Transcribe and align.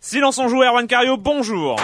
Silence 0.00 0.38
en 0.38 0.48
joue, 0.48 0.62
Erwan 0.62 0.86
Cario, 0.86 1.16
bonjour 1.16 1.76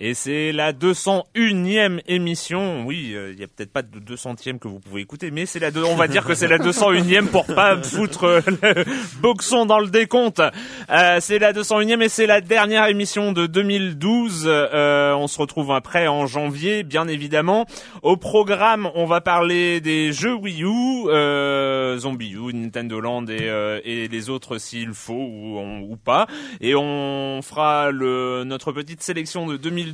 Et 0.00 0.14
c'est 0.14 0.52
la 0.52 0.72
201e 0.72 2.00
émission. 2.06 2.86
Oui, 2.86 3.16
il 3.30 3.36
n'y 3.36 3.42
a 3.42 3.48
peut-être 3.48 3.72
pas 3.72 3.82
de 3.82 3.98
200e 3.98 4.60
que 4.60 4.68
vous 4.68 4.78
pouvez 4.78 5.00
écouter, 5.02 5.32
mais 5.32 5.44
c'est 5.44 5.58
la 5.58 5.72
deux, 5.72 5.82
on 5.82 5.96
va 5.96 6.06
dire 6.06 6.24
que 6.24 6.34
c'est 6.34 6.46
la 6.46 6.58
201e 6.58 7.26
pour 7.26 7.46
pas 7.46 7.76
foutre 7.82 8.24
euh, 8.24 8.40
le 8.46 8.84
boxon 9.20 9.66
dans 9.66 9.80
le 9.80 9.88
décompte. 9.88 10.40
Euh, 10.88 11.18
c'est 11.20 11.40
la 11.40 11.52
201e 11.52 12.00
et 12.00 12.08
c'est 12.08 12.26
la 12.26 12.40
dernière 12.40 12.86
émission 12.86 13.32
de 13.32 13.48
2012. 13.48 14.44
Euh, 14.46 15.14
on 15.14 15.26
se 15.26 15.40
retrouve 15.40 15.72
après 15.72 16.06
en 16.06 16.26
janvier, 16.26 16.84
bien 16.84 17.08
évidemment. 17.08 17.66
Au 18.02 18.16
programme, 18.16 18.88
on 18.94 19.04
va 19.04 19.20
parler 19.20 19.80
des 19.80 20.12
jeux 20.12 20.34
Wii 20.34 20.62
U, 20.62 21.08
euh, 21.08 21.98
Zombie 21.98 22.34
U, 22.34 22.54
Nintendo 22.54 23.00
Land 23.00 23.26
et, 23.26 23.48
euh, 23.48 23.80
et 23.82 24.06
les 24.06 24.30
autres 24.30 24.58
s'il 24.58 24.92
faut 24.92 25.14
ou, 25.14 25.58
ou 25.90 25.96
pas. 25.96 26.28
Et 26.60 26.76
on 26.76 27.40
fera 27.42 27.90
le, 27.90 28.44
notre 28.44 28.70
petite 28.70 29.02
sélection 29.02 29.48
de 29.48 29.56
2012 29.56 29.87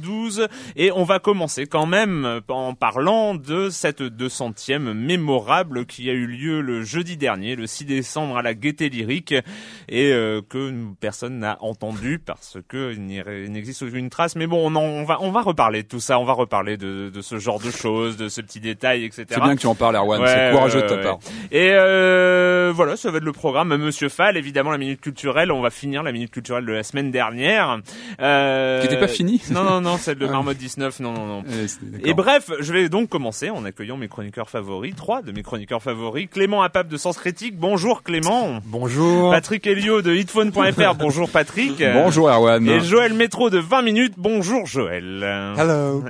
et 0.76 0.92
on 0.92 1.04
va 1.04 1.18
commencer 1.18 1.66
quand 1.66 1.86
même 1.86 2.40
en 2.48 2.74
parlant 2.74 3.34
de 3.34 3.70
cette 3.70 4.02
200e 4.02 4.92
mémorable 4.92 5.86
qui 5.86 6.10
a 6.10 6.12
eu 6.12 6.26
lieu 6.26 6.60
le 6.60 6.82
jeudi 6.82 7.16
dernier, 7.16 7.56
le 7.56 7.66
6 7.66 7.84
décembre 7.84 8.38
à 8.38 8.42
la 8.42 8.54
Gaieté 8.54 8.88
Lyrique 8.88 9.34
et 9.88 10.12
euh, 10.12 10.40
que 10.48 10.72
personne 11.00 11.38
n'a 11.38 11.58
entendu 11.60 12.18
parce 12.18 12.58
que 12.68 12.94
il 12.94 13.52
n'existe 13.52 13.82
aucune 13.82 14.10
trace. 14.10 14.36
Mais 14.36 14.46
bon, 14.46 14.70
on, 14.70 14.74
en, 14.76 14.82
on, 14.82 15.04
va 15.04 15.18
on 15.20 15.30
va 15.30 15.42
reparler 15.42 15.82
de 15.82 15.88
tout 15.88 16.00
ça, 16.00 16.18
on 16.18 16.24
va 16.24 16.32
reparler 16.32 16.76
de, 16.76 17.10
de 17.10 17.20
ce 17.20 17.38
genre 17.38 17.60
de 17.60 17.70
choses, 17.70 18.16
de 18.16 18.28
ce 18.28 18.40
petit 18.40 18.60
détail, 18.60 19.04
etc. 19.04 19.26
C'est 19.28 19.40
bien 19.40 19.56
que 19.56 19.60
tu 19.60 19.66
en 19.66 19.74
parles, 19.74 19.96
Erwan. 19.96 20.20
Ouais, 20.20 20.28
c'est 20.28 20.50
courageux 20.52 20.82
de 20.82 20.88
ta 20.88 20.96
part. 20.98 21.18
Et 21.50 21.70
euh, 21.72 22.72
voilà, 22.74 22.96
ça 22.96 23.10
va 23.10 23.18
être 23.18 23.24
le 23.24 23.32
programme. 23.32 23.74
Monsieur 23.76 24.08
Fall, 24.08 24.36
évidemment, 24.36 24.70
la 24.70 24.78
minute 24.78 25.00
culturelle. 25.00 25.52
On 25.52 25.60
va 25.60 25.70
finir 25.70 26.02
la 26.02 26.12
minute 26.12 26.30
culturelle 26.30 26.66
de 26.66 26.72
la 26.72 26.82
semaine 26.82 27.10
dernière. 27.10 27.80
Euh, 28.20 28.80
Qui 28.80 28.86
était 28.86 29.00
pas 29.00 29.08
finie 29.08 29.42
Non, 29.50 29.64
non, 29.64 29.80
non, 29.84 29.96
celle 29.98 30.18
de 30.18 30.26
Ah. 30.26 30.30
Marmotte 30.32 30.56
19. 30.56 31.00
Non, 31.00 31.12
non, 31.12 31.26
non. 31.26 31.42
D'accord. 31.42 32.08
Et 32.08 32.14
bref, 32.14 32.50
je 32.60 32.72
vais 32.72 32.88
donc 32.88 33.08
commencer 33.08 33.50
en 33.50 33.64
accueillant 33.64 33.96
mes 33.96 34.08
chroniqueurs 34.08 34.50
favoris, 34.50 34.94
trois 34.96 35.22
de 35.22 35.30
mes 35.32 35.42
chroniqueurs 35.42 35.82
favoris. 35.82 36.28
Clément 36.30 36.62
Apap 36.62 36.88
de 36.88 36.96
Sens 36.96 37.16
Critique. 37.18 37.56
Bonjour 37.56 38.02
Clément. 38.02 38.58
Bonjour. 38.64 39.30
Patrick 39.30 39.66
Helio 39.66 40.02
de 40.02 40.14
hitphone.fr. 40.14 40.94
Bonjour 40.98 41.28
Patrick. 41.30 41.82
Bonjour, 41.92 42.28
Erwan. 42.28 42.66
Et 42.68 42.80
Joël 42.80 43.14
Métro 43.14 43.50
de 43.50 43.58
20 43.58 43.82
minutes. 43.82 44.14
Bonjour 44.16 44.66
Joël. 44.66 45.22
Hello. 45.56 46.02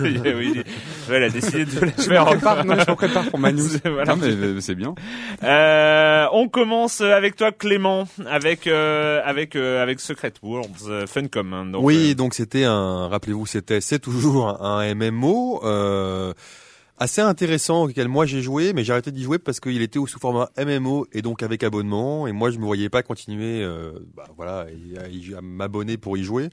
oui, 0.00 0.20
oui, 0.36 0.62
Joël 1.08 1.24
a 1.24 1.28
décidé 1.30 1.64
de 1.64 1.80
la 1.80 1.86
Je 1.96 2.02
faire 2.02 2.24
me 2.24 2.30
prépare, 2.30 2.64
non, 2.64 2.74
je 2.74 2.90
me 2.90 2.94
prépare 2.96 3.28
pour 3.30 3.38
ma 3.38 3.50
news. 3.52 3.68
Voilà. 3.84 4.14
Non, 4.14 4.20
mais 4.20 4.28
euh, 4.32 4.60
c'est 4.60 4.74
bien. 4.74 4.94
Euh, 5.44 6.26
on 6.32 6.48
commence 6.48 7.00
avec 7.00 7.36
toi 7.36 7.52
Clément, 7.52 8.06
avec 8.28 8.66
euh, 8.66 9.20
avec 9.24 9.56
euh, 9.56 9.82
avec 9.82 10.00
Secret 10.00 10.32
Worlds 10.42 10.88
euh, 10.88 11.06
Funcom. 11.06 11.52
hein. 11.52 11.66
Donc, 11.66 11.82
oui, 11.84 12.10
euh, 12.10 12.14
donc 12.14 12.34
c'était 12.34 12.64
un, 12.64 12.97
rappelez-vous, 13.06 13.46
c'était, 13.46 13.80
c'est 13.80 14.00
toujours 14.00 14.60
un 14.62 14.94
MMO, 14.94 15.60
euh, 15.64 16.32
assez 16.98 17.20
intéressant 17.20 17.84
auquel 17.84 18.08
moi 18.08 18.26
j'ai 18.26 18.42
joué, 18.42 18.72
mais 18.72 18.82
j'ai 18.82 18.92
arrêté 18.92 19.12
d'y 19.12 19.22
jouer 19.22 19.38
parce 19.38 19.60
qu'il 19.60 19.80
était 19.82 20.00
sous 20.06 20.18
format 20.18 20.50
MMO 20.58 21.06
et 21.12 21.22
donc 21.22 21.42
avec 21.42 21.62
abonnement, 21.62 22.26
et 22.26 22.32
moi 22.32 22.50
je 22.50 22.58
me 22.58 22.64
voyais 22.64 22.88
pas 22.88 23.02
continuer, 23.02 23.62
euh, 23.62 23.92
bah, 24.16 24.24
voilà, 24.36 24.66
à, 24.96 25.40
m'abonner 25.40 25.96
pour 25.96 26.16
y 26.16 26.24
jouer. 26.24 26.48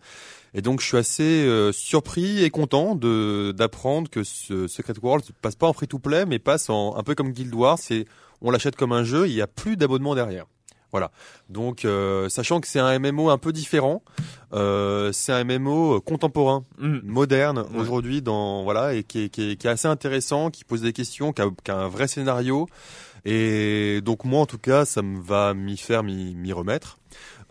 Et 0.53 0.61
donc 0.61 0.81
je 0.81 0.85
suis 0.85 0.97
assez 0.97 1.23
euh, 1.23 1.71
surpris 1.71 2.43
et 2.43 2.49
content 2.49 2.95
de 2.95 3.51
d'apprendre 3.57 4.09
que 4.09 4.23
ce 4.23 4.67
Secret 4.67 4.93
World 5.01 5.25
passe 5.41 5.55
pas 5.55 5.67
en 5.67 5.73
free-to-play, 5.73 6.25
mais 6.25 6.39
passe 6.39 6.69
en 6.69 6.95
un 6.95 7.03
peu 7.03 7.15
comme 7.15 7.31
Guild 7.31 7.55
Wars, 7.55 7.79
c'est 7.79 8.05
on 8.41 8.51
l'achète 8.51 8.75
comme 8.75 8.91
un 8.91 9.03
jeu, 9.03 9.27
il 9.27 9.33
y 9.33 9.41
a 9.41 9.47
plus 9.47 9.77
d'abonnement 9.77 10.13
derrière. 10.13 10.45
Voilà. 10.95 11.11
Donc, 11.49 11.83
euh, 11.83 12.29
sachant 12.29 12.61
que 12.61 12.67
c'est 12.69 12.79
un 12.79 12.97
MMO 12.99 13.29
un 13.29 13.37
peu 13.37 13.51
différent, 13.51 14.01
euh, 14.53 15.11
c'est 15.11 15.33
un 15.33 15.43
MMO 15.43 15.99
contemporain, 15.99 16.63
mm, 16.77 16.99
moderne 17.03 17.57
Ouais. 17.73 17.81
aujourd'hui, 17.81 18.21
dans 18.21 18.63
voilà, 18.63 18.93
et 18.93 19.03
qui 19.03 19.23
est, 19.25 19.29
qui, 19.29 19.51
est, 19.51 19.55
qui 19.57 19.67
est 19.67 19.69
assez 19.69 19.89
intéressant, 19.89 20.49
qui 20.51 20.63
pose 20.63 20.79
des 20.83 20.93
questions, 20.93 21.33
qui 21.33 21.41
a, 21.41 21.49
qui 21.65 21.69
a 21.69 21.75
un 21.79 21.89
vrai 21.89 22.07
scénario. 22.07 22.67
Et 23.25 23.99
donc 24.05 24.23
moi, 24.23 24.39
en 24.39 24.45
tout 24.45 24.57
cas, 24.57 24.85
ça 24.85 25.01
me 25.01 25.19
va 25.19 25.53
m'y 25.53 25.75
faire, 25.75 26.01
m'y 26.01 26.33
m'y 26.33 26.53
remettre. 26.53 26.97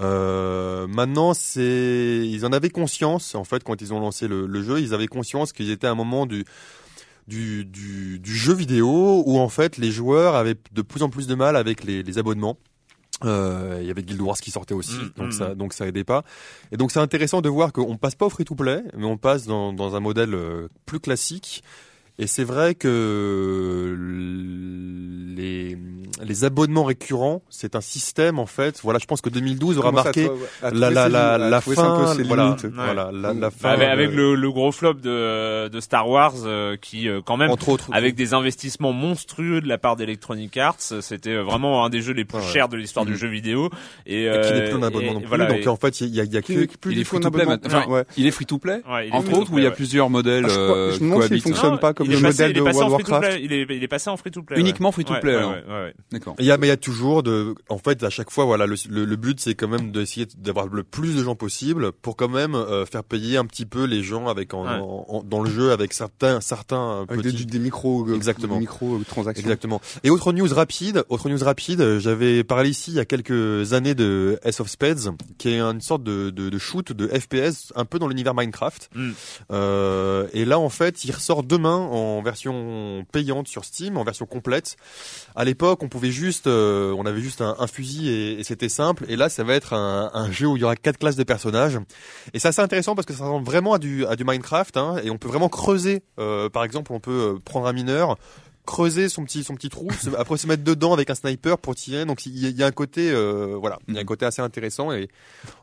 Euh, 0.01 0.87
maintenant, 0.87 1.35
c'est, 1.35 2.23
ils 2.27 2.47
en 2.47 2.53
avaient 2.53 2.71
conscience 2.71 3.35
en 3.35 3.45
fait 3.45 3.63
quand 3.63 3.83
ils 3.83 3.93
ont 3.93 4.01
lancé 4.01 4.27
le, 4.27 4.47
le 4.47 4.63
jeu, 4.63 4.81
ils 4.81 4.95
avaient 4.95 5.07
conscience 5.07 5.53
qu'ils 5.53 5.71
étaient 5.71 5.87
à 5.87 5.91
un 5.91 5.95
moment 5.97 6.25
du 6.25 6.47
du, 7.29 7.65
du, 7.67 8.19
du 8.19 8.35
jeu 8.35 8.55
vidéo 8.55 9.23
où 9.27 9.39
en 9.39 9.49
fait 9.51 9.77
les 9.77 9.91
joueurs 9.91 10.35
avaient 10.35 10.57
de 10.73 10.83
plus 10.83 11.03
en 11.03 11.09
plus 11.11 11.27
de 11.27 11.35
mal 11.35 11.57
avec 11.57 11.85
les, 11.85 12.03
les 12.03 12.19
abonnements. 12.19 12.57
Euh, 13.25 13.79
il 13.81 13.87
y 13.87 13.91
avait 13.91 14.03
Guild 14.03 14.21
Wars 14.21 14.37
qui 14.37 14.51
sortait 14.51 14.75
aussi, 14.75 14.97
Mm, 14.97 15.13
donc 15.17 15.29
mm. 15.29 15.33
ça 15.33 15.55
donc 15.55 15.73
ça 15.73 15.87
aidait 15.87 16.05
pas. 16.05 16.25
Et 16.73 16.77
donc 16.77 16.91
c'est 16.91 17.01
intéressant 17.01 17.41
de 17.41 17.49
voir 17.49 17.73
qu'on 17.73 17.97
passe 17.97 18.15
pas 18.15 18.27
au 18.27 18.31
free 18.31 18.45
to 18.45 18.55
play, 18.55 18.83
mais 18.97 19.07
on 19.07 19.17
passe 19.17 19.47
dans, 19.47 19.73
dans 19.73 19.97
un 19.97 20.01
modèle 20.01 20.35
euh, 20.35 20.69
plus 20.87 21.01
classique. 21.01 21.63
Et 22.19 22.27
c'est 22.29 22.45
vrai 22.45 22.75
que 22.77 23.97
les 25.37 25.77
les 26.25 26.45
abonnements 26.45 26.85
récurrents, 26.85 27.43
c'est 27.51 27.75
un 27.75 27.81
système 27.81 28.39
en 28.39 28.47
fait. 28.47 28.79
Voilà, 28.85 29.01
je 29.01 29.05
pense 29.05 29.21
que 29.21 29.29
2012 29.31 29.79
aura 29.79 29.91
marqué 29.91 30.31
la 30.63 30.71
la 30.91 31.09
la, 31.09 31.37
la 31.39 31.57
un 31.57 31.61
fin. 31.61 32.15
Voilà, 32.25 32.57
voilà, 32.73 33.11
la, 33.13 33.35
la 33.35 33.51
fin. 33.51 33.71
Avec, 33.71 34.13
le, 34.13 34.37
le 34.37 34.51
gros 34.53 34.71
flop 34.71 34.95
de, 34.95 35.69
de 35.69 35.81
Star 35.81 36.09
Wars 36.09 36.33
euh, 36.45 36.77
qui 36.81 37.09
euh, 37.09 37.21
quand 37.23 37.37
même 37.37 37.51
entre 37.51 37.69
autres. 37.69 37.89
avec 37.93 38.15
des 38.15 38.33
investissements 38.33 38.93
monstrueux 38.93 39.61
de 39.61 39.67
la 39.69 39.77
part 39.77 39.97
d'Electronic 39.97 40.57
Arts, 40.57 40.77
c'était 40.79 41.31
euh, 41.31 41.43
vraiment 41.43 41.85
un 41.85 41.91
des 41.91 42.01
jeux 42.01 42.13
les 42.15 42.25
plus 42.25 42.39
Ouais. 42.39 42.45
chers 42.45 42.69
de 42.69 42.77
l'histoire 42.77 43.05
du 43.05 43.13
Mhm. 43.13 43.19
jeu 43.19 43.29
vidéo 43.29 43.71
et, 44.07 44.25
et 44.27 44.41
qui 44.47 44.53
n'est 44.53 44.65
plus 44.69 44.75
en 44.75 44.83
abonnement 44.83 45.11
et 45.11 45.15
non 45.15 45.21
plus. 45.21 45.29
voilà, 45.29 45.47
donc 45.47 45.59
et- 45.65 45.69
en 45.69 45.77
fait, 45.77 46.01
il 46.01 46.15
y 46.15 46.21
a, 46.21 46.25
il 46.25 46.33
y 46.33 46.37
a 46.37 46.43
Qui 46.43 46.55
que 46.69 46.91
il 46.91 46.99
est 47.01 47.05
free 47.05 47.19
to 47.21 47.31
play 47.31 47.43
abonnement. 47.43 47.61
maintenant. 47.63 47.79
Enfin, 47.81 47.91
Ouais. 47.91 48.05
Il 48.17 48.27
est 48.27 48.31
free 48.31 48.47
to 48.47 48.59
play. 48.59 48.83
ouais, 48.89 49.09
il 49.09 49.11
est 49.11 49.13
Entre 49.13 49.25
free 49.27 49.35
to 49.35 49.41
autres, 49.41 49.53
où 49.53 49.59
il 49.59 49.65
y 49.65 49.67
a 49.67 49.71
plusieurs 49.73 50.11
modèles 50.11 50.45
Ah, 50.47 50.53
je 50.53 50.59
euh, 50.61 50.93
me 50.95 50.99
demande 51.01 51.23
s'il 51.25 51.41
fonctionne 51.43 51.79
pas 51.81 51.93
comme 51.93 52.04
il 52.05 52.11
le 52.13 52.19
est 52.19 52.23
passé- 52.23 52.43
modèle 52.43 52.53
de 52.53 52.61
passé 52.63 52.79
en 52.79 52.89
World 52.89 52.95
of 52.95 53.01
free 53.01 53.05
to 53.05 53.19
play. 53.19 53.29
Warcraft. 53.29 53.45
Il 53.45 53.53
est, 53.53 53.77
il 53.77 53.83
est 53.83 53.89
passé 53.89 54.11
en 54.11 54.17
free 54.17 54.31
to 54.31 54.43
play. 54.43 54.61
Uniquement 54.61 54.89
ouais. 54.89 54.93
free 54.93 55.05
to 55.05 55.15
play, 55.21 55.37
ouais, 55.37 55.43
ouais, 55.43 55.65
ouais, 55.69 55.73
ouais. 55.85 55.95
D'accord. 56.13 56.35
Il 56.39 56.45
y 56.45 56.51
a, 56.51 56.57
mais 56.59 56.67
il 56.67 56.71
y 56.71 56.73
a 56.73 56.77
toujours 56.77 57.23
de, 57.23 57.55
en 57.69 57.79
fait, 57.79 58.03
à 58.03 58.11
chaque 58.11 58.31
fois, 58.31 58.45
voilà, 58.45 58.67
le, 58.67 58.77
le, 58.89 59.05
le 59.05 59.17
but, 59.17 59.41
c'est 59.41 59.55
quand 59.55 59.69
même 59.69 59.91
d'essayer 59.93 60.27
d'avoir 60.39 60.67
le 60.67 60.83
plus 60.85 61.17
de 61.17 61.23
gens 61.25 61.35
possible 61.35 61.93
pour 61.93 62.17
quand 62.17 62.29
même 62.29 62.55
euh, 62.55 62.87
faire 62.87 63.05
payer 63.05 63.37
un 63.37 63.47
petit 63.47 63.67
peu 63.67 63.85
les 63.85 64.03
gens 64.03 64.29
avec 64.29 64.55
en, 64.55 64.65
Ouais. 64.65 64.71
en- 64.81 65.05
en- 65.09 65.23
dans 65.23 65.43
le 65.43 65.51
jeu 65.51 65.73
avec 65.73 65.93
certains, 65.93 66.41
certains 66.41 67.07
Avec 67.09 67.23
des, 67.23 67.33
petits. 67.33 67.47
des 67.47 67.59
micro, 67.59 68.09
euh, 68.09 68.15
Exactement. 68.15 68.55
des 68.55 68.61
micro 68.61 68.97
euh, 68.97 69.05
transactions. 69.07 69.43
Exactement. 69.43 69.81
Et 70.03 70.11
autre 70.11 70.33
news 70.33 70.49
rapide, 70.53 71.05
autre 71.09 71.29
news 71.29 71.43
rapide, 71.43 71.81
euh, 71.81 71.99
j'avais 71.99 72.45
parlé 72.45 72.71
ici 72.71 72.91
il 72.93 72.95
y 72.97 73.01
a 73.01 73.05
quelques 73.05 73.73
années 73.73 73.95
de 73.95 74.39
S 74.45 74.61
of 74.61 74.69
Spades, 74.69 75.11
qui 75.39 75.49
est 75.51 75.61
une 75.61 75.81
sorte 75.81 76.03
de, 76.03 76.31
de, 76.31 76.49
de 76.51 76.59
shoot 76.59 76.93
de 76.93 77.07
FPS 77.09 77.73
un 77.77 77.85
peu 77.85 77.99
dans 77.99 78.09
l'univers 78.09 78.35
Minecraft. 78.35 78.91
Mm. 78.95 79.11
Euh, 79.53 80.27
et 80.33 80.45
là, 80.45 80.59
en 80.59 80.69
fait, 80.69 81.05
il 81.05 81.13
ressort 81.13 81.43
demain 81.43 81.77
en 81.95 82.23
version 82.23 83.05
payante 83.13 83.49
sur 83.49 83.65
Steam, 83.65 83.97
en 83.97 84.05
version 84.05 84.27
complète. 84.27 84.77
À 85.35 85.45
l'époque, 85.45 85.83
on 85.83 85.89
pouvait 85.89 86.11
juste, 86.11 86.47
euh, 86.47 86.95
on 86.97 87.07
avait 87.07 87.21
juste 87.21 87.41
un, 87.41 87.67
fusil 87.67 88.09
et, 88.11 88.45
c'était 88.45 88.69
simple. 88.69 89.05
Et 89.09 89.17
là, 89.17 89.29
ça 89.29 89.45
va 89.45 89.55
être 89.55 89.73
un, 89.73 90.31
jeu 90.31 90.47
où 90.47 90.57
il 90.57 90.61
y 90.61 90.65
aura 90.65 90.77
quatre 90.77 90.99
classes 90.99 91.17
de 91.17 91.25
personnages. 91.25 91.79
Et 92.33 92.39
c'est 92.39 92.49
assez 92.49 92.63
intéressant 92.63 92.95
parce 92.95 93.07
que 93.07 93.13
ça 93.13 93.25
ressemble 93.25 93.47
vraiment 93.47 93.75
à 93.75 93.79
du, 93.79 94.07
à 94.07 94.17
du 94.17 94.25
Minecraft. 94.25 94.77
Hein, 94.77 94.97
et 95.03 95.11
on 95.11 95.19
peut 95.19 95.29
vraiment 95.29 95.49
creuser. 95.49 96.03
Euh, 96.19 96.49
par 96.49 96.65
exemple, 96.65 96.93
on 96.93 97.01
peut 97.01 97.35
euh, 97.35 97.39
prendre 97.45 97.67
un 97.67 97.73
mineur, 97.73 98.17
creuser 98.67 99.09
son 99.09 99.25
petit 99.25 99.45
son 99.45 99.55
petit 99.55 99.69
trou, 99.69 99.89
se- 99.93 100.09
après 100.19 100.37
se 100.39 100.47
mettre 100.47 100.65
dedans 100.65 100.93
avec 100.93 101.11
un 101.11 101.15
sniper 101.15 101.59
pour 101.59 101.75
tirer. 101.75 102.05
Donc 102.07 102.25
il 102.27 102.39
y, 102.39 102.47
a- 102.47 102.49
il 102.49 102.57
y 102.57 102.63
a 102.63 102.67
un 102.67 102.71
côté, 102.73 103.11
euh, 103.11 103.57
voilà, 103.59 103.79
il 103.89 103.95
y 103.95 103.99
a 103.99 104.01
un 104.01 104.05
côté 104.05 104.25
assez 104.27 104.41
intéressant. 104.43 104.93
Et 104.93 105.09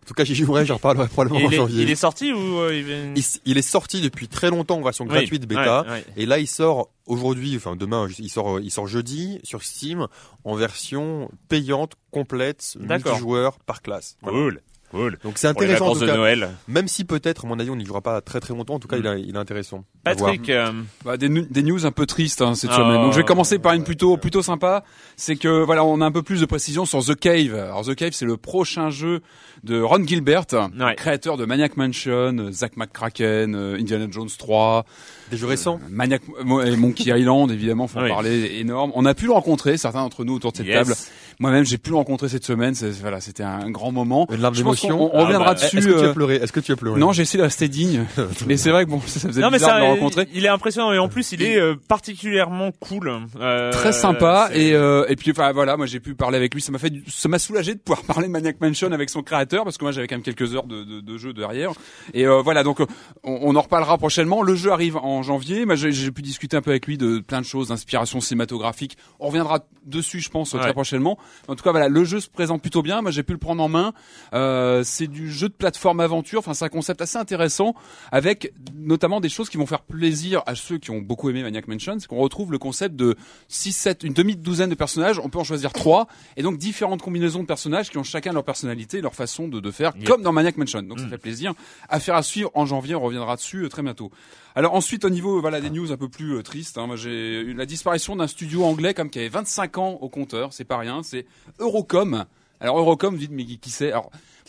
en 0.04 0.06
tout 0.08 0.14
cas, 0.14 0.24
j'y 0.24 0.36
jouerai, 0.36 0.66
j'en 0.66 0.76
reparlerai 0.76 1.08
probablement 1.08 1.40
Et 1.40 1.46
en 1.46 1.50
il, 1.50 1.54
est, 1.54 1.58
janvier. 1.58 1.84
il 1.84 1.90
est 1.90 1.96
sorti 1.96 2.32
ou 2.32 2.60
euh, 2.60 2.76
il, 2.76 2.84
vient- 2.84 3.12
Il, 3.16 3.20
s- 3.20 3.40
il 3.46 3.58
est 3.58 3.62
sorti 3.64 4.02
depuis 4.02 4.28
très 4.28 4.50
longtemps 4.50 4.78
en 4.78 4.82
version 4.84 5.06
Oui, 5.06 5.12
gratuite 5.12 5.46
bêta. 5.48 5.82
ouais, 5.84 5.90
ouais. 5.90 6.06
Et 6.18 6.26
là, 6.26 6.38
il 6.40 6.48
sort 6.48 6.90
aujourd'hui, 7.08 7.56
enfin 7.58 7.76
demain, 7.76 8.08
il 8.20 8.30
sort, 8.30 8.60
il 8.60 8.72
sort 8.72 8.88
jeudi 8.88 9.40
sur 9.44 9.64
Steam 9.64 10.08
en 10.44 10.56
version 10.56 11.30
payante, 11.50 11.94
complète, 12.12 12.76
multijoueur 12.80 13.58
par 13.60 13.82
classe. 13.82 14.16
Voilà. 14.22 14.38
Cool, 14.38 14.62
cool. 14.92 15.18
Donc 15.24 15.38
c'est 15.38 15.48
intéressant 15.48 15.88
en 15.90 15.96
de. 15.96 16.06
Noël. 16.06 16.50
Même 16.68 16.88
si 16.88 17.04
peut-être, 17.06 17.46
à 17.46 17.48
mon 17.48 17.60
avis, 17.60 17.70
on 17.70 17.76
n'y 17.76 17.86
jouera 17.86 18.02
pas 18.02 18.22
très 18.22 18.40
très 18.40 18.54
longtemps. 18.54 18.76
En 18.76 18.80
tout 18.80 18.88
cas, 18.88 18.98
Mm. 18.98 19.00
il, 19.00 19.08
a- 19.08 19.18
il 19.18 19.36
est 19.36 19.38
intéressant. 19.40 19.84
Patrick, 20.04 20.50
euh, 20.50 20.72
Bah, 21.06 21.18
des, 21.18 21.30
des 21.30 21.64
news 21.64 21.86
un 21.86 21.92
peu 21.92 22.06
tristes 22.06 22.42
hein, 22.42 22.56
cette 22.56 22.72
Ah. 22.74 22.78
semaine. 22.78 23.02
Donc 23.02 23.14
je 23.14 23.18
vais 23.18 23.24
commencer 23.24 23.58
par 23.60 23.74
une 23.74 23.84
plutôt 23.84 24.18
plutôt 24.18 24.42
sympa. 24.42 24.84
C'est 25.16 25.36
que 25.36 25.64
voilà, 25.64 25.84
on 25.84 26.02
a 26.02 26.06
un 26.06 26.12
peu 26.12 26.22
plus 26.24 26.42
de 26.42 26.46
précision 26.46 26.86
sur 26.86 27.04
The 27.04 27.16
Cave. 27.16 27.56
Alors 27.56 27.86
The 27.86 27.96
Cave, 27.96 28.12
c'est 28.14 28.26
le 28.26 28.38
prochain 28.38 28.90
jeu 28.90 29.22
de 29.64 29.82
Ron 29.82 30.06
Gilbert, 30.06 30.46
Ouais. 30.54 30.96
créateur 30.96 31.38
de 31.38 31.46
Maniac 31.46 31.78
Mansion, 31.78 32.52
Zack 32.52 32.78
McCracken, 32.78 33.54
euh, 33.56 33.78
Indiana 33.80 34.08
Jones 34.10 34.30
3, 34.38 34.86
Des 35.30 35.38
jeux 35.38 35.46
récents. 35.48 35.80
euh, 35.84 35.88
Maniac 35.90 36.22
et 36.66 36.76
Monkey 36.76 37.12
Island 37.20 37.52
évidemment, 37.52 37.88
faut 37.88 38.00
en 38.00 38.04
Oui. 38.04 38.10
parler, 38.10 38.58
énorme. 38.60 38.92
On 38.96 39.06
a 39.06 39.14
pu 39.14 39.26
le 39.26 39.34
rencontrer, 39.34 39.78
certains 39.78 40.02
d'entre 40.02 40.24
nous 40.24 40.34
autour 40.36 40.52
de 40.52 40.58
cette 40.58 40.66
yes. 40.68 40.88
table. 40.88 40.96
Moi-même, 41.42 41.66
j'ai 41.66 41.78
pu 41.78 41.90
le 41.90 41.96
rencontrer 41.98 42.30
cette 42.30 42.46
semaine. 42.46 42.76
C'est- 42.76 42.92
Voilà, 43.02 43.20
c'était 43.20 43.44
un 43.44 43.70
grand 43.72 43.92
moment. 43.92 44.28
Une 44.32 44.42
larme 44.42 44.54
Je 44.56 44.62
pense 44.64 44.80
d'émotion. 44.82 44.98
qu'on- 45.10 45.18
On, 45.18 45.22
on 45.22 45.26
reviendra 45.26 45.50
Ah 45.50 45.54
bah, 45.56 45.62
dessus. 45.62 45.78
Est-ce 45.80 45.88
que 45.88 45.92
tu 45.92 45.98
euh, 46.06 46.10
as 46.12 46.14
pleuré? 46.14 46.36
Est-ce 46.36 46.52
que 46.54 46.60
tu 46.60 46.72
as 46.72 46.76
pleuré? 46.76 47.00
Non, 47.00 47.12
j'ai 47.12 47.24
essayé 47.24 47.40
de 47.40 47.44
rester 47.44 47.68
digne, 47.68 48.06
mais 48.48 48.58
c'est 48.58 48.70
vrai 48.72 48.86
que 48.86 48.92
bon, 48.92 49.02
ça 49.06 49.28
faisait 49.28 49.42
Non 49.42 49.50
mais 49.50 49.58
bizarre 49.58 49.72
ça, 49.72 49.80
de 49.80 49.86
le 49.86 49.90
rencontrer. 49.92 50.28
il 50.34 50.46
est 50.46 50.50
impressionnant 50.50 50.94
et 50.94 51.00
en 51.00 51.10
plus 51.10 51.32
il 51.32 51.42
est 51.42 51.58
euh, 51.58 51.76
particulièrement 51.88 52.72
cool. 52.80 53.12
Euh, 53.40 53.72
très 53.72 53.92
sympa 53.92 54.50
et 54.54 54.74
euh, 54.74 55.06
et 55.10 55.16
puis 55.16 55.32
enfin 55.32 55.52
voilà 55.52 55.78
moi 55.78 55.86
j'ai 55.88 56.00
pu 56.00 56.14
parler 56.14 56.38
avec 56.38 56.54
lui 56.54 56.62
ça 56.62 56.72
m'a 56.72 56.78
fait 56.78 56.90
du- 56.92 57.04
ça 57.10 57.28
m'a 57.30 57.40
soulagé 57.40 57.74
de 57.74 57.80
pouvoir 57.80 58.04
parler 58.08 58.28
de 58.28 58.32
Maniac 58.32 58.60
Mansion 58.62 58.92
avec 58.92 59.10
son 59.10 59.24
créateur 59.24 59.64
parce 59.64 59.78
que 59.78 59.84
moi 59.86 59.92
j'avais 59.92 60.08
quand 60.08 60.16
même 60.16 60.22
quelques 60.24 60.54
heures 60.56 60.66
de, 60.68 60.84
de, 60.84 61.00
de 61.02 61.18
jeu 61.18 61.34
derrière 61.34 61.72
et 62.14 62.28
euh, 62.28 62.42
voilà 62.42 62.64
donc 62.64 62.82
euh, 62.82 62.86
on, 63.24 63.40
on 63.42 63.56
en 63.56 63.62
reparlera 63.62 63.98
prochainement 63.98 64.42
le 64.44 64.56
jeu 64.56 64.72
arrive 64.72 64.98
en 64.98 65.24
janvier 65.24 65.66
moi 65.66 65.76
j'ai 65.76 65.92
j'ai 65.92 66.12
pu 66.12 66.22
discuter 66.22 66.58
un 66.58 66.62
peu 66.62 66.72
avec 66.72 66.86
lui 66.88 66.98
de 66.98 67.20
plein 67.20 67.42
de 67.42 67.46
choses 67.46 67.70
d'inspiration 67.70 68.22
cinématographique 68.22 68.98
on 69.20 69.28
reviendra 69.28 69.60
dessus 69.86 70.20
je 70.20 70.30
pense 70.30 70.54
Ouais. 70.54 70.60
très 70.60 70.74
prochainement 70.74 71.18
en 71.48 71.56
tout 71.56 71.64
cas 71.64 71.72
voilà 71.72 71.90
le 71.90 72.04
jeu 72.04 72.20
se 72.20 72.30
présente 72.30 72.62
plutôt 72.62 72.82
bien 72.82 73.02
moi 73.02 73.12
j'ai 73.12 73.24
pu 73.24 73.32
le 73.34 73.38
prendre 73.40 73.62
en 73.64 73.70
main 73.70 73.94
euh, 74.34 74.84
c'est 74.84 75.08
du 75.08 75.32
jeu 75.32 75.50
de 75.50 75.54
plateforme 75.54 76.00
aventure 76.00 76.40
enfin 76.40 76.54
c'est 76.54 76.66
un 76.66 76.70
concept 76.70 77.02
assez 77.02 77.18
intéressant 77.18 77.74
avec 78.12 78.54
notamment 78.76 79.20
des 79.22 79.30
choses 79.30 79.50
qui 79.50 79.58
vont 79.58 79.66
faire 79.66 79.82
plaisir 79.82 80.44
à 80.46 80.56
ceux 80.56 80.78
qui 80.78 80.92
ont 80.92 81.00
beaucoup 81.00 81.30
aimé 81.30 81.44
Maniac 81.44 81.68
Mansion 81.68 81.98
c'est 82.00 82.08
qu'on 82.08 82.18
retrouve 82.18 82.52
le 82.52 82.58
concept 82.58 82.96
de 82.96 83.16
6, 83.48 83.72
7, 83.74 84.04
une 84.04 84.14
demi-douzaine 84.14 84.70
de 84.70 84.76
personnages, 84.76 85.20
on 85.20 85.30
peut 85.30 85.40
en 85.40 85.44
choisir 85.44 85.74
trois, 85.74 86.08
et 86.38 86.44
donc 86.44 86.58
différentes 86.58 87.02
combinaisons 87.02 87.42
de 87.42 87.46
personnages 87.48 87.90
qui 87.90 87.98
ont 87.98 88.04
chacun 88.04 88.34
leur 88.34 88.44
personnalité, 88.44 89.02
leur 89.02 89.14
façon 89.16 89.48
de, 89.48 89.60
de 89.60 89.72
faire, 89.72 89.94
Yep. 89.98 90.08
comme 90.08 90.22
dans 90.22 90.32
Maniac 90.32 90.58
Mansion. 90.58 90.82
Donc 90.84 91.00
ça 91.00 91.06
Mm. 91.06 91.10
fait 91.10 91.18
plaisir. 91.18 91.54
Affaire 91.90 92.16
à 92.16 92.24
suivre 92.24 92.50
en 92.54 92.66
janvier, 92.66 92.96
on 92.96 93.02
reviendra 93.02 93.36
dessus 93.36 93.64
euh, 93.66 93.70
très 93.70 93.82
bientôt. 93.82 94.12
Alors 94.56 94.74
ensuite, 94.74 95.06
au 95.06 95.10
niveau 95.10 95.40
voilà 95.40 95.62
des 95.62 95.70
news 95.70 95.92
un 95.92 95.98
peu 95.98 96.10
plus 96.10 96.36
euh, 96.36 96.42
tristes, 96.44 96.78
hein, 96.78 96.88
j'ai 96.96 97.40
eu 97.40 97.54
la 97.54 97.66
disparition 97.66 98.16
d'un 98.16 98.28
studio 98.28 98.66
anglais 98.66 98.94
comme 98.94 99.10
qui 99.10 99.20
avait 99.20 99.30
25 99.30 99.78
ans 99.78 99.98
au 100.02 100.10
compteur, 100.10 100.52
c'est 100.52 100.66
pas 100.66 100.78
rien, 100.78 101.04
c'est 101.04 101.26
Eurocom. 101.60 102.26
Alors 102.60 102.78
Eurocom, 102.78 103.14
vous 103.14 103.20
dites 103.20 103.32
mais 103.32 103.46
qui, 103.46 103.70
c'est 103.70 103.94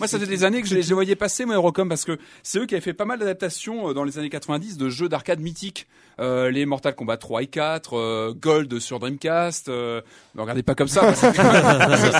moi 0.02 0.08
ça 0.08 0.18
fait 0.18 0.26
des 0.26 0.42
années 0.42 0.62
que 0.62 0.66
je 0.68 0.74
les, 0.74 0.82
je 0.82 0.88
les 0.88 0.94
voyais 0.94 1.14
passer 1.14 1.44
moi 1.44 1.54
Eurocom 1.54 1.88
parce 1.88 2.04
que 2.04 2.18
c'est 2.42 2.58
eux 2.58 2.66
qui 2.66 2.74
avaient 2.74 2.80
fait 2.82 2.92
pas 2.92 3.04
mal 3.04 3.20
d'adaptations 3.20 3.88
euh, 3.88 3.94
dans 3.94 4.02
les 4.02 4.18
années 4.18 4.30
90 4.30 4.76
de 4.76 4.88
jeux 4.88 5.08
d'arcade 5.08 5.38
mythiques, 5.38 5.86
euh, 6.18 6.50
les 6.50 6.66
Mortal 6.66 6.94
Kombat 6.96 7.18
3 7.18 7.42
et 7.44 7.46
4, 7.46 7.96
euh, 7.96 8.34
Gold 8.34 8.80
sur 8.80 8.98
Dreamcast. 8.98 9.68
Euh, 9.68 10.00
ne 10.34 10.40
regardez 10.40 10.64
pas 10.64 10.74
comme 10.74 10.88
ça, 10.88 11.14
c'est 11.14 11.32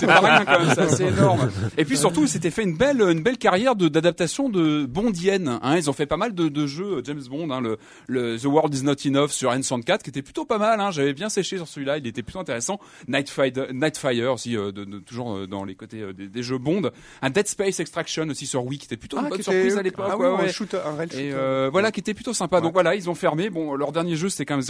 pas 0.07 0.21
rien 0.21 0.45
quand 0.45 0.65
même, 0.65 0.89
c'est 0.89 1.09
énorme. 1.09 1.51
Et 1.77 1.85
puis 1.85 1.97
surtout, 1.97 2.23
ils 2.23 2.29
s'étaient 2.29 2.51
fait 2.53 2.63
une 2.63 2.77
belle 2.77 3.01
une 3.03 3.23
belle 3.23 3.39
carrière 3.39 3.75
d'adaptation 3.75 4.49
de 4.49 4.87
bondienne. 4.87 5.59
Hein, 5.63 5.77
ils 5.77 5.91
ont 5.91 5.93
fait 5.93 6.07
pas 6.07 6.17
mal 6.17 6.35
de, 6.35 6.49
de 6.49 6.67
jeux 6.67 7.03
James 7.05 7.23
Bond, 7.29 7.51
hein, 7.51 7.61
le, 7.61 7.79
le 8.07 8.39
The 8.39 8.45
World 8.45 8.73
Is 8.75 8.83
Not 8.85 8.95
Enough 9.07 9.31
sur 9.31 9.51
N64 9.53 10.03
qui 10.03 10.11
était 10.11 10.23
plutôt 10.23 10.45
pas 10.45 10.59
mal. 10.59 10.81
Hein, 10.81 10.91
J'avais 10.93 11.15
bien 11.15 11.29
séché 11.29 11.57
sur 11.57 11.67
celui-là, 11.67 11.99
il 11.99 12.07
était 12.07 12.23
plutôt 12.23 12.39
intéressant. 12.39 12.79
Nightfire, 13.09 13.73
Nightfire 13.73 14.33
aussi, 14.33 14.53
de, 14.53 14.71
de- 14.71 14.99
toujours 15.01 15.47
dans 15.49 15.65
les 15.65 15.75
côtés 15.75 16.13
des, 16.13 16.29
des 16.29 16.43
jeux 16.43 16.59
Bond. 16.59 16.91
Un 17.23 17.31
Dead 17.31 17.49
Space 17.49 17.72
Extraction 17.81 18.27
aussi 18.29 18.47
sur 18.47 18.65
Wii 18.65 18.79
qui 18.79 18.87
était 18.87 18.97
plutôt 18.97 19.19
une 19.19 19.29
bonne 19.29 19.39
qui 19.39 19.45
surprise 19.45 19.73
était- 19.73 19.79
à 19.79 19.83
l'époque. 19.83 20.07
Ah 20.11 20.17
ouais, 20.17 20.27
oui, 20.29 20.33
ouais. 20.45 20.79
un 20.85 20.97
réel 20.97 21.09
Et 21.15 21.33
euh, 21.33 21.69
voilà, 21.73 21.91
qui 21.93 22.01
était 22.01 22.15
plutôt 22.15 22.33
sympa. 22.35 22.61
Donc 22.61 22.73
voilà, 22.73 22.95
ils 22.95 23.09
ont 23.09 23.15
fermé. 23.15 23.51
Bon, 23.51 23.75
leur 23.75 23.93
dernier 23.93 24.17
jeu 24.17 24.29
c'était 24.29 24.45
quand 24.45 24.57
même 24.57 24.63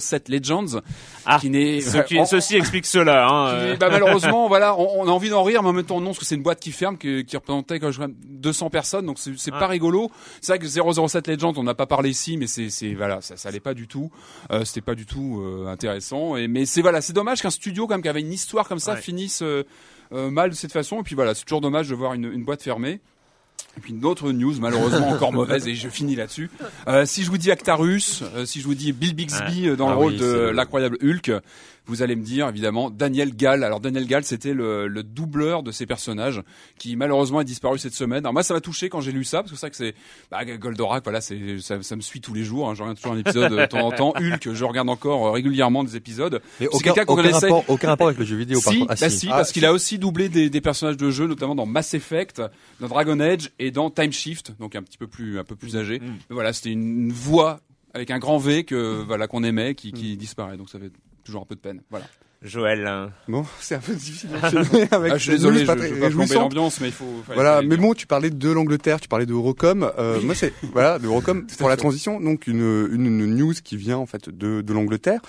007 0.00 0.28
Legends, 0.28 0.80
Ah, 1.24 1.38
qui 1.40 1.50
n'est 1.50 1.80
Ce 1.80 1.98
qui- 1.98 2.18
en- 2.18 2.24
ceci 2.26 2.56
explique 2.56 2.86
cela. 2.86 3.26
Hein, 3.28 3.50
qui 3.58 3.64
euh. 3.66 3.76
bah, 3.76 3.88
malheureusement, 3.90 4.48
voilà, 4.48 4.76
on, 4.78 5.02
on 5.02 5.08
a 5.08 5.10
envie 5.10 5.30
d'en 5.30 5.42
rire, 5.42 5.62
mais 5.62 5.68
en 5.68 5.72
même 5.72 5.84
temps 5.84 6.00
non, 6.00 6.06
parce 6.06 6.18
que 6.20 6.24
c'est 6.24 6.34
une 6.36 6.42
boîte 6.42 6.60
qui 6.60 6.72
ferme, 6.72 6.96
qui, 6.98 7.24
qui 7.24 7.36
représentait 7.36 7.78
quand 7.80 7.96
même 7.98 8.14
200 8.26 8.70
personnes, 8.70 9.06
donc 9.06 9.18
c'est 9.18 9.52
Ah. 9.52 9.58
pas 9.58 9.66
rigolo. 9.66 10.10
C'est 10.40 10.52
vrai 10.52 10.58
que 10.58 10.66
007 10.68 11.28
Legends, 11.28 11.52
on 11.56 11.62
n'a 11.62 11.74
pas 11.74 11.86
parlé 11.86 12.10
ici, 12.10 12.36
mais 12.36 12.46
c'est 12.46 12.70
c'est 12.70 12.94
voilà, 12.94 13.20
ça, 13.20 13.36
ça 13.36 13.48
allait 13.48 13.60
pas 13.60 13.74
du 13.74 13.86
tout. 13.86 14.10
Euh, 14.50 14.64
C'était 14.64 14.80
pas 14.80 14.94
du 14.94 15.06
tout 15.06 15.40
euh, 15.42 15.66
intéressant. 15.68 16.36
Et 16.36 16.48
mais 16.48 16.66
c'est 16.66 16.82
voilà, 16.82 17.00
c'est 17.00 17.12
dommage 17.12 17.42
qu'un 17.42 17.50
studio 17.50 17.86
comme 17.86 18.02
qui 18.02 18.08
avait 18.08 18.20
une 18.20 18.32
histoire 18.32 18.68
comme 18.68 18.78
ça 18.78 18.94
Ouais. 18.94 19.00
finisse 19.00 19.42
euh, 19.42 19.46
euh, 19.46 19.64
mal 20.12 20.50
de 20.50 20.54
cette 20.54 20.72
façon. 20.72 21.00
Et 21.00 21.02
puis 21.02 21.14
voilà, 21.14 21.34
c'est 21.34 21.44
toujours 21.44 21.60
dommage 21.60 21.88
de 21.88 21.94
voir 21.94 22.14
une, 22.14 22.32
une 22.32 22.44
boîte 22.44 22.62
fermée. 22.62 23.00
Et 23.76 23.80
puis 23.80 23.92
une 23.92 24.04
autre 24.06 24.32
news, 24.32 24.54
malheureusement 24.58 25.08
encore 25.08 25.32
mauvaise, 25.34 25.68
et 25.68 25.74
je 25.74 25.88
finis 25.88 26.16
là-dessus. 26.16 26.50
Euh, 26.88 27.04
si 27.04 27.24
je 27.24 27.30
vous 27.30 27.38
dis 27.38 27.50
Actarus, 27.50 28.22
euh, 28.34 28.46
si 28.46 28.60
je 28.60 28.66
vous 28.66 28.74
dis 28.74 28.92
Bill 28.92 29.14
Bixby 29.14 29.68
euh, 29.68 29.76
dans 29.76 29.88
Ah 29.88 29.92
le 29.92 29.96
rôle 29.96 30.12
oui, 30.12 30.18
de 30.18 30.48
l'incroyable 30.48 30.96
Hulk, 31.02 31.30
vous 31.86 32.02
allez 32.02 32.16
me 32.16 32.22
dire 32.22 32.48
évidemment 32.48 32.90
Daniel 32.90 33.34
Gall. 33.34 33.64
Alors 33.64 33.80
Daniel 33.80 34.06
Gall, 34.06 34.24
c'était 34.24 34.54
le, 34.54 34.88
le 34.88 35.02
doubleur 35.02 35.62
de 35.62 35.70
ces 35.70 35.86
personnages 35.86 36.42
qui 36.78 36.96
malheureusement 36.96 37.40
est 37.40 37.44
disparu 37.44 37.78
cette 37.78 37.94
semaine. 37.94 38.20
Alors 38.20 38.32
moi, 38.32 38.42
ça 38.42 38.54
m'a 38.54 38.60
touché 38.60 38.88
quand 38.88 39.00
j'ai 39.00 39.12
lu 39.12 39.24
ça 39.24 39.42
parce 39.42 39.52
que 39.52 39.58
c'est 39.58 39.70
que 39.70 39.76
c'est 39.76 39.94
bah, 40.30 40.44
Goldorak. 40.44 41.04
Voilà, 41.04 41.20
c'est 41.20 41.58
ça, 41.60 41.82
ça 41.82 41.96
me 41.96 42.00
suit 42.00 42.20
tous 42.20 42.34
les 42.34 42.44
jours. 42.44 42.68
Hein, 42.68 42.74
je 42.74 42.82
regarde 42.82 42.96
toujours 42.96 43.14
un 43.14 43.18
épisode 43.18 43.52
de 43.52 43.66
temps 43.66 43.86
en 43.86 43.92
temps. 43.92 44.12
Hulk, 44.20 44.52
je 44.52 44.64
regarde 44.64 44.88
encore 44.88 45.26
euh, 45.26 45.30
régulièrement 45.30 45.84
des 45.84 45.96
épisodes. 45.96 46.40
Mais 46.60 46.68
aucun, 46.68 46.92
aucun 46.92 47.04
connaissait. 47.04 47.46
rapport, 47.46 47.64
aucun 47.68 47.88
rapport 47.88 48.08
avec 48.08 48.18
le 48.18 48.24
jeu 48.24 48.36
vidéo, 48.36 48.60
par 48.62 48.72
Si, 48.72 48.78
contre. 48.80 48.92
Ah, 48.92 48.96
bah 49.00 49.10
si. 49.10 49.28
Ah, 49.28 49.36
parce 49.36 49.48
si. 49.48 49.54
qu'il 49.54 49.64
a 49.64 49.72
aussi 49.72 49.98
doublé 49.98 50.28
des, 50.28 50.50
des 50.50 50.60
personnages 50.60 50.96
de 50.96 51.10
jeu, 51.10 51.26
notamment 51.26 51.54
dans 51.54 51.66
Mass 51.66 51.94
Effect, 51.94 52.42
dans 52.80 52.88
Dragon 52.88 53.18
Age 53.20 53.50
et 53.58 53.70
dans 53.70 53.90
Time 53.90 54.12
Shift, 54.12 54.52
donc 54.58 54.74
un 54.74 54.82
petit 54.82 54.98
peu 54.98 55.06
plus 55.06 55.38
un 55.38 55.44
peu 55.44 55.56
plus 55.56 55.76
âgé. 55.76 56.00
Mm. 56.00 56.04
Mais 56.04 56.34
voilà, 56.34 56.52
c'était 56.52 56.70
une, 56.70 57.06
une 57.06 57.12
voix 57.12 57.60
avec 57.94 58.10
un 58.10 58.18
grand 58.18 58.38
V 58.38 58.64
que 58.64 59.02
voilà 59.06 59.26
qu'on 59.26 59.42
aimait, 59.42 59.74
qui, 59.74 59.92
qui 59.92 60.16
disparaît. 60.16 60.56
Donc 60.56 60.68
ça 60.68 60.78
fait 60.78 60.92
toujours 61.26 61.42
un 61.42 61.46
peu 61.46 61.54
de 61.54 61.60
peine. 61.60 61.82
Voilà. 61.90 62.06
Joël. 62.42 62.86
hein. 62.86 63.10
Bon, 63.28 63.44
c'est 63.60 63.74
un 63.74 63.80
peu 63.80 63.94
difficile 63.94 64.30
avec 64.90 65.12
Ah, 65.12 65.16
je 65.18 65.22
suis 65.22 65.32
désolé, 65.32 65.60
je, 65.60 65.66
pas 65.66 65.76
je 65.76 65.92
veux 65.92 66.26
pas 66.26 66.34
l'ambiance, 66.34 66.80
mais 66.80 66.88
il 66.88 66.92
faut. 66.92 67.22
Voilà, 67.34 67.62
mais 67.62 67.76
bon, 67.76 67.94
tu 67.94 68.06
parlais 68.06 68.30
de 68.30 68.50
l'Angleterre, 68.50 69.00
tu 69.00 69.08
parlais 69.08 69.26
de 69.26 69.32
Eurocom. 69.32 69.90
Euh, 69.98 70.20
moi, 70.22 70.34
c'est 70.34 70.52
voilà, 70.72 70.98
de 70.98 71.06
Eurocom 71.06 71.46
pour 71.58 71.68
la 71.68 71.76
transition. 71.76 72.20
Donc 72.20 72.46
une, 72.46 72.88
une, 72.92 73.06
une 73.06 73.34
news 73.36 73.54
qui 73.64 73.76
vient 73.76 73.98
en 73.98 74.06
fait 74.06 74.28
de, 74.28 74.60
de 74.60 74.72
l'Angleterre, 74.72 75.20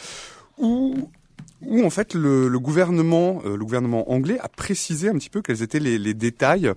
où 0.58 1.10
où 1.66 1.84
en 1.84 1.90
fait 1.90 2.14
le, 2.14 2.48
le 2.50 2.60
gouvernement, 2.60 3.42
euh, 3.46 3.58
le 3.58 3.64
gouvernement 3.66 4.12
anglais 4.12 4.38
a 4.42 4.48
précisé 4.48 5.10
un 5.10 5.14
petit 5.14 5.32
peu 5.32 5.42
quels 5.42 5.64
étaient 5.64 5.80
les, 5.80 5.98
les 5.98 6.14
détails, 6.14 6.72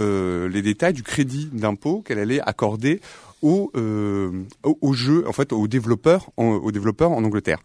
euh, 0.00 0.48
les 0.48 0.60
détails 0.60 0.92
du 0.92 1.04
crédit 1.04 1.48
d'impôt 1.52 2.02
qu'elle 2.02 2.18
allait 2.18 2.40
accorder 2.40 3.00
aux, 3.42 3.70
euh, 3.76 4.32
aux, 4.64 4.76
aux 4.80 4.92
jeux, 4.94 5.24
en 5.28 5.32
fait, 5.32 5.52
aux 5.52 5.68
développeurs, 5.68 6.30
en, 6.36 6.46
aux 6.54 6.72
développeurs 6.72 7.12
en 7.12 7.22
Angleterre. 7.22 7.58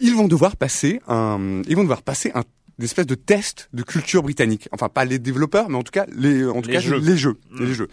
Ils 0.00 0.14
vont 0.14 0.28
devoir 0.28 0.56
passer 0.56 1.00
un, 1.08 1.62
ils 1.66 1.76
vont 1.76 1.82
devoir 1.82 2.02
passer 2.02 2.30
un 2.34 2.44
une 2.78 2.84
espèce 2.84 3.06
de 3.06 3.14
test 3.16 3.68
de 3.72 3.82
culture 3.82 4.22
britannique. 4.22 4.68
Enfin, 4.72 4.88
pas 4.88 5.04
les 5.04 5.18
développeurs, 5.18 5.68
mais 5.68 5.76
en 5.76 5.82
tout 5.82 5.90
cas, 5.90 6.06
les, 6.14 6.44
en 6.46 6.62
tout 6.62 6.68
Les 6.68 6.74
cas, 6.74 6.80
jeux. 6.80 6.98
les 6.98 7.16
jeux. 7.16 7.36
Mm. 7.50 7.64
Les 7.64 7.74
jeux. 7.74 7.88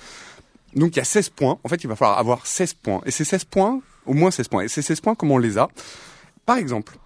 Donc, 0.75 0.95
il 0.95 0.97
y 0.97 1.01
a 1.01 1.05
16 1.05 1.29
points. 1.29 1.57
En 1.63 1.69
fait, 1.69 1.83
il 1.83 1.87
va 1.87 1.95
falloir 1.95 2.19
avoir 2.19 2.45
16 2.45 2.75
points. 2.75 3.01
Et 3.05 3.11
ces 3.11 3.25
16 3.25 3.45
points, 3.45 3.81
au 4.05 4.13
moins 4.13 4.29
16 4.29 4.47
points. 4.47 4.63
Et 4.63 4.67
ces 4.67 4.81
16 4.81 5.01
points, 5.01 5.15
comment 5.15 5.35
on 5.35 5.39
les 5.39 5.57
a? 5.57 5.69
Par 6.45 6.57
exemple, 6.57 6.97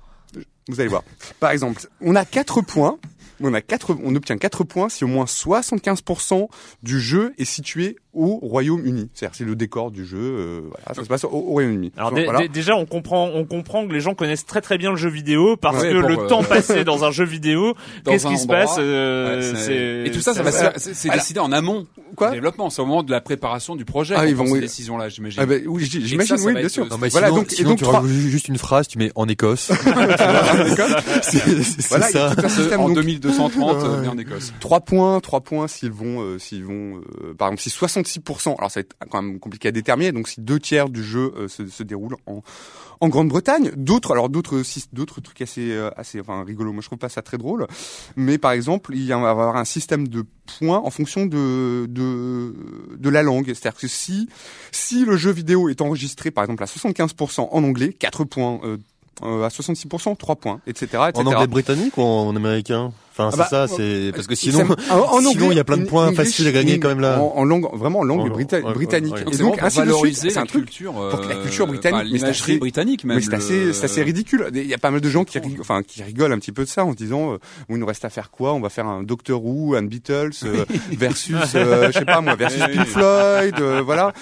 vous 0.68 0.80
allez 0.80 0.90
voir. 0.90 1.04
Par 1.40 1.52
exemple, 1.52 1.82
on 2.02 2.16
a 2.16 2.26
4 2.26 2.62
points. 2.62 2.98
On 3.42 3.54
a 3.54 3.62
quatre, 3.62 3.96
on 4.04 4.16
obtient 4.16 4.38
4 4.38 4.66
points 4.66 4.90
si 4.90 5.06
au 5.06 5.08
moins 5.08 5.24
75% 5.24 6.50
du 6.84 7.00
jeu 7.00 7.34
est 7.38 7.46
situé 7.46 7.96
au 8.14 8.40
Royaume-Uni. 8.42 9.10
C'est-à-dire, 9.14 9.36
c'est 9.38 9.44
le 9.46 9.56
décor 9.56 9.92
du 9.92 10.04
jeu, 10.06 10.18
euh, 10.20 10.62
voilà, 10.64 10.96
ça 10.96 11.04
se 11.04 11.08
passe 11.08 11.24
au, 11.26 11.30
au 11.30 11.40
Royaume-Uni. 11.52 11.92
Alors 11.96 12.12
Voilà. 12.12 12.40
dé- 12.40 12.48
déjà 12.50 12.76
on 12.76 12.86
comprend 12.86 13.28
on 13.34 13.46
comprend 13.46 13.88
que 13.88 13.94
les 13.94 14.02
gens 14.02 14.16
connaissent 14.16 14.46
très 14.48 14.62
très 14.62 14.78
bien 14.80 14.90
le 14.92 14.98
jeu 14.98 15.10
vidéo 15.10 15.58
parce 15.58 15.84
Ouais, 15.84 15.92
que 15.92 15.98
le 15.98 16.20
euh, 16.20 16.28
temps 16.28 16.44
passé 16.44 16.84
dans 16.84 17.04
un 17.04 17.12
jeu 17.12 17.24
vidéo, 17.26 17.76
Dans 18.06 18.12
qu'est-ce 18.12 18.28
qui 18.28 18.38
se 18.40 18.48
passe 18.48 18.76
euh, 18.80 19.36
Ouais, 19.38 19.42
c'est- 19.44 19.56
c'est- 19.66 20.08
et 20.08 20.12
tout 20.12 20.22
ça, 20.22 20.34
ça 20.34 20.42
va, 20.42 20.52
c'est 20.78 21.10
décidé 21.12 21.40
en 21.40 21.52
amont 21.52 21.86
Quoi 22.16 22.30
du 22.30 22.36
développement. 22.38 22.72
C'est 22.72 22.82
au 22.82 22.86
moment 22.88 23.04
de 23.04 23.12
la 23.12 23.22
préparation 23.22 23.76
du 23.76 23.86
projet. 23.86 24.16
Ah, 24.18 24.26
ils 24.26 24.36
vont- 24.36 24.48
ces 24.48 24.54
oui. 24.54 24.60
décisions-là, 24.62 25.10
j'imagine. 25.10 25.40
Ah 25.44 25.46
ben, 25.46 25.62
oui, 25.68 25.86
j'imagine, 25.86 26.22
ça, 26.22 26.38
ça 26.38 26.44
oui, 26.46 26.56
bien 26.56 26.68
sûr. 26.68 26.88
Non, 26.90 26.98
mais 26.98 27.10
voilà, 27.10 27.28
sinon, 27.28 27.40
donc, 27.42 27.60
et 27.60 27.64
donc 27.64 28.06
juste 28.08 28.48
une 28.48 28.58
phrase, 28.58 28.88
tu 28.88 28.98
mets 28.98 29.12
en 29.14 29.28
Écosse. 29.28 29.72
c'est 31.22 31.40
c'est 31.64 31.88
Voilà, 31.90 32.08
ça. 32.08 32.32
en 32.78 32.88
donc, 32.88 32.96
2230, 32.96 33.78
Ouais. 33.78 33.84
euh, 33.84 34.02
bien 34.02 34.12
en 34.12 34.18
Écosse. 34.18 34.54
Trois 34.60 34.80
points, 34.82 35.20
trois 35.20 35.42
points 35.42 35.68
s'ils 35.68 35.92
vont, 35.92 36.22
euh, 36.22 36.40
s'ils 36.40 36.64
vont, 36.66 36.98
euh, 37.24 37.34
par 37.38 37.50
exemple, 37.50 37.62
si 37.62 37.70
66%, 38.02 38.58
alors 38.58 38.72
ça 38.72 38.80
va 38.80 38.82
être 38.82 38.96
quand 39.10 39.22
même 39.22 39.40
compliqué 39.40 39.68
à 39.68 39.72
déterminer, 39.72 40.12
donc 40.12 40.28
si 40.28 40.42
deux 40.42 40.60
tiers 40.60 40.90
du 40.90 41.04
jeu 41.04 41.34
euh, 41.38 41.48
se, 41.48 41.84
déroule 41.84 42.16
en, 42.26 42.42
Grande-Bretagne, 43.08 43.72
d'autres, 43.76 44.12
alors 44.12 44.30
d'autres, 44.30 44.62
d'autres 44.92 45.22
trucs 45.22 45.42
assez, 45.42 45.72
euh. 45.72 45.90
Moi, 46.28 46.46
je 46.82 46.86
trouve 46.88 46.98
pas 46.98 47.10
ça 47.10 47.22
très 47.22 47.38
drôle, 47.38 47.66
mais 48.16 48.38
par 48.38 48.52
exemple, 48.52 48.94
il 48.94 49.08
va 49.08 49.16
y 49.16 49.26
avoir 49.26 49.56
un 49.56 49.66
système 49.66 50.08
de 50.08 50.26
points 50.60 50.80
en 50.80 50.90
fonction 50.90 51.26
de 51.26 51.88
la 53.10 53.24
langue, 53.24 53.48
c'est-à-dire 53.48 53.80
que 53.80 53.88
si 53.88 54.28
le 55.06 55.16
jeu 55.16 55.32
vidéo 55.32 55.70
est 55.70 55.82
enregistré, 55.82 56.32
par 56.32 56.44
exemple, 56.44 56.64
à 56.64 56.66
75% 56.66 57.48
en 57.52 57.64
anglais, 57.64 57.94
4 57.94 58.24
points. 58.26 58.60
Euh, 58.64 58.78
euh, 59.24 59.44
à 59.44 59.50
66%, 59.50 60.16
3 60.16 60.36
points, 60.38 60.62
etc. 60.66 61.04
En 61.14 61.26
anglais 61.26 61.48
britannique 61.48 61.98
ou 61.98 62.02
en 62.02 62.36
américain? 62.36 62.94
Enfin, 63.12 63.28
Ah 63.28 63.32
c'est 63.32 63.38
bah, 63.38 63.48
ça, 63.50 63.68
c'est 63.68 64.12
parce 64.16 64.28
que 64.28 64.36
sinon, 64.36 64.60
en, 64.90 64.96
en 64.96 65.18
sinon, 65.20 65.32
anglais, 65.32 65.48
il 65.52 65.58
y 65.58 65.60
a 65.60 65.64
plein 65.66 65.78
de 65.78 65.86
points 65.86 66.06
English, 66.08 66.18
faciles 66.18 66.48
à 66.48 66.52
gagner 66.52 66.80
quand 66.80 66.88
même 66.88 67.02
là. 67.02 67.20
En, 67.20 67.34
en 67.38 67.44
langue, 67.44 67.68
vraiment 67.74 68.00
en 68.00 68.04
langue 68.04 68.22
En- 68.22 68.28
brita- 68.30 68.60
ouais, 68.62 68.66
ouais, 68.68 68.74
britannique. 68.74 69.14
ouais. 69.16 69.24
Donc 69.26 69.34
Et 69.34 69.38
c'est 69.38 69.44
donc, 69.44 69.58
pour 69.58 69.64
ainsi 69.66 69.78
de 69.80 69.82
suite, 69.84 69.92
valoriser 69.94 70.30
c'est 70.30 70.36
la 70.36 70.42
un 70.42 70.46
truc. 70.46 70.66
culture, 70.66 70.94
pour 70.94 71.22
que 71.22 71.28
la 71.28 71.36
euh, 71.36 71.42
culture 71.42 71.68
britannique, 71.68 71.96
enfin, 71.96 72.04
mais 72.06 72.10
c'est 72.18 72.24
l'imagerie 72.26 72.52
assez- 72.54 72.60
britannique 72.60 73.04
même. 73.04 73.18
Mais 73.18 73.24
c'est 73.24 73.34
assez, 73.34 73.66
le- 73.66 73.84
assez 73.84 74.04
ridicule. 74.04 74.50
Il 74.54 74.66
y 74.66 74.74
a 74.74 74.78
pas 74.78 74.92
mal 74.92 75.02
de 75.02 75.10
gens 75.10 75.26
qui, 75.26 75.38
rig- 75.40 75.58
enfin, 75.60 75.82
qui 75.84 76.02
rigolent 76.04 76.32
un 76.32 76.40
petit 76.40 76.52
peu 76.54 76.64
de 76.64 76.70
ça 76.70 76.86
en 76.86 76.92
se 76.92 76.98
disant, 76.98 77.34
euh, 77.34 77.38
il 77.70 77.76
nous 77.78 77.86
reste 77.86 78.06
à 78.06 78.10
faire 78.10 78.32
quoi? 78.32 78.54
On 78.54 78.62
va 78.62 78.70
faire 78.70 78.86
un 78.88 79.04
Doctor 79.04 79.44
Who, 79.44 79.76
un 79.76 79.84
Beatles 79.84 80.32
euh, 80.46 80.64
versus, 80.92 81.36
euh, 81.56 81.88
je 81.92 82.00
sais 82.00 82.06
pas 82.06 82.22
moi, 82.22 82.36
versus 82.36 82.62
Pink. 82.72 82.86
Floyd, 82.86 83.56
euh, 83.60 83.82
voilà. 83.84 84.14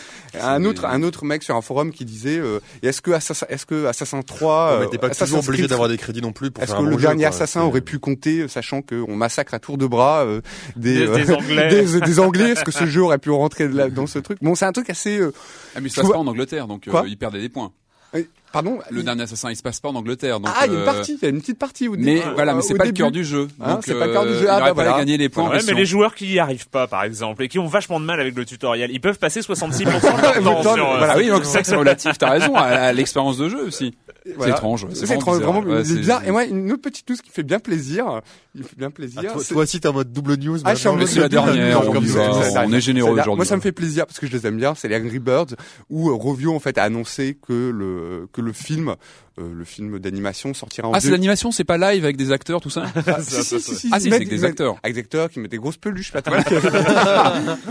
Un 0.41 0.63
autre, 0.65 0.85
un 0.85 1.03
autre 1.03 1.25
mec 1.25 1.43
sur 1.43 1.55
un 1.55 1.61
forum 1.61 1.91
qui 1.91 2.05
disait, 2.05 2.37
euh, 2.37 2.59
est-ce 2.83 3.01
que 3.01 3.11
Assassin, 3.11 3.45
est-ce 3.49 3.65
que 3.65 3.85
Assassin 3.85 4.21
3, 4.21 4.47
Ouais, 4.73 4.79
mais 4.79 4.85
euh, 4.85 4.87
t'es 4.89 4.97
pas 4.97 5.07
Assassin's 5.07 5.29
toujours 5.31 5.49
obligé 5.49 5.67
d'avoir 5.67 5.89
des 5.89 5.97
crédits 5.97 6.21
non 6.21 6.31
plus 6.31 6.51
pour 6.51 6.63
est-ce 6.63 6.73
que 6.73 6.81
le 6.81 6.95
dernier 6.95 7.25
assassin 7.25 7.61
aurait 7.63 7.81
pu 7.81 7.99
compter, 7.99 8.39
euh, 8.41 8.47
sachant 8.47 8.81
qu'on 8.87 9.15
massacre 9.15 9.53
à 9.53 9.59
tour 9.59 9.77
de 9.77 9.85
bras 9.85 10.23
euh, 10.25 10.41
des, 10.75 10.99
Des- 10.99 11.07
euh, 11.07 11.15
des 11.15 11.31
Anglais. 11.33 11.67
des, 11.69 11.99
des 12.01 12.19
Anglais 12.19 12.49
Est-ce 12.51 12.63
que 12.63 12.71
ce 12.71 12.85
jeu 12.85 13.01
aurait 13.03 13.17
pu 13.17 13.29
rentrer 13.31 13.67
dans 13.67 14.07
ce 14.07 14.19
truc? 14.19 14.37
Bon, 14.41 14.55
c'est 14.55 14.65
un 14.65 14.71
truc 14.71 14.89
assez. 14.89 15.19
euh, 15.19 15.31
Ah, 15.75 15.79
mais 15.81 15.89
ça 15.89 15.95
se 15.95 16.01
passe 16.01 16.11
pas 16.11 16.17
en 16.17 16.27
Angleterre, 16.27 16.67
donc 16.67 16.87
euh, 16.87 17.03
ils 17.07 17.17
perdaient 17.17 17.41
des 17.41 17.49
points. 17.49 17.71
euh, 18.15 18.23
pardon? 18.53 18.79
Le 18.89 18.99
il- 18.99 19.03
dernier 19.05 19.23
assassin, 19.23 19.51
il 19.51 19.55
se 19.57 19.61
passe 19.61 19.79
pas 19.81 19.89
en 19.89 19.95
Angleterre. 19.95 20.39
Donc, 20.39 20.51
ah, 20.57 20.65
il 20.65 20.71
y 20.71 20.75
a 20.75 20.77
une 20.79 20.81
euh, 20.81 20.85
partie, 20.85 21.17
il 21.21 21.23
y 21.23 21.25
a 21.25 21.29
une 21.29 21.41
petite 21.41 21.59
partie. 21.59 21.87
Au 21.89 21.95
Mais 21.97 22.21
euh, 22.25 22.31
voilà, 22.33 22.53
mais 22.55 22.61
c'est 22.61 22.73
au 22.73 22.77
pas 22.77 22.85
le 22.85 22.91
cœur 22.91 23.11
du 23.11 23.23
jeu. 23.25 23.47
Donc, 23.59 23.79
c'est 23.85 23.93
pas 23.93 24.07
le 24.07 24.13
cœur 24.13 24.23
du 24.25 24.31
euh, 24.31 24.39
jeu. 24.39 24.47
Ah, 24.49 24.59
bah, 24.61 24.71
voilà. 24.73 24.97
gagner 24.97 25.17
les 25.17 25.29
points. 25.29 25.49
Ouais, 25.49 25.59
mais 25.67 25.73
les 25.73 25.85
joueurs 25.85 26.15
qui 26.15 26.33
y 26.33 26.39
arrivent 26.39 26.69
pas, 26.69 26.87
par 26.87 27.03
exemple, 27.03 27.43
et 27.43 27.49
qui 27.49 27.59
ont 27.59 27.67
vachement 27.67 27.99
de 27.99 28.05
mal 28.05 28.19
avec 28.21 28.35
le 28.35 28.45
tutoriel, 28.45 28.89
ils 28.91 29.01
peuvent 29.01 29.19
passer 29.19 29.41
66% 29.41 29.83
de 29.83 29.85
leur 29.85 30.01
temps 30.01 30.61
Voilà, 30.61 30.73
sur. 30.73 30.89
euh, 30.91 30.97
Voilà, 30.97 31.17
oui, 31.17 31.27
donc 31.27 31.43
c'est 31.43 31.51
ça 31.51 31.61
que 31.61 31.67
c'est 31.67 31.75
relatif. 31.75 32.17
T'as 32.17 32.29
raison 32.31 32.55
à, 32.55 32.61
à 32.63 32.93
l'expérience 32.93 33.37
de 33.37 33.49
jeu 33.49 33.63
aussi. 33.67 33.93
Voilà. 34.35 34.53
C'est 34.53 34.57
étrange. 34.57 34.87
C'est 34.93 35.05
vraiment 35.05 35.31
vraiment 35.37 35.59
Ouais, 35.61 35.83
bizarre. 35.83 36.21
Et 36.25 36.31
moi, 36.31 36.45
une 36.45 36.71
autre 36.71 36.81
petite 36.81 37.09
news 37.09 37.15
qui 37.17 37.29
fait 37.29 37.43
bien 37.43 37.59
plaisir. 37.59 38.21
Il 38.57 38.63
fait 38.63 38.75
bien 38.75 38.91
plaisir. 38.91 39.21
Ah, 39.23 39.31
toi, 39.33 39.43
c'est- 39.43 39.53
toi 39.53 39.63
aussi, 39.63 39.79
t'es 39.79 39.87
en 39.87 39.93
mode 39.93 40.11
double 40.11 40.35
news. 40.37 40.57
Ah, 40.65 40.73
je 40.73 40.79
suis 40.79 40.87
en 40.87 40.95
mode 40.95 41.07
la 41.07 41.29
double 41.29 41.45
news. 41.45 41.53
dernière, 41.55 41.83
Non, 41.83 41.91
on 41.95 42.43
ça, 42.43 42.65
est 42.65 42.81
généreux 42.81 43.11
aujourd'hui. 43.11 43.35
Moi, 43.35 43.45
ça 43.45 43.55
me 43.55 43.61
fait 43.61 43.71
plaisir 43.71 44.05
parce 44.07 44.19
que 44.19 44.27
je 44.27 44.31
les 44.31 44.45
aime 44.47 44.57
bien. 44.57 44.73
C'est 44.75 44.87
les 44.87 44.95
Angry 44.97 45.19
Birds 45.19 45.55
où 45.89 46.09
euh, 46.09 46.13
Rovio 46.13 46.53
en 46.55 46.59
fait 46.59 46.77
a 46.77 46.83
annoncé 46.83 47.37
que 47.47 47.69
le 47.69 48.27
que 48.33 48.41
le 48.41 48.51
film, 48.53 48.95
euh, 49.39 49.53
le 49.53 49.63
film 49.65 49.99
d'animation 49.99 50.53
sortira 50.53 50.87
en 50.87 50.93
Ah, 50.93 50.99
c'est 50.99 51.11
l'animation, 51.11 51.51
c'est 51.51 51.63
pas 51.63 51.77
live 51.77 52.03
avec 52.03 52.17
des 52.17 52.31
acteurs, 52.31 52.59
tout 52.61 52.69
ça 52.69 52.85
Ah, 53.05 53.17
si, 53.21 53.43
si, 53.43 53.59
si, 53.59 53.75
si, 53.75 53.89
Ah, 53.91 53.99
si, 53.99 54.09
mettent- 54.09 54.19
c'est 54.19 54.25
que 54.25 54.29
des 54.31 54.43
acteurs. 54.43 54.77
Avec 54.83 54.95
des 54.95 54.99
acteurs 55.01 55.29
qui 55.29 55.39
mettent 55.39 55.51
des 55.51 55.57
grosses 55.57 55.77
peluches 55.77 56.11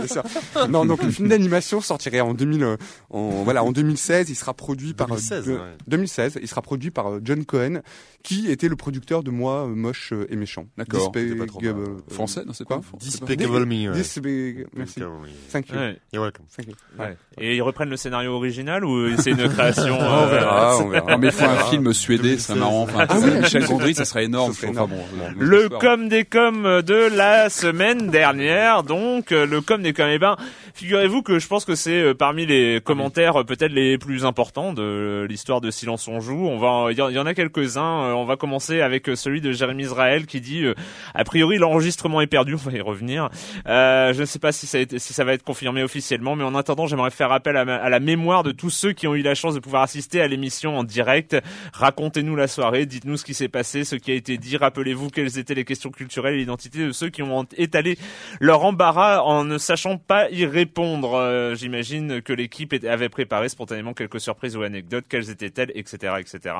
ça. 0.07 0.23
Non, 0.69 0.85
donc 0.85 1.03
le 1.03 1.11
film 1.11 1.27
d'animation 1.29 1.81
sortirait 1.81 2.19
en 2.21 2.33
2000, 2.33 2.63
euh, 2.63 2.77
en, 3.09 3.43
voilà, 3.43 3.63
en 3.63 3.71
2016. 3.71 4.29
Il 4.29 4.35
sera 4.35 4.53
produit 4.53 4.93
par, 4.93 5.07
euh, 5.07 5.15
2016, 5.15 5.45
de- 5.45 5.51
ouais. 5.53 5.59
2016. 5.87 6.39
Il 6.41 6.47
sera 6.47 6.61
produit 6.61 6.91
par 6.91 7.11
euh, 7.13 7.19
John 7.23 7.43
Cohen, 7.45 7.81
qui 8.23 8.49
était 8.49 8.67
le 8.67 8.75
producteur 8.75 9.23
de 9.23 9.31
Moi, 9.31 9.67
Moche 9.67 10.13
et 10.29 10.35
Méchant. 10.35 10.67
D'accord. 10.77 11.11
Euh, 11.15 11.97
Français, 12.11 12.43
non, 12.45 12.53
c'est 12.53 12.63
quoi 12.63 12.77
pas 12.77 12.83
français. 12.83 13.05
Despicable 13.05 13.65
Me. 13.65 13.85
Merci. 13.91 14.21
Despicable 14.21 15.11
Me. 15.23 15.27
Thank 15.51 15.69
you. 15.69 15.75
Ouais, 15.75 15.97
You're 16.13 16.23
welcome. 16.23 16.45
Thank 16.55 16.67
you. 16.67 16.73
ouais. 16.99 17.17
Et 17.39 17.55
ils 17.55 17.61
reprennent 17.61 17.89
le 17.89 17.97
scénario 17.97 18.33
original 18.33 18.85
ou 18.85 19.15
c'est 19.17 19.31
une 19.31 19.49
création 19.49 19.97
On 19.99 20.03
euh, 20.03 20.27
verra, 20.27 20.77
on 20.77 20.89
verra. 20.89 21.11
Non, 21.13 21.17
mais 21.17 21.27
il 21.27 21.33
faut 21.33 21.45
un 21.45 21.63
film 21.71 21.91
suédé, 21.93 22.37
c'est 22.37 22.53
2016. 22.53 22.57
marrant. 22.59 22.83
Enfin, 22.83 23.05
Ah 23.09 23.17
oui, 23.19 23.31
Michel 23.41 23.65
Gondry, 23.65 23.95
ça 23.95 24.05
serait 24.05 24.25
énorme. 24.25 24.53
Ça 24.53 24.61
serait 24.61 24.77
Enfin, 24.77 24.85
énorme. 24.85 24.91
bon, 24.91 25.17
bon, 25.17 25.33
Le 25.39 25.67
com 25.69 26.09
des 26.09 26.25
com 26.25 26.63
de 26.63 27.15
la 27.15 27.49
semaine 27.49 28.09
dernière, 28.11 28.83
donc 28.83 29.31
euh, 29.31 29.47
le 29.47 29.61
com 29.61 29.81
des 29.81 29.93
com. 29.93 30.07
Eh 30.11 30.19
ben, 30.19 30.35
figurez-vous 30.75 31.23
que 31.23 31.39
je 31.39 31.47
pense 31.47 31.65
que 31.65 31.73
c'est 31.73 32.01
euh, 32.01 32.13
parmi 32.13 32.45
les 32.45 32.81
commentaires 32.83 33.43
peut-être 33.45 33.71
les 33.73 33.97
plus 33.97 34.25
importants 34.25 34.73
de 34.73 35.25
l'histoire 35.27 35.59
de 35.61 35.71
Silence 35.71 36.07
on 36.07 36.19
joue. 36.19 36.47
On 36.47 36.59
va, 36.59 36.91
il 36.91 36.97
y, 36.97 37.01
en- 37.01 37.25
a 37.25 37.33
quelques-uns. 37.33 38.13
On 38.13 38.25
va 38.25 38.35
commencer 38.37 38.81
avec 38.81 39.09
celui 39.15 39.41
de 39.41 39.51
Jérémy 39.51 39.83
Israël 39.83 40.25
qui 40.27 40.39
dit 40.39 40.65
euh, 40.67 40.75
a 41.13 41.23
priori 41.23 41.57
l'enregistrement 41.57 42.21
est 42.21 42.27
perdu. 42.27 42.53
On 42.67 42.69
va 42.69 42.71
y 42.71 42.81
revenir. 42.81 43.29
Euh, 43.67 44.13
je 44.13 44.21
ne 44.21 44.25
sais 44.25 44.39
pas 44.39 44.51
si 44.51 44.67
ça, 44.67 45.23
va 45.23 45.33
être 45.33 45.43
confirmé 45.43 45.83
officiellement, 45.83 46.35
mais 46.35 46.43
en 46.43 46.55
attendant, 46.55 46.87
j'aimerais 46.87 47.11
faire 47.11 47.31
appel 47.31 47.57
à, 47.57 47.89
la 47.89 47.99
mémoire 47.99 48.43
de 48.43 48.51
tous 48.51 48.69
ceux 48.69 48.93
qui 48.93 49.07
ont 49.07 49.15
eu 49.15 49.21
la 49.21 49.35
chance 49.35 49.55
de 49.55 49.59
pouvoir 49.59 49.83
assister 49.83 50.21
à 50.21 50.27
l'émission 50.27 50.77
en 50.77 50.83
direct. 50.83 51.35
Racontez-nous 51.73 52.35
la 52.35 52.47
soirée, 52.47 52.85
dites-nous 52.85 53.17
ce 53.17 53.25
qui 53.25 53.33
s'est 53.33 53.47
passé, 53.47 53.83
ce 53.83 53.95
qui 53.95 54.11
a 54.11 54.15
été 54.15 54.37
dit. 54.37 54.57
Rappelez-vous 54.57 55.09
quelles 55.09 55.37
étaient 55.37 55.53
les 55.53 55.65
questions 55.65 55.91
culturelles 55.91 56.35
et 56.35 56.37
l'identité 56.37 56.85
de 56.85 56.91
ceux 56.91 57.09
qui 57.09 57.21
ont 57.21 57.45
étalé 57.57 57.97
leur 58.39 58.63
embarras 58.63 59.21
en 59.21 59.43
ne 59.43 59.57
sachant 59.57 59.97
pas 59.97 60.29
y 60.29 60.45
répondre. 60.45 61.15
Euh, 61.15 61.55
J'imagine 61.55 62.21
que 62.21 62.33
l'équipe 62.33 62.73
avait 62.87 63.09
préparé 63.09 63.49
spontanément 63.49 63.93
quelques 63.93 64.19
surprises 64.19 64.55
ou 64.55 64.63
anecdotes. 64.63 65.05
Quelles 65.09 65.29
étaient-elles, 65.29 65.71
etc., 65.75 66.13
etc. 66.19 66.55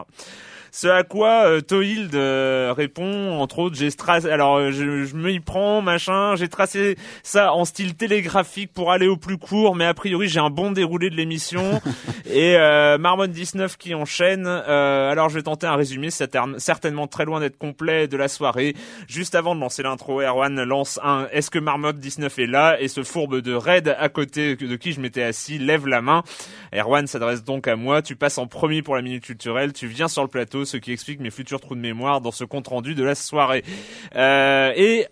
Ce 0.79 0.87
à 0.87 1.01
quoi 1.01 1.47
euh, 1.47 1.59
Tohild 1.59 2.13
euh, 2.13 2.71
répond, 2.77 3.39
entre 3.39 3.57
autres, 3.57 3.75
j'ai 3.75 3.91
tracé, 3.91 4.29
alors 4.29 4.57
euh, 4.57 4.69
je, 4.71 5.05
je 5.05 5.15
me 5.15 5.31
y 5.31 5.39
prends, 5.39 5.81
machin, 5.81 6.35
j'ai 6.35 6.49
tracé 6.49 6.97
ça 7.23 7.51
en 7.51 7.65
style 7.65 7.95
télégraphique 7.95 8.71
pour 8.75 8.91
aller 8.91 9.07
au 9.07 9.17
plus 9.17 9.39
court, 9.39 9.75
mais 9.75 9.85
a 9.85 9.95
priori 9.95 10.27
j'ai 10.27 10.39
un 10.39 10.51
bon 10.51 10.71
déroulé 10.71 11.09
de 11.09 11.15
l'émission. 11.15 11.81
et 12.31 12.57
euh, 12.57 12.99
Marmot 12.99 13.25
19 13.25 13.75
qui 13.77 13.95
enchaîne. 13.95 14.45
Euh, 14.45 15.09
alors 15.09 15.29
je 15.29 15.33
vais 15.33 15.41
tenter 15.41 15.65
un 15.65 15.75
résumé, 15.75 16.11
c'est 16.11 16.35
cer- 16.35 16.59
certainement 16.59 17.07
très 17.07 17.25
loin 17.25 17.39
d'être 17.39 17.57
complet 17.57 18.07
de 18.07 18.15
la 18.15 18.27
soirée. 18.27 18.75
Juste 19.07 19.33
avant 19.33 19.55
de 19.55 19.59
lancer 19.61 19.81
l'intro, 19.81 20.21
Erwan 20.21 20.61
lance 20.63 20.99
un 21.03 21.27
Est-ce 21.31 21.49
que 21.49 21.57
Marmot 21.57 21.93
19 21.93 22.37
est 22.37 22.45
là? 22.45 22.79
Et 22.79 22.87
ce 22.87 23.01
fourbe 23.01 23.41
de 23.41 23.55
Red 23.55 23.95
à 23.97 24.09
côté 24.09 24.55
de 24.55 24.75
qui 24.75 24.91
je 24.91 25.01
m'étais 25.01 25.23
assis 25.23 25.57
lève 25.57 25.87
la 25.87 26.03
main. 26.03 26.21
Erwan 26.71 27.07
s'adresse 27.07 27.43
donc 27.43 27.67
à 27.67 27.75
moi. 27.75 28.03
Tu 28.03 28.15
passes 28.15 28.37
en 28.37 28.45
premier 28.45 28.83
pour 28.83 28.95
la 28.95 29.01
minute 29.01 29.23
culturelle. 29.23 29.73
Tu 29.73 29.87
viens 29.87 30.07
sur 30.07 30.21
le 30.21 30.27
plateau, 30.29 30.65
ce 30.67 30.77
qui 30.77 30.91
explique 30.91 31.19
mes 31.19 31.31
futurs 31.31 31.59
trous 31.59 31.75
de 31.75 31.79
mémoire 31.79 32.21
dans 32.21 32.31
ce 32.31 32.43
compte 32.43 32.67
rendu 32.67 32.93
de 32.93 33.03
la 33.03 33.15
soirée. 33.15 33.63
Euh, 34.15 34.71
et 34.75 35.07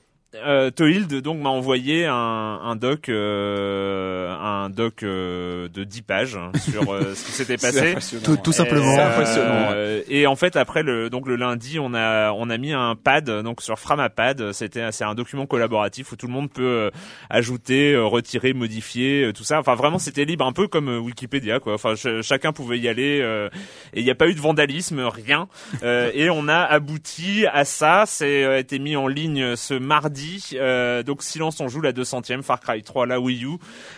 euh, 0.46 0.70
Tohild 0.72 1.22
donc 1.22 1.40
m'a 1.42 1.50
envoyé 1.50 2.06
un, 2.06 2.14
un 2.14 2.76
doc, 2.76 3.10
euh, 3.10 4.34
un 4.40 4.70
doc 4.70 5.04
euh, 5.04 5.68
de 5.70 5.84
10 5.84 6.02
pages 6.02 6.38
sur 6.60 6.94
euh, 6.94 7.14
ce 7.16 7.26
qui 7.26 7.32
s'était 7.32 7.58
passé. 7.62 7.96
Tout, 8.24 8.38
tout 8.38 8.52
simplement. 8.52 8.92
Et, 8.92 8.96
C'est 8.96 9.02
impressionnant, 9.02 9.70
euh, 9.74 10.02
et 10.10 10.28
en 10.28 10.36
fait 10.36 10.56
après 10.56 10.84
le 10.84 11.10
donc 11.10 11.28
le 11.28 11.36
lundi 11.36 11.80
on 11.80 11.94
a 11.94 12.32
on 12.32 12.50
a 12.50 12.58
mis 12.58 12.74
un 12.74 12.96
pad 12.96 13.30
donc 13.30 13.62
sur 13.62 13.78
Framapad. 13.80 14.52
C'était 14.52 14.92
c'est 14.92 15.04
un 15.06 15.16
document 15.16 15.46
collaboratif 15.46 16.12
où 16.12 16.16
tout 16.16 16.28
le 16.28 16.34
monde 16.34 16.52
peut 16.52 16.64
euh, 16.64 16.90
ajouter 17.30 17.94
euh, 17.94 18.06
retirer 18.06 18.54
modifier 18.54 19.26
euh, 19.26 19.34
tout 19.34 19.44
ça. 19.44 19.60
Enfin 19.60 19.76
vraiment 19.76 20.00
c'était 20.00 20.26
libre 20.26 20.46
un 20.46 20.54
peu 20.54 20.68
comme 20.68 20.90
Wikipédia 20.98 21.60
quoi. 21.60 21.74
Enfin 21.76 21.96
ch- 21.96 22.22
chacun 22.24 22.52
pouvait 22.52 22.80
y 22.80 22.88
aller 22.88 23.20
euh, 23.22 23.50
et 23.94 24.00
il 24.00 24.04
n'y 24.06 24.12
a 24.12 24.16
pas 24.16 24.28
eu 24.28 24.34
de 24.34 24.42
vandalisme 24.42 25.00
rien. 25.02 25.48
Euh, 25.84 26.12
et 26.14 26.30
on 26.30 26.48
a 26.48 26.58
abouti 26.60 27.46
à 27.52 27.66
ça. 27.66 28.04
C'est 28.08 28.44
euh, 28.44 28.60
été 28.60 28.80
mis 28.80 28.96
en 28.96 29.08
ligne 29.08 29.56
ce 29.56 29.74
mardi 29.74 30.25
euh, 30.54 31.04
donc 31.04 31.24
Silence 31.24 31.60
on 31.60 31.68
joue 31.68 31.82
la 31.82 31.94
200e 31.94 32.42
Far 32.42 32.60
Cry 32.60 32.84
3 32.84 33.06
la 33.06 33.20
Wii 33.20 33.46
U 33.46 33.58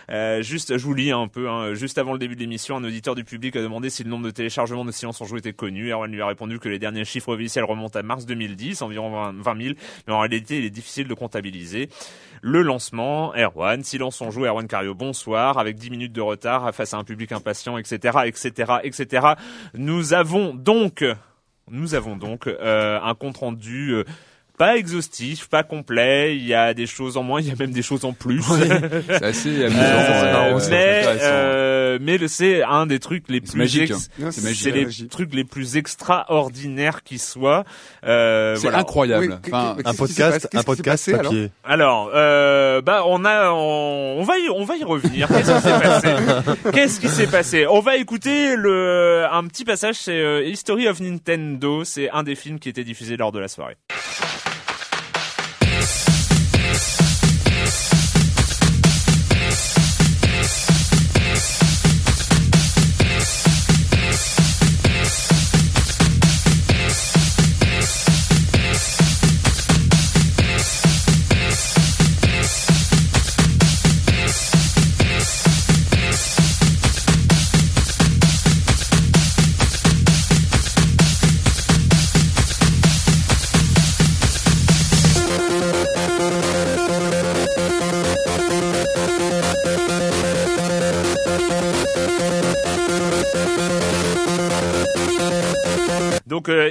euh, 0.09 0.41
juste, 0.41 0.77
je 0.77 0.83
vous 0.83 0.93
lis 0.93 1.11
un 1.11 1.27
peu. 1.27 1.49
Hein, 1.49 1.73
juste 1.73 1.97
avant 1.97 2.13
le 2.13 2.19
début 2.19 2.35
de 2.35 2.39
l'émission, 2.39 2.77
un 2.77 2.83
auditeur 2.83 3.15
du 3.15 3.23
public 3.23 3.55
a 3.55 3.61
demandé 3.61 3.89
si 3.89 4.03
le 4.03 4.09
nombre 4.09 4.25
de 4.25 4.31
téléchargements 4.31 4.85
de 4.85 4.91
Silence 4.91 5.21
en 5.21 5.25
Joue 5.25 5.37
était 5.37 5.53
connu. 5.53 5.91
Erwan 5.91 6.11
lui 6.11 6.21
a 6.21 6.27
répondu 6.27 6.59
que 6.59 6.69
les 6.69 6.79
derniers 6.79 7.05
chiffres 7.05 7.33
officiels 7.33 7.65
remontent 7.65 7.97
à 7.97 8.03
mars 8.03 8.25
2010, 8.25 8.81
environ 8.81 9.11
20, 9.11 9.41
20 9.41 9.63
000, 9.63 9.75
mais 10.07 10.13
en 10.13 10.19
réalité, 10.19 10.57
il 10.59 10.65
est 10.65 10.69
difficile 10.69 11.07
de 11.07 11.13
comptabiliser. 11.13 11.89
Le 12.41 12.61
lancement, 12.61 13.33
Erwan, 13.35 13.83
Silence 13.83 14.21
on 14.21 14.31
Joue, 14.31 14.45
Erwan 14.45 14.67
Cario, 14.67 14.93
bonsoir, 14.93 15.57
avec 15.57 15.77
10 15.77 15.89
minutes 15.89 16.13
de 16.13 16.21
retard 16.21 16.73
face 16.73 16.93
à 16.93 16.97
un 16.97 17.03
public 17.03 17.31
impatient, 17.31 17.77
etc., 17.77 18.19
etc., 18.25 18.73
etc. 18.83 19.27
Nous 19.73 20.13
avons 20.13 20.53
donc, 20.53 21.03
nous 21.69 21.95
avons 21.95 22.15
donc 22.15 22.47
euh, 22.47 22.99
un 23.01 23.15
compte 23.15 23.37
rendu. 23.37 24.03
Pas 24.57 24.77
exhaustif, 24.77 25.47
pas 25.49 25.63
complet. 25.63 26.35
Il 26.35 26.45
y 26.45 26.53
a 26.53 26.73
des 26.73 26.87
choses 26.87 27.15
en 27.17 27.23
moins, 27.23 27.39
il 27.41 27.47
y 27.47 27.51
a 27.51 27.55
même 27.57 27.71
des 27.71 27.81
choses 27.83 28.05
en 28.05 28.13
plus. 28.13 28.41
C'est 29.07 29.23
assez 29.23 29.63
amusant. 29.65 29.79
Euh, 29.81 30.59
c'est 30.59 30.69
mais 30.71 31.03
euh, 31.21 31.97
mais 32.01 32.17
le- 32.17 32.27
c'est 32.27 32.63
un 32.63 32.85
des 32.85 32.99
trucs 32.99 33.25
les 33.29 33.39
C'est 33.43 33.51
plus 33.51 33.57
magique, 33.59 33.91
ex- 33.91 34.09
hein. 34.23 34.29
C'est 34.31 34.71
les 34.71 34.85
Magique. 34.85 35.09
trucs 35.09 35.33
les 35.33 35.43
plus 35.43 35.77
extraordinaires 35.77 37.03
qui 37.03 37.17
soient. 37.19 37.63
Euh, 38.05 38.55
C'est 38.55 38.63
voilà. 38.63 38.79
incroyable. 38.79 39.39
Oui, 39.43 39.51
Enfin, 39.51 39.75
qu'est-ce 39.77 39.87
Un 39.89 39.93
podcast, 39.93 40.47
un 40.53 40.63
podcast 40.63 40.85
passé, 40.85 41.13
alors 41.13 41.23
papier. 41.31 41.51
Alors, 41.63 42.11
euh, 42.15 42.81
bah 42.81 43.03
on 43.05 43.25
a, 43.25 43.51
on, 43.51 44.17
on 44.19 44.23
va 44.23 44.37
y, 44.39 44.49
on 44.49 44.63
va 44.65 44.75
y 44.77 44.83
revenir. 44.83 45.27
Qu'est-ce 45.27 45.51
qui 45.53 45.61
s'est 45.61 45.79
passé? 45.79 46.07
Qu'est-ce 46.73 46.99
qui 46.99 47.09
s'est 47.09 47.27
passé? 47.27 47.67
On 47.67 47.79
va 47.79 47.95
écouter 47.97 48.55
le 48.55 49.25
un 49.31 49.45
petit 49.47 49.65
passage. 49.65 49.95
C'est 49.95 50.19
euh, 50.19 50.43
History 50.45 50.87
of 50.87 50.99
Nintendo. 50.99 51.83
C'est 51.83 52.09
un 52.09 52.23
des 52.23 52.35
films 52.35 52.59
qui 52.59 52.69
était 52.69 52.83
diffusé 52.83 53.17
lors 53.17 53.31
de 53.31 53.39
la 53.39 53.47
soirée. 53.47 53.77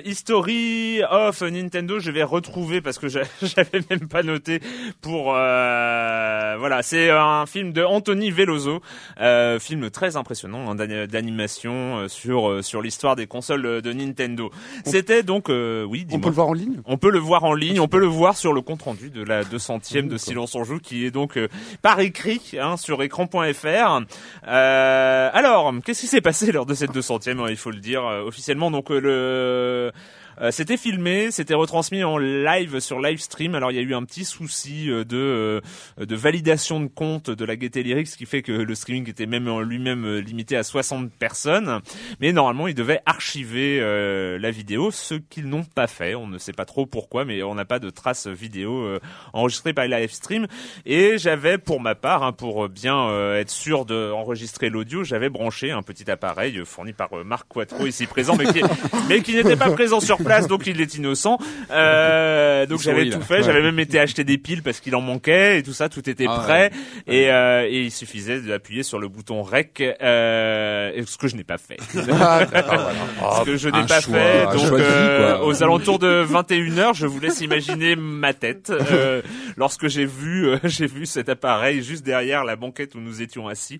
History 0.07 1.03
of 1.11 1.43
Nintendo, 1.43 1.99
je 1.99 2.11
vais 2.11 2.23
retrouver 2.23 2.81
parce 2.81 2.99
que 2.99 3.09
j'a- 3.09 3.23
j'avais 3.43 3.81
même 3.91 4.09
pas 4.09 4.23
noté 4.23 4.61
pour 5.03 5.35
euh, 5.35 6.57
voilà, 6.59 6.83
c'est 6.83 7.11
un 7.11 7.45
film 7.47 7.73
de 7.73 7.83
Anthony 7.83 8.31
Veloso, 8.31 8.81
euh, 9.21 9.59
film 9.59 9.91
très 9.91 10.17
impressionnant 10.17 10.71
hein, 10.71 10.75
d'ani- 10.77 11.07
d'animation 11.09 11.99
euh, 11.99 12.09
sur 12.09 12.49
euh, 12.49 12.63
sur 12.63 12.83
l'histoire 12.83 13.17
des 13.17 13.27
consoles 13.27 13.83
de, 13.83 13.93
Nintendo. 13.93 14.51
C'était 14.85 15.23
donc 15.23 15.51
euh, 15.51 15.85
oui, 15.85 16.07
On 16.13 16.21
peut 16.21 16.29
le 16.29 16.35
voir 16.35 16.49
en 16.49 16.53
ligne? 16.55 16.81
On 16.87 16.97
peut 16.99 17.11
le 17.11 17.19
voir 17.19 17.45
en 17.45 17.55
ligne, 17.55 17.81
on 17.81 17.89
peut 17.89 17.99
le 17.99 18.07
voir 18.07 18.37
sur 18.37 18.53
le 18.53 18.61
compte 18.61 18.83
rendu 18.83 19.11
de 19.11 19.23
la 19.23 19.43
200e 19.43 20.07
de 20.09 20.17
Silence 20.17 20.55
en 20.55 20.65
Joue 20.65 20.79
qui 20.79 21.05
est 21.05 21.11
donc 21.11 21.37
euh, 21.37 21.49
par 21.83 22.01
écrit 22.01 22.41
hein, 22.61 22.77
sur 22.77 23.03
écran.fr. 23.03 24.01
Euh, 24.47 25.31
alors, 25.33 25.73
qu'est-ce 25.85 26.01
qui 26.03 26.07
s'est 26.07 26.21
passé 26.21 26.53
lors 26.53 26.67
de 26.67 26.75
cette 26.75 26.93
200e 26.93 27.39
hein, 27.41 27.47
Il 27.49 27.57
faut 27.57 27.71
le 27.71 27.79
dire 27.81 28.03
officiellement. 28.05 28.71
Donc 28.71 28.91
le 28.91 29.93
euh, 30.41 30.51
c'était 30.51 30.77
filmé, 30.77 31.31
c'était 31.31 31.55
retransmis 31.55 32.05
en 32.05 32.19
live 32.19 32.81
sur 32.81 33.01
live 33.01 33.19
stream. 33.19 33.55
Alors 33.55 33.71
il 33.71 33.77
y 33.77 33.81
a 33.81 33.83
eu 33.83 33.95
un 33.95 34.05
petit 34.05 34.25
souci 34.25 34.91
euh, 34.91 35.05
de 35.05 35.17
euh, 35.17 35.61
de 36.05 36.17
validation 36.17 36.81
de 36.81 36.87
compte 36.87 37.31
de 37.31 37.45
la 37.45 37.57
Gaieté 37.57 37.83
Lyrics, 37.83 38.09
ce 38.09 38.17
qui 38.17 38.27
fait 38.27 38.43
que 38.43 38.53
le 38.53 38.75
streaming 38.75 39.09
était 39.09 39.27
même 39.27 39.49
en 39.49 39.61
lui-même 39.61 40.19
limité 40.19 40.57
à 40.57 40.63
60 40.63 41.11
personnes. 41.13 41.81
Mais 42.21 42.33
normalement, 42.33 42.69
ils 42.69 42.75
devaient 42.75 43.01
archiver 43.07 43.81
euh, 43.81 44.39
la 44.39 44.51
vidéo, 44.51 44.91
ce 44.91 45.15
qu'ils 45.15 45.49
n'ont 45.49 45.65
pas 45.65 45.87
fait. 45.87 46.15
On 46.15 46.27
ne 46.27 46.39
sait 46.39 46.53
pas 46.53 46.65
trop 46.65 46.87
pourquoi, 46.87 47.25
mais 47.25 47.43
on 47.43 47.55
n'a 47.55 47.65
pas 47.65 47.79
de 47.79 47.91
traces 47.91 48.27
vidéo 48.27 48.85
euh, 48.85 49.01
enregistrées 49.33 49.73
par 49.73 49.87
live 49.87 50.11
stream. 50.11 50.47
Et 50.85 51.19
j'avais, 51.19 51.59
pour 51.59 51.81
ma 51.81 51.95
part, 51.95 52.23
hein, 52.23 52.33
pour 52.33 52.69
bien 52.69 53.09
euh, 53.09 53.41
être 53.41 53.51
sûr 53.51 53.85
d'enregistrer 53.85 54.69
l'audio, 54.69 55.05
j'avais 55.05 55.29
branché 55.29 55.71
un 55.71 55.83
petit 55.83 56.11
appareil 56.11 56.63
fourni 56.65 56.93
par 56.93 57.11
Marc 57.25 57.49
Quattro 57.49 57.87
ici 57.87 58.07
présent, 58.07 58.37
mais 58.37 58.47
qui, 58.47 58.63
mais 59.09 59.21
qui 59.21 59.35
n'était 59.35 59.57
pas 59.57 59.71
présent 59.71 60.01
sur 60.01 60.19
place, 60.27 60.47
donc 60.47 60.67
il 60.67 60.81
est 60.81 60.95
innocent. 60.95 61.39
Euh, 61.71 62.67
donc 62.67 62.81
j'avais 62.81 63.09
tout 63.11 63.21
fait, 63.21 63.43
j'avais 63.43 63.63
même 63.63 63.79
été 63.79 63.99
acheter 63.99 64.25
des 64.25 64.39
piles 64.39 64.63
parce 64.63 64.81
qu'il 64.81 64.95
en 64.95 65.01
manquait 65.01 65.59
et 65.59 65.63
tout 65.63 65.73
ça, 65.73 65.89
tout 65.89 66.09
était 66.09 66.27
Ah 66.29 66.41
prêt. 66.43 66.71
Et, 67.07 67.31
euh, 67.31 67.67
et 67.69 67.83
il 67.83 67.91
suffisait 67.91 68.41
d'appuyer 68.41 68.83
sur 68.83 68.99
le 68.99 69.09
bouton 69.09 69.43
REC, 69.43 69.81
euh, 70.03 71.03
ce 71.07 71.17
que 71.17 71.29
je 71.29 71.37
n'ai 71.37 71.45
pas 71.45 71.59
fait. 71.59 71.79
ce 71.95 73.45
que 73.45 73.57
je 73.57 73.69
n'ai 73.69 73.87
pas 73.87 74.01
choix, 74.01 74.19
fait. 74.19 74.45
Donc, 74.45 74.75
vie, 74.75 74.85
euh, 74.85 75.39
aux 75.41 75.63
alentours 75.63 75.99
de 75.99 76.25
21h, 76.25 76.95
je 76.95 77.07
vous 77.07 77.21
laisse 77.21 77.41
imaginer 77.41 77.97
ma 77.97 78.35
tête 78.35 78.71
euh, 78.71 79.23
lorsque 79.57 79.89
j'ai 79.89 80.05
vu, 80.05 80.49
euh, 80.49 80.59
j'ai 80.65 80.87
vu 80.87 81.07
cet 81.07 81.29
appareil 81.29 81.83
juste 81.83 82.05
derrière 82.05 82.45
la 82.45 82.57
banquette 82.57 82.95
où 82.95 83.01
nous 83.01 83.23
étions 83.23 83.49
assis, 83.49 83.79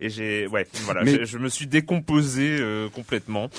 et 0.00 0.10
j'ai, 0.10 0.46
ouais, 0.46 0.66
voilà, 0.84 1.04
je, 1.04 1.24
je 1.24 1.38
me 1.38 1.48
suis 1.48 1.66
décomposé 1.66 2.58
euh, 2.60 2.88
complètement. 2.88 3.50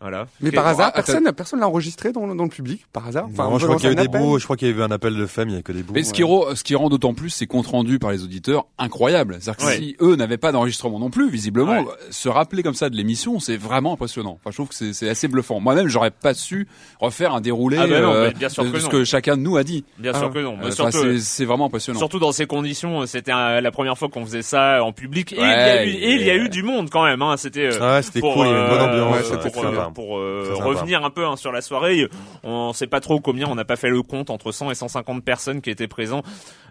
Voilà. 0.00 0.26
Mais 0.40 0.52
par 0.52 0.66
hasard, 0.66 0.92
personne, 0.92 1.30
personne 1.32 1.58
l'a 1.60 1.66
enregistré 1.68 2.12
dans, 2.12 2.26
le- 2.26 2.34
dans 2.36 2.44
le 2.44 2.48
public, 2.50 2.86
par 2.92 3.06
hasard? 3.08 3.28
Non, 3.36 3.44
on 3.50 3.58
je 3.58 3.64
crois 3.66 3.76
qu'il 3.76 3.86
y 3.86 3.88
a 3.88 3.92
eu 3.92 3.94
lancer 3.96 4.08
des 4.08 4.14
un 4.14 4.14
appel. 4.18 4.20
bouts, 4.20 4.38
je 4.38 4.44
crois 4.44 4.56
qu'il 4.56 4.68
y 4.68 4.70
avait 4.70 4.82
un 4.84 4.90
appel 4.92 5.16
de 5.16 5.26
femme, 5.26 5.48
il 5.48 5.56
y 5.56 5.58
a 5.58 5.62
que 5.62 5.72
des 5.72 5.82
bouts. 5.82 5.92
Mais 5.94 6.04
ce 6.04 6.12
qui, 6.12 6.22
rend, 6.22 6.54
ce 6.54 6.62
qui 6.62 6.74
rend 6.76 6.88
d'autant 6.88 7.14
plus 7.14 7.30
ces 7.30 7.46
comptes 7.48 7.66
rendus 7.66 7.98
par 7.98 8.12
les 8.12 8.22
auditeurs 8.22 8.66
incroyables. 8.78 9.38
C'est-à-dire 9.40 9.56
que 9.56 9.68
Ouais. 9.70 9.76
si 9.78 9.96
eux 10.00 10.14
n'avaient 10.14 10.36
pas 10.38 10.52
d'enregistrement 10.52 10.98
non 11.00 11.10
plus, 11.10 11.28
visiblement, 11.30 11.80
Ouais. 11.80 11.86
se 12.10 12.28
rappeler 12.28 12.62
comme 12.62 12.74
ça 12.74 12.90
de 12.90 12.96
l'émission, 12.96 13.40
c'est 13.40 13.56
vraiment 13.56 13.94
impressionnant. 13.94 14.38
Enfin, 14.40 14.50
je 14.50 14.56
trouve 14.56 14.68
que 14.68 14.74
c'est- 14.92 15.08
assez 15.08 15.26
bluffant. 15.26 15.58
Moi-même, 15.58 15.88
j'aurais 15.88 16.10
pas 16.12 16.32
su 16.34 16.68
refaire 17.00 17.34
un 17.34 17.40
déroulé 17.40 17.78
Ah 17.78 17.86
bah 17.88 18.00
non, 18.00 18.12
euh, 18.12 18.28
mais 18.28 18.34
bien 18.34 18.48
sûr 18.48 18.64
de 18.64 18.70
que 18.70 18.78
ce 18.78 18.88
que 18.88 19.04
chacun 19.04 19.36
de 19.36 19.42
nous 19.42 19.56
a 19.56 19.64
dit. 19.64 19.84
Bien 19.98 20.12
Ah. 20.14 20.18
sûr 20.20 20.30
que 20.32 20.38
non. 20.38 20.56
Euh, 20.62 20.70
enfin, 20.70 20.90
c'est- 21.18 21.44
vraiment 21.44 21.66
impressionnant. 21.66 21.98
Surtout 21.98 22.18
dans 22.20 22.30
ces 22.32 22.46
conditions, 22.46 23.04
c'était 23.06 23.32
la 23.32 23.70
première 23.72 23.98
fois 23.98 24.08
qu'on 24.08 24.24
faisait 24.24 24.42
ça 24.42 24.84
en 24.84 24.92
public. 24.92 25.32
Et, 25.32 25.36
il, 25.36 25.42
y 25.42 25.44
a 25.44 25.84
eu, 25.84 25.88
et 25.88 26.12
il 26.14 26.22
y 26.26 26.30
a 26.30 26.34
et- 26.34 26.38
eu 26.38 26.48
du 26.48 26.62
monde 26.62 26.88
quand 26.90 27.04
même. 27.04 27.20
Hein. 27.22 27.36
C'était 27.36 27.66
euh, 27.72 27.78
Ah 27.80 27.94
ouais, 27.96 28.02
c'était 28.02 28.20
cool, 28.20 28.32
il 28.46 28.50
y 28.50 28.54
avait 28.54 28.60
une 28.62 28.68
bonne 28.68 28.80
ambiance. 28.82 29.87
Pour, 29.90 30.16
sympa. 30.16 30.18
euh, 30.18 30.18
pour, 30.18 30.18
euh, 30.18 30.42
Très 30.44 30.56
sympa. 30.56 30.68
revenir 30.68 31.04
un 31.04 31.10
peu 31.10 31.26
hein, 31.26 31.36
sur 31.36 31.52
la 31.52 31.60
soirée. 31.60 32.08
On 32.44 32.72
sait 32.72 32.86
pas 32.86 33.00
trop 33.00 33.20
combien, 33.20 33.48
on 33.48 33.54
n'a 33.54 33.64
pas 33.64 33.76
fait 33.76 33.90
le 33.90 34.02
compte 34.02 34.30
entre 34.30 34.52
100 34.52 34.70
et 34.70 34.74
150 34.74 35.24
personnes 35.24 35.60
qui 35.60 35.70
étaient 35.70 35.88
présents 35.88 36.22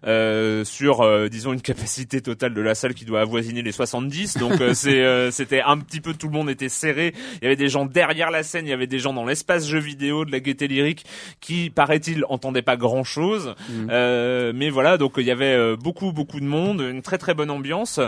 euh, 0.06 0.64
sur, 0.64 1.02
euh, 1.02 1.28
disons, 1.28 1.54
une 1.54 1.62
capacité 1.62 2.22
totale 2.22 2.54
de 2.54 2.62
la 2.62 2.76
salle 2.76 2.94
qui 2.94 3.06
doit 3.06 3.22
avoisiner 3.22 3.62
les 3.62 3.72
70. 3.72 4.38
Donc 4.38 4.62
euh, 4.62 4.74
c'est, 4.74 5.02
euh, 5.04 5.32
c'était 5.38 5.62
un 5.62 5.78
petit 5.78 6.02
peu 6.02 6.14
tout 6.14 6.28
le 6.28 6.34
monde 6.34 6.50
était 6.50 6.70
serré. 6.70 7.14
Il 7.42 7.44
y 7.44 7.48
avait 7.48 7.56
des 7.56 7.70
gens 7.70 7.86
derrière 7.86 8.32
la 8.32 8.44
scène, 8.44 8.66
il 8.66 8.70
y 8.70 8.74
avait 8.74 8.88
des 8.88 9.00
gens 9.00 9.14
dans 9.14 9.26
l'espace 9.26 9.68
jeu 9.68 9.80
vidéo 9.80 10.26
de 10.26 10.32
la 10.32 10.40
gaieté 10.40 10.68
lyrique 10.68 11.06
qui, 11.42 11.70
paraît-il, 11.70 12.26
entendaient 12.30 12.62
pas 12.62 12.78
grand 12.78 13.04
chose. 13.04 13.56
Euh, 13.90 14.52
mais 14.56 14.70
voilà, 14.70 14.98
donc 14.98 15.14
il 15.18 15.26
y 15.26 15.32
avait 15.32 15.76
beaucoup 15.78 16.12
beaucoup 16.12 16.40
de 16.40 16.46
monde, 16.46 16.82
une 16.82 17.02
très 17.02 17.18
très 17.18 17.34
bonne 17.34 17.50
ambiance. 17.50 18.00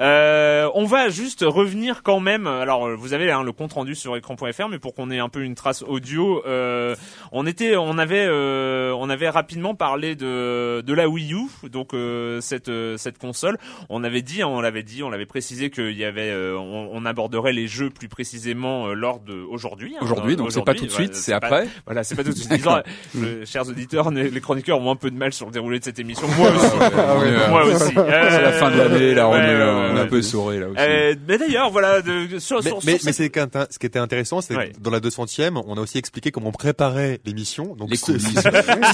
Euh, 0.00 0.68
on 0.74 0.84
va 0.84 1.08
juste 1.08 1.44
revenir 1.46 2.02
quand 2.02 2.20
même. 2.20 2.46
Alors 2.46 2.88
vous 2.96 3.12
avez 3.14 3.30
hein, 3.30 3.42
le 3.42 3.52
compte 3.52 3.72
rendu 3.72 3.94
sur 3.94 4.16
écran.fr 4.16 4.57
faire, 4.58 4.68
mais 4.68 4.78
pour 4.78 4.92
qu'on 4.94 5.10
ait 5.10 5.18
un 5.20 5.28
peu 5.30 5.42
une 5.42 5.54
trace 5.54 5.82
audio, 5.86 6.42
euh, 6.46 6.94
on 7.32 7.46
était, 7.46 7.76
on 7.76 7.96
avait, 7.96 8.26
euh, 8.28 8.92
on 8.98 9.08
avait 9.08 9.28
rapidement 9.30 9.74
parlé 9.74 10.14
de 10.16 10.82
de 10.84 10.92
la 10.94 11.08
Wii 11.08 11.32
U, 11.32 11.68
donc 11.70 11.94
euh, 11.94 12.40
cette 12.40 12.68
euh, 12.68 12.96
cette 12.98 13.18
console. 13.18 13.56
On 13.88 14.04
avait 14.04 14.20
dit, 14.22 14.42
hein, 14.42 14.48
on 14.48 14.60
l'avait 14.60 14.82
dit, 14.82 15.02
on 15.02 15.10
l'avait 15.10 15.26
précisé 15.26 15.70
qu'il 15.70 15.96
y 15.96 16.04
avait, 16.04 16.30
euh, 16.30 16.56
on, 16.58 16.90
on 16.92 17.04
aborderait 17.06 17.52
les 17.52 17.66
jeux 17.68 17.88
plus 17.90 18.08
précisément 18.08 18.88
euh, 18.88 18.94
lors 18.94 19.20
de 19.20 19.34
aujourd'hui. 19.34 19.94
hein, 19.96 20.02
Aujourd'hui, 20.02 20.36
donc 20.36 20.52
c'est 20.52 20.62
pas 20.64 20.74
tout 20.74 20.84
de 20.86 20.90
Voilà, 20.90 21.04
suite, 21.06 21.14
c'est 21.14 21.32
pas- 21.32 21.46
après. 21.46 21.68
Voilà, 21.86 22.04
c'est 22.04 22.16
pas 22.16 22.24
tout 22.24 22.30
de 22.30 22.36
suite. 22.36 22.52
Disons, 22.58 22.82
euh, 23.16 23.44
chers 23.46 23.68
auditeurs, 23.68 24.10
les 24.10 24.40
chroniqueurs 24.40 24.80
ont 24.80 24.90
un 24.90 24.96
peu 24.96 25.10
de 25.10 25.16
mal 25.16 25.32
sur 25.32 25.46
le 25.46 25.52
déroulé 25.52 25.78
de 25.78 25.84
cette 25.84 25.98
émission. 25.98 26.26
Moi 26.36 26.50
aussi. 26.50 26.76
Moi 27.48 27.64
aussi. 27.64 27.92
Ah 27.96 28.30
C'est 28.30 28.42
la 28.42 28.52
fin 28.52 28.70
de 28.70 28.76
l'année, 28.78 29.14
là, 29.14 29.28
on 29.28 29.32
Ouais, 29.32 29.38
est, 29.38 29.42
euh, 29.54 29.92
on 29.92 29.96
un 29.96 30.06
peu 30.06 30.20
souré, 30.22 30.58
là 30.58 30.66
aussi. 30.68 30.76
Euh, 30.80 31.14
mais 31.28 31.38
d'ailleurs, 31.38 31.70
voilà, 31.70 32.00
de, 32.02 32.38
sur, 32.38 32.56
Mais, 32.58 32.62
sur, 32.70 32.76
mais, 32.76 32.80
sur 32.80 32.82
mais 32.84 32.98
cette- 32.98 33.14
c'est 33.14 33.30
qu'un- 33.30 33.48
ce 33.70 33.78
qui 33.78 33.86
était 33.86 33.98
intéressant, 33.98 34.40
c'est 34.48 34.56
Ouais. 34.56 34.70
que 34.70 34.80
dans 34.80 34.90
la 34.90 35.00
200e, 35.00 35.62
on 35.66 35.76
a 35.76 35.80
aussi 35.80 35.98
expliqué 35.98 36.30
comment 36.30 36.48
on 36.48 36.52
préparait 36.52 37.20
l'émission. 37.24 37.74
Donc 37.76 37.90
Les 37.90 37.96
ceux, 37.96 38.14
coulisses. 38.14 38.40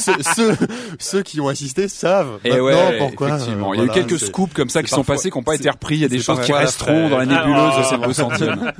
ceux, 0.00 0.12
ceux, 0.34 0.56
ceux 0.98 1.22
qui 1.22 1.40
ont 1.40 1.48
assisté 1.48 1.88
savent 1.88 2.38
Et 2.44 2.50
maintenant 2.50 2.64
ouais, 2.66 2.98
pourquoi. 2.98 3.28
effectivement. 3.36 3.70
euh, 3.72 3.74
Il 3.76 3.78
y 3.78 3.82
a 3.82 3.84
eu 3.86 3.90
quelques 3.90 4.18
scoops 4.18 4.52
comme 4.52 4.68
ça 4.68 4.82
qui 4.82 4.90
sont 4.90 5.04
passés, 5.04 5.30
qui 5.30 5.38
n'ont 5.38 5.44
pas 5.44 5.54
été 5.54 5.70
repris. 5.70 5.94
Il 5.96 6.00
y 6.02 6.04
a 6.04 6.08
des 6.08 6.18
choses 6.20 6.40
qui 6.40 6.52
resteront 6.52 7.08
dans 7.08 7.18
la 7.18 7.26
nébuleuse 7.26 7.78
de 7.78 7.82
cette 7.84 8.00
oh. 8.02 8.10
200e. 8.10 8.72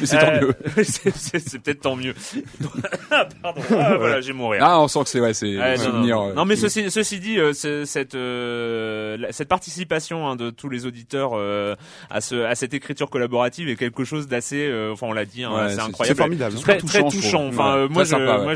Mais 0.00 0.06
c'est 0.06 0.18
tant 0.18 0.26
Euh, 0.26 0.40
mieux. 0.76 0.84
c'est- 0.84 1.38
c'est 1.48 1.58
peut-être 1.58 1.80
tant 1.80 1.96
mieux. 1.96 2.14
Ah, 3.10 3.26
Pardon. 3.42 3.60
Ah, 3.70 3.96
voilà, 3.96 4.20
j'ai 4.20 4.32
mourir. 4.32 4.60
Ah, 4.64 4.80
on 4.80 4.88
sent 4.88 5.00
que 5.04 5.08
c'est, 5.08 5.20
ouais, 5.20 5.34
c'est 5.34 5.52
non, 5.54 6.30
euh, 6.30 6.34
Non, 6.34 6.44
mais 6.44 6.56
ceci, 6.56 6.90
ceci 6.90 7.20
dit, 7.20 7.38
euh, 7.38 7.52
cette 7.52 8.14
euh, 8.14 9.16
participation 9.48 10.26
hein, 10.28 10.36
de 10.36 10.50
tous 10.50 10.68
les 10.68 10.86
auditeurs 10.86 11.30
euh, 11.34 11.74
à 12.10 12.20
ce 12.20 12.44
à 12.44 12.54
cette 12.54 12.74
écriture 12.74 13.10
collaborative 13.10 13.68
est 13.68 13.76
quelque 13.76 14.04
chose 14.04 14.26
d'assez, 14.26 14.66
euh, 14.66 14.92
enfin 14.92 15.06
on 15.08 15.12
l'a 15.12 15.24
dit, 15.24 15.44
hein, 15.44 15.68
incroyable, 15.94 16.16
c'est 16.16 16.22
formidable. 16.22 16.56
très 16.60 16.78
Touchant, 16.78 17.08
très 17.08 17.16
touchant. 17.18 17.46
Enfin, 17.48 17.74
Ouais, 17.74 17.78
euh, 17.80 17.88
moi, 17.88 18.04
très 18.04 18.04
je, 18.04 18.10
sympa, 18.10 18.38
ouais. 18.38 18.44
moi, 18.44 18.54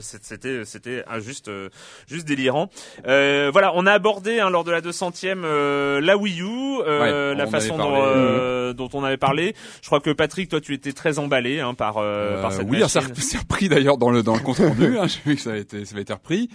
c'était 0.00 0.64
c'était 0.64 1.04
juste 1.20 1.48
euh, 1.48 1.68
juste 2.08 2.26
délirant. 2.26 2.70
Euh, 3.06 3.50
voilà, 3.52 3.72
on 3.74 3.86
a 3.86 3.92
abordé 3.92 4.40
hein, 4.40 4.50
lors 4.50 4.64
de 4.64 4.70
la 4.70 4.80
200e 4.80 5.42
euh, 5.44 6.00
la 6.00 6.16
Wii 6.16 6.40
U, 6.42 6.44
euh, 6.86 7.32
Ouais, 7.32 7.38
la 7.38 7.46
on 7.46 7.50
façon 7.50 7.76
dont, 7.76 7.84
parlé. 7.92 8.00
euh, 8.04 8.72
dont 8.72 8.88
on 8.94 9.04
avait 9.04 9.16
parlé. 9.16 9.54
Je 9.82 9.86
crois 9.86 10.00
que 10.00 10.10
Patrick, 10.10 10.48
toi, 10.48 10.60
tu 10.60 10.74
étais 10.74 10.92
très 10.92 11.18
emballé 11.18 11.60
hein, 11.60 11.74
par 11.74 11.96
euh, 11.98 12.40
par 12.42 12.52
cette 12.52 12.66
oui, 12.68 12.78
ça 12.88 13.00
machine. 13.00 13.14
c'est 13.16 13.38
repris 13.38 13.68
d'ailleurs 13.68 13.98
dans 13.98 14.10
le 14.10 14.22
dans 14.22 14.34
le 14.34 14.40
compte 14.40 14.58
rendu. 14.58 14.98
Hein, 14.98 15.06
J'ai 15.08 15.20
vu 15.30 15.36
que 15.36 15.42
ça 15.42 15.50
avait 15.50 15.60
été 15.60 15.84
ça 15.84 15.92
avait 15.94 16.02
été 16.02 16.12
repris. 16.12 16.48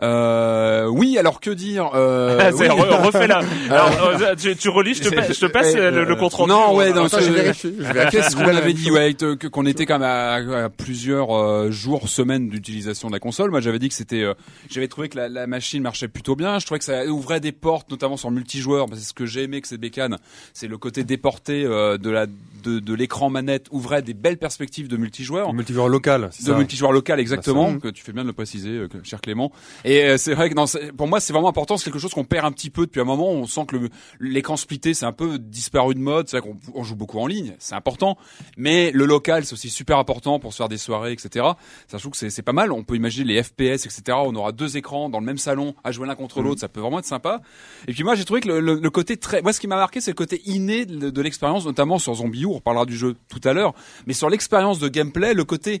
Euh, 0.00 0.86
oui, 0.86 1.18
alors 1.18 1.40
que 1.40 1.50
dire 1.50 1.90
euh, 1.94 2.38
Ah, 2.40 2.50
oui. 2.52 2.66
re- 2.66 3.04
refais 3.06 3.26
là. 3.26 3.40
Alors, 3.70 4.20
euh, 4.20 4.34
tu, 4.36 4.54
tu 4.56 4.68
relis, 4.68 4.94
je 4.94 5.02
te, 5.08 5.14
pa- 5.14 5.30
je 5.32 5.38
te 5.40 5.46
passe 5.46 5.72
Eh, 5.74 5.76
le, 5.90 6.04
le 6.04 6.12
euh, 6.12 6.16
compte 6.16 6.34
rendu. 6.34 6.50
Non, 6.50 6.74
ouais, 6.76 6.86
Voilà. 6.90 7.00
non, 7.00 7.04
Attends, 7.06 7.20
je 7.20 7.32
vérifie. 7.32 7.74
Qu'est-ce 8.10 8.36
qu'on 8.36 8.44
La 8.46 8.58
avait 8.58 8.72
dit 8.72 8.90
ouais, 8.90 9.14
qu'on 9.50 9.66
était 9.66 9.86
quand 9.86 9.98
même 9.98 10.08
à, 10.08 10.64
à 10.64 10.68
plusieurs 10.68 11.36
euh, 11.36 11.70
jours, 11.70 12.08
semaines 12.08 12.48
d'utilisation 12.48 13.08
de 13.08 13.12
la 13.12 13.18
console. 13.18 13.50
Moi, 13.50 13.60
j'avais 13.60 13.78
dit 13.78 13.88
que 13.88 13.94
c'était, 13.94 14.22
euh, 14.22 14.34
j'avais 14.70 14.88
trouvé 14.88 15.08
que 15.08 15.16
la, 15.16 15.28
la 15.28 15.46
machine 15.46 15.82
marchait 15.82 16.08
plutôt 16.08 16.36
bien. 16.36 16.58
Je 16.58 16.66
trouvais 16.66 16.78
que 16.78 16.84
ça 16.84 17.04
ouvrait 17.06 17.40
des 17.40 17.52
portes, 17.52 17.90
notamment 17.90 18.16
sur 18.16 18.30
le 18.30 18.36
multijoueur. 18.36 18.86
Parce 18.86 18.98
que 19.00 19.04
c'est 19.04 19.08
ce 19.10 19.14
que 19.14 19.26
j'ai 19.26 19.42
aimé 19.42 19.60
que 19.60 19.68
cette 19.68 19.80
bécane, 19.80 20.16
c'est 20.54 20.68
le 20.68 20.78
côté 20.78 21.04
déporté 21.04 21.64
euh, 21.64 21.98
de 21.98 22.10
la 22.10 22.26
de, 22.64 22.80
de 22.80 22.94
l'écran 22.94 23.30
manette 23.30 23.66
ouvrait 23.70 24.02
des 24.02 24.14
belles 24.14 24.36
perspectives 24.36 24.88
de 24.88 24.96
multijoueur 24.96 25.54
multijoueur 25.54 25.88
local, 25.88 26.28
c'est 26.32 26.42
de 26.44 26.48
ça. 26.50 26.58
multijoueur 26.58 26.90
local 26.90 27.20
exactement 27.20 27.70
ça. 27.70 27.76
que 27.78 27.88
tu 27.88 28.02
fais 28.02 28.12
bien 28.12 28.22
de 28.22 28.26
le 28.26 28.32
préciser 28.32 28.70
euh, 28.70 28.88
que- 28.88 28.98
cher 29.04 29.20
Clément 29.20 29.52
et 29.84 29.87
euh, 30.04 30.16
c'est 30.18 30.34
vrai 30.34 30.50
que 30.50 30.90
pour 30.92 31.06
moi 31.08 31.20
c'est 31.20 31.32
vraiment 31.32 31.48
important 31.48 31.76
c'est 31.76 31.84
quelque 31.90 32.00
chose 32.00 32.12
qu'on 32.12 32.24
perd 32.24 32.44
un 32.46 32.52
petit 32.52 32.70
peu 32.70 32.86
depuis 32.86 33.00
un 33.00 33.04
moment. 33.04 33.30
On 33.30 33.46
sent 33.46 33.64
que 33.66 33.76
l'écran 34.20 34.56
splitté 34.56 34.92
c'est 34.94 35.06
un 35.06 35.12
peu 35.12 35.38
disparu 35.38 35.94
de 35.94 36.00
mode. 36.00 36.28
C'est 36.28 36.38
vrai 36.38 36.48
qu'on 36.48 36.58
on 36.74 36.82
joue 36.82 36.96
beaucoup 36.96 37.18
en 37.20 37.26
ligne 37.26 37.54
c'est 37.58 37.74
important. 37.74 38.18
Mais 38.56 38.90
le 38.92 39.04
local 39.06 39.44
c'est 39.44 39.52
aussi 39.52 39.70
super 39.70 39.98
important 39.98 40.38
pour 40.40 40.52
se 40.52 40.58
faire 40.58 40.68
des 40.68 40.78
soirées 40.78 41.12
etc 41.12 41.46
ça 41.86 41.96
je 41.96 41.98
trouve 41.98 42.12
que 42.12 42.28
c'est 42.28 42.42
pas 42.42 42.52
mal. 42.52 42.72
On 42.72 42.82
peut 42.84 42.96
imaginer 42.96 43.32
les 43.34 43.42
FPS 43.42 43.86
etc 43.86 44.02
on 44.24 44.34
aura 44.34 44.52
deux 44.52 44.76
écrans 44.76 45.08
dans 45.08 45.20
le 45.20 45.26
même 45.26 45.38
salon 45.38 45.74
à 45.84 45.92
jouer 45.92 46.06
l'un 46.06 46.14
contre 46.16 46.42
l'autre. 46.42 46.60
Ça 46.60 46.68
peut 46.68 46.80
vraiment 46.80 46.98
être 46.98 47.04
sympa. 47.06 47.40
Et 47.86 47.92
puis 47.92 48.02
moi 48.04 48.14
j'ai 48.14 48.24
trouvé 48.24 48.40
que 48.40 48.48
le, 48.48 48.60
le- 48.60 48.80
le 48.80 48.90
côté 48.90 49.16
très 49.16 49.42
moi 49.42 49.52
ce 49.52 49.60
qui 49.60 49.68
m'a 49.68 49.76
marqué 49.76 50.00
c'est 50.00 50.10
le 50.10 50.16
côté 50.16 50.42
inné 50.46 50.86
de, 50.86 51.10
de 51.10 51.22
l'expérience 51.22 51.64
notamment 51.66 51.98
sur 51.98 52.14
Zombie 52.14 52.42
U. 52.42 52.46
On 52.46 52.54
reparlera 52.54 52.84
du 52.84 52.96
jeu 52.96 53.14
tout 53.28 53.40
à 53.44 53.52
l'heure. 53.52 53.74
Mais 54.06 54.12
sur 54.12 54.28
l'expérience 54.28 54.78
de 54.80 54.88
gameplay 54.88 55.34
le 55.34 55.44
côté 55.44 55.80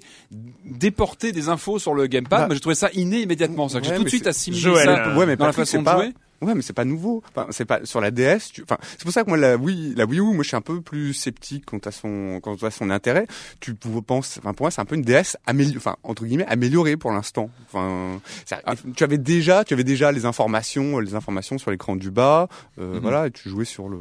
déporter 0.64 1.32
des 1.32 1.48
infos 1.48 1.78
sur 1.78 1.94
le 1.94 2.06
gamepad 2.06 2.40
Bah, 2.40 2.46
moi 2.46 2.54
j'ai 2.54 2.60
trouvé 2.60 2.74
ça 2.74 2.90
inné 2.94 3.22
immédiatement. 3.22 3.68
Ouais, 3.90 3.97
tout 3.98 4.02
de 4.02 4.04
mais 4.04 4.10
suite 4.10 4.22
c'est- 4.24 4.28
assimilé 4.30 4.60
Joël, 4.62 4.84
ça 4.86 5.06
euh, 5.08 5.16
Ouais, 5.18 5.26
mais 5.26 5.36
dans 5.36 5.46
la 5.46 5.52
façon 5.52 5.80
de 5.80 5.84
pas. 5.84 5.96
jouer 5.96 6.14
Ouais, 6.40 6.54
mais 6.54 6.62
c'est 6.62 6.72
pas 6.72 6.84
nouveau. 6.84 7.20
Enfin, 7.34 7.48
c'est 7.50 7.64
pas 7.64 7.80
sur 7.84 8.00
la 8.00 8.12
DS. 8.12 8.52
Tu... 8.52 8.62
Enfin, 8.62 8.78
c'est 8.92 9.02
pour 9.02 9.10
ça 9.10 9.24
que 9.24 9.28
moi 9.28 9.36
la 9.36 9.56
Wii, 9.56 9.94
la 9.96 10.04
Wii 10.06 10.20
U, 10.20 10.22
moi 10.22 10.44
je 10.44 10.48
suis 10.48 10.56
un 10.56 10.60
peu 10.60 10.80
plus 10.80 11.12
sceptique 11.12 11.64
quant 11.66 11.78
à 11.84 11.90
son, 11.90 12.38
quant 12.40 12.54
à 12.62 12.70
son 12.70 12.90
intérêt. 12.90 13.26
Tu 13.58 13.74
penses, 13.74 14.38
enfin 14.38 14.54
pour 14.54 14.62
moi 14.62 14.70
c'est 14.70 14.80
un 14.80 14.84
peu 14.84 14.94
une 14.94 15.02
DS 15.02 15.36
améliorée, 15.46 15.78
enfin 15.78 15.96
entre 16.04 16.24
guillemets 16.24 16.46
améliorée 16.46 16.96
pour 16.96 17.10
l'instant. 17.10 17.50
Enfin, 17.66 18.20
ça- 18.46 18.60
Ah. 18.66 18.74
tu 18.94 19.02
avais 19.02 19.18
déjà, 19.18 19.64
tu 19.64 19.74
avais 19.74 19.82
déjà 19.82 20.12
les 20.12 20.26
informations, 20.26 21.00
les 21.00 21.16
informations 21.16 21.58
sur 21.58 21.72
l'écran 21.72 21.96
du 21.96 22.12
bas. 22.12 22.46
Euh, 22.78 22.94
Mhm. 22.94 23.00
Voilà, 23.00 23.26
et 23.26 23.30
tu 23.32 23.48
jouais 23.48 23.64
sur 23.64 23.88
le 23.88 23.98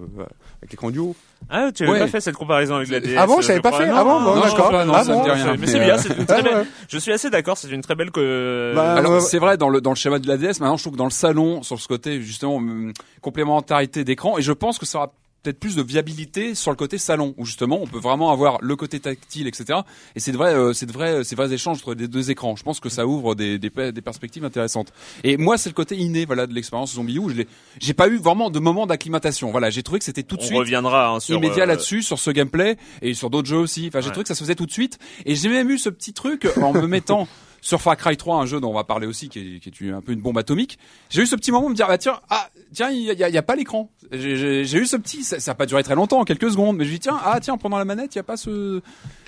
avec 0.61 0.69
l'écran 0.69 0.91
du 0.91 0.99
haut. 0.99 1.15
Ah, 1.49 1.71
tu 1.73 1.83
avais 1.83 1.93
Ouais. 1.93 1.99
pas 1.99 2.07
fait 2.07 2.19
cette 2.19 2.35
comparaison 2.35 2.75
avec 2.75 2.89
la 2.89 2.99
DS. 2.99 3.15
Ah 3.17 3.25
bon, 3.25 3.39
je 3.41 3.47
savais 3.47 3.61
pas 3.61 3.71
fait. 3.71 3.87
Non, 3.87 3.93
Ah 3.97 4.03
bon, 4.03 4.19
non, 4.19 4.33
bon, 4.35 4.41
d'accord. 4.41 4.71
Ah 4.73 5.03
bon. 5.05 5.25
Mais 5.59 5.67
c'est 5.67 5.79
bien, 5.79 5.97
c'est 5.97 6.17
une 6.17 6.25
très 6.25 6.43
belle. 6.43 6.65
Je 6.89 6.97
suis 6.97 7.11
assez 7.13 7.29
d'accord, 7.29 7.57
c'est 7.57 7.69
une 7.69 7.81
très 7.81 7.95
belle 7.95 8.11
que. 8.11 8.73
Bah, 8.75 8.95
Alors 8.95 9.13
ouais, 9.13 9.19
c'est 9.21 9.39
vrai 9.39 9.55
dans 9.57 9.69
le 9.69 9.79
dans 9.79 9.91
le 9.91 9.95
schéma 9.95 10.19
de 10.19 10.27
la 10.27 10.37
DS 10.37 10.59
maintenant 10.59 10.75
je 10.77 10.83
trouve 10.83 10.93
que 10.93 10.97
dans 10.97 11.05
le 11.05 11.09
salon 11.11 11.63
sur 11.63 11.79
ce 11.79 11.87
côté 11.87 12.21
justement 12.21 12.55
hum, 12.57 12.91
complémentarité 13.21 14.03
d'écran 14.03 14.37
et 14.37 14.41
je 14.41 14.51
pense 14.51 14.77
que 14.79 14.85
ça 14.85 14.97
aura 14.99 15.11
peut-être 15.43 15.59
plus 15.59 15.75
de 15.75 15.81
viabilité 15.81 16.55
sur 16.55 16.71
le 16.71 16.77
côté 16.77 16.97
salon 16.97 17.33
où 17.37 17.45
justement 17.45 17.79
on 17.81 17.87
peut 17.87 17.99
vraiment 17.99 18.31
avoir 18.31 18.57
le 18.61 18.75
côté 18.75 18.99
tactile 18.99 19.47
etc 19.47 19.79
et 20.15 20.19
c'est 20.19 20.31
de 20.31 20.37
vrai 20.37 20.53
euh, 20.53 20.73
c'est 20.73 20.85
de 20.85 20.91
vrai 20.91 21.23
c'est 21.23 21.35
vrais 21.35 21.53
échanges 21.53 21.77
entre 21.77 21.93
les 21.93 22.07
deux 22.07 22.31
écrans 22.31 22.55
je 22.55 22.63
pense 22.63 22.79
que 22.79 22.89
ça 22.89 23.05
ouvre 23.07 23.35
des 23.35 23.57
des, 23.59 23.69
des 23.91 24.01
perspectives 24.01 24.43
intéressantes 24.43 24.91
et 25.23 25.37
moi 25.37 25.57
c'est 25.57 25.69
le 25.69 25.75
côté 25.75 25.95
inné 25.95 26.25
voilà 26.25 26.47
de 26.47 26.53
l'expérience 26.53 26.95
zombie 26.95 27.17
U 27.17 27.29
je 27.29 27.35
l'ai 27.35 27.47
j'ai 27.79 27.93
pas 27.93 28.07
eu 28.07 28.17
vraiment 28.17 28.49
de 28.49 28.59
moment 28.59 28.87
d'acclimatation 28.87 29.51
voilà 29.51 29.69
j'ai 29.69 29.83
trouvé 29.83 29.99
que 29.99 30.05
c'était 30.05 30.23
tout 30.23 30.35
de 30.37 30.41
on 30.41 30.45
suite 30.45 30.57
reviendra 30.57 31.09
hein, 31.09 31.19
sur. 31.19 31.35
immédiat 31.37 31.63
euh, 31.63 31.67
là-dessus 31.67 32.01
sur 32.01 32.19
ce 32.19 32.31
gameplay 32.31 32.77
et 33.01 33.13
sur 33.13 33.29
d'autres 33.29 33.47
jeux 33.47 33.57
aussi. 33.57 33.85
Enfin, 33.87 34.01
j'ai 34.01 34.07
Ouais. 34.07 34.11
trouvé 34.11 34.23
que 34.23 34.27
ça 34.29 34.35
se 34.35 34.43
faisait 34.43 34.55
tout 34.55 34.65
de 34.65 34.71
suite 34.71 34.97
et 35.25 35.35
j'ai 35.35 35.49
même 35.49 35.69
eu 35.69 35.77
ce 35.77 35.89
petit 35.89 36.13
truc 36.13 36.47
en 36.61 36.73
me 36.73 36.87
mettant 36.87 37.27
sur 37.67 37.81
Far 37.81 37.97
Cry 37.97 38.15
3, 38.15 38.37
un 38.37 38.45
jeu 38.45 38.61
dont 38.61 38.69
on 38.69 38.73
va 38.73 38.85
parler 38.85 39.07
aussi, 39.07 39.27
qui 39.27 39.59
est, 39.61 39.91
un 39.91 39.99
peu 40.01 40.13
une 40.13 40.21
bombe 40.21 40.37
atomique. 40.37 40.79
J'ai 41.09 41.23
eu 41.23 41.25
ce 41.25 41.35
petit 41.35 41.51
moment 41.51 41.65
de 41.65 41.71
me 41.71 41.75
dire, 41.75 41.87
bah 41.87 41.97
tiens, 41.97 42.21
ah 42.29 42.49
tiens, 42.73 42.89
il 42.89 43.01
y 43.01 43.37
a, 43.37 43.41
pas 43.41 43.57
l'écran. 43.57 43.91
J'ai- 44.09 44.61
eu 44.61 44.85
ce 44.85 44.95
petit, 44.95 45.21
ça, 45.23 45.41
ça 45.41 45.51
a 45.51 45.55
pas 45.55 45.65
duré 45.65 45.83
très 45.83 45.95
longtemps, 45.95 46.23
quelques 46.23 46.49
secondes, 46.49 46.77
mais 46.77 46.85
je 46.85 46.91
dis 46.91 46.99
tiens, 46.99 47.19
ah 47.21 47.39
tiens, 47.41 47.57
pendant 47.57 47.77
la 47.77 47.83
manette, 47.83 48.15
il 48.15 48.19
y 48.19 48.21
a 48.21 48.23
pas 48.23 48.37
ce, 48.37 48.81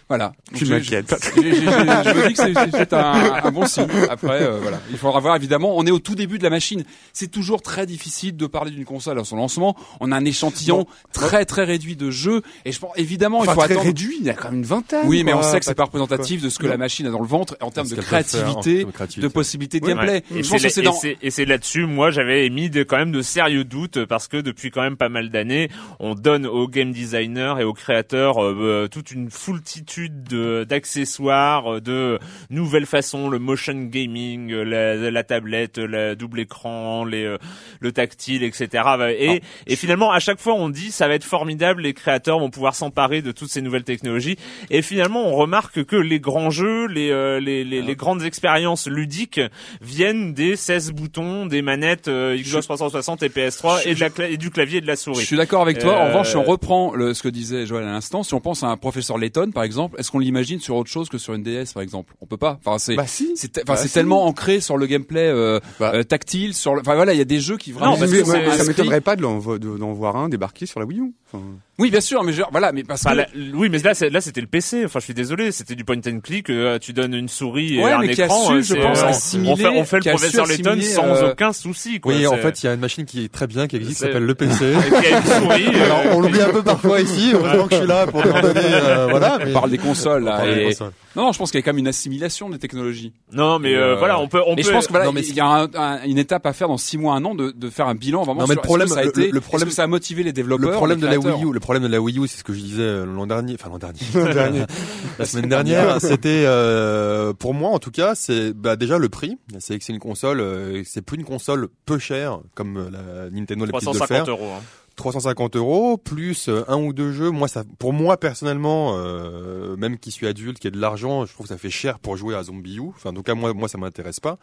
voilà. 0.10 0.34
Tu 0.56 0.66
m'inquiètes. 0.66 1.16
Je 1.36 1.42
me 1.42 2.28
dis 2.28 2.34
que 2.34 2.72
c'est- 2.78 2.94
un, 2.94 3.42
un 3.44 3.52
bon 3.52 3.66
signe. 3.68 3.86
Après, 4.10 4.42
euh, 4.42 4.60
voilà, 4.62 4.80
il 4.90 4.98
faudra 4.98 5.20
voir 5.20 5.36
évidemment. 5.36 5.74
On 5.78 5.86
est 5.86 5.92
au 5.92 6.00
tout 6.00 6.16
début 6.16 6.38
de 6.40 6.44
la 6.44 6.50
machine. 6.50 6.84
C'est 7.14 7.30
toujours 7.30 7.62
très 7.62 7.86
difficile 7.86 8.36
de 8.36 8.48
parler 8.48 8.72
d'une 8.72 8.86
console 8.86 9.20
à 9.20 9.24
son 9.24 9.36
lancement. 9.38 9.76
On 10.00 10.12
a 10.12 10.16
un 10.18 10.26
échantillon 10.26 10.88
très 11.14 11.46
très 11.46 11.64
réduit 11.64 11.96
de 11.96 12.10
jeux 12.10 12.42
et 12.66 12.72
je 12.72 12.80
pense 12.80 12.92
évidemment 12.98 13.40
Enfin, 13.40 13.52
il 13.52 13.56
faut 13.56 13.62
très 13.62 13.72
attendre. 13.74 13.86
réduit. 13.86 14.18
Il 14.20 14.26
y 14.26 14.30
a 14.30 14.34
quand 14.34 14.50
même 14.50 14.60
une 14.60 14.66
vingtaine. 14.66 15.02
Oui, 15.06 15.24
mais 15.24 15.34
on 15.34 15.44
sait 15.44 15.60
que 15.60 15.66
c'est 15.66 15.74
pas 15.76 15.84
Pas- 15.84 15.86
représentatif 15.86 16.42
de 16.42 16.50
ce 16.50 16.58
que 16.60 16.64
Non. 16.66 16.72
la 16.72 16.78
machine 16.78 17.06
a 17.08 17.12
dans 17.12 17.22
le 17.22 17.28
ventre 17.28 17.56
en 17.62 17.70
termes 17.70 17.88
de 17.88 17.96
en 17.96 18.02
créativité, 18.02 18.78
termes 18.78 18.88
de 18.88 18.92
créativité. 18.96 19.22
de 19.22 19.32
possibilités 19.32 19.80
de 19.80 19.86
Oui, 19.86 19.94
gameplay. 19.94 20.24
Ouais. 20.32 20.40
Et 20.40 20.44
Je 20.44 20.50
pense 20.50 20.60
c'est 20.62 20.68
que 20.70 20.74
c'est 20.74 20.82
là- 20.82 20.90
dans. 20.90 20.96
et 20.98 21.00
c'est- 21.00 21.18
et 21.22 21.30
c'est 21.30 21.46
là-dessus, 21.46 21.86
moi, 21.86 22.10
j'avais 22.10 22.46
émis 22.48 22.70
de, 22.72 22.84
quand 22.84 22.98
même 22.98 23.12
de 23.12 23.22
sérieux 23.22 23.64
doutes 23.64 24.06
parce 24.06 24.28
que 24.28 24.38
depuis 24.38 24.72
quand 24.72 24.82
même 24.82 24.98
pas 24.98 25.10
mal 25.10 25.30
d'années, 25.30 25.70
on 26.00 26.16
donne 26.16 26.48
aux 26.48 26.68
game 26.68 26.92
designers 26.92 27.56
et 27.60 27.64
aux 27.64 27.74
créateurs 27.74 28.44
euh, 28.44 28.56
euh, 28.60 28.88
toute 28.88 29.12
une 29.12 29.30
foultitude 29.30 29.99
d'accessoires, 30.08 31.76
euh, 31.76 31.82
de 31.82 32.20
nouvelles 32.50 32.86
façons, 32.86 33.30
le 33.30 33.40
motion 33.40 33.74
gaming, 33.74 34.52
euh, 34.52 34.64
la, 34.64 35.12
la 35.12 35.24
tablette, 35.24 35.78
le 35.78 36.16
double 36.16 36.40
écran, 36.42 37.04
les, 37.06 37.26
euh, 37.26 37.38
le 37.80 37.92
tactile, 37.92 38.44
etc. 38.44 38.84
Et, 39.18 39.42
et 39.68 39.76
finalement, 39.76 40.12
à 40.12 40.20
chaque 40.20 40.40
fois, 40.40 40.54
on 40.54 40.70
dit 40.70 40.92
ça 40.92 41.08
va 41.08 41.16
être 41.16 41.24
formidable, 41.24 41.82
les 41.82 41.94
créateurs 41.94 42.40
vont 42.40 42.50
pouvoir 42.50 42.76
s'emparer 42.76 43.22
de 43.22 43.32
toutes 43.32 43.50
ces 43.50 43.62
nouvelles 43.62 43.84
technologies. 43.84 44.38
Et 44.70 44.82
finalement, 44.82 45.28
on 45.28 45.36
remarque 45.36 45.84
que 45.84 45.96
les 45.96 46.20
grands 46.20 46.50
jeux, 46.50 46.88
les, 46.88 47.10
euh, 47.12 47.40
les, 47.40 47.64
les, 47.64 47.82
les 47.82 47.96
grandes 47.96 48.24
expériences 48.24 48.88
ludiques 48.88 49.42
viennent 49.82 50.34
des 50.34 50.56
16 50.56 50.92
boutons, 50.92 51.46
des 51.46 51.62
manettes 51.62 52.08
euh, 52.08 52.38
Xbox 52.38 52.66
360 52.66 53.24
et 53.24 53.30
PS3 53.30 53.88
et, 53.88 53.96
de 53.96 54.00
la 54.00 54.10
cla- 54.10 54.32
et 54.32 54.38
du 54.38 54.50
clavier 54.52 54.78
et 54.78 54.82
de 54.82 54.88
la 54.88 54.94
Je 54.96 55.00
souris. 55.00 55.26
suis 55.26 55.38
d'accord 55.38 55.62
avec 55.62 55.80
toi. 55.80 55.98
En 56.00 56.08
revanche, 56.08 56.30
si 56.30 56.36
on 56.38 56.44
reprend 56.44 56.94
le, 56.94 57.14
ce 57.14 57.24
que 57.24 57.30
disait 57.30 57.66
Joël 57.66 57.84
à 57.86 57.92
l'instant, 57.92 58.24
si 58.24 58.34
on 58.34 58.40
pense 58.40 58.64
à 58.64 58.68
un 58.68 58.78
professeur 58.78 59.18
Layton, 59.18 59.52
par 59.52 59.64
exemple, 59.64 59.89
est-ce 59.98 60.12
qu'on 60.12 60.20
l'imagine 60.20 60.60
sur 60.60 60.76
autre 60.76 60.90
chose 60.90 61.10
que 61.10 61.18
sur 61.18 61.34
une 61.34 61.44
DS, 61.44 61.74
par 61.74 61.82
exemple? 61.84 62.14
On 62.22 62.26
peut 62.26 62.38
pas. 62.38 62.60
Enfin, 62.64 62.78
c'est, 62.78 62.96
Bah 62.96 63.08
si. 63.08 63.32
c'est, 63.36 63.58
enfin, 63.58 63.74
Bah, 63.74 63.76
c'est 63.78 63.88
si. 63.88 63.94
tellement 63.94 64.26
ancré 64.26 64.60
sur 64.62 64.78
le 64.78 64.86
gameplay 64.86 65.28
euh, 65.28 65.60
Bah. 65.80 65.92
euh, 65.96 66.04
tactile, 66.04 66.54
sur. 66.54 66.76
le- 66.76 66.82
Enfin 66.82 66.96
voilà, 66.96 67.14
il 67.14 67.18
y 67.18 67.22
a 67.22 67.26
des 67.26 67.40
jeux 67.40 67.58
qui 67.58 67.72
vraiment. 67.72 67.94
Non, 67.94 68.00
parce 68.00 68.12
mais, 68.12 68.20
que 68.22 68.52
ça 68.58 68.64
m'étonnerait 68.66 69.02
pas 69.02 69.16
de 69.16 69.22
l'en- 69.22 69.40
de- 69.40 69.58
d'en 69.78 69.94
voir 69.94 70.16
un 70.16 70.30
débarquer 70.30 70.66
sur 70.66 70.80
la 70.80 70.86
Wii 70.86 71.00
U. 71.00 71.14
Enfin, 71.32 71.44
Oui, 71.80 71.90
bien 71.90 72.02
sûr, 72.02 72.24
mais 72.24 72.34
je- 72.34 72.44
voilà, 72.52 72.72
mais 72.72 72.84
parce 72.84 73.06
Enfin, 73.06 73.12
que 73.16 73.18
là- 73.22 73.28
oui, 73.56 73.70
mais 73.72 73.78
là, 73.80 73.94
c'est- 73.94 74.10
là, 74.10 74.22
c'était 74.22 74.42
le 74.42 74.48
PC. 74.48 74.84
Enfin, 74.86 75.00
je 75.00 75.06
suis 75.06 75.14
désolé, 75.14 75.52
c'était 75.52 75.76
du 75.76 75.84
point 75.86 75.96
and 76.08 76.20
click. 76.22 76.50
euh, 76.50 76.78
tu 76.80 76.94
donnes 76.94 77.14
une 77.14 77.28
souris 77.30 77.78
et 77.80 77.84
Ouais, 77.84 77.92
un 77.92 78.00
mais 78.00 78.10
qui 78.10 78.22
a 78.22 78.26
écran. 78.26 78.48
su, 78.48 78.54
euh, 78.54 78.62
je 78.62 78.74
pense, 78.76 79.00
euh, 79.00 79.06
on- 79.06 79.08
assimiler- 79.10 79.52
on 79.52 79.56
fait, 79.56 79.68
on 79.68 79.86
fait 79.86 80.00
qui 80.00 80.10
le 80.10 80.14
professeur 80.16 80.46
Layton 80.46 80.78
sans 80.82 81.06
euh, 81.06 81.32
aucun 81.32 81.54
souci. 81.54 82.00
Quoi. 82.00 82.14
Oui, 82.14 82.28
en 82.28 82.36
fait, 82.38 82.62
il 82.62 82.66
y 82.66 82.70
a 82.70 82.74
une 82.74 82.80
machine 82.80 83.06
qui 83.06 83.24
est 83.26 83.30
très 83.32 83.48
bien, 83.48 83.68
qui 83.68 83.78
existe, 83.78 83.98
qui 84.00 84.06
s'appelle 84.08 84.26
le 84.26 84.36
PC. 84.36 84.66
et 84.66 85.10
y 85.10 85.14
a 85.14 85.18
une 85.20 85.26
souris. 85.26 85.66
euh, 85.76 85.86
Alors, 85.86 86.02
on 86.18 86.20
l'oublie 86.22 86.42
un 86.42 86.50
peu 86.50 86.64
parfois 86.64 87.00
ici, 87.02 87.32
heureusement 87.34 87.68
que 87.68 87.76
je 87.76 87.80
suis 87.80 87.88
là 87.88 88.06
pour 88.08 88.24
leur 88.24 88.42
donner, 88.42 88.60
euh, 88.64 89.08
voilà. 89.10 89.38
on 89.42 89.46
mais- 89.46 89.54
parle 89.54 89.70
des 89.72 89.78
consoles 89.78 90.24
On 90.24 90.26
là. 90.26 90.38
parle 90.38 90.54
des 90.56 90.62
et- 90.62 90.66
consoles. 90.66 90.92
Non, 91.16 91.24
non, 91.26 91.32
je 91.32 91.38
pense 91.40 91.50
qu'il 91.52 91.60
y 91.60 91.64
a 91.64 91.66
quand 91.66 91.72
même 91.74 91.80
une 91.80 91.88
assimilation 91.88 92.50
des 92.50 92.60
technologies. 92.60 93.14
Non, 93.34 93.58
mais 93.58 93.74
euh, 93.74 93.94
Euh, 93.94 93.96
voilà, 93.98 94.20
on 94.20 94.28
peut, 94.28 94.42
on 94.46 94.56
Mais 94.56 94.62
peut. 94.62 94.68
je 94.68 94.74
pense 94.74 94.86
que 94.88 94.92
voilà, 94.92 95.06
non, 95.06 95.12
mais 95.12 95.22
il 95.22 95.34
y 95.34 95.40
a 95.40 95.46
un- 95.46 95.68
un- 95.74 96.04
une 96.04 96.18
étape 96.20 96.46
à 96.46 96.54
faire 96.54 96.68
dans 96.68 96.78
six 96.78 96.98
mois, 96.98 97.16
un 97.16 97.26
an, 97.26 97.34
de, 97.36 97.52
de 97.52 97.70
faire 97.70 97.88
un 97.88 97.96
bilan 97.96 98.24
vraiment. 98.24 98.42
Non, 98.42 98.48
mais 98.48 98.54
sur 98.54 98.62
le 98.62 98.68
problème- 98.68 98.88
ça 98.90 99.00
a 99.00 99.04
été, 99.06 99.32
le 99.32 99.42
problème- 99.42 99.72
ça 99.72 99.84
a 99.84 99.88
motivé 99.88 100.24
les 100.24 100.34
développeurs, 100.34 100.70
Le 100.70 100.76
problème 100.76 101.00
les 101.00 101.08
de 101.08 101.12
la 101.12 101.20
Wii 101.20 101.44
U, 101.46 101.52
le 101.52 101.60
problème 101.70 101.84
de 101.84 101.96
la 101.96 102.02
Wii 102.02 102.18
U, 102.18 102.28
c'est 102.28 102.40
ce 102.40 102.44
que 102.44 102.52
je 102.52 102.62
disais 102.62 102.82
euh, 102.82 103.06
l'an 103.06 103.28
dernier, 103.28 103.54
enfin 103.54 103.70
l'an 103.70 103.78
dernier, 103.78 104.00
dernier. 104.34 104.64
la 105.20 105.26
semaine 105.26 105.48
dernière, 105.48 106.02
c'était 106.02 106.46
euh, 106.48 107.32
pour 107.34 107.54
moi 107.54 107.70
en 107.70 107.78
tout 107.78 107.92
cas, 107.92 108.16
c'est 108.16 108.54
bah, 108.54 108.76
déjà 108.76 108.98
le 108.98 109.08
prix. 109.08 109.38
C'est 109.60 109.78
que 109.78 109.86
c'est 109.86 109.94
une 109.94 110.00
console, 110.00 110.40
euh, 110.42 110.82
c'est 110.84 111.04
plus 111.04 111.18
une 111.18 111.26
console 111.26 111.68
peu 111.86 112.00
chère 112.00 112.40
comme 112.56 112.78
euh, 112.78 112.90
la 112.90 113.30
Nintendo 113.30 113.66
l'habitude 113.66 113.88
de 113.94 113.98
faire. 114.00 114.24
350 114.24 114.30
euros. 114.30 114.52
hein. 114.58 114.64
350 115.00 115.56
euros 115.56 115.98
plus 115.98 116.50
euh, 116.50 116.64
un 116.68 116.78
ou 116.78 116.92
deux 116.94 117.12
jeux. 117.14 117.30
Moi, 117.32 117.48
ça, 117.48 117.64
pour 117.80 117.94
moi 117.94 118.18
personnellement, 118.18 118.96
euh, 118.98 119.76
même 119.78 119.98
qui 119.98 120.12
suis 120.12 120.28
adulte, 120.28 120.60
qui 120.60 120.68
a 120.68 120.72
de 120.72 120.80
l'argent, 120.80 121.26
je 121.26 121.34
trouve 121.34 121.48
que 121.48 121.54
ça 121.54 121.58
fait 121.58 121.70
cher 121.70 122.00
pour 122.00 122.18
jouer 122.18 122.36
à 122.36 122.44
Zombie 122.44 122.78
U. 122.78 122.82
Enfin, 122.96 123.12
en 123.12 123.14
tout 123.14 123.24
cas, 123.24 123.34
moi, 123.34 123.54
moi, 123.54 123.68
ça 123.70 123.78
m'intéresse 123.78 124.20
pas. 124.20 124.38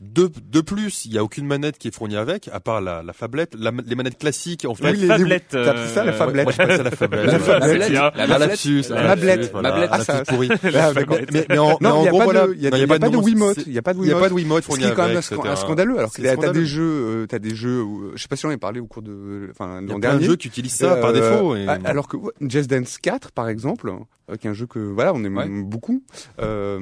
De, 0.00 0.30
de 0.50 0.60
plus, 0.60 1.04
il 1.06 1.12
y 1.12 1.18
a 1.18 1.22
aucune 1.24 1.46
manette 1.46 1.78
qui 1.78 1.88
est 1.88 1.94
fournie 1.94 2.16
avec, 2.16 2.48
à 2.52 2.58
part 2.60 2.80
la, 2.80 3.02
la 3.02 3.12
fablette. 3.12 3.54
La- 3.58 3.70
les 3.86 3.94
manettes 3.94 4.18
classiques, 4.18 4.64
en 4.66 4.74
fait. 4.74 4.84
La 4.84 4.90
Oui, 4.92 4.98
les- 4.98 5.08
tablette. 5.08 5.44
t'as 5.50 5.70
appris 5.70 5.88
ça, 5.88 6.04
la 6.04 6.12
euh, 6.12 6.16
fablette 6.16 6.44
Moi, 6.44 6.52
je 6.56 6.62
à 6.62 6.82
la 6.82 6.90
fablette. 6.90 7.26
La 7.26 7.32
ouais. 7.32 7.40
c'est- 7.80 7.88
la 7.90 8.02
La 8.02 8.10
tablette, 8.26 8.38
lapsus, 8.48 8.82
la 8.90 8.94
la 9.14 9.14
voilà, 9.52 9.68
la 9.68 9.70
tablette. 9.70 9.90
la 9.90 9.96
Ah, 9.96 10.04
ça- 10.04 10.24
pourrie. 10.24 10.48
Ah. 10.52 10.92
Mais, 10.96 11.04
mais, 11.32 11.46
mais 11.48 11.58
en, 11.58 11.78
mais 11.80 11.88
Non, 11.88 11.94
en 11.94 12.00
il 12.00 12.04
y 12.04 12.08
a 12.08 12.10
gros, 12.10 12.18
pas 12.18 12.24
voilà. 12.24 12.46
de, 12.48 12.54
il 12.54 12.60
y 12.62 12.66
a, 12.66 12.70
pas 12.86 12.98
de 12.98 13.16
Wiimote. 13.16 13.54
c'est- 13.56 13.66
Il 13.66 13.72
y 13.72 13.78
a 13.78 13.82
pas 13.82 13.94
de 13.94 13.98
Il 14.00 14.06
y 14.06 14.10
a 14.10 14.14
Wiimote. 14.14 14.22
pas 14.22 14.28
de 14.28 14.34
Wiimote 14.34 14.62
Ce 14.62 14.66
fourni 14.66 14.82
qui 14.82 14.88
est 14.90 14.94
quand 14.94 15.06
même 15.06 15.10
avec, 15.12 15.58
scandaleux, 15.58 15.98
alors 15.98 16.10
que 16.12 16.20
C'est 16.22 16.36
t'as 16.36 16.52
des 16.52 16.66
jeux, 16.66 16.82
euh, 17.22 17.26
t'as 17.26 17.38
des 17.38 17.54
jeux, 17.54 17.84
je 18.14 18.20
sais 18.22 18.28
pas 18.28 18.36
si 18.36 18.46
on 18.46 18.48
en 18.48 18.52
a 18.52 18.58
parlé 18.58 18.80
au 18.80 18.86
cours 18.86 19.02
de, 19.02 19.48
enfin, 19.50 19.82
Il 20.00 20.04
y 20.04 20.06
a 20.06 20.10
dernier. 20.12 20.26
jeux 20.26 20.36
qui 20.36 20.48
utilisent 20.48 20.74
ça 20.74 20.96
par 20.96 21.10
Euh, 21.10 21.12
défaut. 21.12 21.56
et- 21.56 21.66
Alors 21.84 22.08
que 22.08 22.16
Just 22.40 22.68
Dance 22.70 22.98
4, 22.98 23.32
par 23.32 23.48
exemple, 23.48 23.90
euh, 24.30 24.36
qui 24.36 24.46
est 24.46 24.50
un 24.50 24.54
jeu 24.54 24.66
que 24.66 24.78
voilà, 24.78 25.12
on 25.14 25.22
aime 25.24 25.36
Ouais. 25.36 25.48
beaucoup. 25.48 26.02
Euh, 26.40 26.80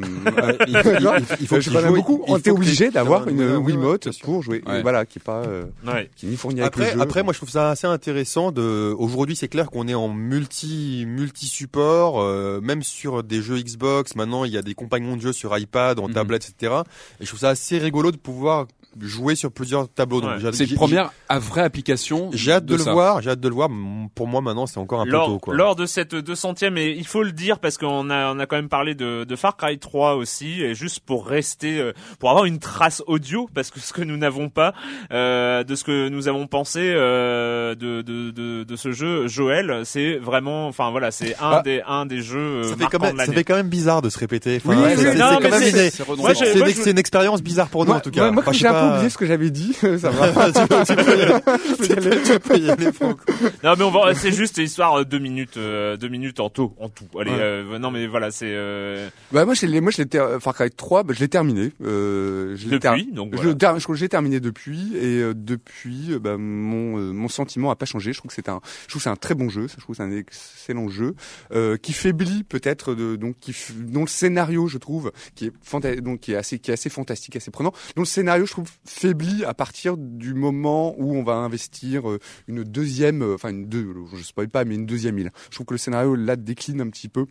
il- 0.67 0.69
il- 0.69 0.77
il- 0.77 1.37
il 1.41 1.47
faut 1.47 1.61
sais 1.61 1.71
pas, 1.71 1.87
joue, 1.87 1.95
beaucoup. 1.95 2.23
il 2.27 2.31
On 2.31 2.35
faut 2.35 2.39
était 2.39 2.51
que 2.51 2.55
obligé 2.57 2.91
d'avoir 2.91 3.27
une 3.29 3.57
Wiimote 3.57 4.09
pour 4.23 4.43
jouer. 4.43 4.63
Ouais. 4.67 4.83
Voilà, 4.83 5.05
qui 5.07 5.19
est 5.19 5.23
pas, 5.23 5.43
euh, 5.45 5.65
Ouais. 5.87 6.11
qui 6.17 6.27
est 6.27 6.31
ni 6.31 6.37
fourni 6.37 6.61
avec 6.61 6.69
Après, 6.75 6.87
le 6.87 6.93
jeu. 6.97 7.01
après, 7.01 7.23
moi, 7.23 7.33
je 7.33 7.39
trouve 7.39 7.51
ça 7.51 7.71
assez 7.71 7.87
intéressant 7.87 8.53
de. 8.53 8.95
Aujourd'hui, 8.99 9.35
c'est 9.37 9.49
clair 9.49 9.71
qu'on 9.71 9.89
est 9.89 9.95
en 9.95 10.09
multi, 10.09 11.05
multi 11.07 11.47
support, 11.47 12.21
euh, 12.21 12.61
même 12.61 12.83
sur 12.83 13.23
des 13.23 13.43
jeux 13.43 13.59
Xbox. 13.59 14.15
Maintenant, 14.15 14.45
il 14.45 14.53
y 14.53 14.57
a 14.59 14.63
des 14.63 14.75
compagnons 14.75 15.17
de 15.17 15.23
jeux 15.23 15.33
sur 15.33 15.57
iPad, 15.57 15.99
en 15.99 16.09
Mhm. 16.09 16.15
tablette, 16.15 16.49
etc. 16.49 16.83
Et 17.21 17.25
je 17.25 17.29
trouve 17.29 17.41
ça 17.41 17.49
assez 17.51 17.79
rigolo 17.79 18.11
de 18.13 18.17
pouvoir 18.17 18.67
jouer 19.01 19.35
sur 19.35 19.51
plusieurs 19.53 19.89
tableaux. 19.89 20.21
Donc, 20.21 20.31
Ouais. 20.43 20.53
C'est 20.53 20.65
une 20.65 20.77
première 20.77 21.11
à 21.29 21.39
vraie 21.39 21.63
application. 21.63 22.31
J'ai 22.33 22.53
hâte 22.53 22.65
de, 22.67 22.75
le 22.77 22.83
ça. 22.83 22.93
voir. 22.93 23.21
J'ai 23.23 23.31
hâte 23.31 23.41
de 23.41 23.49
le 23.49 23.55
voir. 23.55 23.69
Pour 24.15 24.27
moi, 24.27 24.41
maintenant, 24.41 24.67
c'est 24.67 24.79
encore 24.79 25.01
un 25.01 25.05
peu 25.05 25.11
lors, 25.11 25.27
tôt, 25.27 25.39
quoi. 25.39 25.55
lors 25.55 25.77
de 25.77 25.87
cette 25.87 26.15
200e, 26.15 26.77
et 26.77 26.91
il 26.97 27.07
faut 27.07 27.23
le 27.23 27.33
dire 27.33 27.59
parce 27.59 27.77
qu'on 27.79 28.11
a, 28.11 28.33
on 28.35 28.39
a 28.39 28.47
quand 28.47 28.57
même 28.57 28.69
parlé 28.69 28.95
de, 28.95 29.25
de 29.25 29.37
Far 29.37 29.57
Cry 29.57 29.79
3 29.79 30.15
aussi, 30.15 30.63
et 30.63 30.75
juste 30.75 31.01
pour 31.01 31.27
rester, 31.27 31.79
euh, 31.81 31.93
pour 32.19 32.31
avoir 32.31 32.45
une 32.45 32.59
trace 32.59 33.03
audio, 33.07 33.49
parce 33.55 33.71
que 33.71 33.81
ce 33.81 33.93
que 33.93 34.03
nous 34.03 34.17
n'avons 34.17 34.49
pas, 34.49 34.75
euh, 35.13 35.65
de 35.65 35.75
ce 35.75 35.85
que 35.85 36.09
nous 36.09 36.29
avons 36.29 36.47
pensé 36.47 36.81
euh, 36.83 37.75
de, 37.75 38.03
de, 38.03 38.31
de, 38.31 38.65
de 38.65 38.77
ce 38.77 38.93
jeu, 38.93 39.27
Joël, 39.29 39.83
c'est 39.85 40.17
vraiment, 40.17 40.67
enfin 40.69 40.91
voilà, 40.91 41.11
c'est 41.11 41.35
un 41.37 41.59
Ah. 41.59 41.63
des 41.65 41.83
un 41.87 42.05
des 42.07 42.21
jeux 42.23 42.39
euh, 42.39 42.63
ça 42.65 42.77
fait, 42.77 42.87
quand 42.91 43.01
même, 43.03 43.17
de 43.17 43.23
ça 43.23 43.33
fait 43.33 43.45
quand 43.45 43.55
même 43.55 43.69
bizarre 43.69 44.03
de 44.03 44.11
se 44.11 44.19
répéter. 44.19 44.57
Enfin, 44.65 44.71
Oui, 44.71 44.77
ouais, 44.83 44.89
oui, 44.89 44.93
c'est- 44.97 45.07
oui. 45.07 45.13
c'est 45.13 45.19
Non, 45.19 45.27
quand 45.35 45.41
mais 45.43 45.51
même 45.51 45.61
c'est- 45.63 45.71
une- 45.71 46.75
c'est 46.75 46.83
c'est 46.83 46.99
expérience 46.99 47.43
bizarre 47.43 47.69
pour 47.69 47.83
nous, 47.85 47.89
Moi, 47.89 47.97
en 47.97 48.01
tout 48.01 48.11
cas. 48.11 48.21
moi, 48.23 48.31
moi, 48.33 48.43
Enfin, 48.43 48.45
comme 48.47 48.55
je 48.55 48.59
j'ai 48.59 48.65
sais 48.69 48.75
un 48.75 48.88
peu 48.88 48.88
pas- 48.89 48.95
oublié 48.97 49.11
ce 49.11 49.19
que 49.19 49.27
j'avais 49.27 49.51
dit, 49.51 49.73
ça 49.99 50.11
va. 50.11 50.53
tu 50.53 50.67
peux, 50.67 50.85
tu 50.85 50.95
peux 50.97 51.19
y 51.19 51.23
aller. 51.23 51.35
Tu 51.69 51.77
peux 51.77 51.87
y 51.87 51.93
aller, 51.93 52.23
tu 52.23 52.39
peux 52.41 52.59
y 52.59 52.71
aller, 52.71 52.93
Franck. 52.93 53.19
Non 53.63 53.75
mais 53.77 53.85
on 53.85 53.91
va, 53.91 54.15
c'est 54.15 54.33
juste 54.33 54.59
histoire 54.59 55.01
euh, 55.01 55.05
deux 55.05 55.19
minutes, 55.19 55.57
euh, 55.57 55.97
deux 55.97 56.09
minutes 56.09 56.41
en 56.41 56.51
tout, 56.51 56.73
en 56.79 56.89
tout. 56.89 57.05
Allez, 57.19 57.31
Ouais. 57.31 57.37
euh, 57.41 57.79
non 57.79 57.91
mais 57.91 58.07
voilà, 58.07 58.31
c'est 58.31 58.47
euh, 58.51 59.09
Bah 59.33 59.45
moi 59.45 59.55
je 59.55 59.67
l'ai 59.67 59.81
moi 59.81 59.91
je 59.91 59.99
l'ai 59.99 60.07
ter- 60.07 60.41
Far 60.41 60.55
Cry 60.55 60.71
3 60.71 61.03
bah, 61.03 61.15
je 61.15 61.21
l'ai 61.21 61.29
terminé 61.29 61.73
euh, 61.85 62.57
je 62.57 62.69
l'ai 62.69 62.79
ter- 62.79 62.93
depuis, 62.97 63.13
donc 63.13 63.31
je, 63.33 63.37
voilà. 63.43 63.55
ter- 63.55 63.79
je 63.79 63.85
crois 63.85 63.95
que 63.95 63.99
j'ai 64.01 64.09
terminé 64.09 64.41
depuis 64.41 64.97
et 64.97 65.21
euh, 65.21 65.35
depuis 65.35 66.13
euh, 66.13 66.19
bah, 66.19 66.37
mon 66.39 66.99
euh, 66.99 67.13
mon 67.13 67.29
sentiment 67.29 67.71
a 67.71 67.77
pas 67.77 67.87
changé 67.87 68.13
je 68.13 68.19
trouve 68.19 68.29
que 68.31 68.35
c'est 68.35 68.49
un 68.49 68.61
je 68.85 68.89
trouve 68.93 69.03
c'est 69.03 69.11
un 69.11 69.17
très 69.17 69.35
bon 69.35 69.49
jeu 69.49 69.67
je 69.69 69.81
trouve 69.81 69.95
que 69.97 70.03
c'est 70.03 70.09
un 70.09 70.17
excellent 70.17 70.89
jeu 70.89 71.15
euh, 71.53 71.77
qui 71.77 71.93
faiblit 71.93 72.45
peut-être 72.45 72.95
de 72.95 73.17
donc 73.17 73.37
qui 73.41 73.53
f- 73.53 73.73
dont 73.77 74.03
le 74.03 74.07
scénario 74.07 74.67
je 74.69 74.79
trouve 74.79 75.13
qui 75.35 75.47
est 75.47 75.53
fanta- 75.65 76.01
donc 76.01 76.21
qui 76.21 76.33
est 76.33 76.37
assez 76.37 76.59
qui 76.59 76.71
est 76.71 76.75
assez 76.75 76.91
fantastique 76.91 77.37
assez 77.37 77.51
prenant 77.51 77.73
dont 77.97 78.03
le 78.03 78.07
scénario 78.07 78.47
je 78.47 78.53
trouve 78.53 78.68
faiblit 78.85 79.45
à 79.45 79.55
partir 79.55 79.97
du 79.97 80.35
moment 80.35 80.95
où 80.99 81.15
on 81.15 81.23
va 81.23 81.35
investir 81.35 82.09
euh, 82.09 82.19
une 82.47 82.65
deuxième 82.65 83.23
euh, 83.23 83.35
enfin 83.35 83.51
une 83.51 83.67
deux 83.67 83.87
je 84.15 84.23
spoil 84.23 84.49
pas 84.49 84.65
mais 84.65 84.75
une 84.75 84.87
deuxième 84.87 85.19
île. 85.19 85.31
Je 85.51 85.57
trouve 85.57 85.67
que 85.67 85.75
le 85.75 85.79
scénario 85.79 86.15
là 86.15 86.37
décline 86.37 86.81
un 86.81 86.89
petit 86.89 87.09
peu 87.09 87.27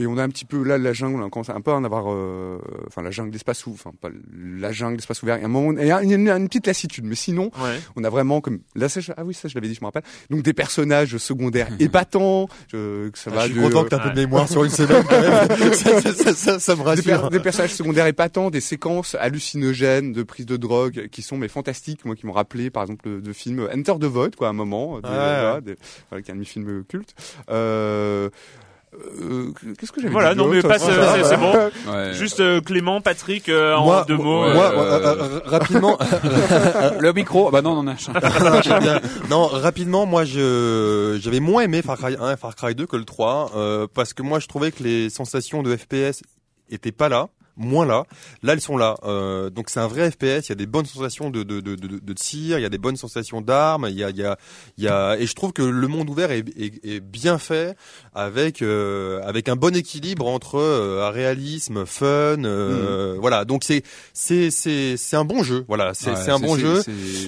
et 0.00 0.06
on 0.06 0.16
a 0.18 0.22
un 0.22 0.28
petit 0.28 0.44
peu 0.44 0.62
là 0.64 0.78
la 0.78 0.92
jungle, 0.92 1.22
on 1.22 1.28
commence 1.30 1.50
un 1.50 1.60
peu 1.60 1.70
à 1.70 1.74
en 1.74 1.84
avoir, 1.84 2.06
euh, 2.08 2.58
enfin 2.86 3.02
la 3.02 3.10
jungle 3.10 3.30
d'espace 3.30 3.66
ouvert, 3.66 3.80
enfin 3.86 3.92
pas 4.00 4.08
la 4.58 4.72
jungle 4.72 4.96
d'espace 4.96 5.22
ouvert. 5.22 5.36
Il 5.36 5.40
y 5.40 5.42
a 5.42 5.46
un 5.46 5.48
moment, 5.48 5.78
il 5.80 5.86
y 5.86 5.92
a 5.92 6.02
une, 6.02 6.28
une 6.28 6.48
petite 6.48 6.66
lassitude, 6.66 7.04
mais 7.04 7.14
sinon 7.14 7.50
Ouais. 7.62 7.78
on 7.96 8.04
a 8.04 8.10
vraiment 8.10 8.40
comme 8.40 8.60
là 8.74 8.88
ça, 8.88 9.00
je- 9.00 9.12
ah 9.16 9.24
oui 9.24 9.34
ça 9.34 9.48
je 9.48 9.54
l'avais 9.54 9.68
dit, 9.68 9.74
je 9.74 9.80
me 9.80 9.86
rappelle. 9.86 10.02
Donc 10.30 10.42
des 10.42 10.52
personnages 10.54 11.16
secondaires 11.18 11.68
épatants, 11.78 12.48
je- 12.72 13.08
que 13.10 13.18
ça 13.18 13.30
va 13.30 13.42
Ah, 13.42 13.46
Je 13.46 13.52
suis 13.52 13.60
de- 13.60 13.66
content 13.66 13.84
que 13.84 13.88
t'aies 13.90 13.96
un 13.96 13.98
peu 13.98 14.10
de 14.10 14.14
mémoire 14.20 14.48
sur 14.48 14.64
une 14.64 14.70
semaine, 14.70 15.04
quand 15.08 15.20
même. 15.20 15.72
ça, 15.74 16.00
ça, 16.00 16.12
ça, 16.14 16.34
ça, 16.34 16.58
ça 16.60 16.76
me 16.76 16.96
des, 16.96 17.02
per- 17.02 17.12
rassure. 17.14 17.30
des 17.30 17.40
personnages 17.40 17.74
secondaires 17.74 18.06
épatants, 18.06 18.50
des 18.50 18.60
séquences 18.60 19.14
hallucinogènes 19.16 20.12
de 20.12 20.22
prise 20.22 20.46
de 20.46 20.56
drogue 20.56 21.08
qui 21.10 21.22
sont 21.22 21.36
mais 21.36 21.48
fantastiques, 21.48 22.04
moi 22.04 22.16
qui 22.16 22.26
m'ont 22.26 22.32
rappelé 22.32 22.70
par 22.70 22.82
exemple 22.84 23.08
de, 23.08 23.20
de 23.20 23.32
films 23.32 23.68
Enter 23.74 23.94
the 24.00 24.04
Void 24.04 24.30
quoi 24.36 24.46
à 24.48 24.50
un 24.50 24.54
moment, 24.54 25.00
des, 25.00 25.08
Ouais, 25.08 25.14
voilà, 25.14 25.54
ouais. 25.56 25.60
des- 25.60 25.76
voilà, 26.08 26.22
qui 26.22 26.30
est 26.30 26.32
un 26.32 26.36
demi-film 26.36 26.84
culte. 26.88 27.14
Euh, 27.50 28.30
euh, 28.94 29.52
Qu'est-ce 29.78 29.92
que 29.92 30.00
j'avais 30.00 30.12
Voilà, 30.12 30.32
dit 30.34 30.38
non, 30.38 30.48
mais 30.48 30.62
passe, 30.62 30.82
Voilà. 30.82 31.22
c'est- 31.24 31.36
bon. 31.36 31.52
Ouais. 31.92 32.12
Juste 32.14 32.40
euh, 32.40 32.60
Clément, 32.60 33.00
Patrick, 33.00 33.48
euh, 33.48 33.74
en 33.76 34.04
deux 34.04 34.16
mots. 34.16 34.52
moi, 34.52 34.72
euh, 34.72 34.78
euh, 34.78 35.16
euh, 35.22 35.40
rapidement, 35.44 35.96
le 37.00 37.12
micro. 37.12 37.50
Bah 37.50 37.62
non, 37.62 37.74
non, 37.74 37.82
non. 37.84 37.94
non, 39.30 39.46
rapidement, 39.46 40.06
moi, 40.06 40.24
je, 40.24 41.18
j'avais 41.22 41.40
moins 41.40 41.62
aimé 41.62 41.82
Far 41.82 41.98
Cry 41.98 42.16
1 42.18 42.32
et 42.32 42.36
Far 42.36 42.56
Cry 42.56 42.74
2 42.74 42.86
que 42.86 42.96
le 42.96 43.04
3, 43.04 43.52
euh, 43.56 43.86
parce 43.94 44.12
que 44.12 44.22
moi, 44.22 44.38
je 44.40 44.46
trouvais 44.48 44.72
que 44.72 44.82
les 44.82 45.08
sensations 45.10 45.62
de 45.62 45.76
FPS 45.76 46.22
étaient 46.70 46.92
pas 46.92 47.08
là. 47.08 47.28
Moins 47.60 47.86
là, 47.86 48.04
là 48.42 48.54
elles 48.54 48.60
sont 48.60 48.76
là. 48.76 48.96
Euh, 49.04 49.50
donc 49.50 49.70
c'est 49.70 49.80
un 49.80 49.86
vrai 49.86 50.10
FPS. 50.10 50.46
Il 50.46 50.48
y 50.48 50.52
a 50.52 50.54
des 50.56 50.66
bonnes 50.66 50.86
sensations 50.86 51.30
de 51.30 51.42
de 51.42 51.60
de, 51.60 51.74
de, 51.76 51.98
de 51.98 52.12
tir, 52.14 52.58
il 52.58 52.62
y 52.62 52.64
a 52.64 52.68
des 52.70 52.78
bonnes 52.78 52.96
sensations 52.96 53.40
d'armes. 53.40 53.86
Il 53.88 53.96
y 53.96 54.02
a 54.02 54.10
il 54.10 54.16
y 54.16 54.24
a 54.24 54.36
il 54.78 54.84
y 54.84 54.88
a 54.88 55.16
et 55.18 55.26
je 55.26 55.34
trouve 55.34 55.52
que 55.52 55.62
le 55.62 55.86
monde 55.88 56.08
ouvert 56.10 56.30
est, 56.32 56.44
est, 56.58 56.84
est 56.84 57.00
bien 57.00 57.38
fait 57.38 57.76
avec 58.14 58.62
euh, 58.62 59.20
avec 59.24 59.48
un 59.48 59.56
bon 59.56 59.76
équilibre 59.76 60.26
entre 60.26 60.56
euh, 60.56 61.10
réalisme, 61.10 61.84
fun. 61.86 62.06
euh, 62.44 63.16
Voilà. 63.20 63.44
Donc 63.44 63.62
c'est 63.64 63.82
c'est 64.14 64.50
c'est 64.50 64.96
c'est 64.96 65.16
un 65.16 65.24
bon 65.24 65.42
jeu. 65.42 65.64
Voilà. 65.68 65.92
C'est 65.94 66.10
Ouais, 66.10 66.16
c'est 66.16 66.30
un 66.30 66.38
bon 66.40 66.56
jeu. 66.56 66.82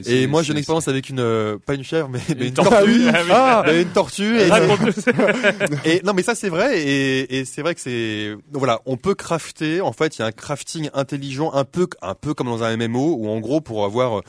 Et 0.07 0.27
moi, 0.27 0.43
j'ai 0.43 0.53
une 0.53 0.59
expérience 0.59 0.89
avec 0.89 1.09
une, 1.09 1.59
pas 1.65 1.75
une 1.75 1.85
chèvre, 1.85 2.09
mais, 2.09 2.21
mais 2.39 2.49
une, 2.49 2.55
tortue. 2.55 3.07
Ah. 3.13 3.23
Ah, 3.31 3.63
mais 3.67 3.83
une 3.83 3.89
tortue. 3.91 4.39
Et, 4.41 4.49
et 5.85 6.03
non, 6.05 6.13
mais 6.15 6.23
ça 6.23 6.35
c'est 6.35 6.49
vrai. 6.49 6.81
Et, 6.83 7.39
et 7.39 7.45
c'est 7.45 7.63
vrai 7.63 7.75
que 7.75 7.81
c'est, 7.81 8.35
voilà, 8.53 8.81
on 8.87 8.97
peut 8.97 9.15
crafter. 9.15 9.81
En 9.81 9.93
fait, 9.93 10.13
un 10.23 10.33
crafting 10.33 10.89
intelligent, 10.95 11.53
un 11.53 11.65
peu, 11.65 11.87
un 12.01 12.15
peu 12.15 12.35
comme 12.35 12.47
dans 12.49 12.63
un 12.63 12.77
MMO, 12.77 13.17
où 13.19 13.29
en 13.29 13.41
gros, 13.41 13.61
pour 13.61 13.85
avoir, 13.85 14.19
euh, 14.19 14.23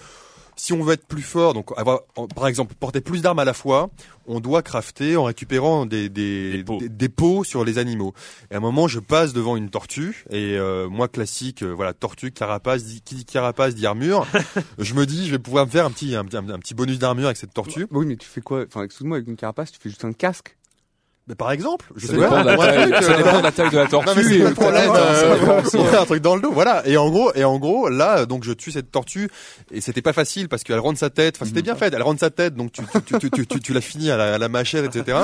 si 0.56 0.71
on 0.71 0.84
veut 0.84 0.93
être 0.93 1.08
plus 1.08 1.23
fort, 1.23 1.53
donc 1.56 1.71
avoir, 1.77 2.01
par 2.36 2.47
exemple, 2.47 2.75
porter 2.79 3.01
plus 3.01 3.21
d'armes 3.23 3.39
à 3.39 3.45
la 3.45 3.53
fois, 3.53 3.89
on 4.27 4.39
doit 4.39 4.62
crafter 4.62 5.17
en 5.17 5.23
récupérant 5.23 5.86
des 5.88 6.10
des, 6.10 6.51
Des 6.58 6.63
pots. 6.63 6.77
des- 6.79 6.89
des 6.89 7.10
pots 7.10 7.43
sur 7.43 7.65
les 7.65 7.79
animaux. 7.79 8.13
Et 8.51 8.53
à 8.53 8.58
un 8.58 8.60
moment, 8.62 8.88
je 8.88 8.99
passe 8.99 9.34
devant 9.34 9.58
une 9.58 9.69
tortue 9.71 10.25
et 10.29 10.56
euh, 10.58 10.88
moi 10.89 11.08
classique, 11.08 11.63
euh, 11.63 11.71
voilà, 11.73 11.93
tortue, 11.93 12.32
carapace, 12.32 12.84
dit- 12.84 13.01
qui 13.01 13.15
dit 13.15 13.25
carapace 13.25 13.73
dit 13.73 13.86
armure. 13.88 14.27
je 14.77 14.93
me 14.93 15.06
dis, 15.08 15.25
je 15.25 15.32
vais 15.32 15.39
pouvoir 15.39 15.65
me 15.65 15.71
faire 15.71 15.86
un 15.86 15.91
petit 15.91 16.15
un, 16.15 16.21
un- 16.21 16.49
un 16.49 16.60
petit 16.60 16.75
bonus 16.75 16.99
d'armure 16.99 17.25
avec 17.25 17.38
cette 17.38 17.53
tortue. 17.53 17.88
Oui, 17.91 18.06
mais 18.06 18.15
tu 18.15 18.27
fais 18.27 18.41
quoi? 18.41 18.63
Enfin, 18.67 18.84
excuse-moi, 18.84 19.17
avec 19.17 19.27
une 19.27 19.36
carapace, 19.36 19.71
tu 19.71 19.79
fais 19.82 19.89
juste 19.89 20.06
un 20.06 20.13
casque. 20.13 20.56
Mais 21.27 21.36
par 21.36 21.51
exemple, 21.51 21.86
je 21.95 22.07
Ça 22.07 22.13
sais 22.13 22.19
pas, 22.19 22.43
la 22.43 22.57
taille, 22.57 22.91
truc, 22.91 23.03
ça 23.03 23.17
dépend 23.17 23.38
de 23.38 23.43
la 23.43 23.51
taille 23.53 23.69
de 23.69 23.77
la 23.77 23.88
tortue. 23.88 24.39
non 24.43 24.53
problème, 24.53 24.91
euh, 24.93 25.62
il 25.73 25.79
y 25.79 25.88
a 25.88 26.01
un 26.01 26.05
truc 26.05 26.21
dans 26.21 26.36
le 26.36 26.41
dos, 26.41 26.51
voilà. 26.51 26.86
Et 26.86 26.97
en 26.97 27.09
gros, 27.09 27.31
et 27.33 27.45
en 27.45 27.59
gros, 27.59 27.88
là, 27.88 28.25
donc 28.25 28.43
je 28.43 28.51
tue 28.51 28.71
cette 28.71 28.91
tortue 28.91 29.29
et 29.71 29.79
c'était 29.79 30.01
pas 30.01 30.12
facile 30.12 30.49
parce 30.49 30.63
qu'elle 30.63 30.79
rentre 30.79 30.99
sa 30.99 31.09
tête. 31.09 31.38
Enfin, 31.38 31.45
c'était 31.45 31.62
bien 31.62 31.75
fait. 31.75 31.93
Elle 31.93 32.01
rentre 32.03 32.19
sa 32.19 32.29
tête, 32.29 32.55
donc 32.55 32.73
tu 32.73 32.81
tu 33.05 33.19
tu 33.19 33.31
tu, 33.31 33.47
tu, 33.47 33.59
tu 33.62 33.73
l'as 33.73 33.81
fini 33.81 34.12
à 34.12 34.17
la, 34.17 34.36
à 34.36 34.38
la 34.38 34.49
machette, 34.49 34.93
etc. 34.93 35.19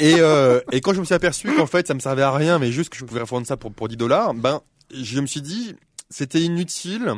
Et 0.00 0.16
euh, 0.18 0.60
et 0.72 0.80
quand 0.80 0.94
je 0.94 1.00
me 1.00 1.04
suis 1.04 1.14
aperçu 1.14 1.52
qu'en 1.52 1.66
fait 1.66 1.86
ça 1.86 1.94
me 1.94 2.00
servait 2.00 2.22
à 2.22 2.32
rien, 2.32 2.58
mais 2.58 2.72
juste 2.72 2.90
que 2.90 2.96
je 2.96 3.04
pouvais 3.04 3.20
revendre 3.20 3.46
ça 3.46 3.56
pour 3.56 3.72
pour 3.72 3.86
10 3.86 3.96
dollars, 3.96 4.34
ben 4.34 4.62
je 4.92 5.20
me 5.20 5.26
suis 5.26 5.42
dit 5.42 5.76
c'était 6.10 6.40
inutile 6.40 7.12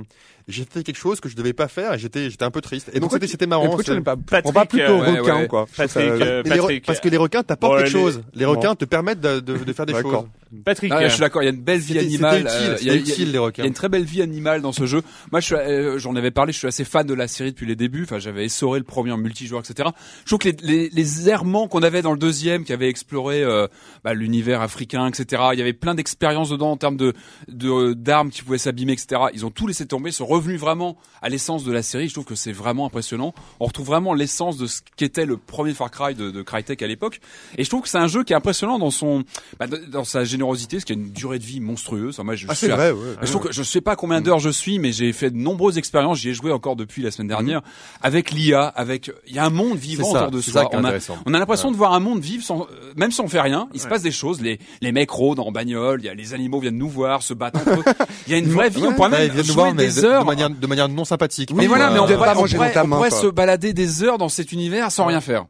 j'ai 0.49 0.65
fait 0.65 0.83
quelque 0.85 0.97
chose 0.99 1.19
que 1.21 1.29
je 1.29 1.35
devais 1.37 1.53
pas 1.53 1.67
faire 1.69 1.95
et 1.95 1.99
j'étais 1.99 2.31
j'étais 2.31 2.45
un 2.45 2.51
peu 2.51 2.61
triste. 2.61 2.91
Et 2.93 3.01
donc 3.01 3.11
c'était 3.13 3.27
c'était 3.27 3.47
marrant. 3.47 3.67
pourquoi 3.67 3.83
tu 3.85 4.01
pas, 4.03 4.17
Patrick, 4.17 4.43
prends 4.45 4.53
pas 4.53 4.67
plutôt 4.67 4.85
euh, 4.85 5.01
ouais, 5.13 5.19
requin, 5.21 5.41
ouais. 5.41 5.47
quoi. 5.49 5.67
Ça- 5.73 5.85
euh, 5.99 6.43
Patrick. 6.45 6.87
parce 6.87 7.01
que 7.01 7.09
les 7.09 7.17
requins 7.17 7.43
t'apportent 7.43 7.73
Bon, 7.73 7.79
quelque 7.79 7.87
les- 7.87 7.91
chose. 7.93 8.23
Les 8.35 8.45
Bon. 8.45 8.53
requins 8.53 8.75
te 8.77 8.85
permettent 8.85 9.21
de, 9.21 9.41
de, 9.41 9.57
de 9.59 9.73
faire 9.73 9.87
des 9.87 9.95
choses. 10.01 10.25
Patrick. 10.65 10.93
Ah, 10.95 11.03
je 11.03 11.09
suis 11.13 11.21
d'accord, 11.21 11.43
il 11.43 11.47
y 11.47 11.49
a 11.49 11.53
une 11.53 11.61
belle 11.61 11.81
vie 11.81 11.99
animale. 11.99 12.47
Euh, 12.49 12.77
il 12.81 12.87
y 12.87 12.91
a- 12.91 12.95
utile 12.95 13.33
les 13.33 13.39
Il 13.59 13.65
y 13.65 13.67
une 13.67 13.75
très 13.75 13.89
belle 13.89 14.05
vie 14.05 14.23
animale 14.23 14.63
dans 14.63 14.71
ce 14.73 14.87
jeu. 14.87 15.03
Moi, 15.33 15.41
je 15.41 15.47
suis, 15.47 15.55
euh, 15.57 15.99
j'en 15.99 16.15
avais 16.15 16.31
parlé, 16.31 16.53
je 16.53 16.59
suis 16.59 16.69
assez 16.69 16.85
fan 16.85 17.05
de 17.05 17.15
la 17.15 17.27
série 17.27 17.51
depuis 17.51 17.67
les 17.67 17.75
débuts. 17.75 18.05
Enfin, 18.05 18.21
j'avais 18.21 18.45
essoré 18.45 18.79
le 18.79 18.85
premier 18.85 19.11
en 19.11 19.17
multijoueur, 19.19 19.61
etc. 19.69 19.89
Je 20.25 20.27
trouve 20.27 20.39
que 20.39 20.49
les, 20.49 20.57
les, 20.63 20.89
les 20.91 21.29
errements 21.29 21.67
qu'on 21.67 21.83
avait 21.83 22.01
dans 22.01 22.13
le 22.13 22.19
deuxième, 22.19 22.65
qui 22.65 22.73
avait 22.73 22.89
exploré 22.89 23.43
euh, 23.43 23.67
bah, 24.05 24.15
l'univers 24.15 24.61
africain, 24.63 25.09
etc. 25.09 25.43
Il 25.53 25.59
y 25.59 25.63
avait 25.63 25.73
plein 25.73 25.97
d'expériences 25.97 26.51
dedans 26.51 26.71
en 26.71 26.77
termes 26.77 26.97
de 26.97 27.13
de- 27.49 27.93
d'armes 27.95 28.31
qui 28.31 28.43
pouvaient 28.43 28.57
s'abîmer, 28.59 28.93
etc. 28.93 29.21
Ils 29.35 29.45
ont 29.45 29.51
tout 29.51 29.67
laissé 29.67 29.85
tomber, 29.87 30.11
ils 30.11 30.13
sont 30.13 30.27
revenus 30.37 30.61
vraiment 30.61 30.97
à 31.23 31.29
l'essence 31.29 31.65
de 31.65 31.73
la 31.73 31.83
série. 31.83 32.09
Je 32.09 32.15
trouve 32.15 32.25
que 32.25 32.35
c'est 32.35 32.53
vraiment 32.53 32.87
impressionnant. 32.87 33.35
On 33.61 33.67
retrouve 33.67 33.87
vraiment 33.87 34.15
l'essence 34.15 34.57
de 34.57 34.67
ce 34.67 34.81
qu'était 34.97 35.27
le 35.27 35.37
premier 35.37 35.73
Far 35.75 35.91
Cry 35.91 36.15
de, 36.15 36.31
de 36.31 36.43
Crytek 36.43 36.83
à 36.83 36.87
l'époque. 36.87 37.21
Et 37.59 37.65
je 37.65 37.69
trouve 37.71 37.83
que 37.83 37.89
c'est 37.89 37.99
un 37.99 38.07
jeu 38.07 38.23
qui 38.25 38.33
est 38.33 38.37
impressionnant 38.37 38.79
dans 38.79 38.91
son 38.91 39.25
bah, 39.59 39.67
dans 39.67 40.05
sa 40.05 40.25
générosité, 40.25 40.77
parce 40.77 40.85
qu'il 40.85 40.97
y 40.97 40.99
a 41.01 41.03
une 41.03 41.13
durée 41.13 41.39
de 41.39 41.45
vie 41.45 41.61
monstrueuse. 41.61 42.15
Enfin, 42.15 42.23
moi, 42.25 42.37
je 42.37 42.47
Ah, 42.49 42.55
suis 42.55 42.71
à- 42.71 42.77
vrai, 42.77 42.91
ouais. 42.93 43.15
je 43.23 43.31
trouve 43.31 43.43
que 43.43 43.53
je 43.53 43.63
sais 43.63 43.81
pas 43.81 43.97
combien 43.97 44.21
d'heures 44.21 44.39
je 44.39 44.51
suis, 44.51 44.79
mais 44.79 44.93
j'ai 44.93 45.13
fait 45.13 45.31
de 45.31 45.37
nombreuses 45.37 45.79
expériences. 45.79 46.19
J'y 46.19 46.29
ai 46.31 46.35
joué 46.35 46.53
encore 46.53 46.77
depuis 46.77 47.03
la 47.03 47.11
semaine 47.11 47.29
dernière 47.29 47.63
avec 48.03 48.31
l'IA, 48.31 48.67
avec 48.67 49.11
il 49.27 49.35
y 49.35 49.39
a 49.39 49.45
un 49.47 49.51
monde 49.51 49.79
vivant 49.79 50.05
ça, 50.13 50.19
autour 50.23 50.31
de 50.33 50.41
soi. 50.41 50.67
qui 50.67 50.77
on 50.77 50.85
a 50.85 50.93
on 51.27 51.35
a 51.35 51.39
l'impression 51.39 51.71
de 51.71 51.77
voir 51.77 51.93
un 51.95 52.01
monde 52.01 52.21
vivre 52.21 52.45
sans, 52.45 52.63
euh, 52.63 52.93
même 52.97 53.11
si 53.11 53.21
on 53.21 53.29
fait 53.29 53.41
rien. 53.41 53.69
Il 53.75 53.81
se 53.81 53.89
passe 53.89 54.03
des 54.03 54.13
choses. 54.13 54.41
Les 54.41 54.59
les 54.83 54.93
mecs 54.93 55.11
rôdent 55.11 55.41
en 55.41 55.51
bagnole. 55.51 56.01
Il 56.03 56.07
y 56.07 56.09
a 56.09 56.15
les 56.15 56.35
animaux 56.35 56.61
viennent 56.61 56.77
nous 56.79 56.89
voir, 56.89 57.23
se 57.23 57.33
battent 57.35 57.57
entre 57.57 57.81
eux. 57.81 57.85
Il 58.27 58.33
y 58.33 58.35
a 58.35 58.39
une 58.39 58.49
vraie 58.51 58.69
vie. 58.71 58.83
on 58.87 58.93
pourrait 58.95 59.09
même 59.11 59.43
jouer 59.45 59.73
des 59.73 60.01
de, 60.03 60.05
heures. 60.05 60.26
De 60.27 60.31
manière, 60.31 60.51
de 60.51 60.67
manière 60.67 60.89
non 60.89 61.05
sympathique. 61.05 61.53
mais 61.55 61.67
voilà, 61.67 61.91
mais 61.91 61.99
on, 61.99 62.07
vient 62.07 62.17
pourrait, 62.17 62.29
pas 62.29 62.35
manger 62.35 62.59
main, 62.59 63.11
se 63.11 63.27
balader 63.29 63.73
des 63.73 64.03
heures 64.03 64.19
dans 64.19 64.29
cet 64.29 64.53
univers 64.53 64.91
sans 64.93 65.07
rien 65.07 65.21
faire. 65.21 65.47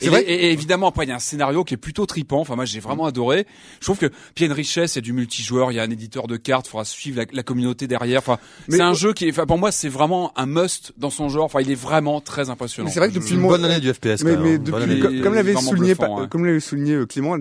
C'est 0.00 0.06
Et, 0.06 0.08
vrai. 0.10 0.22
et- 0.22 0.46
et 0.46 0.52
évidemment, 0.52 0.88
après, 0.88 1.04
il 1.04 1.08
y 1.08 1.12
a 1.12 1.16
un 1.16 1.20
scénario 1.20 1.64
qui 1.64 1.74
est 1.74 1.78
plutôt 1.78 2.06
tripant. 2.06 2.40
Enfin, 2.40 2.56
moi, 2.56 2.64
j'ai 2.64 2.80
vraiment 2.80 3.06
adoré. 3.06 3.46
Je 3.80 3.86
trouve 3.86 3.98
que 3.98 4.06
puis 4.06 4.16
il 4.36 4.40
y 4.42 4.44
a 4.44 4.46
une 4.46 4.52
richesse, 4.52 4.94
il 4.94 4.98
y 4.98 5.00
a 5.00 5.02
du 5.02 5.12
multijoueur, 5.12 5.72
il 5.72 5.76
y 5.76 5.80
a 5.80 5.82
un 5.82 5.90
éditeur 5.90 6.26
de 6.26 6.36
cartes, 6.36 6.66
il 6.66 6.70
faudra 6.70 6.84
suivre 6.84 7.18
la, 7.20 7.24
la 7.32 7.42
communauté 7.42 7.86
derrière. 7.86 8.18
Enfin, 8.18 8.38
c'est 8.68 8.80
un 8.80 8.94
jeu 8.94 9.12
qui, 9.12 9.26
est, 9.26 9.30
enfin, 9.30 9.46
pour 9.46 9.58
moi, 9.58 9.72
c'est 9.72 9.88
vraiment 9.88 10.32
un 10.36 10.46
must 10.46 10.92
dans 10.96 11.10
son 11.10 11.28
genre. 11.28 11.44
Enfin, 11.44 11.60
il 11.60 11.70
est 11.70 11.74
vraiment 11.80 12.20
très 12.20 12.50
impressionnant. 12.50 12.86
Mais 12.88 12.92
c'est 12.92 13.00
vrai 13.00 13.08
que 13.08 13.14
depuis 13.14 13.34
une 13.34 13.46
bonne 13.46 13.64
année 13.64 13.80
du 13.80 13.92
FPS. 13.92 14.22
Mais, 14.24 14.32
année. 14.32 14.58
depuis, 14.58 14.82
année. 14.82 15.20
comme, 15.22 15.34
l'avait 15.34 15.54
souligné, 15.56 15.94
comme 16.30 16.44
l'avait 16.44 16.60
souligné 16.60 16.94
euh, 16.94 17.06
Clément 17.06 17.36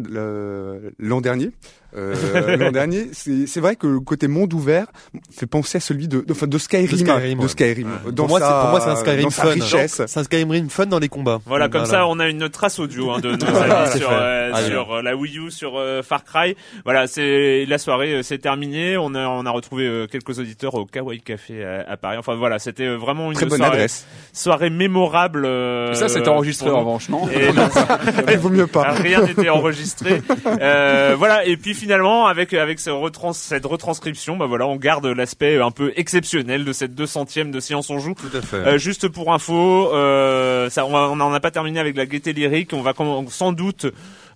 l'an 0.99 1.21
dernier, 1.21 1.51
euh, 1.95 2.57
l'an 2.57 2.71
dernier, 2.73 3.09
c'est 3.13 3.59
vrai 3.59 3.75
que 3.75 3.87
le 3.87 3.99
côté 3.99 4.27
monde 4.27 4.53
ouvert 4.53 4.87
fait 5.31 5.45
penser 5.45 5.77
à 5.77 5.81
celui 5.81 6.07
de, 6.07 6.21
de, 6.21 6.31
enfin, 6.31 6.47
de 6.47 6.57
Skyrim, 6.57 6.87
De 6.91 6.95
Skyrim, 6.97 7.37
de 7.37 7.43
ouais. 7.43 7.47
Skyrim. 7.49 7.89
Dans 8.11 8.23
Pour 8.27 8.29
moi, 8.29 8.39
c'est 8.39 8.45
sa- 8.45 8.61
pour 8.61 8.69
moi, 8.69 8.81
c'est 8.81 8.89
un 8.89 8.95
Skyrim 8.95 9.31
fun. 9.31 9.49
richesse. 9.49 10.01
C'est 10.05 10.19
un 10.19 10.23
Skyrim 10.23 10.69
fun 10.69 10.85
dans 10.87 10.99
les 10.99 11.09
combats. 11.09 11.39
Voilà, 11.45 11.69
comme 11.69 11.85
ça, 11.85 12.07
on 12.07 12.19
a 12.19 12.27
une 12.27 12.49
trace 12.49 12.79
audio 12.79 13.11
hein, 13.11 13.19
de 13.19 13.31
nos 13.31 13.37
c'est 13.91 13.97
sur, 13.99 14.09
euh, 14.11 14.53
sur 14.67 14.93
euh, 14.95 15.01
la 15.01 15.15
Wii 15.15 15.37
U, 15.39 15.51
sur 15.51 15.77
euh, 15.77 16.01
Far 16.01 16.23
Cry. 16.23 16.55
Voilà, 16.83 17.07
c'est 17.07 17.65
la 17.65 17.77
soirée, 17.77 18.13
euh, 18.15 18.23
c'est 18.23 18.37
terminé. 18.39 18.97
On 18.97 19.13
a 19.15 19.27
on 19.27 19.45
a 19.45 19.51
retrouvé 19.51 19.85
euh, 19.87 20.07
quelques 20.07 20.39
auditeurs 20.39 20.75
au 20.75 20.85
Kawaii 20.85 21.21
Café 21.21 21.63
à, 21.63 21.91
à 21.91 21.97
Paris. 21.97 22.17
Enfin 22.17 22.35
voilà, 22.35 22.59
c'était 22.59 22.87
vraiment 22.95 23.29
une 23.31 23.35
Très 23.37 23.45
bonne 23.45 23.57
soirée, 23.57 23.73
adresse. 23.75 24.05
soirée 24.33 24.69
mémorable. 24.69 25.43
euh, 25.45 25.91
Et 25.91 25.95
ça, 25.95 26.07
c'est 26.09 26.27
enregistré 26.27 26.69
en 26.69 26.79
revanche, 26.79 27.09
non 27.09 27.27
Et 27.29 27.51
non, 27.53 27.67
Il 28.31 28.37
vaut 28.37 28.49
mieux 28.49 28.67
pas. 28.67 28.91
rien 28.91 29.21
n'était 29.21 29.49
enregistré. 29.49 30.21
Voilà, 31.17 31.45
et 31.45 31.57
puis 31.57 31.73
finalement, 31.85 32.25
avec 32.25 32.51
avec 32.53 32.79
ce 32.79 32.89
retrans 32.89 33.31
cette 33.31 33.63
retranscription, 33.63 34.37
bah 34.37 34.47
voilà, 34.47 34.65
on 34.65 34.75
garde 34.75 35.05
l'aspect 35.05 35.61
un 35.61 35.69
peu 35.69 35.93
exceptionnel 35.95 36.65
de 36.65 36.73
cette 36.73 36.95
200e 36.99 37.51
de 37.51 37.59
Silence 37.59 37.91
on 37.91 37.99
joue. 37.99 38.15
Tout 38.15 38.35
à 38.35 38.41
fait. 38.41 38.55
Euh, 38.57 38.77
juste 38.79 39.07
pour 39.07 39.31
info, 39.31 39.93
euh, 39.93 40.67
ça, 40.71 40.83
on 40.87 41.15
n'en 41.15 41.31
a 41.31 41.39
pas 41.39 41.51
terminé 41.51 41.79
avec 41.79 41.95
la 41.95 42.07
gaieté 42.07 42.33
lyrique. 42.33 42.73
On 42.73 42.81
va 42.81 42.93
sans 43.29 43.51
doute 43.51 43.85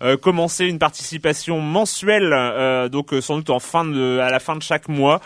euh, 0.01 0.15
commencer 0.15 0.65
une 0.65 0.79
participation 0.79 1.59
mensuelle, 1.59 2.31
euh, 2.33 2.87
donc 2.87 3.11
euh, 3.11 3.19
sans 3.19 3.35
doute 3.35 3.49
en 3.49 3.59
fin 3.59 3.83
de, 3.83 4.19
à 4.19 4.29
la 4.29 4.39
fin 4.39 4.55
de 4.55 4.61
chaque 4.61 4.87
mois, 4.87 5.19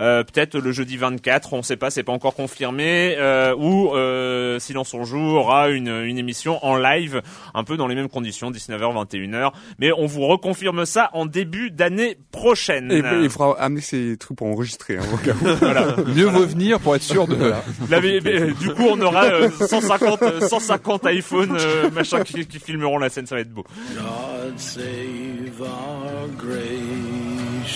euh, 0.00 0.22
peut-être 0.24 0.58
le 0.58 0.72
jeudi 0.72 0.96
24, 0.96 1.52
on 1.52 1.58
ne 1.58 1.62
sait 1.62 1.76
pas, 1.76 1.90
c'est 1.90 2.02
pas 2.02 2.12
encore 2.12 2.34
confirmé, 2.34 3.16
euh, 3.18 3.54
où 3.56 3.94
euh, 3.94 4.58
Silence 4.58 4.94
on 4.94 5.04
joue 5.04 5.18
aura 5.18 5.68
une, 5.68 5.88
une 5.88 6.18
émission 6.18 6.64
en 6.64 6.76
live, 6.76 7.22
un 7.54 7.64
peu 7.64 7.76
dans 7.76 7.86
les 7.86 7.94
mêmes 7.94 8.08
conditions, 8.08 8.50
19h 8.50 9.06
21h. 9.08 9.52
Mais 9.78 9.92
on 9.92 10.06
vous 10.06 10.26
reconfirme 10.26 10.86
ça 10.86 11.10
en 11.12 11.26
début 11.26 11.70
d'année 11.70 12.16
prochaine. 12.32 12.90
Et 12.92 13.02
il 13.22 13.30
faudra 13.30 13.60
amener 13.60 13.80
ces 13.80 14.16
trucs 14.16 14.38
pour 14.38 14.46
enregistrer. 14.46 14.96
Hein, 14.98 15.02
au 15.12 15.16
cas 15.18 15.32
où. 15.32 15.44
voilà. 15.60 15.96
Mieux 16.14 16.26
vaut 16.26 16.46
venir 16.46 16.80
pour 16.80 16.96
être 16.96 17.02
sûr 17.02 17.26
de. 17.26 17.34
Là, 17.36 17.62
mais- 18.02 18.20
mais, 18.24 18.52
du 18.52 18.70
coup, 18.74 18.86
on 18.90 19.00
aura 19.00 19.24
euh, 19.24 19.50
150, 19.50 20.22
euh, 20.22 20.40
150 20.40 21.02
iPhones, 21.06 21.56
euh, 21.58 21.90
machin, 21.90 22.22
qui, 22.24 22.46
qui 22.46 22.58
filmeront 22.58 22.98
la 22.98 23.08
scène, 23.08 23.26
ça 23.26 23.34
va 23.34 23.40
être 23.42 23.50
beau. 23.52 23.64
God 23.94 24.58
save 24.58 25.60
our 25.60 26.28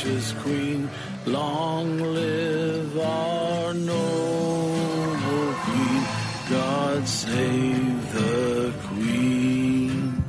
gracious 0.04 0.32
Queen. 0.42 0.88
Long 1.26 1.98
live 1.98 2.98
our 2.98 3.74
noble 3.74 5.54
Queen. 5.64 6.02
God 6.50 7.08
save 7.08 8.12
the 8.12 8.72
Queen. 8.88 10.22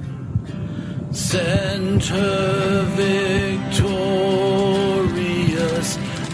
Send 1.12 2.04
her 2.04 2.84
victorious, 2.96 3.86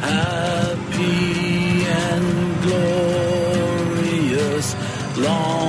happy 0.01 1.86
and 1.86 2.62
glorious, 2.63 4.75
long 5.17 5.61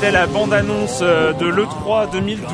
C'était 0.00 0.12
la 0.12 0.26
bande-annonce 0.26 1.00
euh, 1.02 1.34
de 1.34 1.44
l'E3 1.44 2.10
2012 2.10 2.46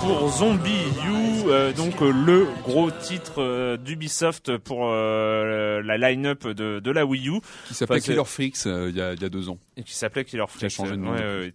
pour 0.00 0.28
Zombie 0.28 0.70
U, 1.06 1.48
euh, 1.48 1.72
donc 1.72 2.02
euh, 2.02 2.10
le 2.10 2.48
gros 2.64 2.90
titre 2.90 3.76
d'Ubisoft 3.76 4.56
pour 4.56 4.88
la 4.90 5.98
line-up 5.98 6.48
de, 6.48 6.80
de 6.80 6.90
la 6.90 7.06
Wii 7.06 7.28
U. 7.28 7.34
Qui 7.68 7.74
s'appelait 7.74 7.98
Enfin, 7.98 8.04
Killer 8.04 8.24
Freaks 8.24 8.64
il 8.64 8.96
y, 8.96 9.00
a, 9.00 9.12
il 9.12 9.22
y 9.22 9.24
a 9.24 9.28
deux 9.28 9.48
ans. 9.48 9.58
et 9.76 9.84
qui 9.84 9.94
s'appelait 9.94 10.24
Killer 10.24 10.42
Qui 10.48 10.56
a 10.56 10.68
Freaks. 10.68 10.70
changé 10.72 10.90
de 10.92 10.96
nom 10.96 11.12
Ouais, 11.12 11.18
ouais. 11.20 11.54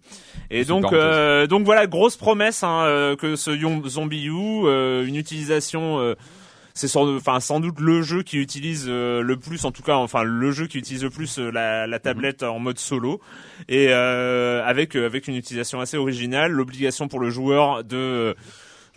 Et 0.50 0.64
donc, 0.64 0.90
euh, 0.94 1.46
donc 1.46 1.66
voilà, 1.66 1.86
grosse 1.86 2.16
promesse 2.16 2.62
hein, 2.62 3.14
que 3.18 3.36
ce 3.36 3.50
Zombie 3.88 4.24
U, 4.28 4.32
euh, 4.64 5.04
une 5.06 5.16
utilisation. 5.16 5.98
euh, 6.00 6.14
c'est 6.76 6.88
sans, 6.88 7.60
doute 7.60 7.80
le 7.80 8.02
jeu 8.02 8.22
qui 8.22 8.36
utilise 8.36 8.84
euh, 8.86 9.22
le 9.22 9.38
plus, 9.38 9.64
en 9.64 9.72
tout 9.72 9.82
cas, 9.82 9.94
enfin 9.94 10.22
le 10.24 10.50
jeu 10.50 10.66
qui 10.66 10.76
utilise 10.76 11.04
le 11.04 11.08
plus 11.08 11.38
euh, 11.38 11.50
la, 11.50 11.98
tablette 11.98 12.42
en 12.42 12.58
mode 12.58 12.78
solo. 12.78 13.18
Et 13.66 13.86
euh, 13.88 14.62
avec 14.62 14.94
avec 14.94 15.26
une 15.26 15.36
utilisation 15.36 15.80
assez 15.80 15.96
originale, 15.96 16.52
l'obligation 16.52 17.08
pour 17.08 17.18
le 17.18 17.30
joueur 17.30 17.82
de 17.82 18.36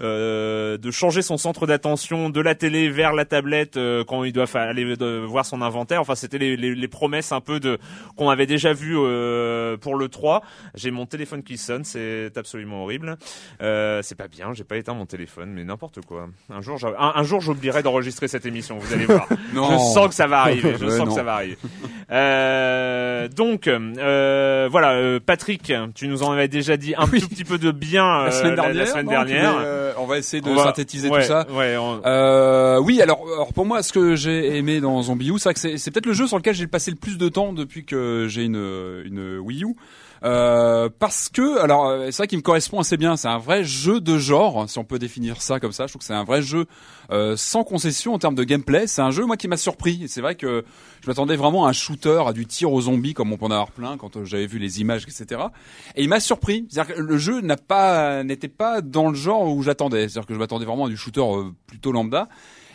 euh, 0.01 0.77
de 0.77 0.91
changer 0.91 1.21
son 1.21 1.37
centre 1.37 1.67
d'attention 1.67 2.29
de 2.29 2.41
la 2.41 2.55
télé 2.55 2.89
vers 2.89 3.13
la 3.13 3.25
tablette 3.25 3.77
euh, 3.77 4.03
quand 4.03 4.23
il 4.23 4.31
doit 4.33 4.45
aller 4.55 4.95
de- 4.95 5.19
voir 5.25 5.45
son 5.45 5.61
inventaire. 5.61 6.01
Enfin, 6.01 6.15
c'était 6.15 6.37
les, 6.37 6.55
les, 6.57 6.75
les 6.75 6.87
promesses 6.87 7.31
un 7.31 7.41
peu 7.41 7.59
de 7.59 7.77
qu'on 8.15 8.29
avait 8.29 8.45
déjà 8.45 8.73
vu 8.73 8.95
euh, 8.97 9.77
pour 9.77 9.95
le 9.95 10.07
3. 10.09 10.41
J'ai 10.75 10.91
mon 10.91 11.05
téléphone 11.05 11.43
qui 11.43 11.57
sonne, 11.57 11.83
c'est 11.83 12.31
absolument 12.37 12.83
horrible. 12.83 13.17
Euh, 13.61 14.01
c'est 14.01 14.15
pas 14.15 14.27
bien, 14.27 14.53
j'ai 14.53 14.63
pas 14.63 14.77
éteint 14.77 14.93
mon 14.93 15.05
téléphone, 15.05 15.51
mais 15.53 15.63
n'importe 15.63 15.99
quoi. 16.05 16.27
Un 16.49 16.61
jour, 16.61 16.77
un, 16.97 17.13
un 17.15 17.23
jour, 17.23 17.41
j'oublierai 17.41 17.83
d'enregistrer 17.83 18.27
cette 18.27 18.45
émission. 18.45 18.77
Vous 18.77 18.93
allez 18.93 19.05
voir. 19.05 19.27
Non. 19.53 19.71
Je 19.71 19.77
sens 19.93 20.07
que 20.09 20.13
ça 20.13 20.27
va 20.27 20.41
arriver. 20.41 20.75
Je 20.79 20.87
sens 20.89 20.99
non. 20.99 21.05
que 21.07 21.11
ça 21.13 21.23
va 21.23 21.33
arriver. 21.35 21.57
Euh, 22.11 23.27
donc, 23.27 23.67
euh, 23.67 24.67
voilà, 24.69 24.91
euh, 24.93 25.19
Patrick, 25.23 25.71
tu 25.95 26.07
nous 26.07 26.23
en 26.23 26.31
avais 26.31 26.47
déjà 26.47 26.77
dit 26.77 26.93
un 26.97 27.05
Oui. 27.11 27.21
tout 27.21 27.27
petit 27.29 27.43
peu 27.43 27.57
de 27.57 27.71
bien 27.71 28.05
euh, 28.21 28.25
La 28.25 28.31
semaine 28.31 28.55
dernière. 28.55 28.73
la 28.75 28.85
semaine 28.85 29.05
non, 29.05 29.11
dernière. 29.11 29.53
On 29.99 30.05
va 30.05 30.17
essayer 30.17 30.41
de 30.41 30.49
va- 30.49 30.63
synthétiser 30.65 31.09
ouais, 31.09 31.21
tout 31.21 31.27
ça. 31.27 31.47
Ouais, 31.51 31.75
on- 31.77 32.01
Euh, 32.05 32.79
oui, 32.79 33.01
alors, 33.01 33.23
alors 33.33 33.53
pour 33.53 33.65
moi, 33.65 33.83
ce 33.83 33.91
que 33.93 34.15
j'ai 34.15 34.57
aimé 34.57 34.79
dans 34.81 35.01
Zombie 35.01 35.29
U, 35.29 35.39
c'est 35.39 35.53
que 35.53 35.77
c'est 35.77 35.91
peut-être 35.91 36.05
le 36.05 36.13
jeu 36.13 36.27
sur 36.27 36.37
lequel 36.37 36.55
j'ai 36.55 36.67
passé 36.67 36.91
le 36.91 36.97
plus 36.97 37.17
de 37.17 37.29
temps 37.29 37.53
depuis 37.53 37.85
que 37.85 38.27
j'ai 38.29 38.43
une, 38.43 39.01
une 39.05 39.37
Wii 39.39 39.63
U. 39.63 39.75
Euh, 40.23 40.89
parce 40.99 41.29
que, 41.29 41.59
alors, 41.59 41.87
euh, 41.87 42.05
c'est 42.07 42.17
vrai 42.17 42.27
qu'il 42.27 42.37
me 42.37 42.43
correspond 42.43 42.79
assez 42.79 42.97
bien. 42.97 43.15
C'est 43.15 43.27
un 43.27 43.37
vrai 43.37 43.63
jeu 43.63 44.01
de 44.01 44.17
genre, 44.17 44.69
si 44.69 44.77
on 44.77 44.83
peut 44.83 44.99
définir 44.99 45.41
ça 45.41 45.59
comme 45.59 45.71
ça. 45.71 45.87
Je 45.87 45.93
trouve 45.93 45.99
que 46.01 46.05
c'est 46.05 46.13
un 46.13 46.23
vrai 46.23 46.41
jeu 46.41 46.65
euh, 47.11 47.35
sans 47.37 47.63
concession 47.63 48.13
en 48.13 48.19
termes 48.19 48.35
de 48.35 48.43
gameplay. 48.43 48.87
C'est 48.87 49.01
un 49.01 49.11
jeu, 49.11 49.25
moi, 49.25 49.37
qui 49.37 49.47
m'a 49.47 49.57
surpris. 49.57 50.07
C'est 50.07 50.21
vrai 50.21 50.35
que 50.35 50.65
je 51.01 51.07
m'attendais 51.07 51.35
vraiment 51.35 51.65
à 51.65 51.69
un 51.69 51.73
shooter, 51.73 52.23
à 52.27 52.33
du 52.33 52.45
tir 52.45 52.71
aux 52.71 52.81
zombies, 52.81 53.13
comme 53.13 53.31
on 53.31 53.37
peut 53.37 53.45
en 53.45 53.51
avoir 53.51 53.71
plein 53.71 53.97
quand 53.97 54.17
euh, 54.17 54.25
j'avais 54.25 54.47
vu 54.47 54.59
les 54.59 54.81
images, 54.81 55.03
etc. 55.03 55.41
Et 55.95 56.03
il 56.03 56.09
m'a 56.09 56.19
surpris. 56.19 56.67
C'est-à-dire 56.69 56.95
que 56.95 57.01
le 57.01 57.17
jeu 57.17 57.41
n'a 57.41 57.57
pas, 57.57 58.23
n'était 58.23 58.47
pas 58.47 58.81
dans 58.81 59.09
le 59.09 59.15
genre 59.15 59.47
où 59.47 59.63
j'attendais. 59.63 60.09
C'est-à-dire 60.09 60.27
que 60.27 60.33
je 60.33 60.39
m'attendais 60.39 60.65
vraiment 60.65 60.85
à 60.85 60.89
du 60.89 60.97
shooter 60.97 61.23
plutôt 61.67 61.91
lambda. 61.91 62.27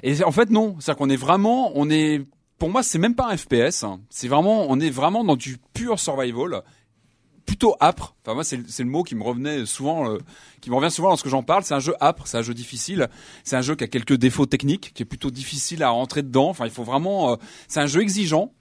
Et 0.03 0.23
en 0.25 0.33
fait, 0.33 0.51
non. 0.51 0.77
C'est-à-dire 0.79 0.99
qu'on 0.99 1.11
est 1.11 1.17
vraiment, 1.17 1.73
on 1.75 1.89
est, 1.91 2.23
pour 2.59 2.71
moi, 2.71 2.83
c'est 2.83 2.99
même 2.99 3.15
pas 3.15 3.29
un 3.31 3.37
FPS. 3.37 3.85
hein. 3.85 4.01
C'est 4.11 4.29
vraiment, 4.29 4.67
on 4.69 4.79
est 4.81 4.91
vraiment 4.91 5.25
dans 5.25 5.37
du 5.37 5.59
pur 5.73 5.99
survival 5.99 6.63
plutôt 7.47 7.77
âpre. 7.81 8.15
Enfin 8.23 8.35
moi 8.35 8.45
c'est 8.45 8.57
le- 8.57 8.85
mot 8.91 9.03
qui 9.03 9.15
me 9.15 9.23
revenait 9.23 9.67
souvent, 9.67 10.11
euh, 10.11 10.19
qui 10.61 10.71
me 10.71 10.75
revient 10.77 10.91
souvent 10.91 11.09
lorsque 11.09 11.29
j'en 11.29 11.43
parle. 11.43 11.63
C'est 11.65 11.75
un 11.75 11.81
jeu 11.81 11.95
âpre, 12.01 12.27
c'est 12.27 12.39
un 12.39 12.43
jeu 12.43 12.55
difficile, 12.55 13.09
c'est 13.45 13.57
un 13.57 13.63
jeu 13.63 13.75
qui 13.77 13.85
a 13.85 13.89
quelques 13.89 14.15
défauts 14.17 14.47
techniques, 14.47 14.93
qui 14.95 15.03
est 15.03 15.07
plutôt 15.07 15.31
difficile 15.31 15.83
à 15.83 15.91
rentrer 15.91 16.23
dedans. 16.23 16.49
Enfin 16.49 16.65
il 16.65 16.71
faut 16.71 16.85
vraiment, 16.85 17.33
euh, 17.33 17.37
c'est 17.69 17.81
un 17.81 17.87
jeu 17.87 18.01
exigeant. 18.03 18.53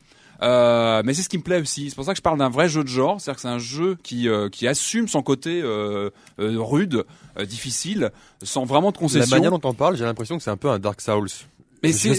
Euh, 0.41 1.01
mais 1.05 1.13
c'est 1.13 1.21
ce 1.21 1.29
qui 1.29 1.37
me 1.37 1.43
plaît 1.43 1.61
aussi. 1.61 1.89
C'est 1.89 1.95
pour 1.95 2.03
ça 2.03 2.11
que 2.11 2.17
je 2.17 2.21
parle 2.21 2.37
d'un 2.37 2.49
vrai 2.49 2.67
jeu 2.67 2.83
de 2.83 2.89
genre. 2.89 3.21
C'est-à-dire 3.21 3.35
que 3.37 3.41
c'est 3.43 3.47
un 3.47 3.59
jeu 3.59 3.95
qui 4.03 4.27
euh, 4.27 4.49
qui 4.49 4.67
assume 4.67 5.07
son 5.07 5.21
côté 5.21 5.61
euh, 5.63 6.09
rude, 6.37 7.05
difficile, 7.47 8.11
sans 8.41 8.65
vraiment 8.65 8.89
de 8.91 8.95
La 8.95 8.99
concession. 8.99 9.35
manière 9.37 9.51
dont 9.51 9.61
on 9.63 9.73
parle, 9.73 9.95
j'ai 9.95 10.03
l'impression 10.03 10.35
que 10.37 10.43
c'est 10.43 10.49
un 10.51 10.57
peu 10.57 10.69
un 10.69 10.79
Dark 10.79 10.99
Souls. 10.99 11.29
Mais 11.83 11.91
c'est. 11.91 12.13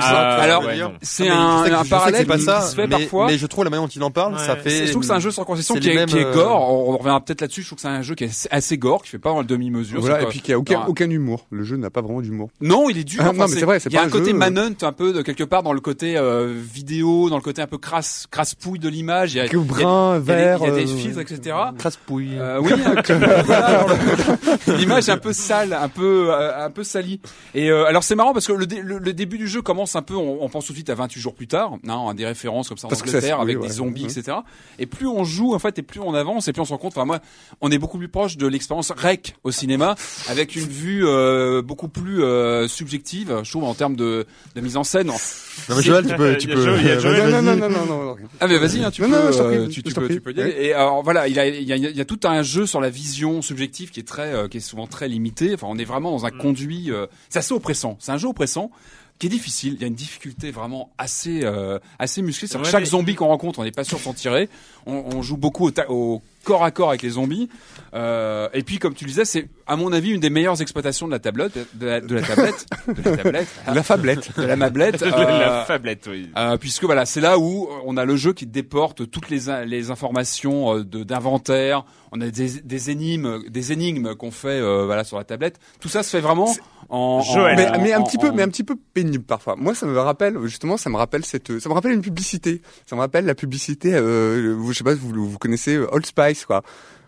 Ah, 0.00 0.38
Alors 0.40 0.64
ouais, 0.64 0.78
c'est 1.02 1.28
un, 1.28 1.62
un 1.62 1.84
parallèle 1.84 2.22
c'est 2.22 2.26
pas 2.26 2.36
qui 2.36 2.42
ça, 2.42 2.62
se 2.62 2.74
fait 2.74 2.86
mais, 2.86 2.98
parfois. 2.98 3.26
Mais 3.26 3.38
je 3.38 3.46
trouve 3.46 3.64
la 3.64 3.70
manière 3.70 3.86
dont 3.86 3.92
il 3.94 4.02
en 4.02 4.10
parle, 4.10 4.34
Ouais. 4.34 4.44
ça 4.44 4.56
fait. 4.56 4.86
je 4.86 4.90
trouve 4.90 5.02
que 5.02 5.06
c'est 5.06 5.14
un 5.14 5.20
jeu 5.20 5.30
sans 5.30 5.44
concession 5.44 5.76
qui 5.76 5.88
est, 5.88 6.06
qui 6.06 6.18
est 6.18 6.24
euh, 6.24 6.34
gore. 6.34 6.70
On, 6.70 6.98
reviendra 6.98 7.20
peut-être 7.20 7.40
là-dessus. 7.40 7.62
Je 7.62 7.68
trouve 7.68 7.76
que 7.76 7.82
c'est 7.82 7.88
un 7.88 8.02
jeu 8.02 8.14
qui 8.14 8.24
est 8.24 8.48
assez- 8.50 8.76
gore, 8.76 9.02
qui 9.02 9.10
fait 9.10 9.18
pas 9.18 9.30
dans 9.30 9.38
le 9.38 9.46
demi-mesure. 9.46 10.00
Voilà, 10.00 10.22
et 10.22 10.26
puis 10.26 10.40
qu'il 10.40 10.50
n'y 10.50 10.56
a 10.56 10.58
aucun, 10.58 10.84
aucun 10.86 11.08
humour. 11.08 11.46
Le 11.50 11.64
jeu 11.64 11.76
n'a 11.76 11.90
pas 11.90 12.02
vraiment 12.02 12.20
d'humour. 12.20 12.50
Non, 12.60 12.90
il 12.90 12.98
est 12.98 13.04
dur. 13.04 13.20
Ah, 13.22 13.30
enfin, 13.30 13.44
non, 13.44 13.48
mais 13.48 13.58
c'est 13.58 13.64
vrai, 13.64 13.80
c'est 13.80 13.90
Il 13.90 13.94
y 13.94 13.98
a 13.98 14.02
un 14.02 14.06
un 14.06 14.10
côté 14.10 14.32
jeu, 14.32 14.36
manhunt 14.36 14.74
un 14.82 14.92
peu 14.92 15.12
de 15.12 15.22
quelque 15.22 15.44
part 15.44 15.62
dans 15.62 15.72
le 15.72 15.80
côté 15.80 16.16
euh, 16.16 16.52
vidéo, 16.56 17.30
dans 17.30 17.36
le 17.36 17.42
côté 17.42 17.62
un 17.62 17.66
peu 17.66 17.78
crasse, 17.78 18.26
crasse 18.30 18.54
pouille 18.54 18.78
de 18.78 18.88
l'image. 18.88 19.34
Il 19.34 19.38
y 19.38 19.40
a, 19.40 19.46
brun, 19.58 20.18
vert. 20.18 20.58
il 20.62 20.66
y 20.66 20.70
a 20.70 20.74
des 20.74 20.92
euh, 20.92 20.96
filtres, 20.96 21.20
etc. 21.20 21.56
Crasse-pouille. 21.78 22.36
Euh, 22.38 22.60
oui, 22.60 22.72
l'image 24.78 25.08
est 25.08 25.12
un 25.12 25.18
peu 25.18 25.32
sale, 25.32 25.72
un 25.72 25.88
peu, 25.88 26.32
un 26.34 26.70
peu 26.70 26.84
salie. 26.84 27.20
Et 27.54 27.70
euh, 27.70 27.86
alors 27.86 28.02
c'est 28.02 28.14
marrant 28.14 28.32
parce 28.32 28.46
que 28.46 28.52
le, 28.52 28.66
le, 28.88 28.98
le 28.98 29.12
début 29.12 29.38
du 29.38 29.46
jeu 29.46 29.62
commence 29.62 29.94
un 29.96 30.02
peu, 30.02 30.14
on, 30.14 30.42
on 30.42 30.48
pense 30.48 30.66
tout 30.66 30.72
de 30.72 30.76
suite 30.78 30.90
à 30.90 30.94
28 30.94 31.20
jours 31.20 31.34
plus 31.34 31.46
tard, 31.46 31.76
non, 31.84 32.08
à 32.08 32.14
des 32.14 32.26
références 32.26 32.68
comme 32.68 32.78
ça 32.78 32.86
en 32.86 32.90
Parce 32.90 33.02
ça 33.04 33.08
Angleterre 33.08 33.36
oui, 33.38 33.42
avec 33.44 33.60
ouais. 33.60 33.66
des 33.68 33.74
zombies, 33.74 34.04
Mhm. 34.04 34.10
etc. 34.18 34.36
Et 34.78 34.86
plus 34.86 35.06
on 35.06 35.24
joue 35.24 35.54
en 35.54 35.58
fait, 35.58 35.78
et 35.78 35.82
plus 35.82 36.00
on 36.00 36.14
avance, 36.14 36.48
et 36.48 36.52
plus 36.52 36.62
on 36.62 36.64
se 36.64 36.72
rend 36.72 36.78
compte. 36.78 36.92
Enfin 36.96 37.04
moi, 37.04 37.20
on 37.60 37.70
est 37.70 37.78
beaucoup 37.78 37.98
plus 37.98 38.08
proche 38.08 38.36
de 38.36 38.46
l'expérience 38.46 38.90
rec 38.90 39.36
au 39.44 39.50
cinéma, 39.50 39.94
avec 40.28 40.56
une 40.56 40.66
vue 40.66 41.06
euh, 41.06 41.62
beaucoup 41.62 41.88
plus 41.88 42.22
euh, 42.22 42.66
subjective, 42.68 43.40
je 43.44 43.50
trouve 43.50 43.64
en 43.64 43.74
termes 43.74 43.96
de, 43.96 44.26
de 44.54 44.60
mise 44.60 44.76
en 44.76 44.84
scène. 44.84 45.08
Non, 45.08 45.14
mais 45.76 45.82
Joël, 45.82 46.06
tu 46.06 46.14
peux, 46.16 46.36
tu 46.36 46.48
y 46.48 46.52
a 46.52 46.54
peux. 46.54 46.64
Joël, 46.64 46.80
il 46.80 46.86
y 46.86 46.90
a 46.90 46.98
Joël. 46.98 47.30
Non, 47.30 47.42
non, 47.42 47.56
non, 47.56 47.68
non, 47.68 47.86
non, 47.86 48.04
non. 48.04 48.16
Ah 48.40 48.46
mais 48.48 48.58
vas-y, 48.58 48.82
hein, 48.82 48.90
tu 48.90 49.02
Non, 49.02 49.08
peux, 49.08 49.14
non, 49.16 49.40
euh, 49.50 49.64
prie, 49.66 49.82
tu, 49.82 49.82
peux, 49.94 50.08
tu 50.08 50.20
peux 50.20 50.32
y 50.32 50.40
aller. 50.40 50.54
Et 50.58 50.72
alors 50.72 51.02
voilà, 51.02 51.28
il 51.28 51.38
a, 51.38 51.46
il 51.46 51.62
y 51.64 51.72
a, 51.72 51.76
il 51.76 51.96
y 51.96 52.00
a 52.00 52.04
tout 52.04 52.20
un 52.24 52.42
jeu 52.42 52.66
sur 52.66 52.80
la 52.80 52.90
vision 52.90 53.42
subjective 53.42 53.90
qui 53.90 54.00
est 54.00 54.06
très, 54.08 54.32
euh, 54.34 54.48
qui 54.48 54.58
est 54.58 54.60
souvent 54.60 54.86
très 54.86 55.08
limité. 55.08 55.52
Enfin, 55.54 55.66
on 55.70 55.78
est 55.78 55.84
vraiment 55.84 56.10
dans 56.10 56.24
un 56.26 56.30
Mm. 56.30 56.38
conduit. 56.38 56.90
euh, 56.90 57.06
c'est 57.30 57.38
assez 57.40 57.52
oppressant. 57.54 57.96
C'est 58.00 58.12
un 58.12 58.18
jeu 58.18 58.28
oppressant 58.28 58.70
qui 59.18 59.26
est 59.26 59.30
difficile. 59.30 59.74
Il 59.74 59.80
y 59.80 59.84
a 59.84 59.88
une 59.88 59.94
difficulté 59.94 60.50
vraiment 60.52 60.90
assez, 60.96 61.40
euh, 61.44 61.78
assez 61.98 62.22
musclée. 62.22 62.46
Chaque 62.70 62.84
zombie 62.84 63.14
qu'on 63.16 63.26
rencontre, 63.26 63.58
on 63.58 63.64
n'est 63.64 63.72
pas 63.72 63.84
sûr 63.84 63.98
de 63.98 64.02
s'en 64.04 64.14
tirer. 64.14 64.48
On, 64.86 64.92
on 65.16 65.22
joue 65.22 65.36
beaucoup 65.36 65.64
au, 65.66 65.70
ta- 65.72 65.90
au 65.90 66.22
corps 66.48 66.64
à 66.64 66.70
corps 66.70 66.88
avec 66.88 67.02
les 67.02 67.10
zombies. 67.10 67.50
Euh, 67.94 68.48
et 68.54 68.62
puis, 68.62 68.78
comme 68.78 68.94
tu 68.94 69.04
le 69.04 69.10
disais, 69.10 69.24
c'est 69.26 69.48
à 69.66 69.76
mon 69.76 69.92
avis 69.92 70.12
une 70.12 70.20
des 70.20 70.30
meilleures 70.30 70.60
exploitations 70.62 71.06
de 71.06 71.12
la 71.12 71.18
tablette, 71.18 71.58
de 71.74 71.86
la, 71.86 72.00
de 72.10 72.14
la 72.14 72.22
tablette, 72.22 72.66
de 72.88 73.02
la 73.10 73.16
tablette, 73.18 73.48
La 73.66 73.82
fablette. 73.82 74.36
de 74.38 74.42
la 74.42 74.56
mablette. 74.56 75.00
la 75.02 75.60
euh, 75.62 75.64
fablette, 75.66 76.06
oui. 76.10 76.30
euh, 76.38 76.56
puisque 76.56 76.84
voilà, 76.84 77.04
c'est 77.04 77.20
là 77.20 77.38
où 77.38 77.68
on 77.84 77.96
a 77.98 78.04
le 78.06 78.16
jeu 78.16 78.32
qui 78.32 78.46
déporte 78.46 79.10
toutes 79.10 79.28
les, 79.28 79.64
les 79.66 79.90
informations 79.90 80.78
de- 80.80 81.02
d'inventaire. 81.04 81.84
On 82.12 82.20
a 82.22 82.28
des, 82.30 82.60
des 82.62 82.90
énigmes, 82.90 83.46
des 83.50 83.72
énigmes 83.72 84.14
qu'on 84.14 84.30
fait 84.30 84.48
euh, 84.60 84.86
voilà 84.86 85.04
sur 85.04 85.18
la 85.18 85.24
tablette. 85.24 85.58
Tout 85.80 85.88
ça 85.90 86.02
se 86.02 86.08
fait 86.08 86.20
vraiment 86.20 86.54
en, 86.88 86.96
en- 87.18 87.20
Joël. 87.20 87.56
mais, 87.56 87.68
en- 87.68 87.82
mais 87.82 87.92
un 87.92 88.00
en- 88.00 88.04
petit 88.04 88.16
peu, 88.16 88.30
en- 88.30 88.34
mais 88.34 88.42
un 88.42 88.48
petit 88.48 88.64
peu 88.64 88.76
pénible 88.94 89.24
parfois. 89.24 89.56
Moi, 89.58 89.74
ça 89.74 89.84
me 89.84 89.98
rappelle 89.98 90.38
justement, 90.44 90.78
ça 90.78 90.88
me 90.88 90.96
rappelle 90.96 91.24
cette, 91.26 91.58
ça 91.60 91.68
me 91.68 91.74
rappelle 91.74 91.92
une 91.92 92.00
publicité. 92.00 92.62
Ça 92.86 92.96
me 92.96 93.00
rappelle 93.02 93.26
la 93.26 93.34
publicité. 93.34 93.90
Euh, 93.94 94.54
vous- 94.58 94.72
je 94.72 94.78
sais 94.78 94.84
pas, 94.84 94.94
si 94.94 95.00
vous, 95.00 95.28
vous 95.28 95.38
connaissez 95.38 95.76
Old 95.76 96.06
Spice, 96.06 96.37
quoi. 96.46 96.62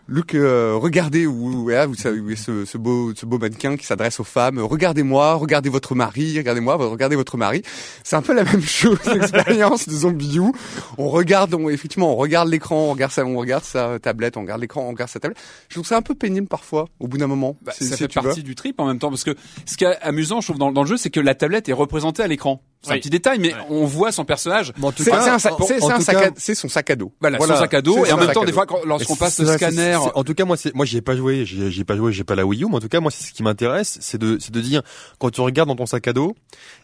Luc, 0.07 0.35
euh, 0.35 0.73
regardez 0.75 1.25
où, 1.25 1.63
où 1.63 1.69
est 1.71 1.87
ce, 1.95 2.65
ce 2.65 2.77
beau, 2.77 3.13
ce 3.15 3.25
beau 3.25 3.37
mannequin 3.37 3.77
qui 3.77 3.85
s'adresse 3.85 4.19
aux 4.19 4.25
femmes. 4.25 4.59
Regardez-moi, 4.59 5.35
regardez 5.35 5.69
votre 5.69 5.95
mari, 5.95 6.37
regardez-moi, 6.37 6.75
regardez 6.75 7.15
votre 7.15 7.37
mari. 7.37 7.61
C'est 8.03 8.17
un 8.17 8.21
peu 8.21 8.33
la 8.33 8.43
même 8.43 8.61
chose, 8.65 8.97
l'expérience 9.05 9.87
de 9.87 9.93
Zombie 9.95 10.37
U. 10.37 10.51
On 10.97 11.07
regarde, 11.07 11.53
on, 11.53 11.69
effectivement, 11.69 12.11
on 12.11 12.17
regarde 12.17 12.49
l'écran, 12.49 12.75
on 12.87 12.91
regarde 12.91 13.11
sa, 13.13 13.23
on 13.25 13.37
regarde 13.37 13.63
sa 13.63 13.99
tablette, 13.99 14.35
on 14.35 14.41
regarde 14.41 14.59
l'écran, 14.59 14.81
on 14.81 14.89
regarde 14.89 15.09
sa 15.09 15.19
tablette. 15.21 15.39
Je 15.69 15.75
trouve 15.75 15.87
ça 15.87 15.95
un 15.97 16.01
peu 16.01 16.15
pénible 16.15 16.47
parfois, 16.47 16.89
au 16.99 17.07
bout 17.07 17.17
d'un 17.19 17.27
moment. 17.27 17.55
Bah, 17.61 17.71
C'est- 17.73 17.85
ça 17.85 17.95
si 17.95 18.03
fait 18.03 18.13
veux. 18.19 18.21
partie 18.25 18.43
du 18.43 18.55
trip 18.55 18.79
en 18.81 18.87
même 18.87 18.99
temps 18.99 19.09
parce 19.11 19.23
que 19.23 19.35
ce 19.65 19.77
qui 19.77 19.85
est 19.85 19.97
amusant, 20.01 20.41
je 20.41 20.47
trouve, 20.47 20.57
dans, 20.57 20.73
dans 20.73 20.81
le 20.81 20.89
jeu, 20.89 20.97
c'est 20.97 21.11
que 21.11 21.21
la 21.21 21.35
tablette 21.35 21.69
est 21.69 21.73
représentée 21.73 22.23
à 22.23 22.27
l'écran. 22.27 22.61
C'est 22.83 22.93
un 22.93 22.97
petit 22.97 23.09
détail, 23.11 23.37
mais 23.39 23.53
Ouais. 23.53 23.59
on 23.69 23.85
voit 23.85 24.11
son 24.11 24.25
personnage. 24.25 24.73
Mais 24.79 24.85
en 24.87 24.91
tout 24.91 25.03
C'est 25.03 25.11
cas, 25.11 25.21
c'est 25.21 25.29
un, 25.29 25.37
sac- 25.39 25.53
en- 25.59 25.65
c'est- 25.67 25.81
en 25.83 25.87
c'est 25.87 25.93
un 25.93 25.97
tout 25.97 26.03
sac 26.03 26.15
cas- 26.19 26.27
à- 26.29 26.31
c'est 26.37 26.55
son 26.55 26.67
sac 26.67 26.89
à 26.89 26.95
dos. 26.95 27.11
Voilà, 27.21 27.37
Voilà. 27.37 27.55
son 27.55 27.61
sac 27.61 27.73
à 27.75 27.81
dos. 27.83 28.05
Et 28.05 28.11
en 28.11 28.17
même 28.17 28.31
temps, 28.31 28.43
des 28.43 28.51
fois, 28.51 28.65
quand- 28.65 28.83
lorsqu'on 28.85 29.13
Et 29.13 29.17
passe 29.17 29.39
le 29.39 29.45
scanner, 29.53 29.95
En 30.15 30.23
tout 30.23 30.33
cas, 30.33 30.45
moi, 30.45 30.57
c'est, 30.57 30.73
moi, 30.73 30.85
j'y 30.85 30.97
ai 30.97 31.01
pas 31.01 31.15
joué, 31.15 31.45
j'y 31.45 31.63
ai, 31.63 31.69
j'y 31.71 31.81
ai 31.81 31.83
pas 31.83 31.95
joué, 31.95 32.11
j'ai 32.11 32.23
pas 32.23 32.33
la 32.35 32.45
Wii 32.45 32.63
U, 32.63 32.67
mais 32.69 32.75
en 32.77 32.79
tout 32.79 32.87
cas, 32.87 32.99
moi, 32.99 33.11
c'est 33.11 33.23
ce 33.23 33.33
qui 33.33 33.43
m'intéresse, 33.43 33.97
c'est 34.01 34.17
de, 34.17 34.37
c'est 34.39 34.51
de 34.51 34.61
dire, 34.61 34.81
quand 35.19 35.29
tu 35.29 35.41
regardes 35.41 35.69
dans 35.69 35.75
ton 35.75 35.85
sac 35.85 36.07
à 36.07 36.13
dos, 36.13 36.35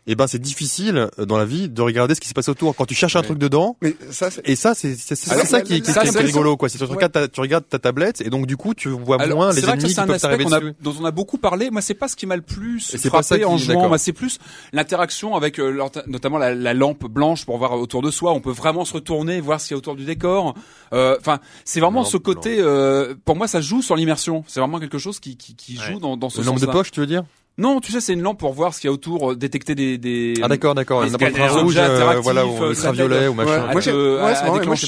eh 0.05 0.13
ben, 0.15 0.27
c'est 0.27 0.39
difficile 0.39 1.09
euh, 1.17 1.25
dans 1.25 1.37
la 1.37 1.45
vie 1.45 1.67
de 1.67 1.81
regarder 1.81 2.13
ce 2.15 2.21
qui 2.21 2.27
se 2.27 2.33
passe 2.33 2.47
autour. 2.49 2.75
Quand 2.75 2.85
tu 2.85 2.93
cherches 2.95 3.15
un 3.15 3.21
Ouais. 3.21 3.25
truc 3.25 3.39
dedans, 3.39 3.75
Mais 3.81 3.95
ça, 4.11 4.29
c'est- 4.29 4.41
et 4.47 4.55
ça, 4.55 4.75
c'est, 4.75 4.95
c'est, 4.95 5.15
c'est 5.15 5.31
Alors, 5.31 5.45
ça 5.47 5.61
qui, 5.61 5.75
est 5.77 5.83
c'est- 5.85 6.19
rigolo, 6.19 6.57
quoi. 6.57 6.69
C'est 6.69 6.77
que 6.77 6.85
tu 6.85 6.91
regardes 6.91 7.11
ta, 7.11 7.27
tu 7.27 7.39
regardes 7.41 7.67
ta 7.67 7.79
tablette, 7.79 8.21
et 8.21 8.29
donc, 8.29 8.45
du 8.45 8.55
coup, 8.55 8.73
tu 8.75 8.89
vois 8.89 9.17
moins 9.27 9.51
les 9.51 9.63
ennemis 9.67 9.85
qui 9.85 9.95
peuvent 9.95 10.19
t'arriver 10.19 10.45
dessus. 10.45 10.73
dont 10.81 10.93
on 11.01 11.05
a 11.05 11.11
beaucoup 11.11 11.37
parlé. 11.39 11.71
Moi, 11.71 11.81
c'est 11.81 11.93
pas 11.95 12.07
ce 12.07 12.15
qui 12.15 12.27
m'a 12.27 12.35
le 12.35 12.41
plus 12.43 12.93
Et 12.93 12.97
frappé 13.09 13.39
qui- 13.39 13.45
en 13.45 13.57
jouant. 13.57 13.73
d'accord. 13.73 13.89
Moi, 13.89 13.97
c'est 13.97 14.13
plus 14.13 14.37
l'interaction 14.73 15.35
avec 15.35 15.59
euh, 15.59 15.69
notamment 16.07 16.37
la, 16.37 16.53
la 16.55 16.73
lampe 16.73 17.05
blanche 17.05 17.45
pour 17.45 17.57
voir 17.57 17.73
autour 17.73 18.01
de 18.01 18.11
soi. 18.11 18.33
On 18.33 18.39
peut 18.41 18.51
vraiment 18.51 18.85
se 18.85 18.93
retourner, 18.93 19.39
voir 19.41 19.59
ce 19.61 19.67
qu'il 19.67 19.75
y 19.75 19.75
a 19.75 19.79
autour 19.79 19.95
du 19.95 20.05
décor. 20.05 20.53
Euh, 20.93 21.15
Enfin, 21.19 21.39
c'est 21.65 21.79
vraiment 21.79 22.01
Lampe 22.01 22.11
ce 22.11 22.17
côté. 22.17 22.57
euh, 22.59 23.15
pour 23.25 23.35
moi, 23.35 23.47
ça 23.47 23.61
joue 23.61 23.81
sur 23.81 23.95
l'immersion. 23.95 24.43
C'est 24.47 24.59
vraiment 24.59 24.79
quelque 24.79 24.97
chose 24.97 25.19
qui, 25.19 25.37
qui, 25.37 25.55
qui 25.55 25.75
joue 25.75 25.93
Ouais. 25.95 25.99
dans, 25.99 26.17
dans 26.17 26.29
ce 26.29 26.39
Le 26.39 26.45
nombre 26.45 26.59
de 26.59 26.65
poches, 26.67 26.91
tu 26.91 26.99
veux 26.99 27.07
dire? 27.07 27.23
Non, 27.59 27.79
tu 27.79 27.91
sais, 27.91 28.01
c'est 28.01 28.13
une 28.13 28.21
lampe 28.21 28.37
pour 28.37 28.53
voir 28.53 28.71
ce 28.75 28.79
qu'il 28.81 28.87
y 28.87 28.91
a 28.91 28.93
autour, 28.93 29.31
euh, 29.31 29.35
détecter 29.35 29.73
des. 29.73 29.97
des 29.97 30.35
Ah, 30.43 30.47
d'accord, 30.47 30.75
d'accord. 30.75 31.01
N'importe 31.01 31.21
scanners, 31.31 31.49
quel 31.53 31.63
rouge, 31.63 31.75
euh, 31.77 32.19
voilà, 32.21 32.41
euh, 32.41 32.45
ou 32.45 32.57
ça 32.59 32.67
ultraviolet 32.91 33.27
ou 33.27 33.33
machin. 33.33 33.49
Ouais, 33.65 33.71
moi, 33.71 33.81
j'ai, 33.81 33.91
ouais, 33.91 34.33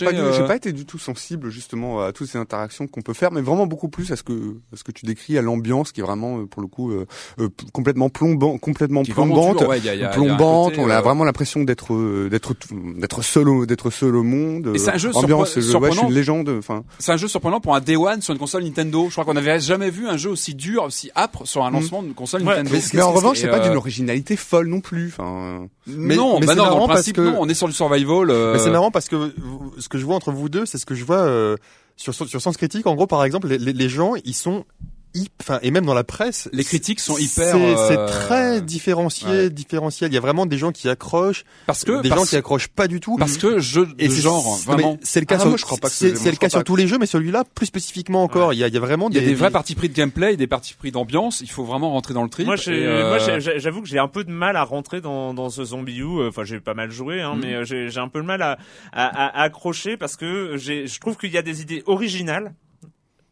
pas, 0.05 0.11
euh, 0.43 0.47
pas 0.47 0.55
été 0.55 0.71
du 0.71 0.85
tout 0.85 0.99
sensible 0.99 1.49
justement 1.49 2.01
à 2.01 2.11
toutes 2.11 2.27
ces 2.27 2.37
interactions 2.37 2.85
qu'on 2.85 3.01
peut 3.01 3.13
faire, 3.13 3.31
mais 3.31 3.41
vraiment 3.41 3.65
beaucoup 3.65 3.89
plus 3.89 4.11
à 4.11 4.15
ce 4.15 4.21
que 4.21 4.33
à 4.71 4.77
ce 4.77 4.83
que 4.83 4.91
tu 4.91 5.07
décris, 5.07 5.35
à 5.39 5.41
l'ambiance 5.41 5.91
qui 5.91 6.01
est 6.01 6.03
vraiment 6.03 6.41
euh, 6.41 6.45
pour 6.45 6.61
le 6.61 6.67
coup 6.67 6.91
euh, 6.91 7.07
euh, 7.39 7.49
complètement 7.73 8.09
plombant, 8.09 8.59
complètement 8.59 9.03
plombante, 9.03 9.57
toujours- 9.57 9.69
ouais, 9.69 9.79
y 9.79 9.89
a- 9.89 9.95
y 9.95 10.03
a- 10.03 10.09
plombante. 10.09 10.73
côté, 10.75 10.83
on 10.83 10.91
a 10.91 10.97
euh, 10.99 11.01
vraiment 11.01 11.23
l'impression 11.23 11.63
d'être 11.63 11.95
euh, 11.95 12.29
d'être 12.29 12.53
d'être 12.97 13.23
seul 13.23 13.49
au 13.49 13.65
d'être 13.65 13.89
seul 13.89 14.15
au 14.15 14.21
monde. 14.23 14.73
Et 14.75 14.77
c'est 14.77 14.91
un 14.91 14.97
jeu 14.97 15.09
ambiance, 15.15 15.23
surpre- 15.23 15.31
euh, 15.31 15.33
ouais, 15.39 15.55
je 15.55 15.61
suis 15.61 15.71
surprenant. 15.71 16.07
une 16.07 16.13
légende. 16.13 16.49
Enfin, 16.59 16.83
C'est 16.99 17.11
un 17.13 17.17
jeu 17.17 17.27
surprenant 17.27 17.61
pour 17.61 17.73
un 17.75 17.81
Day 17.81 17.95
One 17.95 18.21
sur 18.21 18.31
une 18.33 18.39
console 18.39 18.63
Nintendo. 18.63 19.05
Je 19.07 19.13
crois 19.13 19.25
qu'on 19.25 19.33
n'avait 19.33 19.59
jamais 19.59 19.89
vu 19.89 20.07
un 20.07 20.17
jeu 20.17 20.29
aussi 20.29 20.53
dur, 20.53 20.83
aussi 20.83 21.09
âpre 21.15 21.47
sur 21.47 21.65
un 21.65 21.71
lancement 21.71 22.03
d'une 22.03 22.13
console 22.13 22.43
Ouais, 22.43 22.58
Nintendo. 22.63 22.89
mais, 22.93 23.01
en 23.01 23.11
revanche, 23.11 23.37
c'est 23.39 23.47
pas 23.49 23.59
euh, 23.59 23.67
d'une 23.69 23.77
originalité 23.77 24.35
folle 24.35 24.67
non 24.67 24.81
plus. 24.81 25.07
Enfin, 25.07 25.67
Mais- 25.87 26.15
non, 26.15 26.39
mais 26.39 26.45
bah 26.45 26.53
c'est 26.53 26.57
non, 26.59 26.65
dans 26.65 26.69
marrant 26.75 26.87
parce 26.87 27.11
que- 27.11 27.21
non, 27.21 27.35
on 27.39 27.49
est 27.49 27.53
sur 27.53 27.67
du 27.67 27.73
survival. 27.73 28.29
euh, 28.29 28.53
Mais 28.53 28.59
c'est 28.59 28.69
marrant 28.71 28.91
parce 28.91 29.07
que 29.09 29.33
ce 29.77 29.89
que 29.89 29.97
je 29.97 30.05
vois 30.05 30.15
entre 30.15 30.31
vous 30.31 30.49
deux, 30.49 30.65
c'est 30.65 30.77
ce 30.77 30.85
que 30.85 30.95
je 30.95 31.03
vois 31.05 31.17
euh, 31.19 31.55
sur 31.95 32.13
sur 32.13 32.41
Sens 32.41 32.57
Critique. 32.57 32.87
En 32.87 32.95
gros, 32.95 33.07
par 33.07 33.23
exemple, 33.23 33.47
les, 33.47 33.57
les, 33.57 33.73
les 33.73 33.89
gens, 33.89 34.13
ils 34.23 34.33
sont 34.35 34.65
enfin 35.41 35.59
et 35.63 35.71
même 35.71 35.85
dans 35.85 35.93
la 35.93 36.03
presse, 36.03 36.49
Les 36.53 36.63
critiques 36.63 36.99
sont 36.99 37.17
hyper, 37.17 37.53
C'est 37.55 37.75
c'est 37.87 37.97
euh, 37.97 38.07
très 38.07 38.61
différencié, 38.61 39.27
ouais. 39.27 39.49
différentiel. 39.49 40.11
Il 40.11 40.13
y 40.13 40.17
a 40.17 40.21
vraiment 40.21 40.45
des 40.45 40.57
gens 40.57 40.71
qui 40.71 40.87
accrochent, 40.87 41.43
parce 41.65 41.83
que 41.83 42.01
des 42.01 42.09
parce, 42.09 42.21
gens 42.21 42.27
qui 42.27 42.35
accrochent 42.35 42.67
pas 42.67 42.87
du 42.87 42.99
tout. 42.99 43.17
parce 43.17 43.37
que 43.37 43.59
jeu 43.59 43.85
de 43.87 43.93
c'est- 43.99 44.09
genre 44.21 44.57
vraiment. 44.65 44.97
C'est 45.01 45.19
le 45.19 45.25
cas 45.25 45.35
Ah, 45.35 45.39
sur, 45.39 45.49
moi, 45.49 45.57
je 45.57 45.65
crois 45.65 45.77
pas 45.77 45.89
que 45.89 45.93
c'est 45.95 46.09
le 46.31 46.37
cas 46.37 46.49
sur 46.49 46.59
pas 46.59 46.63
tous 46.63 46.75
les 46.75 46.87
jeux, 46.87 46.97
mais 46.99 47.05
celui-là 47.07 47.43
plus 47.55 47.65
spécifiquement 47.65 48.23
encore. 48.23 48.53
Il 48.53 48.57
y 48.59 48.63
a, 48.63 48.67
il 48.67 48.73
y 48.73 48.77
a 48.77 48.79
vraiment 48.79 49.09
Il 49.09 49.15
y 49.15 49.17
a 49.17 49.21
des 49.21 49.33
vrais 49.33 49.47
des 49.49 49.53
partis 49.53 49.75
pris 49.75 49.89
de 49.89 49.95
gameplay, 49.95 50.37
des 50.37 50.47
partis 50.47 50.73
pris 50.75 50.91
d'ambiance. 50.91 51.41
Il 51.41 51.49
faut 51.49 51.63
vraiment 51.63 51.91
rentrer 51.91 52.13
dans 52.13 52.23
le 52.23 52.29
trip. 52.29 52.45
Moi, 52.45 52.55
j'ai- 52.55 52.81
et, 52.83 52.85
euh, 52.87 53.39
j'avoue 53.57 53.81
que 53.81 53.87
j'ai 53.87 53.99
un 53.99 54.07
peu 54.07 54.23
de 54.23 54.31
mal 54.31 54.55
à 54.55 54.63
rentrer 54.63 55.01
dans, 55.01 55.33
dans 55.33 55.49
ce 55.49 55.63
zombie 55.63 55.97
U. 55.99 56.27
Enfin, 56.27 56.43
j'ai 56.43 56.59
pas 56.59 56.73
mal 56.75 56.91
joué, 56.91 57.21
hein, 57.21 57.33
Mhm. 57.35 57.41
mais 57.41 57.53
euh, 57.55 57.63
j'ai 57.63 57.89
j'ai 57.89 57.99
un 57.99 58.07
peu 58.09 58.21
de 58.21 58.25
mal 58.27 58.41
à, 58.41 58.57
à, 58.93 59.05
à 59.39 59.41
accrocher 59.43 59.97
parce 59.97 60.15
que 60.15 60.55
j'ai- 60.57 60.85
je 60.87 60.99
trouve 60.99 61.17
qu'il 61.17 61.31
y 61.31 61.37
a 61.37 61.41
des 61.41 61.61
idées 61.61 61.81
originales, 61.87 62.53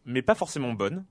mais 0.05 0.21
pas 0.21 0.35
forcément 0.35 0.73
bonnes. 0.73 1.03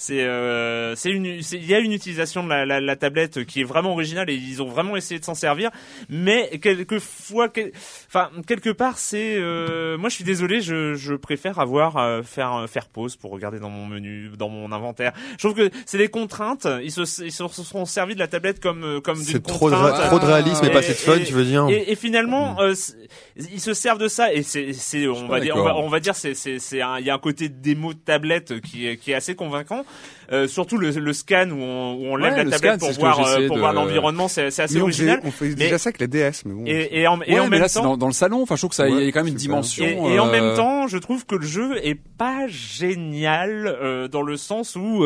C'est, 0.00 0.20
euh, 0.22 0.94
c'est 0.94 1.10
une, 1.10 1.42
c'est- 1.42 1.56
il 1.56 1.66
y 1.66 1.74
a 1.74 1.80
une 1.80 1.92
utilisation 1.92 2.44
de 2.44 2.48
la, 2.48 2.64
la, 2.64 2.80
la 2.80 2.94
tablette 2.94 3.44
qui 3.44 3.62
est 3.62 3.64
vraiment 3.64 3.90
originale 3.92 4.30
et 4.30 4.34
ils 4.34 4.62
ont 4.62 4.68
vraiment 4.68 4.96
essayé 4.96 5.18
de 5.18 5.24
s'en 5.24 5.34
servir. 5.34 5.70
Mais 6.08 6.48
quelquefois, 6.62 7.48
quel- 7.48 7.72
enfin 8.06 8.30
quelque 8.46 8.70
part, 8.70 8.96
c'est, 8.96 9.34
euh, 9.36 9.98
moi 9.98 10.08
je 10.08 10.14
suis 10.14 10.24
désolé, 10.24 10.60
je, 10.60 10.94
je 10.94 11.14
préfère 11.14 11.58
avoir 11.58 11.96
euh, 11.96 12.22
faire 12.22 12.66
faire 12.68 12.86
pause 12.86 13.16
pour 13.16 13.32
regarder 13.32 13.58
dans 13.58 13.70
mon 13.70 13.86
menu, 13.86 14.30
dans 14.38 14.48
mon 14.48 14.70
inventaire. 14.70 15.12
Je 15.32 15.38
trouve 15.48 15.54
que 15.54 15.68
c'est 15.84 15.98
des 15.98 16.08
contraintes. 16.08 16.68
Ils 16.82 16.92
se, 16.92 17.00
ils 17.24 17.32
se 17.32 17.48
sont 17.48 17.84
servis 17.84 18.14
de 18.14 18.20
la 18.20 18.28
tablette 18.28 18.60
comme 18.60 18.84
euh, 18.84 19.00
comme 19.00 19.16
d'une 19.18 19.24
c'est 19.24 19.42
trop 19.42 19.68
de, 19.68 19.74
trop 20.06 20.18
de 20.20 20.24
réalisme 20.26 20.64
et 20.64 20.68
Et- 20.68 20.72
pas 20.72 20.78
assez 20.78 20.92
de 20.92 20.98
fun, 20.98 21.16
et- 21.16 21.24
tu 21.24 21.32
veux 21.34 21.44
dire. 21.44 21.66
Et, 21.68 21.90
et 21.90 21.96
finalement, 21.96 22.60
euh, 22.60 22.74
c'est- 22.74 22.94
ils 23.38 23.60
se 23.60 23.72
servent 23.72 23.98
de 23.98 24.08
ça 24.08 24.32
et 24.32 24.42
c'est, 24.42 24.72
c'est, 24.72 25.06
on 25.06 25.28
va 25.28 25.40
dire, 25.40 25.54
on 25.56 25.62
va, 25.62 25.70
d'accord. 25.70 25.84
on 25.84 25.88
va 25.88 26.00
dire, 26.00 26.14
c'est, 26.16 26.32
il 26.32 26.78
y 26.78 27.10
a 27.10 27.14
un 27.14 27.18
côté 27.18 27.48
démo 27.48 27.94
de 27.94 27.98
tablette 27.98 28.60
qui 28.60 28.88
est, 28.88 28.96
qui 28.96 29.12
est 29.12 29.14
assez 29.14 29.34
convaincant. 29.34 29.84
Euh, 30.30 30.46
surtout 30.46 30.76
le, 30.76 30.90
le 30.90 31.12
scan 31.14 31.48
où 31.50 31.54
on, 31.62 31.94
où 31.94 32.04
on 32.06 32.16
lève 32.16 32.32
Ouais, 32.32 32.38
la 32.38 32.44
le 32.44 32.50
tablette 32.50 32.80
scan, 32.80 32.86
pour 32.86 32.98
voir, 33.00 33.26
euh, 33.26 33.46
pour 33.46 33.56
de- 33.56 33.60
voir 33.60 33.72
l'environnement, 33.72 34.28
c'est, 34.28 34.46
assez 34.46 34.74
Mais 34.74 34.80
original. 34.82 35.20
on 35.24 35.30
Mais- 35.40 35.54
déjà 35.54 35.78
ça 35.78 35.88
avec 35.88 36.00
la 36.00 36.06
DS, 36.06 36.42
mais 36.44 36.52
bon. 36.54 36.64
Et, 36.66 37.00
et 37.00 37.06
en, 37.06 37.20
et 37.22 37.32
Ouais, 37.32 37.40
en 37.40 37.44
mais 37.44 37.50
même 37.50 37.60
là, 37.60 37.68
c'est 37.68 37.78
temps, 37.78 37.84
dans, 37.84 37.96
dans 37.96 38.06
le 38.08 38.12
salon. 38.12 38.42
Enfin, 38.42 38.54
je 38.56 38.60
trouve 38.60 38.70
que 38.70 38.76
ça, 38.76 38.88
il 38.88 39.04
y 39.04 39.08
a 39.08 39.12
quand 39.12 39.20
même 39.20 39.28
une 39.28 39.34
dimension. 39.34 39.86
Et, 39.86 39.92
et 40.14 40.18
en 40.18 40.28
euh, 40.28 40.30
même 40.30 40.54
temps, 40.54 40.86
je 40.86 40.98
trouve 40.98 41.24
que 41.24 41.34
le 41.34 41.46
jeu 41.46 41.76
est 41.82 41.94
pas 42.18 42.46
génial 42.46 43.66
euh, 43.66 44.08
dans 44.08 44.22
le 44.22 44.36
sens 44.36 44.76
où 44.76 45.04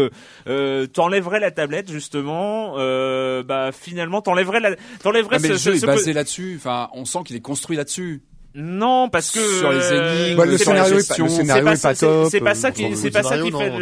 euh, 0.48 0.86
t'enlèverais 0.86 1.40
la 1.40 1.50
tablette 1.50 1.90
justement, 1.90 2.74
euh, 2.78 3.42
bah 3.42 3.70
finalement 3.72 4.22
t'enlèverais 4.22 4.60
la, 4.60 4.70
t'enlèverais 5.02 5.36
ah, 5.36 5.38
mais 5.40 5.48
ce, 5.48 5.52
le 5.52 5.58
jeu 5.58 5.76
ce- 5.76 5.84
est 5.84 5.86
basé 5.86 6.12
là-dessus. 6.12 6.54
Enfin, 6.56 6.88
on 6.94 7.04
sent 7.04 7.18
qu'il 7.26 7.36
est 7.36 7.40
construit 7.40 7.76
là-dessus. 7.76 8.22
Non, 8.54 9.08
parce 9.08 9.30
que 9.30 9.38
Sur 9.40 9.70
les 9.72 9.78
euh, 9.92 10.24
énigmes, 10.26 10.36
Bah, 10.36 10.44
le 10.44 10.58
scénario 10.58 10.98
est 10.98 11.08
pas, 11.08 11.16
le 11.16 11.28
c'est 11.28 11.36
scénario 11.36 11.64
pas 11.64 11.72
est 11.72 11.76
ça- 11.76 11.88
pas 11.88 11.94
c'est- 11.94 12.06
top. 12.06 12.28
c'est 12.30 12.40
pas 12.40 12.54
ça 12.54 12.70
qui- 12.70 12.96
c'est 12.96 13.10
pas 13.10 13.22
ça 13.22 13.38
qui 13.38 13.50
fait. 13.50 13.72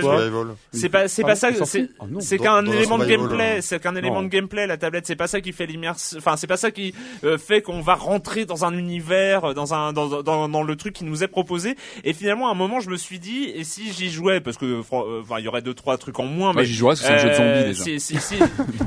C'est 0.72 0.88
pas, 0.88 1.08
c'est 1.08 1.22
pas 1.22 1.34
ça, 1.34 1.48
c'est. 1.64 1.88
Ah 1.98 2.04
c'est 2.20 2.38
qu'un 2.38 2.64
élément 2.66 2.98
de 2.98 3.04
gameplay, 3.04 3.60
c'est 3.62 3.80
qu'un 3.82 3.96
élément 3.96 4.22
de 4.22 4.28
gameplay, 4.28 4.66
la 4.66 4.76
tablette, 4.76 5.06
c'est 5.06 5.16
pas 5.16 5.26
ça 5.26 5.40
qui 5.40 5.52
fait 5.52 5.66
l'immersion, 5.66 6.18
enfin, 6.18 6.36
c'est 6.36 6.46
pas 6.46 6.56
ça 6.56 6.70
qui 6.70 6.94
euh, 7.24 7.36
fait 7.38 7.62
qu'on 7.62 7.80
va 7.80 7.94
rentrer 7.94 8.44
dans 8.44 8.64
un 8.64 8.76
univers, 8.76 9.44
euh, 9.46 9.54
dans 9.54 9.74
un, 9.74 9.92
dans, 9.92 10.22
dans, 10.22 10.48
dans 10.48 10.62
le 10.62 10.76
truc 10.76 10.94
qui 10.94 11.04
nous 11.04 11.24
est 11.24 11.28
proposé. 11.28 11.76
Et 12.04 12.12
finalement, 12.12 12.48
à 12.48 12.52
un 12.52 12.54
moment, 12.54 12.80
je 12.80 12.90
me 12.90 12.96
suis 12.96 13.18
dit, 13.18 13.50
et 13.54 13.64
si 13.64 13.92
j'y 13.92 14.10
jouais, 14.10 14.40
parce 14.40 14.56
que, 14.56 14.80
enfin, 14.80 15.02
il 15.38 15.44
y 15.44 15.48
aurait 15.48 15.62
deux, 15.62 15.74
trois 15.74 15.98
trucs 15.98 16.18
en 16.18 16.24
moins, 16.24 16.52
Moi, 16.52 16.62
mais 16.62 16.68
j'y 16.68 16.80
que 16.80 16.94
c'est 16.94 17.06
un 17.08 17.18
jeu 17.18 17.28
de 17.30 17.34
zombies 17.34 17.64
déjà. 17.64 17.82
Si, 17.84 18.00
si, 18.00 18.20
si, 18.20 18.36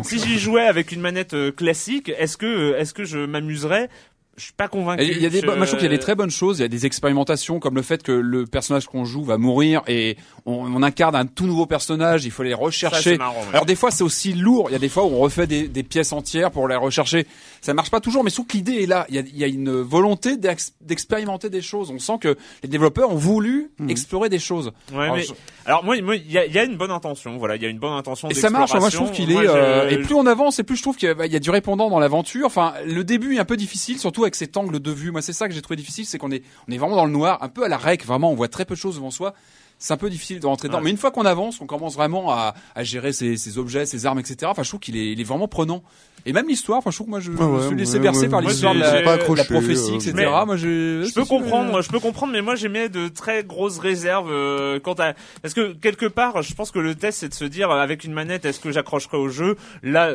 si 0.04 0.20
j'y 0.20 0.40
jouais 0.40 0.66
avec 0.66 0.92
une 0.92 1.02
manette 1.02 1.34
euh, 1.34 1.52
classique, 1.52 2.12
est-ce 2.18 2.38
que, 2.38 2.76
est-ce 2.78 2.94
que 2.94 3.04
je 3.04 3.20
m'amuserais? 3.20 3.90
Je 4.36 4.46
suis 4.46 4.54
pas 4.54 4.68
convaincu. 4.68 5.04
Il 5.04 5.22
y 5.22 5.26
a 5.28 5.30
des, 5.30 5.42
Je- 5.42 5.46
moi, 5.46 5.58
je 5.60 5.66
trouve 5.66 5.80
qu'il 5.80 5.84
y 5.92 5.94
a 5.94 5.96
des 5.96 6.00
très 6.00 6.16
bonnes 6.16 6.32
choses. 6.32 6.58
Il 6.58 6.64
y 6.64 6.66
a 6.66 6.68
des 6.68 6.88
expérimentations 6.88 7.60
comme 7.60 7.76
le 7.76 7.84
fait 7.84 8.02
que 8.02 8.12
le 8.12 8.48
personnage 8.48 8.88
qu'on 8.88 9.06
joue 9.06 9.24
va 9.24 9.38
mourir 9.38 9.84
et 9.88 10.18
on, 10.48 10.54
on 10.74 10.82
incarne 10.82 11.16
un 11.16 11.28
tout 11.28 11.46
nouveau 11.46 11.68
personnage. 11.68 12.26
Il 12.26 12.32
faut 12.32 12.42
les 12.42 12.52
Ça, 12.52 12.58
rechercher. 12.58 13.18
marrant, 13.18 13.40
ouais. 13.42 13.48
Alors 13.54 13.66
des 13.68 13.76
fois 13.76 13.92
c'est 13.92 14.04
aussi 14.04 14.34
lourd. 14.34 14.70
Il 14.70 14.74
y 14.74 14.76
a 14.76 14.80
des 14.80 14.90
fois 14.90 15.04
où 15.04 15.10
on 15.14 15.20
refait 15.20 15.46
des, 15.46 15.68
des 15.68 15.84
pièces 15.84 16.14
entières 16.14 16.50
pour 16.50 16.68
les 16.68 16.76
rechercher. 16.76 17.28
Ça 17.62 17.76
marche 17.76 17.92
pas 17.92 18.00
toujours, 18.00 18.24
mais 18.24 18.32
je 18.32 18.36
trouve 18.36 18.48
que 18.48 18.58
l'idée 18.58 18.82
est 18.82 18.88
là. 18.88 19.06
Il 19.10 19.16
y 19.16 19.20
a, 19.20 19.22
il 19.22 19.38
y 19.38 19.44
a 19.44 19.48
une 19.48 19.70
volonté 19.70 20.36
d'ex- 20.36 20.74
d'expérimenter 20.82 21.52
des 21.52 21.62
choses. 21.62 21.92
On 21.92 22.00
sent 22.00 22.18
que 22.20 22.36
les 22.64 22.70
développeurs 22.70 23.12
ont 23.12 23.16
voulu 23.18 23.70
explorer 23.88 24.30
des 24.30 24.40
choses. 24.40 24.72
Ouais, 24.94 25.04
Alors, 25.04 25.16
mais- 25.18 25.24
je- 25.24 25.34
alors 25.66 25.84
moi, 25.84 25.96
moi, 26.02 26.16
il 26.16 26.26
y 26.30 26.34
y 26.34 26.58
a 26.58 26.64
une 26.64 26.76
bonne 26.78 26.92
intention. 26.92 27.38
Voilà, 27.38 27.56
il 27.56 27.62
y 27.62 27.66
a 27.68 27.70
une 27.70 27.78
bonne 27.80 27.94
intention. 27.94 28.30
Et 28.30 28.34
ça 28.34 28.50
marche. 28.50 28.74
Moi, 28.74 28.90
je 28.90 28.96
trouve 28.96 29.12
qu'il 29.12 29.32
est. 29.32 29.48
Euh, 29.48 29.90
et 29.90 29.98
plus 30.00 30.16
on 30.16 30.26
avance, 30.26 30.58
et 30.58 30.64
plus 30.64 30.76
je 30.76 30.82
trouve 30.82 30.96
qu'il 30.98 31.08
y 31.08 31.12
a- 31.12 31.26
il 31.28 31.32
y 31.32 31.36
a 31.36 31.40
du 31.40 31.52
répondant 31.52 31.92
dans 31.92 32.00
l'aventure. 32.00 32.48
Enfin, 32.48 32.74
le 32.86 33.04
début 33.04 33.36
est 33.36 33.40
un 33.40 33.46
peu 33.46 33.58
difficile, 33.58 34.00
surtout 34.00 34.23
avec 34.24 34.36
cet 34.36 34.58
angle 34.58 34.80
de 34.80 34.92
vue. 34.92 35.12
Moi, 35.12 35.22
c'est 35.22 35.34
ça 35.34 35.48
que 35.48 35.54
j'ai 35.54 35.62
trouvé 35.62 35.76
difficile, 35.78 36.06
c'est 36.06 36.18
qu'on 36.18 36.32
est, 36.32 36.44
on 36.68 36.72
est 36.72 36.78
vraiment 36.78 36.96
dans 36.96 37.06
le 37.06 37.12
noir, 37.12 37.38
un 37.42 37.50
peu 37.50 37.64
à 37.64 37.68
la 37.68 37.78
rec. 37.78 38.06
Vraiment, 38.06 38.32
on 38.32 38.36
voit 38.36 38.48
très 38.48 38.66
peu 38.66 38.76
de 38.76 38.80
choses 38.80 38.96
devant 38.96 39.12
soi. 39.12 39.34
C'est 39.80 39.92
un 39.94 39.98
peu 39.98 40.10
difficile 40.10 40.40
de 40.40 40.46
rentrer 40.46 40.70
dedans. 40.70 40.78
Ouais. 40.78 40.86
Mais 40.86 40.92
une 40.92 40.98
fois 40.98 41.12
qu'on 41.12 41.26
avance, 41.26 41.60
on 41.60 41.66
commence 41.66 41.96
vraiment 41.96 42.32
à, 42.32 42.54
à 42.74 42.84
gérer 42.86 43.12
ses, 43.12 43.36
ses 43.36 43.58
objets, 43.58 43.86
ses 43.86 44.06
armes, 44.06 44.20
etc. 44.20 44.38
Enfin, 44.46 44.64
je 44.64 44.70
trouve 44.70 44.80
qu'il 44.80 44.96
est, 44.96 45.12
il 45.12 45.20
est 45.20 45.26
vraiment 45.26 45.50
prenant. 45.50 45.84
Et 46.26 46.32
même 46.32 46.48
l'histoire. 46.48 46.78
Enfin, 46.78 46.90
je 46.92 46.96
trouve 46.96 47.08
que 47.08 47.10
moi, 47.12 47.20
je, 47.20 47.32
Ouais, 47.32 47.46
me 47.46 47.68
suis 47.68 47.76
laissé 47.76 47.94
ouais, 47.96 48.00
bercer 48.00 48.20
ouais, 48.22 48.30
par 48.30 48.40
l'histoire 48.40 48.74
de 48.76 48.80
la, 48.80 49.00
j'ai 49.00 49.04
pas 49.04 49.14
accroché, 49.14 49.42
la 49.42 49.44
prophétie, 49.60 49.92
euh, 49.92 49.96
etc. 49.96 50.14
mais- 50.16 50.46
moi, 50.46 50.56
je, 50.56 51.04
Je 51.06 51.14
peux 51.14 51.26
comprendre, 51.26 51.82
je 51.82 51.90
peux 51.90 52.00
comprendre, 52.00 52.32
mais 52.32 52.42
moi 52.42 52.56
j'émets 52.56 52.88
de 52.88 53.10
très 53.10 53.44
grosses 53.44 53.80
réserves 53.80 54.32
euh, 54.32 54.80
quant 54.80 54.94
à 54.94 55.14
parce 55.42 55.54
que 55.54 55.74
quelque 55.74 56.06
part, 56.06 56.42
je 56.44 56.54
pense 56.54 56.72
que 56.72 56.80
le 56.80 56.96
test 56.96 57.20
c'est 57.20 57.30
de 57.30 57.34
se 57.34 57.44
dire 57.44 57.70
avec 57.72 58.06
une 58.06 58.14
manette, 58.14 58.46
est-ce 58.46 58.62
que 58.62 58.72
j'accrocherai 58.72 59.18
au 59.18 59.28
jeu? 59.28 59.58
Là, 59.82 60.14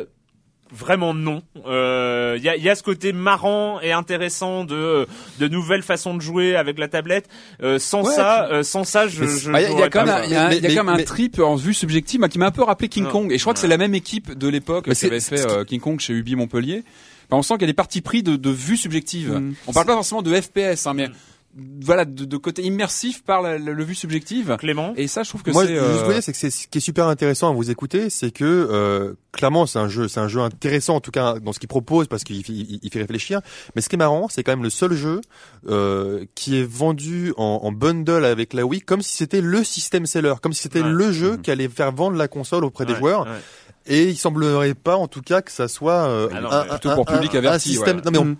vraiment 0.71 1.13
non. 1.13 1.41
Euh, 1.65 2.35
Il 2.37 2.43
y, 2.43 2.49
a, 2.49 2.55
il 2.55 2.63
y 2.63 2.69
a 2.69 2.75
ce 2.75 2.83
côté 2.83 3.11
marrant 3.13 3.79
et 3.81 3.91
intéressant 3.91 4.63
de 4.65 5.07
de 5.39 5.47
nouvelles 5.47 5.81
façons 5.83 6.13
de 6.15 6.21
jouer 6.21 6.55
avec 6.55 6.77
la 6.79 6.87
tablette. 6.87 7.27
Euh, 7.63 7.79
sans 7.79 8.03
Ouais, 8.05 8.13
ça, 8.13 8.47
euh, 8.51 8.63
sans 8.63 8.83
ça, 8.83 9.07
je. 9.07 9.25
Je 9.25 9.51
Ah, 9.51 9.61
Il 9.61 9.63
y 9.63 9.65
a, 9.65 9.69
il 9.69 9.71
y 9.71 9.73
a 9.73 9.77
jouerais 9.77 9.89
quand 9.89 10.05
même 10.05 10.15
un, 10.15 10.23
il 10.25 10.31
y 10.31 10.35
a 10.35 10.45
un- 10.45 10.49
Mais- 10.49 10.57
il 10.57 10.63
y 10.63 10.65
a 10.65 10.69
mais- 10.69 10.75
quand 10.75 10.83
même 10.83 10.93
un 10.93 10.97
mais- 10.97 11.03
trip 11.03 11.39
en 11.39 11.55
vue 11.55 11.73
subjective 11.73 12.21
qui 12.29 12.37
m'a 12.39 12.47
un 12.47 12.51
peu 12.51 12.63
rappelé 12.63 12.87
King 12.89 13.03
Non. 13.05 13.09
Kong. 13.11 13.31
Et 13.31 13.37
je 13.37 13.43
crois 13.43 13.53
que 13.53 13.59
c'est 13.59 13.67
la 13.67 13.77
même 13.77 13.95
équipe 13.95 14.37
de 14.37 14.47
l'époque 14.47 14.91
qui 14.93 15.05
avait 15.05 15.19
fait 15.19 15.49
euh, 15.49 15.63
King 15.63 15.79
Kong 15.79 15.99
chez 15.99 16.13
Ubi 16.13 16.35
Montpellier. 16.35 16.83
Enfin, 17.31 17.37
on 17.39 17.41
sent 17.43 17.53
qu'il 17.55 17.61
y 17.61 17.65
a 17.65 17.67
des 17.67 17.73
parties 17.73 18.01
pris 18.01 18.23
de, 18.23 18.35
de 18.35 18.49
vue 18.49 18.75
subjective. 18.77 19.33
Mm. 19.33 19.53
On 19.67 19.73
parle 19.73 19.85
pas 19.85 19.93
forcément 19.93 20.21
de 20.23 20.33
FPS, 20.33 20.87
hein, 20.87 20.93
mais 20.95 21.09
voilà, 21.81 22.05
de, 22.05 22.25
de 22.25 22.37
côté 22.37 22.63
immersif 22.63 23.23
par 23.23 23.41
la, 23.41 23.57
la- 23.57 23.71
le 23.73 23.83
vue 23.83 23.95
subjective. 23.95 24.55
Clément. 24.59 24.93
Et 24.95 25.07
ça, 25.07 25.23
je 25.23 25.29
trouve 25.29 25.41
que 25.43 25.51
Moi, 25.51 25.65
euh, 25.65 26.21
c'est 26.21 26.31
que 26.31 26.37
c'est 26.37 26.49
ce 26.51 26.67
qui 26.67 26.77
est 26.77 26.81
super 26.81 27.07
intéressant 27.07 27.49
à 27.49 27.53
vous 27.53 27.71
écouter, 27.71 28.09
c'est 28.09 28.31
que 28.31 28.45
euh, 28.45 29.13
clairement, 29.31 29.65
c'est 29.65 29.79
un 29.79 29.87
jeu, 29.89 30.07
c'est 30.07 30.19
un 30.19 30.27
jeu 30.27 30.41
intéressant 30.41 30.95
en 30.95 30.99
tout 31.01 31.11
cas 31.11 31.39
dans 31.39 31.51
ce 31.51 31.59
qu'il 31.59 31.67
propose 31.67 32.07
parce 32.07 32.23
qu'il 32.23 32.43
fait- 32.45 32.53
il, 32.53 32.79
il 32.83 32.91
fait 32.91 32.99
réfléchir. 33.01 33.41
Mais 33.75 33.81
ce 33.81 33.89
qui 33.89 33.95
est 33.95 33.97
marrant, 33.97 34.27
c'est 34.29 34.43
quand 34.43 34.51
même 34.51 34.63
le 34.63 34.69
seul 34.69 34.93
jeu 34.93 35.21
euh, 35.67 36.23
qui 36.35 36.59
est 36.59 36.63
vendu 36.69 37.33
en, 37.37 37.61
en 37.63 37.71
bundle 37.71 38.25
avec 38.25 38.53
la 38.53 38.65
Wii, 38.65 38.81
comme 38.81 39.01
si 39.01 39.15
c'était 39.17 39.41
le 39.41 39.63
système 39.63 40.05
seller, 40.05 40.35
comme 40.41 40.53
si 40.53 40.61
c'était 40.61 40.81
Ouais. 40.81 40.89
le 40.89 41.11
jeu 41.11 41.31
Mhm. 41.31 41.41
qui 41.41 41.51
allait 41.51 41.67
faire 41.69 41.91
vendre 41.91 42.15
la 42.17 42.27
console 42.27 42.63
auprès 42.63 42.85
des 42.85 42.95
joueurs. 42.95 43.23
ouais. 43.25 43.31
Et 43.87 44.03
il 44.09 44.17
semblerait 44.17 44.75
pas, 44.75 44.97
en 44.97 45.07
tout 45.07 45.21
cas, 45.21 45.41
que 45.41 45.51
ça 45.51 45.67
soit 45.67 46.07
euh, 46.07 46.29
Ah 46.31 46.41
non, 46.41 46.51
un, 46.51 46.63
plutôt 46.65 46.93
pour 46.93 47.05
public 47.05 47.33
un 47.33 47.39
averti, 47.39 47.69
système. 47.69 47.97
ouais. 47.97 48.03
Non 48.05 48.11
mais 48.11 48.17
on- 48.19 48.25
Mm. 48.25 48.35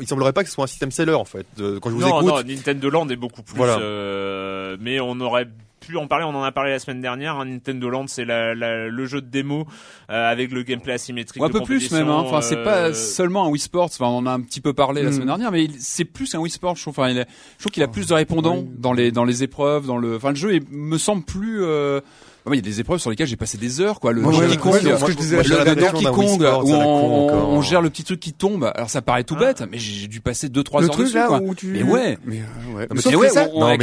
Il 0.00 0.06
semblerait 0.06 0.32
pas 0.32 0.42
que 0.42 0.48
ce 0.48 0.54
soit 0.54 0.64
un 0.64 0.68
système 0.68 0.90
seller 0.90 1.14
en 1.14 1.24
fait. 1.24 1.46
De- 1.56 1.78
quand 1.78 1.90
je 1.90 1.94
vous 1.96 2.00
non, 2.02 2.20
écoute, 2.20 2.46
non, 2.46 2.54
Nintendo 2.54 2.90
Land 2.90 3.08
est 3.08 3.16
beaucoup 3.16 3.42
plus. 3.42 3.56
Voilà. 3.56 3.78
euh, 3.78 4.76
mais 4.80 5.00
on 5.00 5.18
aurait 5.20 5.48
pu 5.80 5.96
en 5.96 6.06
parler. 6.06 6.24
On 6.26 6.34
en 6.34 6.42
a 6.42 6.52
parlé 6.52 6.70
la 6.72 6.78
semaine 6.78 7.00
dernière. 7.00 7.36
hein, 7.36 7.46
Nintendo 7.46 7.88
Land, 7.88 8.06
c'est 8.06 8.24
la, 8.26 8.54
la- 8.54 8.88
le 8.88 9.06
jeu 9.06 9.20
de 9.22 9.26
démo 9.28 9.66
euh, 10.10 10.30
avec 10.30 10.52
le 10.52 10.62
gameplay 10.62 10.92
asymétrique. 10.92 11.42
ou 11.42 11.46
un 11.46 11.48
peu 11.50 11.62
plus 11.62 11.90
même. 11.90 12.08
Hein. 12.08 12.16
Enfin, 12.18 12.42
c'est 12.42 12.62
pas 12.62 12.88
euh, 12.88 12.92
seulement 12.92 13.46
un 13.46 13.48
Wii 13.48 13.60
Sports. 13.60 13.86
Enfin, 13.86 14.06
on 14.06 14.18
en 14.18 14.26
a 14.26 14.30
un 14.32 14.40
petit 14.42 14.60
peu 14.60 14.72
parlé 14.74 15.02
la 15.02 15.08
Mm. 15.10 15.12
semaine 15.14 15.26
dernière, 15.28 15.50
mais 15.50 15.64
il- 15.64 15.80
c'est 15.80 16.04
plus 16.04 16.34
un 16.34 16.38
Wii 16.38 16.50
Sports. 16.52 16.76
Je 16.76 16.82
trouve. 16.82 16.92
Enfin, 16.98 17.08
il 17.10 17.16
est- 17.18 17.26
je 17.56 17.62
trouve 17.62 17.72
qu'il 17.72 17.82
a 17.82 17.88
plus 17.88 18.06
de 18.08 18.14
répondants 18.14 18.58
Oui. 18.58 18.68
dans 18.78 18.92
les 18.92 19.10
dans 19.10 19.24
les 19.24 19.42
épreuves, 19.42 19.86
dans 19.86 19.96
le. 19.96 20.16
Enfin, 20.16 20.30
le 20.30 20.36
jeu 20.36 20.54
est- 20.54 20.70
me 20.70 20.98
semble 20.98 21.24
plus. 21.24 21.62
Euh... 21.64 22.00
il 22.48 22.54
y 22.56 22.58
a 22.58 22.62
des 22.62 22.80
épreuves 22.80 22.98
sur 23.00 23.10
lesquelles 23.10 23.26
j'ai 23.26 23.36
passé 23.36 23.58
des 23.58 23.80
heures, 23.80 24.00
quoi. 24.00 24.12
Le 24.12 24.22
Donkey 24.22 24.56
Kong, 24.56 26.34
Sports 26.40 26.64
où 26.66 26.72
on, 26.72 27.60
gère 27.62 27.82
le 27.82 27.90
petit 27.90 28.04
truc 28.04 28.20
qui 28.20 28.32
tombe. 28.32 28.70
Alors 28.74 28.88
ça 28.90 29.02
paraît 29.02 29.24
tout 29.24 29.36
Ah. 29.38 29.52
bête, 29.52 29.64
mais 29.70 29.78
j'ai 29.78 30.08
dû 30.08 30.20
passer 30.20 30.48
2-3 30.48 30.80
Le 30.80 30.86
heures 30.86 30.92
truc 30.92 31.06
dessus. 31.06 31.16
là 31.16 31.26
quoi. 31.28 31.40
où 31.42 31.54
tu. 31.54 31.66
Mais 31.68 31.82
ouais. 31.82 32.18
Mais, 32.24 32.36
euh, 32.36 32.76
ouais. 32.76 32.86
Non, 32.88 32.94
mais 32.94 33.02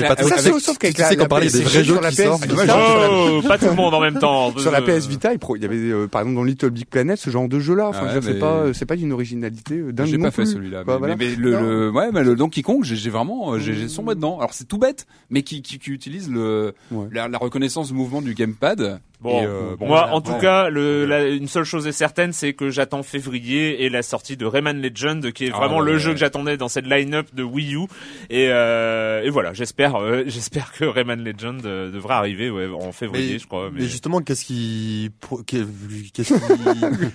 pas 0.02 0.16
sauf 0.60 0.74
tu 0.74 0.78
qu'avec 0.80 0.98
sais 0.98 1.04
la- 1.04 1.16
qu'on 1.16 1.22
la 1.24 1.28
parlait 1.28 1.48
des 1.48 1.60
PS 1.60 1.64
vrais 1.64 1.84
jeux 1.84 1.94
sur 1.94 2.02
la 2.02 2.10
qui 2.10 2.16
PS 2.18 2.24
sortent. 2.26 2.46
Vita, 2.46 3.10
Oh, 3.12 3.42
pas 3.48 3.58
tout 3.58 3.66
le 3.66 3.74
monde 3.76 3.94
en 3.94 4.02
même 4.02 4.20
temps. 4.20 4.58
Sur 4.58 4.72
la 4.72 4.82
Euh, 4.82 4.86
PS 5.00 5.08
Vita, 5.08 5.32
il 5.34 5.62
y 5.62 5.66
avait 5.66 5.76
euh, 5.78 6.08
par 6.08 6.22
exemple 6.22 6.36
dans 6.38 6.44
Little 6.44 6.70
Big 6.72 6.86
Planet 6.86 7.18
ce 7.20 7.30
genre 7.30 7.48
de 7.48 7.60
jeu 7.60 7.76
là. 7.76 7.90
Enfin, 7.90 8.08
Ah 8.10 8.20
c'est 8.22 8.40
pas 8.40 8.66
c'est 8.74 8.86
pas 8.86 8.96
d'une 8.96 9.12
originalité 9.14 9.76
euh, 9.76 9.92
dingue 9.94 10.08
J'ai 10.08 10.18
pas 10.18 10.32
fait 10.32 10.44
plus. 10.44 10.54
celui-là. 10.54 10.84
Quoi, 10.84 11.00
mais, 11.18 11.36
le, 11.36 11.90
ouais, 11.92 12.10
mais 12.12 12.24
le 12.24 12.36
Donkey 12.36 12.62
Kong, 12.62 12.84
j'ai 12.84 13.10
vraiment, 13.10 13.54
euh, 13.54 13.60
j'ai 13.60 13.88
sombré 13.88 14.16
dedans. 14.16 14.38
Alors 14.40 14.54
c'est 14.54 14.66
tout 14.68 14.78
bête, 14.78 15.06
mais 15.30 15.42
qui, 15.44 15.62
utilise 15.88 16.30
le, 16.30 16.74
la, 17.12 17.28
la 17.28 17.38
reconnaissance 17.38 17.88
du 17.90 17.94
mouvement 17.94 18.22
du 18.22 18.34
gamepad. 18.48 19.00
Bon, 19.20 19.42
Et, 19.42 19.46
euh, 19.48 19.76
bon, 19.80 19.88
moi, 19.88 20.02
voilà. 20.02 20.14
en 20.16 20.22
tout 20.22 20.34
Ouais. 20.34 20.40
cas, 20.40 20.70
le, 20.70 21.06
la- 21.08 21.28
une 21.28 21.48
seule 21.48 21.64
chose 21.64 21.88
est 21.88 21.92
certaine, 21.92 22.34
c'est 22.34 22.54
que 22.54 22.70
j'attends 22.70 23.02
février 23.02 23.84
et 23.84 23.90
la 23.90 24.04
sortie 24.04 24.38
de 24.38 24.46
Rayman 24.46 24.80
Legend, 24.80 25.32
qui 25.32 25.46
est 25.46 25.52
Ah, 25.54 25.58
vraiment 25.58 25.80
ouais, 25.80 25.86
le 25.88 25.94
ouais. 25.94 26.00
jeu 26.00 26.12
que 26.12 26.20
j'attendais 26.20 26.56
dans 26.56 26.68
cette 26.68 26.86
line-up 26.86 27.26
de 27.34 27.42
Wii 27.42 27.74
U. 27.76 27.80
Et, 28.30 28.48
euh, 28.50 29.24
et 29.24 29.32
voilà, 29.32 29.54
j'espère, 29.54 29.96
euh, 29.96 30.24
j'espère 30.28 30.72
que 30.72 30.86
Rayman 30.86 31.24
Legend 31.24 31.66
euh, 31.66 31.90
devrait 31.92 32.14
arriver 32.14 32.52
ouais, 32.52 32.68
en 32.68 32.92
février, 32.92 33.34
Mais- 33.34 33.40
je 33.40 33.48
crois. 33.48 33.70
Mais 33.74 33.80
Mais... 33.82 33.88
justement, 33.88 34.22
qu'est-ce 34.22 34.46
qui, 34.46 35.10
qu'est-ce 35.48 36.34
qui, 36.34 36.34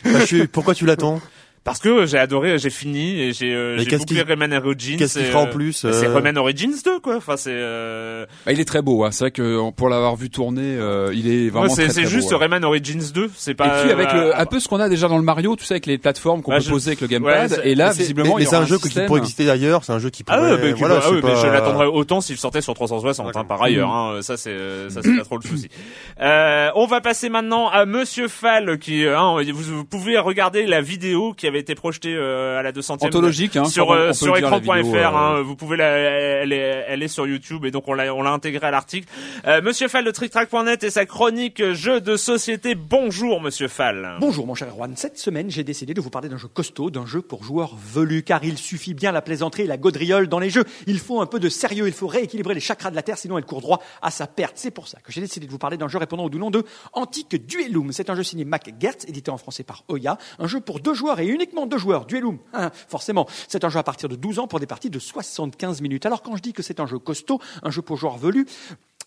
Enfin, 0.04 0.18
je 0.20 0.24
suis- 0.26 0.46
pourquoi 0.48 0.74
tu 0.74 0.86
l'attends? 0.86 1.20
Parce 1.64 1.78
que 1.78 2.06
j'ai 2.06 2.18
adoré, 2.18 2.58
j'ai 2.58 2.70
fini 2.70 3.20
et 3.20 3.32
j'ai 3.32 3.54
euh, 3.54 3.78
j'ai 3.78 3.96
bouclé 3.96 4.16
qui- 4.16 4.22
Rayman 4.22 4.52
Origins. 4.52 4.96
Qu'est-ce 4.96 5.18
qu'il 5.20 5.28
fera 5.28 5.42
en 5.42 5.46
euh, 5.46 5.50
plus 5.50 5.84
bah, 5.84 5.92
C'est 5.92 6.06
euh, 6.06 6.14
Rayman 6.14 6.36
Origins 6.36 6.74
2, 6.84 6.98
quoi. 6.98 7.16
Enfin, 7.18 7.36
c'est. 7.36 7.52
Euh... 7.52 8.26
Bah, 8.44 8.50
il 8.52 8.58
est 8.58 8.64
très 8.64 8.82
beau. 8.82 9.04
Hein. 9.04 9.10
C'est 9.12 9.24
vrai 9.24 9.30
que 9.30 9.70
pour 9.70 9.88
l'avoir 9.88 10.16
vu 10.16 10.28
tourner, 10.28 10.76
euh, 10.76 11.12
il 11.14 11.28
est 11.28 11.44
ouais, 11.44 11.50
vraiment 11.50 11.72
c'est 11.72 11.84
très, 11.84 11.92
c'est 11.92 12.06
juste 12.06 12.30
beau, 12.30 12.34
ouais. 12.34 12.40
Rayman 12.46 12.64
Origins 12.64 13.12
2. 13.14 13.30
C'est 13.36 13.54
pas. 13.54 13.78
Et 13.78 13.82
puis 13.82 13.92
avec 13.92 14.08
euh, 14.08 14.24
le, 14.30 14.36
un 14.40 14.46
peu 14.46 14.58
ce 14.58 14.66
qu'on 14.66 14.80
a 14.80 14.88
déjà 14.88 15.06
dans 15.06 15.18
le 15.18 15.22
Mario, 15.22 15.54
tu 15.54 15.64
sais, 15.64 15.74
avec 15.74 15.86
les 15.86 15.98
plateformes 15.98 16.42
qu'on 16.42 16.50
Ouais, 16.50 16.58
peut 16.58 16.64
je- 16.64 16.70
poser 16.70 16.88
avec 16.90 17.00
le 17.00 17.06
Ouais, 17.06 17.12
gamepad. 17.12 17.50
c'est- 17.50 17.68
et 17.70 17.74
là, 17.76 17.92
visiblement, 17.92 18.34
mais, 18.34 18.42
mais 18.42 18.46
c'est 18.50 18.56
un 18.56 18.66
jeu 18.66 18.78
qui 18.78 18.88
pourrait 19.06 19.20
exister 19.20 19.48
ailleurs. 19.48 19.84
C'est 19.84 19.92
un 19.92 20.00
jeu 20.00 20.10
qui 20.10 20.24
Ah 20.26 20.38
pourrait. 20.38 20.52
ouais, 20.54 20.58
mais, 20.60 20.72
voilà, 20.72 20.98
ah 21.00 21.08
ouais, 21.10 21.16
mais 21.16 21.20
pas- 21.22 21.34
je 21.36 21.46
l'attendrais 21.46 21.86
autant 21.86 22.20
s'il 22.20 22.38
sortait 22.38 22.60
sur 22.60 22.74
360 22.74 23.28
enfin, 23.28 23.44
par 23.44 23.62
ailleurs. 23.62 23.88
Hein, 23.90 24.18
ça 24.22 24.36
c'est 24.36 24.56
ça 24.88 25.00
c'est 25.00 25.16
pas 25.16 25.22
trop 25.24 25.38
le 25.38 25.48
souci. 25.48 25.68
Euh, 26.20 26.70
on 26.76 26.86
va 26.86 27.00
passer 27.00 27.28
maintenant 27.30 27.68
à 27.68 27.84
Monsieur 27.86 28.28
Fall 28.28 28.78
qui 28.78 29.06
hein, 29.06 29.36
vous, 29.52 29.76
vous 29.76 29.84
pouvez 29.84 30.18
regarder 30.18 30.66
la 30.66 30.80
vidéo 30.80 31.32
qui 31.36 31.46
avait 31.52 31.60
été 31.60 31.74
projetée 31.74 32.14
euh, 32.14 32.58
à 32.58 32.62
la 32.62 32.72
200e 32.72 33.06
Anthologique, 33.06 33.56
hein, 33.56 33.64
sur 33.64 33.88
on 33.88 33.94
euh, 33.94 34.08
on 34.10 34.12
sur 34.12 34.36
écran.fr. 34.36 34.70
euh, 34.70 35.04
hein, 35.04 35.42
vous 35.42 35.54
pouvez 35.54 35.76
la, 35.76 35.86
elle 35.86 36.52
est 36.52 36.84
elle 36.88 37.02
est 37.02 37.08
sur 37.08 37.26
YouTube 37.26 37.64
et 37.64 37.70
donc 37.70 37.86
on 37.88 37.94
l'a 37.94 38.14
on 38.14 38.22
l'a 38.22 38.30
intégré 38.32 38.66
à 38.66 38.70
l'article. 38.70 39.06
Euh, 39.46 39.60
Monsieur 39.62 39.88
Fall 39.88 40.04
de 40.04 40.10
TrickTrack.net 40.10 40.82
et 40.84 40.90
sa 40.90 41.06
chronique 41.06 41.62
jeux 41.72 42.00
de 42.00 42.16
société. 42.16 42.74
Bonjour 42.74 43.40
Monsieur 43.40 43.68
Fall. 43.68 44.16
Bonjour 44.20 44.46
mon 44.46 44.54
cher 44.54 44.68
Erwan, 44.68 44.96
cette 44.96 45.18
semaine 45.18 45.50
j'ai 45.50 45.64
décidé 45.64 45.94
de 45.94 46.00
vous 46.00 46.10
parler 46.10 46.28
d'un 46.28 46.38
jeu 46.38 46.48
costaud, 46.48 46.90
d'un 46.90 47.06
jeu 47.06 47.20
pour 47.20 47.44
joueurs 47.44 47.76
velus, 47.76 48.22
car 48.22 48.42
il 48.44 48.56
suffit 48.56 48.94
bien 48.94 49.12
la 49.12 49.22
plaisanterie 49.22 49.62
et 49.62 49.66
la 49.66 49.76
gaudriole 49.76 50.28
dans 50.28 50.38
les 50.38 50.50
jeux. 50.50 50.64
Il 50.86 50.98
faut 50.98 51.20
un 51.20 51.26
peu 51.26 51.38
de 51.38 51.48
sérieux, 51.48 51.86
il 51.86 51.92
faut 51.92 52.06
rééquilibrer 52.06 52.54
les 52.54 52.60
chakras 52.60 52.90
de 52.90 52.96
la 52.96 53.02
Terre, 53.02 53.18
sinon 53.18 53.36
elle 53.36 53.44
court 53.44 53.60
droit 53.60 53.82
à 54.00 54.10
sa 54.10 54.26
perte. 54.26 54.54
C'est 54.56 54.70
pour 54.70 54.88
ça 54.88 54.98
que 55.00 55.12
j'ai 55.12 55.20
décidé 55.20 55.46
de 55.46 55.50
vous 55.50 55.58
parler 55.58 55.76
d'un 55.76 55.88
jeu 55.88 55.98
répondant 55.98 56.24
au 56.24 56.30
doux 56.30 56.38
nom 56.38 56.50
de 56.50 56.64
Antique 56.92 57.46
Duellum. 57.46 57.92
C'est 57.92 58.08
un 58.08 58.14
jeu 58.14 58.22
signé 58.22 58.44
Mac 58.44 58.72
Gertz, 58.80 59.04
édité 59.06 59.30
en 59.30 59.36
français 59.36 59.64
par 59.64 59.84
Oya, 59.88 60.18
un 60.38 60.46
jeu 60.46 60.60
pour 60.60 60.80
deux 60.80 60.94
joueurs 60.94 61.20
et 61.20 61.26
une 61.26 61.41
uniquement 61.42 61.66
deux 61.66 61.78
joueurs, 61.78 62.06
Duelum, 62.06 62.38
hein, 62.52 62.70
forcément. 62.88 63.26
C'est 63.48 63.64
un 63.64 63.68
jeu 63.68 63.78
à 63.78 63.82
partir 63.82 64.08
de 64.08 64.14
12 64.14 64.38
ans 64.38 64.46
pour 64.46 64.60
des 64.60 64.66
parties 64.66 64.90
de 64.90 64.98
75 64.98 65.80
minutes. 65.80 66.06
Alors 66.06 66.22
quand 66.22 66.36
je 66.36 66.42
dis 66.42 66.52
que 66.52 66.62
c'est 66.62 66.78
un 66.78 66.86
jeu 66.86 66.98
costaud, 66.98 67.40
un 67.62 67.70
jeu 67.70 67.82
pour 67.82 67.96
joueurs 67.96 68.16
velus, 68.16 68.46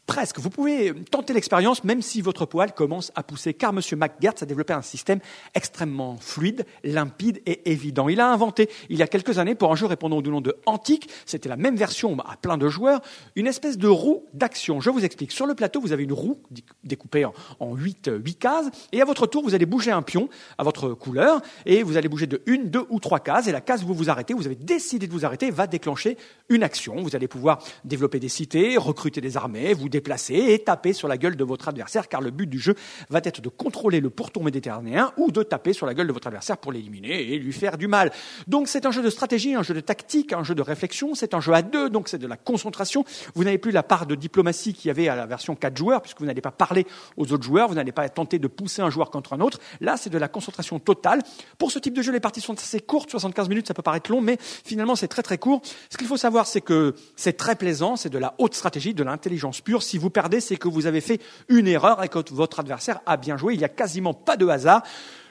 Presque. 0.07 0.39
Vous 0.39 0.51
pouvez 0.51 0.93
tenter 1.09 1.33
l'expérience 1.33 1.83
même 1.83 2.01
si 2.01 2.21
votre 2.21 2.45
poil 2.45 2.73
commence 2.73 3.11
à 3.15 3.23
pousser, 3.23 3.53
car 3.53 3.71
M. 3.71 3.79
McGertz 3.97 4.43
a 4.43 4.45
développé 4.45 4.73
un 4.73 4.83
système 4.83 5.19
extrêmement 5.55 6.17
fluide, 6.17 6.65
limpide 6.83 7.41
et 7.45 7.71
évident. 7.71 8.07
Il 8.07 8.19
a 8.19 8.31
inventé, 8.31 8.69
il 8.89 8.97
y 8.97 9.03
a 9.03 9.07
quelques 9.07 9.39
années, 9.39 9.55
pour 9.55 9.71
un 9.71 9.75
jeu 9.75 9.87
répondant 9.87 10.17
au 10.17 10.21
nom 10.21 10.41
de 10.41 10.55
Antique, 10.67 11.09
c'était 11.25 11.49
la 11.49 11.57
même 11.57 11.75
version 11.75 12.17
à 12.19 12.37
plein 12.37 12.57
de 12.57 12.69
joueurs, 12.69 13.01
une 13.35 13.47
espèce 13.47 13.77
de 13.77 13.87
roue 13.87 14.25
d'action. 14.33 14.79
Je 14.79 14.91
vous 14.91 15.03
explique. 15.03 15.31
Sur 15.31 15.47
le 15.47 15.55
plateau, 15.55 15.81
vous 15.81 15.91
avez 15.91 16.03
une 16.03 16.13
roue 16.13 16.39
découpée 16.83 17.25
en, 17.25 17.33
en 17.59 17.75
8, 17.75 18.11
8 18.23 18.35
cases, 18.35 18.67
et 18.91 19.01
à 19.01 19.05
votre 19.05 19.25
tour, 19.25 19.43
vous 19.43 19.55
allez 19.55 19.65
bouger 19.65 19.91
un 19.91 20.03
pion 20.03 20.29
à 20.57 20.63
votre 20.63 20.89
couleur, 20.89 21.41
et 21.65 21.81
vous 21.81 21.97
allez 21.97 22.09
bouger 22.09 22.27
de 22.27 22.43
une, 22.45 22.69
deux 22.69 22.85
ou 22.89 22.99
trois 22.99 23.19
cases, 23.19 23.47
et 23.47 23.51
la 23.51 23.61
case 23.61 23.83
où 23.83 23.87
vous 23.87 23.95
vous 23.95 24.09
arrêtez, 24.09 24.35
vous 24.35 24.45
avez 24.45 24.55
décidé 24.55 25.07
de 25.07 25.11
vous 25.11 25.25
arrêter, 25.25 25.49
va 25.49 25.65
déclencher 25.65 26.17
une 26.49 26.63
action. 26.63 27.01
Vous 27.01 27.15
allez 27.15 27.27
pouvoir 27.27 27.63
développer 27.83 28.19
des 28.19 28.29
cités, 28.29 28.77
recruter 28.77 29.19
des 29.19 29.35
armées, 29.35 29.73
déplacer 29.89 30.35
et 30.35 30.59
taper 30.59 30.93
sur 30.93 31.07
la 31.07 31.17
gueule 31.17 31.35
de 31.35 31.43
votre 31.43 31.67
adversaire, 31.67 32.07
car 32.07 32.21
le 32.21 32.31
but 32.31 32.47
du 32.47 32.59
jeu 32.59 32.75
va 33.09 33.19
être 33.23 33.41
de 33.41 33.49
contrôler 33.49 33.99
le 33.99 34.09
pourtour 34.09 34.43
méditerranéen 34.43 35.11
ou 35.17 35.31
de 35.31 35.43
taper 35.43 35.73
sur 35.73 35.85
la 35.85 35.93
gueule 35.93 36.07
de 36.07 36.13
votre 36.13 36.27
adversaire 36.27 36.57
pour 36.57 36.71
l'éliminer 36.71 37.33
et 37.33 37.39
lui 37.39 37.53
faire 37.53 37.77
du 37.77 37.87
mal. 37.87 38.11
Donc 38.47 38.67
c'est 38.67 38.85
un 38.85 38.91
jeu 38.91 39.01
de 39.01 39.09
stratégie, 39.09 39.55
un 39.55 39.63
jeu 39.63 39.73
de 39.73 39.79
tactique, 39.79 40.33
un 40.33 40.43
jeu 40.43 40.55
de 40.55 40.61
réflexion, 40.61 41.15
c'est 41.15 41.33
un 41.33 41.39
jeu 41.39 41.53
à 41.53 41.61
deux, 41.61 41.89
donc 41.89 42.09
c'est 42.09 42.17
de 42.17 42.27
la 42.27 42.37
concentration. 42.37 43.05
Vous 43.33 43.43
n'avez 43.43 43.57
plus 43.57 43.71
la 43.71 43.83
part 43.83 44.05
de 44.05 44.15
diplomatie 44.15 44.73
qu'il 44.73 44.87
y 44.87 44.91
avait 44.91 45.07
à 45.07 45.15
la 45.15 45.25
version 45.25 45.55
4 45.55 45.77
joueurs, 45.77 46.01
puisque 46.01 46.19
vous 46.19 46.25
n'allez 46.25 46.41
pas 46.41 46.51
parler 46.51 46.85
aux 47.17 47.31
autres 47.31 47.43
joueurs, 47.43 47.67
vous 47.67 47.75
n'allez 47.75 47.91
pas 47.91 48.07
tenter 48.09 48.39
de 48.39 48.47
pousser 48.47 48.81
un 48.81 48.89
joueur 48.89 49.11
contre 49.11 49.33
un 49.33 49.41
autre. 49.41 49.59
Là, 49.81 49.97
c'est 49.97 50.09
de 50.09 50.17
la 50.17 50.27
concentration 50.27 50.79
totale. 50.79 51.21
Pour 51.57 51.71
ce 51.71 51.79
type 51.79 51.93
de 51.93 52.01
jeu, 52.01 52.11
les 52.11 52.19
parties 52.19 52.41
sont 52.41 52.53
assez 52.53 52.79
courtes, 52.79 53.11
75 53.11 53.49
minutes, 53.49 53.67
ça 53.67 53.73
peut 53.73 53.81
paraître 53.81 54.11
long, 54.11 54.21
mais 54.21 54.37
finalement 54.39 54.95
c'est 54.95 55.07
très 55.07 55.23
très 55.23 55.37
court. 55.37 55.61
Ce 55.89 55.97
qu'il 55.97 56.07
faut 56.07 56.17
savoir, 56.17 56.47
c'est 56.47 56.61
que 56.61 56.95
c'est 57.15 57.37
très 57.37 57.55
plaisant, 57.55 57.95
c'est 57.95 58.09
de 58.09 58.17
la 58.17 58.35
haute 58.37 58.55
stratégie, 58.55 58.93
de 58.93 59.03
l'intelligence 59.03 59.61
pure. 59.61 59.74
Si 59.83 59.97
vous 59.97 60.09
perdez, 60.09 60.39
c'est 60.39 60.57
que 60.57 60.67
vous 60.67 60.85
avez 60.85 61.01
fait 61.01 61.21
une 61.49 61.67
erreur 61.67 62.03
et 62.03 62.09
que 62.09 62.19
votre 62.33 62.59
adversaire 62.59 62.99
a 63.05 63.17
bien 63.17 63.37
joué. 63.37 63.53
Il 63.53 63.57
n'y 63.57 63.65
a 63.65 63.69
quasiment 63.69 64.13
pas 64.13 64.37
de 64.37 64.47
hasard. 64.47 64.83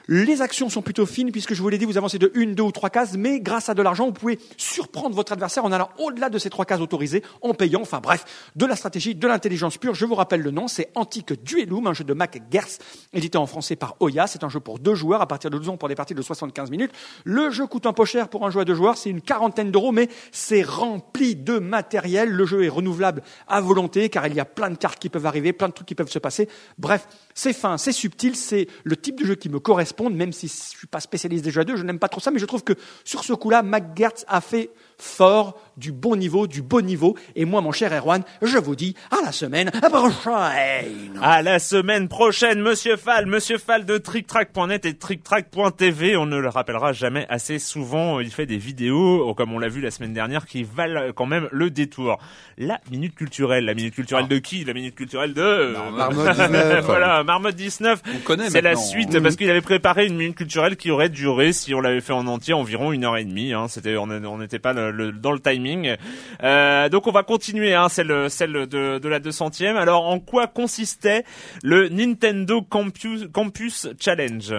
Les 0.07 0.43
actions 0.43 0.69
sont 0.69 0.83
plutôt 0.83 1.07
fines 1.07 1.31
puisque 1.31 1.55
je 1.55 1.61
vous 1.63 1.69
l'ai 1.69 1.79
dit, 1.79 1.85
vous 1.85 1.97
avancez 1.97 2.19
de 2.19 2.31
une, 2.35 2.53
deux 2.53 2.63
ou 2.63 2.71
trois 2.71 2.91
cases, 2.91 3.13
mais 3.17 3.39
grâce 3.39 3.69
à 3.69 3.73
de 3.73 3.81
l'argent, 3.81 4.05
vous 4.05 4.11
pouvez 4.11 4.37
surprendre 4.55 5.15
votre 5.15 5.31
adversaire 5.31 5.65
en 5.65 5.71
allant 5.71 5.89
au-delà 5.97 6.29
de 6.29 6.37
ces 6.37 6.51
trois 6.51 6.65
cases 6.65 6.79
autorisées, 6.79 7.23
en 7.41 7.55
payant, 7.55 7.81
enfin 7.81 8.01
bref, 8.01 8.51
de 8.55 8.67
la 8.67 8.75
stratégie, 8.75 9.15
de 9.15 9.27
l'intelligence 9.27 9.77
pure. 9.77 9.95
Je 9.95 10.05
vous 10.05 10.13
rappelle 10.13 10.41
le 10.41 10.51
nom, 10.51 10.67
c'est 10.67 10.91
Antique 10.93 11.43
Duelum, 11.43 11.87
un 11.87 11.93
jeu 11.93 12.03
de 12.03 12.13
Mac 12.13 12.39
Gers, 12.51 12.77
édité 13.13 13.39
en 13.39 13.47
français 13.47 13.75
par 13.75 13.95
Oya. 13.99 14.27
C'est 14.27 14.43
un 14.43 14.49
jeu 14.49 14.59
pour 14.59 14.77
deux 14.77 14.93
joueurs 14.93 15.21
à 15.21 15.27
partir 15.27 15.49
de 15.49 15.57
12 15.57 15.69
ans 15.69 15.77
pour 15.77 15.89
des 15.89 15.95
parties 15.95 16.13
de 16.13 16.21
75 16.21 16.69
minutes. 16.69 16.91
Le 17.23 17.49
jeu 17.49 17.65
coûte 17.65 17.87
un 17.87 17.93
peu 17.93 18.05
cher 18.05 18.29
pour 18.29 18.45
un 18.45 18.51
jeu 18.51 18.59
à 18.59 18.65
deux 18.65 18.75
joueurs, 18.75 18.97
c'est 18.97 19.09
une 19.09 19.21
quarantaine 19.21 19.71
d'euros, 19.71 19.91
mais 19.91 20.09
c'est 20.31 20.61
rempli 20.61 21.35
de 21.35 21.57
matériel. 21.57 22.29
Le 22.29 22.45
jeu 22.45 22.63
est 22.63 22.69
renouvelable 22.69 23.23
à 23.47 23.59
volonté 23.59 24.09
car 24.09 24.27
il 24.27 24.35
y 24.35 24.39
a 24.39 24.45
plein 24.45 24.69
de 24.69 24.75
cartes 24.75 24.99
qui 24.99 25.09
peuvent 25.09 25.25
arriver, 25.25 25.51
plein 25.51 25.69
de 25.69 25.73
trucs 25.73 25.87
qui 25.87 25.95
peuvent 25.95 26.11
se 26.11 26.19
passer. 26.19 26.47
Bref, 26.77 27.07
c'est 27.33 27.53
fin, 27.53 27.79
c'est 27.79 27.91
subtil, 27.91 28.35
c'est 28.35 28.67
le 28.83 28.95
type 28.95 29.19
de 29.19 29.25
jeu 29.25 29.35
qui 29.35 29.49
me 29.49 29.59
correspond 29.59 29.94
même 30.03 30.33
si 30.33 30.47
je 30.47 30.77
suis 30.77 30.87
pas 30.87 30.99
spécialiste 30.99 31.43
des 31.43 31.51
jeux 31.51 31.61
à 31.61 31.65
deux, 31.65 31.75
je 31.75 31.83
n'aime 31.83 31.99
pas 31.99 32.09
trop 32.09 32.21
ça, 32.21 32.31
mais 32.31 32.39
je 32.39 32.45
trouve 32.45 32.63
que 32.63 32.73
sur 33.03 33.23
ce 33.23 33.33
coup-là, 33.33 33.63
McGertz 33.63 34.25
a 34.27 34.41
fait 34.41 34.69
fort, 34.97 35.59
du 35.77 35.91
bon 35.91 36.15
niveau, 36.15 36.47
du 36.47 36.61
beau 36.61 36.81
niveau. 36.81 37.17
Et 37.35 37.43
moi, 37.45 37.59
mon 37.61 37.71
cher 37.73 37.91
Erwan, 37.91 38.23
je 38.41 38.57
vous 38.57 38.75
dis 38.75 38.95
à 39.11 39.23
la 39.25 39.31
semaine 39.31 39.69
prochaine. 39.71 41.19
À 41.21 41.41
la 41.41 41.59
semaine 41.59 42.07
prochaine, 42.07 42.61
Monsieur 42.61 42.95
Fall, 42.97 43.25
Monsieur 43.25 43.57
Fall 43.57 43.85
de 43.85 43.97
TrickTrack.net 43.97 44.85
et 44.85 44.93
TrickTrack.tv. 44.97 46.15
On 46.17 46.25
ne 46.25 46.37
le 46.37 46.47
rappellera 46.49 46.93
jamais 46.93 47.25
assez 47.29 47.59
souvent. 47.59 48.19
Il 48.19 48.31
fait 48.31 48.45
des 48.45 48.57
vidéos, 48.57 49.33
comme 49.35 49.53
on 49.53 49.59
l'a 49.59 49.67
vu 49.67 49.81
la 49.81 49.91
semaine 49.91 50.13
dernière, 50.13 50.45
qui 50.45 50.63
valent 50.63 51.11
quand 51.13 51.25
même 51.25 51.49
le 51.51 51.69
détour. 51.69 52.17
La 52.57 52.79
minute 52.89 53.15
culturelle, 53.15 53.65
la 53.65 53.73
minute 53.73 53.93
culturelle 53.95 54.27
de 54.27 54.37
qui? 54.37 54.63
La 54.63 54.73
minute 54.73 54.95
culturelle 54.95 55.33
de 55.33 55.75
Marmotte 55.95 56.29
19. 56.37 56.85
voilà, 56.85 57.23
Marmotte 57.23 57.55
19. 57.55 58.01
On 58.15 58.19
connaît 58.19 58.49
C'est 58.49 58.61
la 58.61 58.75
suite 58.75 59.19
parce 59.21 59.35
qu'il 59.35 59.49
avait 59.49 59.61
préparé 59.61 60.05
une 60.07 60.15
minute 60.15 60.35
culturelle 60.37 60.77
qui 60.77 60.89
aurait 60.91 61.09
duré, 61.09 61.51
si 61.53 61.73
on 61.73 61.81
l'avait 61.81 62.01
fait 62.01 62.13
en 62.13 62.27
entier, 62.27 62.53
environ 62.53 62.91
une 62.93 63.03
heure 63.03 63.17
et 63.17 63.25
demie. 63.25 63.51
Hein. 63.53 63.67
C'était, 63.67 63.97
on 63.97 64.03
on 64.09 64.37
n'était 64.37 64.59
pas 64.59 64.71
le- 64.73 64.84
le- 64.91 65.11
dans 65.11 65.31
le 65.31 65.39
timing. 65.39 65.95
Euh, 66.43 66.89
donc 66.89 67.07
on 67.07 67.11
va 67.11 67.23
continuer, 67.23 67.73
hein, 67.73 67.89
celle, 67.89 68.29
celle 68.29 68.53
de, 68.67 68.99
de 68.99 69.07
la 69.09 69.19
200e. 69.19 69.75
Alors 69.77 70.05
en 70.07 70.19
quoi 70.19 70.47
consistait 70.47 71.23
le 71.63 71.89
Nintendo 71.89 72.61
Campus, 72.61 73.27
Campus 73.33 73.87
Challenge? 73.99 74.53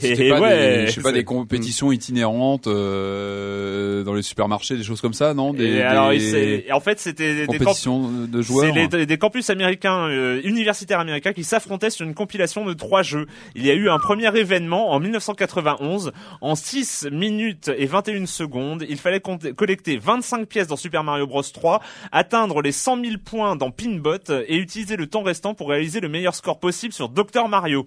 C'était 0.00 0.28
pas 0.28 0.40
ouais, 0.40 0.78
des, 0.78 0.86
je 0.86 0.92
sais 0.92 1.00
pas, 1.00 1.12
des 1.12 1.24
compétitions 1.24 1.92
itinérantes 1.92 2.66
euh, 2.66 4.02
dans 4.04 4.14
les 4.14 4.22
supermarchés, 4.22 4.76
des 4.76 4.82
choses 4.82 5.00
comme 5.00 5.14
ça, 5.14 5.34
non? 5.34 5.52
Des, 5.52 5.64
Et 5.64 5.82
alors, 5.82 6.10
des 6.10 6.66
en 6.72 6.80
fait, 6.80 7.00
c'était 7.00 7.34
des, 7.34 7.46
compétitions 7.46 8.08
de 8.26 8.42
joueurs. 8.42 8.74
Les- 8.74 9.06
des 9.06 9.18
campus 9.18 9.50
américains, 9.50 10.08
euh, 10.08 10.40
universitaires 10.44 11.00
américains 11.00 11.32
qui 11.32 11.44
s'affrontaient 11.44 11.90
sur 11.90 12.06
une 12.06 12.14
compilation 12.14 12.64
de 12.64 12.72
trois 12.72 13.02
jeux. 13.02 13.26
Il 13.54 13.64
y 13.64 13.70
a 13.70 13.74
eu 13.74 13.88
un 13.88 13.98
premier 13.98 14.36
événement 14.36 14.92
en 14.92 15.00
1991. 15.00 16.12
En 16.40 16.54
6 16.54 17.08
minutes 17.10 17.70
et 17.76 17.86
21 17.86 18.26
secondes, 18.26 18.84
il 18.88 18.98
fallait 18.98 19.20
collecter 19.20 19.96
25 19.96 20.46
pièces 20.46 20.66
dans 20.68 20.76
Super 20.76 21.04
Mario 21.04 21.26
Bros 21.26 21.42
3, 21.42 21.80
atteindre 22.10 22.62
les 22.62 22.72
100 22.72 23.02
000 23.02 23.16
points 23.24 23.56
dans 23.56 23.70
Pinbot 23.70 24.18
et 24.46 24.56
utiliser 24.56 24.96
le 24.96 25.06
temps 25.06 25.22
restant 25.22 25.54
pour 25.54 25.68
réaliser 25.70 26.00
le 26.00 26.08
meilleur 26.08 26.34
score 26.34 26.58
possible 26.58 26.92
sur 26.92 27.08
Dr 27.08 27.48
Mario. 27.48 27.86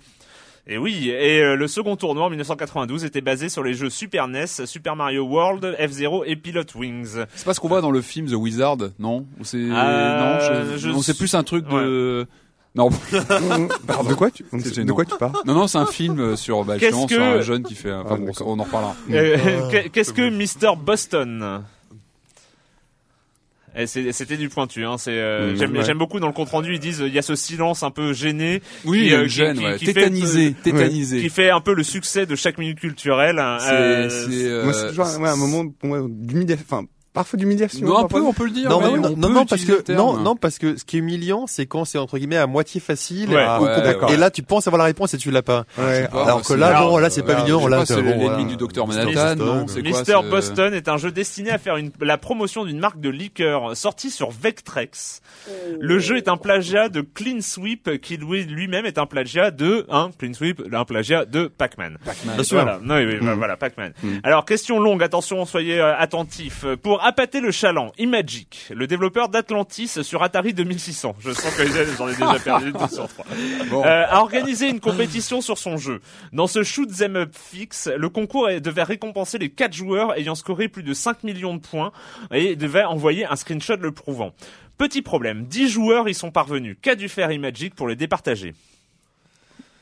Et 0.68 0.80
oui, 0.80 1.10
et 1.10 1.42
euh, 1.44 1.56
le 1.56 1.68
second 1.68 1.96
tournoi 1.96 2.26
en 2.26 2.30
1992 2.30 3.06
était 3.06 3.22
basé 3.22 3.50
sur 3.50 3.62
les 3.64 3.76
jeux 3.76 3.92
Super 3.92 4.28
NES, 4.28 4.48
Super 4.66 4.96
Mario 4.96 5.24
World, 5.24 5.76
F-Zero 5.80 6.24
et 6.26 6.36
Pilot 6.36 6.64
Wings. 6.76 7.18
C'est 7.36 7.46
pas 7.46 7.54
ce 7.54 7.60
qu'on 7.60 7.68
voit 7.68 7.82
dans 7.82 7.92
le 7.92 8.02
film 8.02 8.28
The 8.28 8.34
Wizard, 8.34 8.78
non? 8.98 9.28
Ou 9.40 9.44
c'est 9.44 9.58
Euh, 9.58 9.70
non, 9.70 10.40
je- 10.74 10.78
je- 10.80 10.90
non, 10.90 11.02
c'est 11.04 11.16
plus 11.18 11.36
un 11.36 11.44
truc 11.44 11.68
de 11.68 12.26
non. 12.74 12.90
de 13.12 14.14
quoi 14.16 14.32
tu, 14.32 14.44
de 14.52 14.92
quoi 14.92 15.06
tu 15.06 15.16
parles? 15.18 15.32
Non 15.46 15.54
non, 15.54 15.68
c'est 15.68 15.78
un 15.78 15.86
film 15.86 16.20
euh, 16.20 16.36
sur 16.36 16.66
bah, 16.66 16.78
Qu'est-ce 16.80 16.98
justement, 16.98 17.08
que- 17.08 17.14
sur 17.14 17.24
un 17.24 17.42
jeune 17.42 17.64
qui 17.64 17.76
fait 17.76 17.94
enfin 17.94 18.18
Ah, 18.18 18.18
bon, 18.18 18.32
on 18.46 18.60
en 18.60 18.64
reparlera. 18.64 18.96
Euh, 19.12 19.70
qu'est- 19.70 19.90
Qu'est-ce 19.90 20.12
que 20.14 20.30
Mr 20.30 20.76
Boston? 20.76 21.62
Et 23.78 23.88
c'est- 23.88 24.12
C'était 24.14 24.38
du 24.38 24.48
pointu. 24.50 24.86
Hein. 24.86 24.98
C'est 24.98 25.12
euh, 25.12 25.52
Mmh, 25.52 25.58
j'aime 25.58 25.78
ouais. 25.78 25.84
j'aime 25.84 25.98
beaucoup 25.98 26.20
dans 26.20 26.28
le 26.28 26.34
compte 26.34 26.50
rendu. 26.50 26.74
Ils 26.74 26.80
disent 26.80 27.02
euh, 27.02 27.08
il 27.08 27.14
y 27.14 27.20
a 27.20 27.22
ce 27.22 27.36
silence 27.36 27.84
un 27.84 27.92
peu 27.92 28.14
gêné 28.14 28.62
Oui, 28.86 29.00
qui, 29.02 29.06
il 29.08 29.14
euh, 29.14 29.28
gêne, 29.28 29.58
qui- 29.58 29.66
ouais. 29.66 29.78
qui 29.78 29.86
fait- 29.86 29.94
tétanisé, 29.94 30.54
tétanisé. 30.64 31.20
qui 31.22 31.30
fait 31.30 31.50
un 31.50 31.60
peu 31.62 31.74
le 31.74 31.84
succès 31.84 32.26
de 32.26 32.36
chaque 32.36 32.58
minute 32.58 32.80
culturelle. 32.80 33.42
C'est 33.60 33.72
Euh, 33.74 34.10
c'est 34.10 34.46
euh, 34.48 34.64
Moi, 34.64 34.74
c'est 34.74 34.88
toujours 34.90 35.06
ouais, 35.20 35.30
un 35.30 35.36
moment 35.36 35.68
pour 35.70 35.90
moi 35.90 36.00
enfin, 36.54 36.86
parfois 37.16 37.38
d'humiliation. 37.40 37.88
non, 37.88 37.98
un 37.98 38.08
peu, 38.08 38.22
on 38.22 38.34
peut 38.34 38.46
le 38.46 38.52
dire. 38.52 38.70
Non, 38.70 38.80
non, 38.82 39.12
on 39.14 39.18
non, 39.30 39.46
parce 39.46 39.64
que 39.66 39.92
non, 39.94 40.18
non, 40.18 40.36
parce 40.36 40.60
que 40.60 40.78
ce 40.78 40.86
qui 40.86 40.98
est 40.98 41.00
humiliant, 41.00 41.46
c'est 41.48 41.66
quand 41.66 41.86
c'est 41.86 41.98
entre 41.98 42.18
guillemets 42.20 42.38
à 42.38 42.46
moitié 42.46 42.80
facile. 42.80 43.30
Ouais, 43.32 43.42
à-. 43.42 43.60
Et 44.10 44.18
là, 44.18 44.30
tu 44.30 44.44
penses 44.44 44.68
avoir 44.68 44.78
la 44.78 44.86
réponse 44.86 45.14
et 45.14 45.18
tu 45.18 45.32
l'as 45.32 45.42
pas. 45.42 45.66
Ouais. 45.78 46.08
pas, 46.08 46.24
Alors 46.24 46.42
que 46.44 46.54
là, 46.54 46.82
bon, 46.84 46.98
là, 46.98 47.10
c'est 47.10 47.24
pas 47.24 47.46
sais 47.46 47.70
Là, 47.70 47.86
c'est 47.86 48.02
l'ennemi 48.02 48.46
du 48.46 48.58
docteur 48.58 48.86
Mr. 48.88 49.06
Manhattan, 49.06 49.66
Mister 49.82 50.18
c'est- 50.22 50.30
Boston 50.30 50.74
est 50.74 50.88
un 50.90 50.98
jeu 50.98 51.12
destiné 51.12 51.50
à 51.52 51.58
faire 51.58 51.78
une, 51.78 51.92
la 52.02 52.18
promotion 52.18 52.66
d'une 52.66 52.80
marque 52.80 53.00
de 53.00 53.10
liqueur 53.10 53.76
sortie 53.78 54.12
sur 54.12 54.30
Vectrex. 54.32 55.22
Le 55.80 56.00
jeu 56.00 56.18
est 56.18 56.28
un 56.28 56.38
plagiat 56.38 56.90
de 56.90 57.02
Clean 57.02 57.40
Sweep 57.42 58.02
qui 58.02 58.18
lui- 58.18 58.44
lui-même 58.46 58.86
est 58.86 58.98
un 58.98 59.06
plagiat 59.06 59.52
de 59.52 59.86
un 59.90 60.12
Clean 60.18 60.34
Sweep, 60.34 60.62
un 60.74 60.86
plagiat 60.86 61.26
de 61.26 61.48
Pac-Man. 61.48 61.98
Bien 62.36 62.44
sûr. 62.44 62.62
Voilà, 62.62 62.80
non, 62.84 62.96
oui, 62.96 63.06
oui, 63.06 63.16
Mm. 63.26 63.34
voilà, 63.38 63.56
Pac-Man. 63.58 63.94
Alors, 64.24 64.46
question 64.46 64.80
longue, 64.80 65.04
attention, 65.04 65.46
soyez 65.46 65.80
euh, 65.80 65.96
attentifs. 65.98 66.66
Pour 66.82 67.04
appâter 67.06 67.40
le 67.40 67.52
chaland, 67.52 67.92
Imagic, 68.00 68.72
le 68.74 68.88
développeur 68.88 69.30
d'Atlantis 69.30 70.04
sur 70.04 70.24
Atari 70.24 70.54
2600, 70.56 71.16
je 71.20 71.32
sens 71.32 71.56
que 71.56 71.64
j'en 71.98 72.08
ai 72.10 72.14
déjà 72.14 72.40
perdu 72.40 72.72
deux 72.72 72.88
sur 72.88 73.08
trois, 73.08 73.26
euh, 73.86 74.06
a 74.10 74.22
organisé 74.22 74.70
une 74.70 74.80
compétition 74.80 75.40
sur 75.40 75.60
son 75.60 75.78
jeu. 75.78 76.02
Dans 76.34 76.48
ce 76.48 76.64
shoot 76.64 76.90
'em 77.02 77.16
up 77.16 77.36
fixe, 77.36 77.90
le 77.96 78.10
concours 78.10 78.48
devait 78.60 78.84
récompenser 78.84 79.38
les 79.38 79.50
quatre 79.50 79.74
joueurs 79.74 80.18
ayant 80.18 80.34
scoré 80.34 80.68
plus 80.68 80.82
de 80.82 80.96
5 80.96 81.24
millions 81.24 81.54
de 81.54 81.62
points 81.62 81.92
et 82.32 82.56
devait 82.56 82.84
envoyer 82.84 83.26
un 83.26 83.36
screenshot 83.36 83.76
le 83.76 83.92
prouvant. 83.92 84.34
Petit 84.80 85.04
problème, 85.04 85.46
10 85.46 85.70
joueurs 85.70 86.10
y 86.10 86.16
sont 86.16 86.32
parvenus. 86.32 86.76
Qu'a 86.82 86.96
dû 86.96 87.08
faire 87.08 87.32
Imagic 87.32 87.76
pour 87.76 87.88
les 87.88 87.96
départager? 87.96 88.54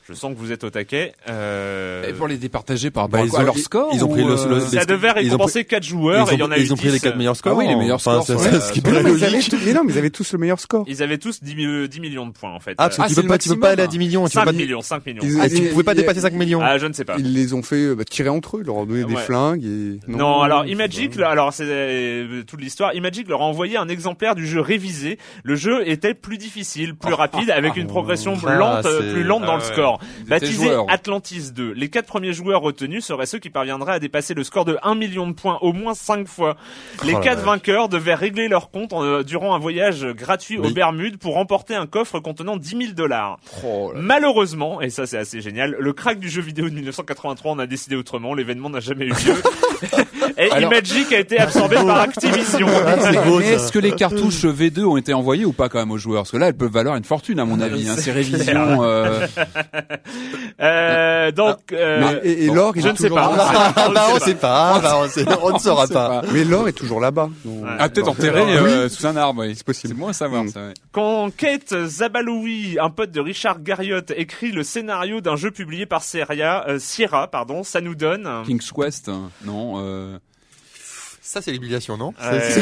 Je 0.09 0.13
sens 0.13 0.33
que 0.33 0.37
vous 0.39 0.51
êtes 0.51 0.63
au 0.65 0.69
taquet. 0.69 1.13
Euh... 1.29 2.09
Et 2.09 2.13
pour 2.13 2.27
les 2.27 2.35
départager 2.37 2.91
par 2.91 3.07
Bah, 3.07 3.19
rapport 3.19 3.33
ils 3.33 3.37
à 3.37 3.41
ont- 3.41 3.45
leur 3.45 3.57
score 3.57 3.89
ils 3.93 4.03
ont 4.03 4.09
pris 4.09 4.23
le- 4.23 4.31
euh, 4.37 4.49
le- 4.55 4.59
Ça 4.59 4.81
les- 4.81 4.85
devait 4.85 5.07
ils 5.07 5.11
ont 5.11 5.31
récompenser 5.37 5.63
quatre 5.65 5.83
joueurs 5.83 6.29
et 6.31 6.35
il 6.35 6.39
y 6.39 6.43
en 6.43 6.51
a 6.51 6.57
eu 6.57 6.61
ils 6.61 6.73
ont 6.73 6.75
pris 6.75 6.87
les 6.87 6.93
10. 6.93 7.01
quatre 7.01 7.15
meilleurs 7.17 7.35
scores. 7.37 7.53
Ah 7.53 7.57
oui, 7.57 7.67
les 7.67 7.75
meilleurs 7.75 7.95
Enfin, 7.95 8.21
scores, 8.21 8.25
c'est- 8.25 8.35
ouais. 8.35 8.51
c'est 8.51 8.59
ce 8.59 8.73
qui 8.73 8.81
Mais 8.83 8.91
paraît 8.91 9.03
non, 9.03 9.09
mais 9.11 9.17
ils 9.17 9.23
avaient 9.23 9.33
logique. 9.35 9.51
tous- 9.51 9.65
mais 9.65 9.73
non, 9.73 9.83
mais 9.85 9.93
ils 9.93 9.97
avaient 9.97 10.09
tous 10.09 10.33
le 10.33 10.39
meilleur 10.39 10.59
score. 10.59 10.83
Ils 10.87 11.01
avaient 11.03 11.17
tous 11.17 11.41
10, 11.41 11.55
mi- 11.55 11.87
10 11.87 11.99
millions 12.01 12.25
de 12.27 12.31
points 12.33 12.51
en 12.51 12.59
fait. 12.59 12.71
Ah, 12.77 12.89
parce 12.89 12.97
que 12.97 13.01
Ah, 13.03 13.07
tu 13.07 13.15
peux 13.15 13.23
pas, 13.27 13.37
tu 13.37 13.47
peux 13.49 13.59
pas 13.59 13.69
aller 13.69 13.83
à 13.83 13.87
10 13.87 13.97
millions. 13.97 14.23
Tu 14.27 14.31
peux 14.33 14.39
5 14.39 14.45
pas, 14.45 14.51
millions, 14.51 14.81
5 14.81 15.05
millions. 15.05 15.21
Ils- 15.23 15.39
ah, 15.41 15.47
tu 15.49 15.61
pouvais 15.69 15.83
pas 15.83 15.93
dépasser 15.95 16.19
5 16.19 16.33
millions. 16.33 16.59
Ah, 16.61 16.77
je 16.77 16.85
ne 16.85 16.93
sais 16.93 17.05
pas. 17.05 17.15
Ils 17.17 17.33
les 17.33 17.53
ont 17.53 17.63
fait 17.63 17.75
euh, 17.77 17.95
bah, 17.95 18.03
tirer 18.03 18.29
entre 18.29 18.57
eux, 18.57 18.59
ils 18.61 18.65
leur 18.67 18.75
ont 18.75 18.85
donné 18.85 19.05
des 19.05 19.15
flingues 19.15 19.63
et 19.63 19.99
Non, 20.09 20.41
alors 20.41 20.65
Imagic, 20.65 21.17
alors 21.19 21.53
c'est 21.53 21.63
euh, 21.65 22.43
toute 22.45 22.59
l'histoire. 22.59 22.93
Imagic 22.93 23.27
leur 23.29 23.41
a 23.41 23.45
envoyé 23.45 23.77
un 23.77 23.87
exemplaire 23.87 24.35
du 24.35 24.45
jeu 24.47 24.59
révisé. 24.59 25.17
Le 25.43 25.55
jeu 25.55 25.87
était 25.87 26.13
plus 26.13 26.37
difficile, 26.37 26.93
plus 26.95 27.13
rapide, 27.13 27.49
avec 27.51 27.77
une 27.77 27.87
progression 27.87 28.33
Ah, 28.45 28.55
lente, 28.55 28.85
euh, 28.85 29.13
plus 29.13 29.23
lente 29.23 29.43
dans 29.45 29.53
ah 29.53 29.57
le 29.57 29.61
score. 29.63 29.92
Alors, 30.01 30.27
baptisé 30.27 30.53
joueurs. 30.65 30.85
Atlantis 30.89 31.51
2, 31.53 31.71
les 31.73 31.89
quatre 31.89 32.05
premiers 32.07 32.33
joueurs 32.33 32.61
retenus 32.61 33.05
seraient 33.05 33.25
ceux 33.25 33.39
qui 33.39 33.49
parviendraient 33.49 33.93
à 33.93 33.99
dépasser 33.99 34.33
le 34.33 34.43
score 34.43 34.65
de 34.65 34.77
1 34.83 34.95
million 34.95 35.27
de 35.27 35.33
points 35.33 35.57
au 35.61 35.73
moins 35.73 35.93
5 35.93 36.27
fois. 36.27 36.55
Les 37.05 37.13
Oh 37.15 37.19
quatre 37.19 37.37
vache. 37.37 37.45
vainqueurs 37.45 37.89
devaient 37.89 38.13
régler 38.15 38.47
leur 38.47 38.69
compte 38.71 38.93
en, 38.93 39.03
euh, 39.03 39.23
durant 39.23 39.55
un 39.55 39.59
voyage 39.59 40.05
gratuit 40.05 40.57
aux. 40.57 40.69
Bermudes 40.73 41.17
pour 41.17 41.35
remporter 41.35 41.75
un 41.75 41.85
coffre 41.85 42.19
contenant 42.19 42.57
10 42.57 42.69
000 42.69 42.81
dollars. 42.93 43.37
Oh. 43.65 43.91
Malheureusement, 43.95 44.81
et 44.81 44.89
ça 44.89 45.05
c'est 45.05 45.17
assez 45.17 45.39
génial, 45.41 45.75
le 45.79 45.93
crack 45.93 46.19
du 46.19 46.29
jeu 46.29 46.41
vidéo 46.41 46.67
de 46.69 46.73
1983 46.75 47.51
on 47.51 47.59
a 47.59 47.67
décidé 47.67 47.95
autrement, 47.95 48.33
l'événement 48.33 48.69
n'a 48.69 48.79
jamais 48.79 49.05
eu 49.05 49.09
lieu. 49.09 49.35
et 50.37 50.49
Alors- 50.51 50.71
Imagic 50.71 51.11
a 51.13 51.19
été 51.19 51.37
absorbé 51.39 51.75
par 51.75 51.99
Activision. 52.01 52.67
Ça. 52.67 53.11
est-ce 53.43 53.71
que 53.71 53.79
les 53.79 53.91
cartouches 53.91 54.45
V2 54.45 54.83
ont 54.85 54.97
été 54.97 55.13
envoyées 55.13 55.45
ou 55.45 55.53
pas 55.53 55.69
quand 55.69 55.79
même 55.79 55.91
aux 55.91 55.97
joueurs? 55.97 56.23
Parce 56.23 56.31
que 56.31 56.37
là, 56.37 56.47
elles 56.47 56.53
peuvent 56.57 56.71
valoir 56.71 56.95
une 56.95 57.03
fortune 57.03 57.39
à 57.39 57.45
mon 57.45 57.59
avis. 57.61 57.87
Hein, 57.87 57.95
ces 57.97 58.11
révisions. 58.11 58.83
euh, 58.83 59.27
Euh, 60.59 61.31
donc, 61.31 61.57
euh, 61.71 61.99
Mais- 62.23 62.29
et, 62.29 62.45
et 62.45 62.47
l'or, 62.47 62.73
je 62.75 62.79
est 62.87 62.91
ne 62.91 62.97
sais 62.97 63.03
toujours 63.09 63.17
pas. 63.17 63.35
là-bas. 63.35 63.73
Ah, 63.75 64.13
on 64.15 64.19
sait 64.19 64.35
pas, 64.35 64.81
on, 65.41 65.53
ne 65.53 65.59
saura 65.59 65.87
pas. 65.87 66.21
Mais 66.31 66.43
l'or 66.43 66.67
est 66.67 66.73
toujours 66.73 66.99
là-bas. 66.99 67.29
Ah, 67.79 67.89
peut-être 67.89 68.09
enterré 68.09 68.41
euh, 68.41 68.89
sous 68.89 69.05
un 69.07 69.15
arbre. 69.17 69.41
Oui. 69.41 69.53
C'est 69.55 69.65
possible. 69.65 69.93
C'est 69.93 69.99
bon 69.99 70.07
à 70.09 70.13
savoir 70.13 70.43
Mm. 70.43 70.49
ça. 70.49 70.59
ouais. 70.67 70.73
Quand 70.91 71.29
Kate 71.35 71.73
Zabaloui, 71.87 72.77
un 72.81 72.89
pote 72.89 73.11
de 73.11 73.19
Richard 73.19 73.61
Garriott, 73.61 74.11
écrit 74.15 74.51
le 74.51 74.63
scénario 74.63 75.21
d'un 75.21 75.35
jeu 75.35 75.51
publié 75.51 75.85
par 75.85 76.03
Sierra, 76.03 76.65
euh, 76.67 76.79
Sierra, 76.79 77.27
pardon, 77.27 77.63
ça 77.63 77.81
nous 77.81 77.95
donne. 77.95 78.29
King's 78.45 78.71
Quest, 78.71 79.09
hein, 79.09 79.29
non. 79.45 79.75
Euh... 79.77 80.17
Ça, 81.25 81.41
c'est 81.41 81.51
l'humiliation, 81.51 81.97
non 81.97 82.13
Euh, 82.21 82.39
C'est- 82.51 82.59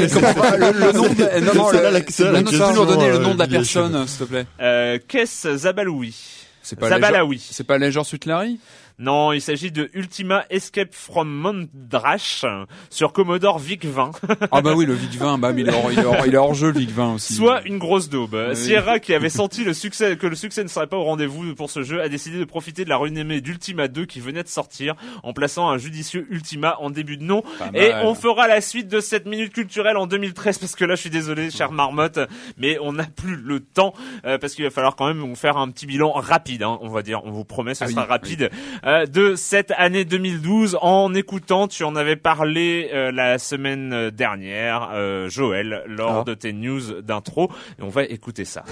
le, 0.58 0.72
le 0.72 0.92
nom 0.94 1.04
de... 1.04 1.40
Non, 1.46 1.54
non, 1.56 1.68
C'est 1.72 1.78
le- 1.78 1.84
là 1.84 1.92
la- 1.92 2.00
non, 2.32 2.96
euh. 3.02 4.40
Euh, 4.62 5.00
Kess 5.08 5.48
Zabaloui. 5.56 6.16
C'est 6.62 6.80
pas 6.80 6.90
Zabalaoui. 6.90 7.40
C'est 7.40 7.64
pas 7.64 7.78
Leisure 7.78 8.06
Suit 8.06 8.20
Larry 8.26 8.60
Non, 9.00 9.32
il 9.32 9.42
s'agit 9.42 9.72
de 9.72 9.90
Ultima 9.94 10.46
Escape 10.50 10.94
from 10.94 11.30
Mondrash 11.30 12.46
sur 12.90 13.14
Commodore 13.14 13.60
VIC-20. 13.60 14.12
Ah 14.52 14.62
bah 14.62 14.74
oui, 14.76 14.86
le 14.86 14.94
Vic 14.94 15.16
20, 15.18 15.38
bah, 15.38 15.54
mais 15.54 15.62
il 15.62 15.70
est 15.70 15.74
hors, 15.74 15.92
il 15.92 16.00
est 16.00 16.06
hors, 16.06 16.26
il 16.28 16.34
est 16.34 16.38
hors 16.38 16.54
jeu 16.54 16.72
le 16.72 16.80
Vic 16.80 16.92
20 16.92 17.16
aussi. 17.16 17.34
Soit 17.34 17.62
une 17.66 17.78
grosse 17.78 18.10
daube. 18.10 18.36
Oui. 18.50 18.56
Sierra, 18.56 19.00
qui 19.00 19.14
avait 19.14 19.30
senti 19.30 19.64
le 19.64 19.74
succès, 19.74 20.18
que 20.18 20.28
le 20.28 20.36
succès 20.36 20.64
ne 20.64 20.68
serait 20.68 20.88
pas 20.88 20.98
au 20.98 21.04
rendez-vous 21.04 21.56
pour 21.56 21.70
ce 21.70 21.84
jeu, 21.84 22.02
a 22.02 22.10
décidé 22.10 22.38
de 22.38 22.46
profiter 22.46 22.84
de 22.86 22.90
la 22.90 22.98
renommée 22.98 23.42
d'Ultima 23.42 23.88
2 23.88 24.06
qui 24.06 24.20
venait 24.20 24.44
de 24.44 24.48
sortir 24.48 24.96
en 25.24 25.34
plaçant 25.34 25.70
un 25.70 25.78
judicieux 25.78 26.28
Ultima 26.30 26.78
en 26.80 26.90
début 26.90 27.18
de 27.18 27.24
nom. 27.24 27.44
Et 27.74 27.92
on 28.04 28.14
fera 28.14 28.48
la 28.48 28.62
suite 28.62 28.88
de 28.88 29.00
cette 29.00 29.26
minute 29.26 29.54
culturelle 29.54 29.98
en 29.98 30.08
2013 30.08 30.60
parce 30.60 30.76
que 30.76 30.86
là, 30.86 30.96
je 30.96 31.02
suis 31.02 31.10
désolé, 31.10 31.50
chère 31.50 31.72
marmotte, 31.72 32.20
mais 32.58 32.78
on 32.82 32.94
n'a 32.94 33.06
plus 33.06 33.36
le 33.36 33.60
temps 33.60 33.94
euh, 34.26 34.38
parce 34.38 34.54
qu'il 34.54 34.64
va 34.64 34.70
falloir 34.72 34.96
quand 34.96 35.08
même 35.08 35.20
vous 35.20 35.36
faire 35.36 35.58
un 35.58 35.70
petit 35.70 35.86
bilan 35.86 36.12
rapide, 36.12 36.64
hein, 36.64 36.78
on 36.82 36.90
va 36.90 37.02
dire. 37.02 37.22
On 37.26 37.32
vous 37.32 37.46
promet, 37.46 37.74
ce 37.74 37.84
Ah 37.84 37.88
oui, 37.88 37.94
sera 37.94 38.06
rapide 38.06 38.50
euh, 38.92 39.06
de 39.06 39.36
cette 39.36 39.72
année 39.78 40.06
2012. 40.06 40.78
En 40.82 41.14
écoutant, 41.14 41.68
tu 41.68 41.84
en 41.84 41.96
avais 41.96 42.16
parlé 42.18 42.90
euh, 42.94 43.12
la 43.12 43.38
semaine 43.40 44.10
dernière, 44.12 44.90
euh, 44.94 45.30
Joël, 45.30 45.84
lors 45.88 46.20
Ah. 46.20 46.24
de 46.26 46.34
tes 46.34 46.52
news 46.54 47.02
d'intro. 47.02 47.50
Et 47.80 47.84
on 47.84 47.90
va 47.90 48.04
écouter 48.04 48.46
ça. 48.46 48.64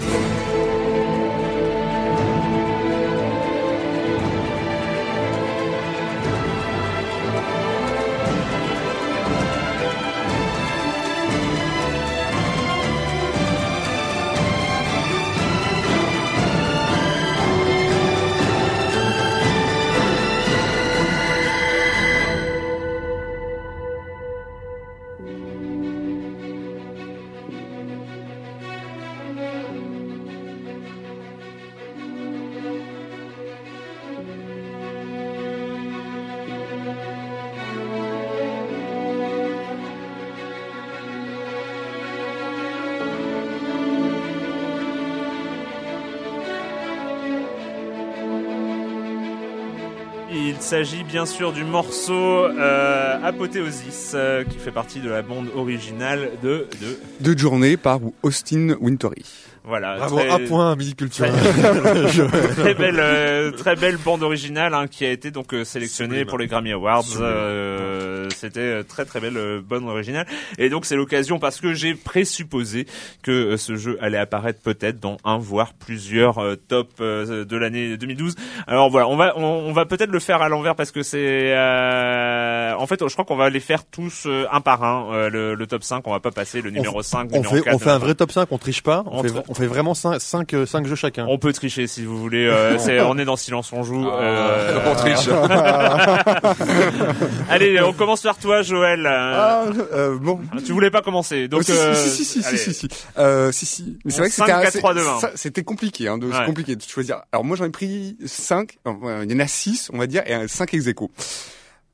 S'agit 50.70 51.02
bien 51.02 51.26
sûr 51.26 51.52
du 51.52 51.64
morceau 51.64 52.12
euh, 52.14 53.18
Apothéosis 53.24 54.12
euh, 54.14 54.44
qui 54.44 54.56
fait 54.56 54.70
partie 54.70 55.00
de 55.00 55.10
la 55.10 55.20
bande 55.20 55.48
originale 55.56 56.30
de, 56.44 56.68
de 56.80 56.96
Deux 57.18 57.36
journées 57.36 57.76
par 57.76 57.98
Austin 58.22 58.76
Wintory. 58.80 59.24
Voilà 59.64 59.96
Bravo, 59.96 60.16
très, 60.18 60.30
un 60.30 60.38
point, 60.46 60.74
musique 60.76 60.96
culturelle. 60.96 61.32
très 62.56 62.74
belle 62.74 62.98
euh, 62.98 63.50
très 63.56 63.76
belle 63.76 63.96
bande 63.98 64.22
originale 64.22 64.74
hein, 64.74 64.86
qui 64.86 65.04
a 65.04 65.10
été 65.10 65.30
donc 65.30 65.52
euh, 65.54 65.64
sélectionnée 65.64 66.10
Sublime. 66.10 66.28
pour 66.28 66.38
les 66.38 66.46
Grammy 66.46 66.72
Awards. 66.72 67.04
Euh, 67.20 68.28
C'était 68.34 68.60
euh, 68.60 68.82
très 68.82 69.04
très 69.04 69.20
belle 69.20 69.36
euh, 69.36 69.60
bande 69.62 69.84
originale 69.88 70.26
et 70.58 70.68
donc 70.70 70.86
c'est 70.86 70.96
l'occasion 70.96 71.38
parce 71.38 71.60
que 71.60 71.74
j'ai 71.74 71.94
présupposé 71.94 72.86
que 73.22 73.30
euh, 73.30 73.56
ce 73.56 73.76
jeu 73.76 73.98
allait 74.00 74.18
apparaître 74.18 74.60
peut-être 74.62 74.98
dans 74.98 75.18
un 75.24 75.38
voire 75.38 75.72
plusieurs 75.74 76.38
euh, 76.38 76.56
top 76.56 76.88
euh, 77.00 77.44
de 77.44 77.56
l'année 77.56 77.96
2012. 77.96 78.34
Alors 78.66 78.90
voilà, 78.90 79.08
on 79.08 79.16
va 79.16 79.34
on, 79.36 79.42
on 79.44 79.72
va 79.72 79.84
peut-être 79.84 80.10
le 80.10 80.20
faire 80.20 80.42
à 80.42 80.48
l'envers 80.48 80.74
parce 80.74 80.90
que 80.90 81.02
c'est 81.02 81.52
euh, 81.54 82.74
en 82.76 82.86
fait 82.86 83.00
je 83.06 83.12
crois 83.12 83.24
qu'on 83.24 83.36
va 83.36 83.50
les 83.50 83.60
faire 83.60 83.84
tous 83.84 84.24
euh, 84.26 84.46
un 84.50 84.60
par 84.60 84.82
un 84.84 85.12
euh, 85.12 85.30
le, 85.30 85.54
le 85.54 85.66
top 85.66 85.82
5, 85.82 86.06
on 86.06 86.12
va 86.12 86.20
pas 86.20 86.30
passer 86.30 86.60
le 86.62 86.70
numéro 86.70 87.02
5, 87.02 87.28
On 87.32 87.36
numéro 87.36 87.56
fait, 87.56 87.62
4. 87.62 87.74
on 87.74 87.78
fait 87.78 87.90
un 87.90 87.98
vrai 87.98 88.14
top 88.14 88.32
5, 88.32 88.48
on 88.50 88.58
triche 88.58 88.82
pas. 88.82 89.02
On 89.06 89.20
On, 89.20 89.22
fait, 89.22 89.32
on 89.50 89.54
fait 89.54 89.66
vraiment 89.66 89.94
5, 89.94 90.20
5, 90.20 90.86
jeux 90.86 90.94
chacun. 90.94 91.26
On 91.28 91.36
peut 91.36 91.52
tricher 91.52 91.86
si 91.88 92.04
vous 92.04 92.16
voulez. 92.18 92.46
euh, 92.46 92.78
c'est- 92.78 93.00
on 93.00 93.18
est 93.18 93.24
dans 93.24 93.36
silence 93.36 93.72
on 93.72 93.82
joue. 93.82 94.08
euh, 94.08 94.78
on 94.86 94.94
triche. 94.94 95.28
Allez, 97.48 97.80
on 97.80 97.92
commence 97.92 98.22
par 98.22 98.36
toi, 98.38 98.62
Joël. 98.62 99.06
Euh, 99.06 99.10
Ah, 99.10 99.64
euh, 99.92 100.18
bon. 100.18 100.40
Tu 100.64 100.72
voulais 100.72 100.90
pas 100.90 101.02
commencer, 101.02 101.48
donc. 101.48 101.60
Oh, 101.60 101.64
si, 101.64 101.72
euh, 101.72 101.94
si, 101.94 102.10
si, 102.10 102.24
si, 102.24 102.42
si, 102.42 102.58
si, 102.58 102.74
si, 102.74 102.88
Euh, 103.18 103.52
si, 103.52 103.66
si. 103.66 103.98
Mais 104.04 104.10
c'est 104.12 104.18
vrai 104.20 104.28
que 104.28 104.34
c'était 104.34 104.50
5, 104.50 104.58
un- 104.58 104.62
4, 104.62 104.72
c'est- 104.72 104.78
3, 104.78 104.94
2, 104.94 105.06
1. 105.06 105.20
ça, 105.20 105.30
C'était 105.34 105.62
compliqué, 105.64 106.08
hein, 106.08 106.18
de, 106.18 106.26
Ouais. 106.26 106.46
compliqué 106.46 106.76
de 106.76 106.82
choisir. 106.82 107.22
Alors 107.32 107.44
moi 107.44 107.56
j'en 107.56 107.64
ai 107.64 107.70
pris 107.70 108.16
5, 108.24 108.78
il 109.24 109.32
y 109.32 109.34
en 109.34 109.38
a 109.40 109.46
6, 109.46 109.90
on 109.92 109.98
va 109.98 110.06
dire, 110.06 110.22
et 110.26 110.48
5 110.48 110.74
ex 110.74 110.86
aequo. 110.86 111.10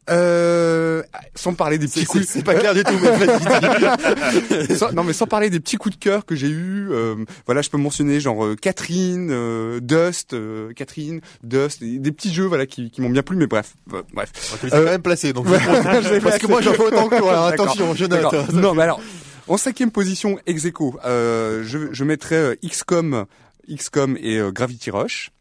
Euh, 0.09 1.03
sans 1.35 1.55
parler 1.55 1.79
des 1.79 1.87
petits 1.89 2.05
coups. 2.05 2.27
c'est- 2.29 2.45
pas 2.45 2.55
clair 2.55 2.75
du 2.75 2.85
tout, 2.85 2.95
mais. 3.03 4.77
Sans- 4.77 4.93
non 4.93 5.03
mais 5.03 5.13
sans 5.13 5.27
parler 5.27 5.51
des 5.51 5.59
petits 5.61 5.77
coups 5.77 5.97
de 5.99 6.01
cœur 6.03 6.25
que 6.25 6.37
j'ai 6.37 6.49
eu. 6.49 6.89
Euh, 6.93 7.17
voilà, 7.47 7.63
je 7.63 7.71
peux 7.71 7.79
mentionner 7.79 8.21
genre 8.21 8.45
euh, 8.45 8.55
Catherine, 8.55 9.29
euh, 9.33 9.81
Dust, 9.81 10.33
euh, 10.35 10.73
Catherine, 10.75 11.21
Dust, 11.43 11.83
des, 11.83 12.13
petits 12.13 12.33
jeux 12.33 12.45
voilà 12.45 12.67
qui, 12.67 12.91
qui 12.91 13.01
m'ont 13.01 13.11
bien 13.11 13.23
plu. 13.23 13.37
Mais 13.37 13.47
bref, 13.49 13.75
euh, 13.93 14.03
bref. 14.15 14.31
C'est 14.61 14.71
quand 14.71 14.83
même 14.85 15.03
placé, 15.03 15.33
donc. 15.33 15.47
Ouais, 15.49 15.59
je 15.61 16.19
Parce 16.23 16.39
que 16.39 16.47
moi, 16.47 16.61
j'en 16.63 16.73
fais 16.75 16.85
autant 16.85 17.09
que 17.09 17.19
toi. 17.19 17.47
hein. 17.47 17.53
Attention, 17.53 17.95
je 17.95 18.05
note. 18.05 18.21
D'accord. 18.23 18.53
Non, 18.53 18.75
mais 18.75 18.83
alors, 18.85 19.01
en 19.49 19.57
cinquième 19.57 19.91
position, 19.91 20.39
ex 20.47 20.65
aequo, 20.67 20.99
euh, 21.05 21.63
je, 21.65 21.93
je 21.93 22.05
mettrais 22.05 22.57
XCOM, 22.65 23.25
XCOM 23.69 24.17
et 24.21 24.41
Gravity 24.53 24.91
Rush. 24.91 25.33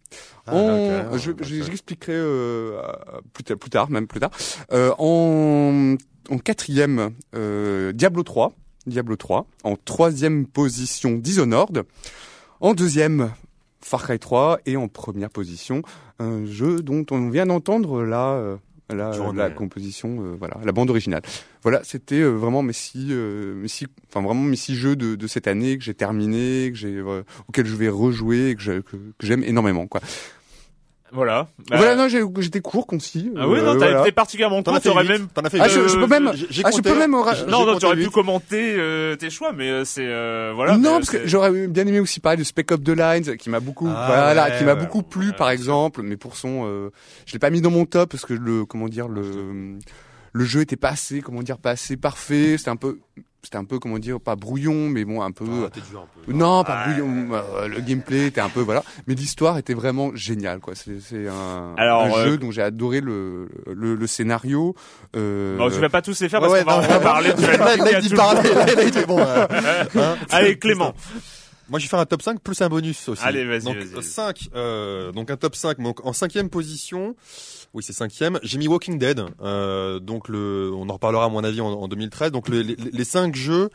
Ah, 0.48 0.54
En- 0.56 1.14
ok, 1.14 1.18
je, 1.18 1.32
j'expliquerai 1.64 2.14
euh, 2.14 2.80
plus, 3.34 3.44
tard, 3.44 3.58
plus 3.58 3.70
tard, 3.70 3.90
même 3.90 4.08
plus 4.08 4.20
tard. 4.20 4.32
Euh, 4.72 4.92
en, 5.00 5.96
en 6.30 6.38
quatrième, 6.38 7.12
euh, 7.36 7.92
Diablo 7.94 8.24
3. 8.24 8.54
Diablo 8.86 9.16
3. 9.16 9.48
En 9.64 9.76
troisième 9.76 10.46
position, 10.46 11.14
Dishonored. 11.14 11.84
En 12.62 12.74
deuxième, 12.74 13.32
Far 13.82 14.04
Cry 14.04 14.20
3. 14.20 14.60
Et 14.68 14.78
en 14.78 14.88
première 14.88 15.30
position, 15.32 15.82
un 16.20 16.46
jeu 16.46 16.82
dont 16.82 17.06
on 17.12 17.30
vient 17.30 17.48
d'entendre 17.48 18.04
là, 18.04 18.34
euh, 18.34 18.58
la, 18.90 19.12
la 19.34 19.50
composition, 19.50 20.24
euh, 20.24 20.36
voilà, 20.38 20.58
la 20.64 20.72
bande 20.72 20.90
originale. 20.90 21.22
Voilà, 21.64 21.82
c'était 21.84 22.22
euh, 22.22 22.30
vraiment 22.30 22.62
mes 22.62 22.74
six, 22.74 23.08
euh, 23.12 23.56
mes 23.56 23.68
six, 23.68 23.88
enfin 24.10 24.22
vraiment 24.22 24.42
mes 24.42 24.56
six 24.56 24.76
jeux 24.76 24.96
de, 24.96 25.16
de 25.16 25.28
cette 25.28 25.48
année 25.48 25.78
que 25.78 25.84
j'ai 25.84 25.96
terminé, 25.96 26.70
que 26.72 26.78
j'ai, 26.78 26.98
euh, 26.98 27.24
auxquels 27.48 27.66
je 27.66 27.76
vais 27.76 27.90
rejouer, 27.90 28.50
et 28.50 28.56
que 28.56 28.84
j'aime 29.20 29.44
énormément, 29.44 29.88
quoi. 29.88 30.02
Voilà. 31.12 31.48
Bah, 31.70 31.78
Voilà, 31.78 31.96
non, 31.96 32.08
j'ai- 32.10 32.24
j'étais 32.40 32.60
court, 32.62 32.88
concis. 32.88 33.32
Ah 33.38 33.48
oui, 33.48 33.60
euh, 33.60 33.64
non, 33.64 33.72
t'as 33.74 33.86
voilà. 33.88 34.02
été 34.02 34.12
particulièrement 34.12 34.64
T'en 34.64 34.72
court. 34.72 34.78
as 34.78 34.82
fait 34.82 34.90
T'aurais 34.90 35.04
même. 35.06 35.28
T'en 35.28 35.42
as 35.44 35.50
fait 35.50 35.60
Ah, 35.62 35.68
je, 35.70 35.88
je 35.88 35.96
peux 35.98 36.08
même, 36.08 36.32
J'ai- 36.34 36.48
j'ai 36.50 36.62
ah, 36.66 36.72
je 36.76 36.82
peux 36.82 36.98
même. 36.98 37.12
Non, 37.12 37.20
non, 37.24 37.66
compté 37.66 37.80
tu 37.80 37.86
aurais 37.86 37.96
pu 37.96 38.10
commenter 38.10 38.76
euh, 38.78 39.16
tes 39.16 39.30
choix, 39.30 39.54
mais 39.54 39.70
euh, 39.70 39.86
c'est 39.86 40.06
euh, 40.06 40.52
voilà. 40.56 40.78
non, 40.78 40.94
parce 40.96 41.12
que 41.12 41.26
j'aurais 41.28 41.68
bien 41.68 41.86
aimé 41.88 42.00
aussi 42.00 42.20
parler 42.20 42.38
de 42.38 42.44
Spec 42.44 42.72
Up 42.72 42.84
the 42.84 42.90
Lines, 42.90 43.38
qui 43.38 43.50
m'a 43.50 43.60
beaucoup, 43.60 43.88
Ah, 43.90 44.06
voilà, 44.08 44.46
ouais, 44.50 44.58
qui 44.58 44.64
m'a 44.66 44.74
ouais, 44.74 44.80
beaucoup 44.80 44.98
ouais, 45.00 45.04
plu, 45.10 45.28
ouais, 45.28 45.34
par 45.38 45.52
exemple, 45.52 46.02
mais 46.02 46.18
pour 46.18 46.36
son, 46.36 46.64
euh, 46.66 46.90
je 47.26 47.34
l'ai 47.34 47.40
pas 47.40 47.50
mis 47.52 47.62
dans 47.62 47.72
mon 47.72 47.86
top 47.86 48.12
parce 48.12 48.26
que 48.26 48.34
le, 48.34 48.66
comment 48.66 48.90
dire, 48.90 49.08
le, 49.08 49.78
le 50.34 50.44
jeu 50.46 50.62
était 50.62 50.76
pas 50.76 50.90
assez, 50.90 51.22
comment 51.22 51.44
dire, 51.44 51.60
pas 51.60 51.72
assez 51.72 51.96
parfait. 51.98 52.56
C'était 52.58 52.72
un 52.72 52.76
peu, 52.76 53.00
c'était 53.46 53.58
un 53.58 53.64
peu 53.64 53.80
comment 53.80 53.98
dire, 54.00 54.20
pas 54.20 54.36
brouillon, 54.36 54.90
mais 54.90 55.06
bon 55.06 55.22
un 55.22 55.32
peu. 55.32 55.46
Ah, 55.50 55.66
un 55.68 55.70
peu. 56.26 56.34
Non, 56.34 56.64
pas 56.64 56.86
brouillon. 56.88 57.30
euh, 57.34 57.68
le 57.68 57.80
gameplay 57.80 58.28
était 58.28 58.42
un 58.42 58.50
peu 58.50 58.60
voilà, 58.62 58.84
mais 59.08 59.14
l'histoire 59.16 59.58
était 59.58 59.74
vraiment 59.74 60.12
géniale 60.16 60.60
quoi. 60.60 60.74
C'est 60.76 61.28
un, 61.28 61.74
Alors, 61.78 62.04
un 62.04 62.12
euh, 62.12 62.26
jeu 62.26 62.38
dont 62.38 62.52
j'ai 62.52 62.62
adoré 62.64 63.00
le, 63.02 63.48
le 63.74 63.96
le 63.96 64.08
scénario. 64.08 64.76
Euh, 65.16 65.58
Bon, 65.58 65.70
je 65.70 65.80
vais 65.80 65.90
pas 65.90 66.02
tous 66.02 66.20
les 66.22 66.28
faire 66.30 66.40
parce 66.42 66.52
Ouais, 66.52 66.64
qu'on 66.64 66.72
va 66.72 66.88
non, 66.88 66.96
en 66.96 67.00
parler. 67.02 67.30
Tu 67.36 67.42
vas 67.44 67.76
le 67.76 67.84
Là, 67.84 68.00
il 68.00 68.08
dit 68.10 68.14
parler. 68.16 68.50
Là, 68.54 68.66
là, 68.66 68.84
il 68.84 68.92
dit 68.92 69.06
bon. 69.08 69.20
euh, 69.26 69.46
hein. 69.96 70.16
Allez, 70.32 70.58
Clément. 70.60 70.94
Moi, 71.70 71.80
j'ai 71.80 71.88
fait 71.88 71.98
un 71.98 72.06
top 72.06 72.22
5 72.22 72.40
plus 72.42 72.62
un 72.62 72.70
bonus 72.70 73.10
aussi. 73.10 73.24
Allez, 73.24 73.44
vas-y, 73.46 73.62
Donc, 73.64 73.76
vas-y, 73.78 73.88
vas-y. 73.88 74.04
5, 74.04 74.50
euh, 74.56 75.12
donc 75.12 75.32
un 75.32 75.38
top 75.38 75.56
5. 75.56 75.80
Donc, 75.82 76.06
en 76.06 76.14
cinquième 76.14 76.50
position, 76.50 77.16
oui, 77.74 77.82
c'est 77.84 77.92
cinquième, 77.94 78.40
j'ai 78.44 78.58
mis 78.60 78.68
Walking 78.68 79.00
Dead. 79.00 79.22
Euh, 79.42 80.00
donc, 80.00 80.28
le, 80.30 80.72
on 80.76 80.88
en 80.90 80.94
reparlera 80.94 81.26
à 81.26 81.30
mon 81.30 81.44
avis 81.44 81.62
en, 81.62 81.68
en 81.68 81.88
2013. 81.88 82.32
Donc, 82.32 82.50
le- 82.50 82.62
les, 82.62 82.76
les 82.76 83.04
cinq 83.04 83.36
jeux, 83.36 83.70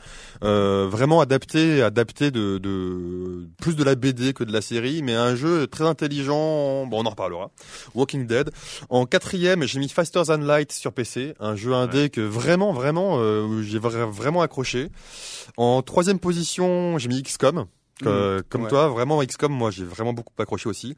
euh, 0.44 0.86
vraiment 0.88 1.20
adaptés, 1.20 1.82
adaptés 1.82 2.30
de, 2.30 2.58
de, 2.58 3.48
plus 3.60 3.74
de 3.74 3.82
la 3.82 3.96
BD 3.96 4.32
que 4.34 4.44
de 4.44 4.52
la 4.52 4.60
série, 4.62 5.02
mais 5.02 5.14
un 5.14 5.34
jeu 5.34 5.66
très 5.66 5.84
intelligent. 5.84 6.86
Bon, 6.86 7.02
on 7.02 7.06
en 7.06 7.10
reparlera. 7.10 7.50
Walking 7.94 8.26
Dead. 8.26 8.50
En 8.88 9.04
quatrième, 9.06 9.64
j'ai 9.64 9.80
mis 9.80 9.88
Faster 9.88 10.22
Than 10.26 10.38
Light 10.38 10.70
sur 10.72 10.92
PC, 10.92 11.34
un 11.40 11.56
jeu 11.56 11.74
indé 11.74 12.08
que 12.08 12.20
vraiment, 12.20 12.72
vraiment, 12.72 13.16
euh, 13.18 13.62
j'ai 13.62 13.78
vra- 13.80 14.08
vraiment 14.10 14.42
accroché. 14.42 14.88
En 15.56 15.82
troisième 15.82 16.20
position, 16.20 16.96
j'ai 16.98 17.08
mis 17.08 17.22
XCOM. 17.22 17.66
Euh, 18.08 18.40
comme 18.48 18.62
ouais. 18.62 18.68
toi, 18.68 18.88
vraiment 18.88 19.22
XCOM, 19.24 19.52
moi 19.52 19.70
j'ai 19.70 19.84
vraiment 19.84 20.12
beaucoup 20.12 20.32
accroché 20.38 20.68
aussi. 20.68 20.96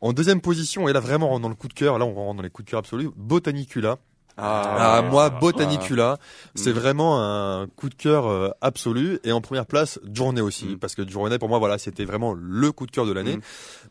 En 0.00 0.12
deuxième 0.12 0.40
position, 0.40 0.88
et 0.88 0.92
là 0.92 1.00
vraiment 1.00 1.38
dans 1.40 1.48
le 1.48 1.54
coup 1.54 1.68
de 1.68 1.74
cœur, 1.74 1.98
là 1.98 2.04
on 2.06 2.14
rentre 2.14 2.36
dans 2.38 2.42
les 2.42 2.50
coups 2.50 2.66
de 2.66 2.70
cœur 2.70 2.78
absolus, 2.80 3.10
Botanicula. 3.16 3.98
Ah, 4.42 5.02
moi 5.10 5.28
Botanicula, 5.28 6.16
c'est 6.54 6.70
Mm. 6.70 6.74
vraiment 6.74 7.20
un 7.22 7.66
coup 7.66 7.90
de 7.90 7.94
cœur 7.94 8.26
euh, 8.26 8.48
absolu. 8.62 9.18
Et 9.24 9.32
en 9.32 9.42
première 9.42 9.66
place, 9.66 9.98
Journée 10.14 10.40
aussi, 10.40 10.64
Mm. 10.66 10.78
parce 10.78 10.94
que 10.94 11.06
Journée 11.06 11.38
pour 11.38 11.48
moi 11.50 11.58
voilà 11.58 11.76
c'était 11.76 12.06
vraiment 12.06 12.32
le 12.34 12.72
coup 12.72 12.86
de 12.86 12.90
cœur 12.90 13.04
de 13.04 13.12
l'année. 13.12 13.36
Mm. 13.36 13.40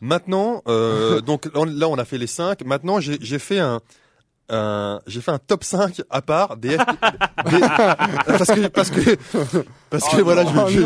Maintenant, 0.00 0.62
euh, 0.66 1.20
donc 1.20 1.44
là, 1.54 1.88
on- 1.88 1.98
a 1.98 2.04
fait 2.04 2.18
les 2.18 2.26
cinq. 2.26 2.64
Maintenant 2.64 2.98
j'ai 3.00 3.38
fait 3.38 3.60
un 3.60 3.80
un- 4.50 5.00
j'ai 5.06 5.20
fait 5.20 5.30
un 5.30 5.38
top 5.38 5.64
5 5.64 6.02
à 6.10 6.22
part 6.22 6.56
des, 6.56 6.70
des- 6.70 6.76
parce 8.26 8.50
que 8.52 8.66
parce 8.68 8.90
que 8.90 9.16
parce 9.90 10.08
que 10.08 10.20
Oh 10.20 10.24
voilà 10.24 10.44
je- 10.68 10.80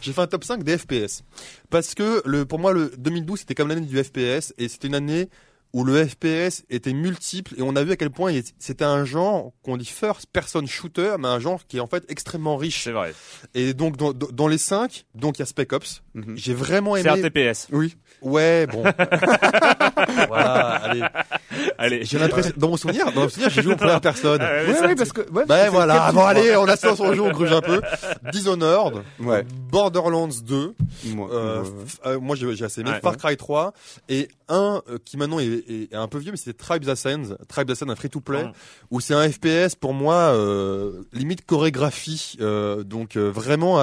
j'ai 0.00 0.12
fait 0.12 0.20
un 0.20 0.26
top 0.26 0.44
5 0.44 0.62
des 0.62 0.76
FPS 0.78 1.22
parce 1.70 1.94
que 1.94 2.22
le 2.24 2.44
pour 2.44 2.58
moi 2.58 2.72
le 2.72 2.92
2012 2.98 3.40
c'était 3.40 3.54
comme 3.54 3.68
l'année 3.68 3.82
du 3.86 4.02
FPS 4.02 4.52
et 4.58 4.68
c'était 4.68 4.88
une 4.88 4.94
année 4.94 5.28
où 5.74 5.84
le 5.84 6.06
FPS 6.06 6.62
était 6.70 6.92
multiple 6.94 7.52
et 7.58 7.62
on 7.62 7.74
a 7.76 7.82
vu 7.84 7.90
à 7.92 7.96
quel 7.96 8.10
point 8.10 8.32
c'était 8.58 8.84
un 8.84 9.04
genre 9.04 9.52
qu'on 9.62 9.76
dit 9.76 9.84
first 9.84 10.26
person 10.32 10.64
shooter 10.66 11.16
mais 11.18 11.28
un 11.28 11.40
genre 11.40 11.66
qui 11.66 11.76
est 11.76 11.80
en 11.80 11.86
fait 11.88 12.04
extrêmement 12.08 12.56
riche 12.56 12.84
C'est 12.84 12.92
vrai. 12.92 13.12
et 13.54 13.74
donc 13.74 13.96
dans, 13.96 14.46
les 14.48 14.56
5 14.58 15.04
donc 15.16 15.38
il 15.38 15.40
y 15.40 15.42
a 15.42 15.46
Spec 15.46 15.72
Ops 15.72 16.00
Mhm. 16.14 16.36
j'ai 16.36 16.54
vraiment 16.54 16.94
C'est 16.94 17.08
un 17.08 17.16
aimé 17.16 17.28
TPS. 17.28 17.66
Oui. 17.72 17.96
ouais 18.22 18.68
bon 18.68 18.84
voilà 20.28 20.74
allez 20.76 21.02
Allez. 21.78 22.04
j'ai 22.04 22.18
l'impression 22.18 22.52
dans 22.56 22.68
mon 22.68 22.76
souvenir 22.76 23.12
dans 23.12 23.22
mon 23.22 23.28
souvenir 23.28 23.50
j'ai 23.50 23.62
joué 23.62 23.72
en 23.74 23.76
première 23.76 24.00
personne 24.00 24.40
Ah, 24.40 24.62
ouais, 24.86 24.94
parce 24.94 25.12
que 25.12 25.22
ouais, 25.32 25.44
ben 25.46 25.70
voilà, 25.70 26.12
bon 26.12 26.24
allez, 26.24 26.54
on 26.56 26.66
a 26.68 26.76
ça 26.76 26.94
sur 26.94 27.06
le 27.08 27.14
jeu, 27.16 27.22
on 27.22 27.30
gruge 27.32 27.52
un 27.52 27.60
peu. 27.60 27.80
Dishonored, 28.32 29.02
Ouais. 29.20 29.44
Borderlands 29.70 30.28
2, 30.44 30.74
Moi, 31.06 31.28
euh, 31.32 31.64
euh, 32.06 32.20
moi 32.20 32.36
j'ai 32.36 32.64
assez 32.64 32.80
aimé, 32.82 32.90
Ouais. 32.90 33.00
Far 33.00 33.16
Cry 33.16 33.36
3, 33.36 33.72
et 34.08 34.28
un 34.48 34.82
euh, 34.88 34.98
qui 35.04 35.16
maintenant 35.16 35.38
est, 35.40 35.63
est 35.68 35.94
un 35.94 36.08
peu 36.08 36.18
vieux, 36.18 36.30
mais 36.30 36.36
c'était 36.36 36.52
Tribes 36.52 36.88
Ascends, 36.88 37.36
Tribes 37.48 37.70
Ascends, 37.70 37.88
un 37.88 37.96
free-to-play, 37.96 38.44
Mm. 38.44 38.52
où 38.90 39.00
c'est 39.00 39.14
un 39.14 39.30
FPS 39.30 39.74
pour 39.78 39.94
moi, 39.94 40.14
euh, 40.34 41.02
limite 41.12 41.44
chorégraphie, 41.46 42.36
euh, 42.40 42.82
donc 42.84 43.16
euh, 43.16 43.30
vraiment 43.30 43.78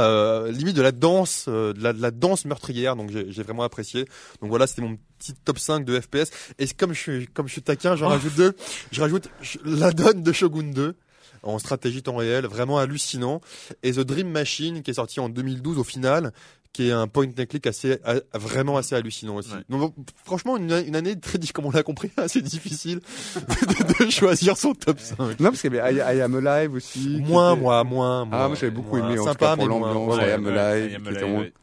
limite 0.47 0.75
de 0.75 0.81
la 0.81 0.91
danse, 0.91 1.47
de, 1.47 1.73
la, 1.81 1.93
de 1.93 2.01
la 2.01 2.11
danse 2.11 2.45
meurtrière, 2.45 2.95
donc 2.95 3.11
j'ai 3.11 3.43
vraiment 3.43 3.63
apprécié. 3.63 4.05
Donc 4.41 4.49
voilà, 4.49 4.67
c'était 4.67 4.81
mon 4.81 4.97
petit 5.19 5.33
top 5.45 5.59
5 5.59 5.85
de 5.85 5.99
FPS. 5.99 6.31
Et 6.59 6.67
comme 6.67 6.93
je 6.93 6.99
suis, 6.99 7.27
comme 7.27 7.47
je 7.47 7.53
suis 7.53 7.61
taquin, 7.61 7.95
j'en 7.95 8.07
rajoute 8.09 8.35
deux. 8.35 8.53
Je 8.91 9.01
rajoute 9.01 9.29
la 9.65 9.91
donne 9.91 10.23
de 10.23 10.31
Shogun 10.31 10.71
2 10.71 10.95
en 11.43 11.57
stratégie 11.57 12.03
temps 12.03 12.15
réel, 12.17 12.45
vraiment 12.45 12.77
hallucinant. 12.77 13.41
Et 13.83 13.93
The 13.93 14.01
Dream 14.01 14.29
Machine 14.29 14.83
qui 14.83 14.91
est 14.91 14.95
sorti 14.95 15.19
en 15.19 15.27
2012 15.29 15.79
au 15.79 15.83
final, 15.83 16.33
qui 16.73 16.87
est 16.87 16.91
un 16.91 17.07
point 17.07 17.27
and 17.27 17.45
click 17.49 17.67
assez, 17.67 17.97
a- 18.05 18.21
vraiment 18.37 18.77
assez 18.77 18.95
hallucinant 18.95 19.35
aussi. 19.35 19.51
Ouais. 19.51 19.59
Donc 19.69 19.93
franchement, 20.23 20.55
une, 20.55 20.71
une 20.87 20.95
année 20.95 21.19
très, 21.19 21.37
di- 21.37 21.49
comme 21.51 21.65
on 21.65 21.71
l'a 21.71 21.83
compris, 21.83 22.09
assez 22.17 22.41
difficile 22.41 23.01
de, 23.35 24.05
de 24.05 24.09
choisir 24.09 24.55
son 24.57 24.73
top 24.73 24.99
5. 24.99 25.17
Non, 25.39 25.49
parce 25.49 25.61
qu'il 25.61 25.73
y 25.73 25.79
avait 25.79 25.93
I, 25.93 26.17
I 26.17 26.21
Am 26.21 26.35
Alive 26.47 26.73
aussi. 26.75 27.19
Moins, 27.21 27.53
était- 27.53 27.61
moi, 27.61 27.83
moins, 27.83 28.23
moins. 28.25 28.39
Ah, 28.39 28.47
moi 28.47 28.55
j'avais 28.59 28.71
beaucoup 28.71 28.95
moins. 28.97 29.09
aimé 29.09 29.19
en 29.19 29.25
Sympa, 29.25 29.33
tout 29.33 29.39
cas 29.39 29.55
pour 29.57 29.65
mais 29.65 29.79
moins. 29.79 29.93
l'ambiance. 29.93 30.17
Ouais, 30.17 30.29
I 30.29 30.31
Am 30.31 30.45
ouais. 30.45 30.57
Alive. 30.57 30.91
I 30.91 30.95
Am 30.95 31.01
qui 31.01 31.07
Alive, 31.09 31.17
était 31.17 31.25
vraiment- 31.25 31.39
ouais. 31.39 31.53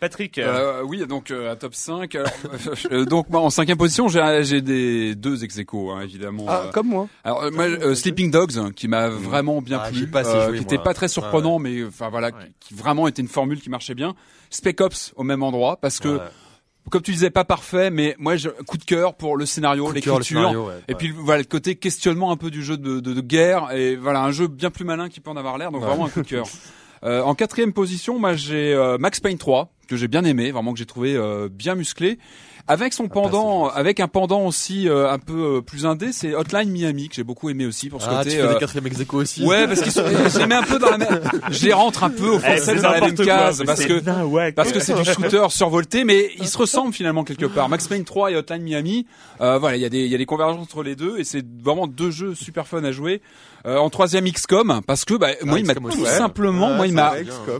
Patrick. 0.00 0.38
euh, 0.38 0.80
Euh, 0.80 0.82
oui, 0.84 1.06
donc 1.06 1.30
euh, 1.30 1.52
un 1.52 1.56
top 1.56 1.74
5. 1.74 2.14
Alors, 2.14 2.28
euh, 2.92 3.04
donc 3.04 3.28
moi, 3.30 3.40
en 3.40 3.50
cinquième 3.50 3.78
position, 3.78 4.08
j'ai 4.08 4.40
j'ai 4.42 4.60
des 4.62 5.14
deux 5.14 5.44
ex 5.44 5.58
hein, 5.58 6.00
évidemment. 6.02 6.46
Ah, 6.48 6.64
Euh, 6.66 6.70
comme 6.70 6.88
moi. 6.88 7.08
alors 7.24 7.42
euh, 7.44 7.50
moi, 7.50 7.64
euh, 7.64 7.94
Sleeping 7.94 8.30
Dogs, 8.30 8.58
hein, 8.58 8.70
qui 8.74 8.88
m'a 8.88 9.08
vraiment 9.08 9.60
bien 9.62 9.80
Ah, 9.82 9.90
plu, 9.90 10.06
pas 10.06 10.24
euh, 10.26 10.48
joué, 10.48 10.58
qui 10.58 10.64
était 10.64 10.76
moi. 10.76 10.84
pas 10.84 10.94
très 10.94 11.08
surprenant, 11.08 11.58
mais 11.58 11.84
enfin 11.84 12.08
voilà, 12.10 12.28
Ouais. 12.28 12.34
qui, 12.60 12.68
qui 12.68 12.74
vraiment 12.74 13.08
était 13.08 13.22
une 13.22 13.28
formule 13.28 13.60
qui 13.60 13.70
marchait 13.70 13.94
bien. 13.94 14.14
Spec 14.50 14.80
Ops 14.80 15.12
au 15.16 15.22
même 15.24 15.42
endroit, 15.42 15.78
parce 15.80 15.98
que 16.00 16.08
Ouais. 16.08 16.24
comme 16.90 17.02
tu 17.02 17.12
disais, 17.12 17.30
pas 17.30 17.44
parfait, 17.44 17.90
mais 17.90 18.14
moi, 18.18 18.36
je, 18.36 18.48
coup 18.66 18.78
de 18.78 18.84
cœur 18.84 19.14
pour 19.14 19.36
le 19.36 19.44
scénario, 19.46 19.90
l'écriture. 19.92 20.24
scénario, 20.24 20.66
ouais. 20.68 20.74
Et 20.88 20.92
Ouais. 20.92 20.98
puis 20.98 21.10
voilà 21.10 21.40
le 21.42 21.46
côté 21.48 21.74
questionnement 21.76 22.30
un 22.32 22.36
peu 22.36 22.50
du 22.50 22.62
jeu 22.62 22.76
de, 22.76 23.00
de, 23.00 23.12
de 23.12 23.20
guerre 23.20 23.72
et 23.72 23.96
voilà 23.96 24.22
un 24.22 24.30
jeu 24.30 24.46
bien 24.46 24.70
plus 24.70 24.84
malin 24.84 25.08
qui 25.08 25.20
peut 25.20 25.30
en 25.30 25.36
avoir 25.36 25.58
l'air 25.58 25.70
donc 25.72 25.82
Ouais. 25.82 25.88
vraiment 25.88 26.06
un 26.06 26.10
coup 26.10 26.22
de 26.22 26.28
cœur. 26.28 26.46
Euh, 27.04 27.22
en 27.22 27.36
quatrième 27.36 27.72
position, 27.72 28.18
moi 28.18 28.34
j'ai 28.34 28.74
euh, 28.74 28.98
Max 28.98 29.20
Payne 29.20 29.38
3 29.38 29.70
que 29.88 29.96
j'ai 29.96 30.08
bien 30.08 30.24
aimé, 30.24 30.52
vraiment 30.52 30.72
que 30.72 30.78
j'ai 30.78 30.86
trouvé 30.86 31.16
euh, 31.16 31.48
bien 31.50 31.74
musclé, 31.74 32.18
avec 32.70 32.92
son 32.92 33.08
pendant, 33.08 33.68
avec 33.68 33.98
un 33.98 34.08
pendant 34.08 34.44
aussi 34.44 34.88
euh, 34.90 35.10
un 35.10 35.18
peu 35.18 35.56
euh, 35.56 35.60
plus 35.62 35.86
indé, 35.86 36.12
c'est 36.12 36.34
Hotline 36.34 36.70
Miami 36.70 37.08
que 37.08 37.14
j'ai 37.14 37.24
beaucoup 37.24 37.48
aimé 37.48 37.64
aussi 37.64 37.88
pour 37.88 38.02
ce 38.02 38.08
Ah, 38.10 38.18
tu 38.22 38.24
côté. 38.24 38.30
fais 38.36 38.42
euh, 38.42 38.52
des 38.52 38.58
quatrième 38.58 38.86
ex 38.86 39.00
aequo 39.00 39.16
aussi. 39.22 39.44
Ouais, 39.46 39.66
parce 39.66 39.80
qu'ils 39.80 39.90
sont, 39.90 40.04
je 40.32 40.38
les 40.38 40.46
mets 40.46 40.54
un 40.54 40.62
peu 40.62 40.78
dans 40.78 40.90
la 40.90 40.98
même, 40.98 41.20
je 41.50 41.64
les 41.64 41.72
rentre 41.72 42.04
un 42.04 42.10
peu 42.10 42.28
au 42.28 42.38
eh, 42.38 42.74
dans 42.82 42.90
la 42.90 43.00
même 43.00 43.16
quoi, 43.16 43.24
case 43.24 43.62
parce 43.64 43.84
que 43.86 44.50
parce 44.50 44.72
que 44.72 44.80
c'est 44.80 44.94
du 44.94 45.04
shooter 45.04 45.46
survolté, 45.48 46.04
mais 46.04 46.30
ils 46.38 46.46
se 46.48 46.58
ressemblent 46.58 46.92
finalement 46.92 47.24
quelque 47.24 47.46
part. 47.46 47.70
Max 47.70 47.88
Payne 47.88 48.04
3 48.04 48.32
et 48.32 48.36
Hotline 48.36 48.62
Miami, 48.62 49.06
euh, 49.40 49.56
voilà, 49.58 49.78
il 49.78 49.80
y 49.80 49.86
a 49.86 49.88
des 49.88 50.00
il 50.00 50.12
y 50.12 50.14
a 50.14 50.18
des 50.18 50.26
convergences 50.26 50.60
entre 50.62 50.82
les 50.82 50.94
deux 50.94 51.18
et 51.18 51.24
c'est 51.24 51.44
vraiment 51.64 51.86
deux 51.86 52.10
jeux 52.10 52.34
super 52.34 52.66
fun 52.66 52.84
à 52.84 52.92
jouer. 52.92 53.22
Euh, 53.66 53.76
en 53.78 53.90
troisième 53.90 54.24
XCOM 54.30 54.80
parce 54.86 55.04
que 55.04 55.14
bah, 55.14 55.30
moi 55.42 55.58
il 55.58 55.66
m'a 55.66 55.74
tout 55.74 55.82
ouais. 55.82 56.04
simplement, 56.06 56.74
moi 56.74 56.86
il 56.86 56.90
c'est 56.90 56.94
m'a 56.94 57.12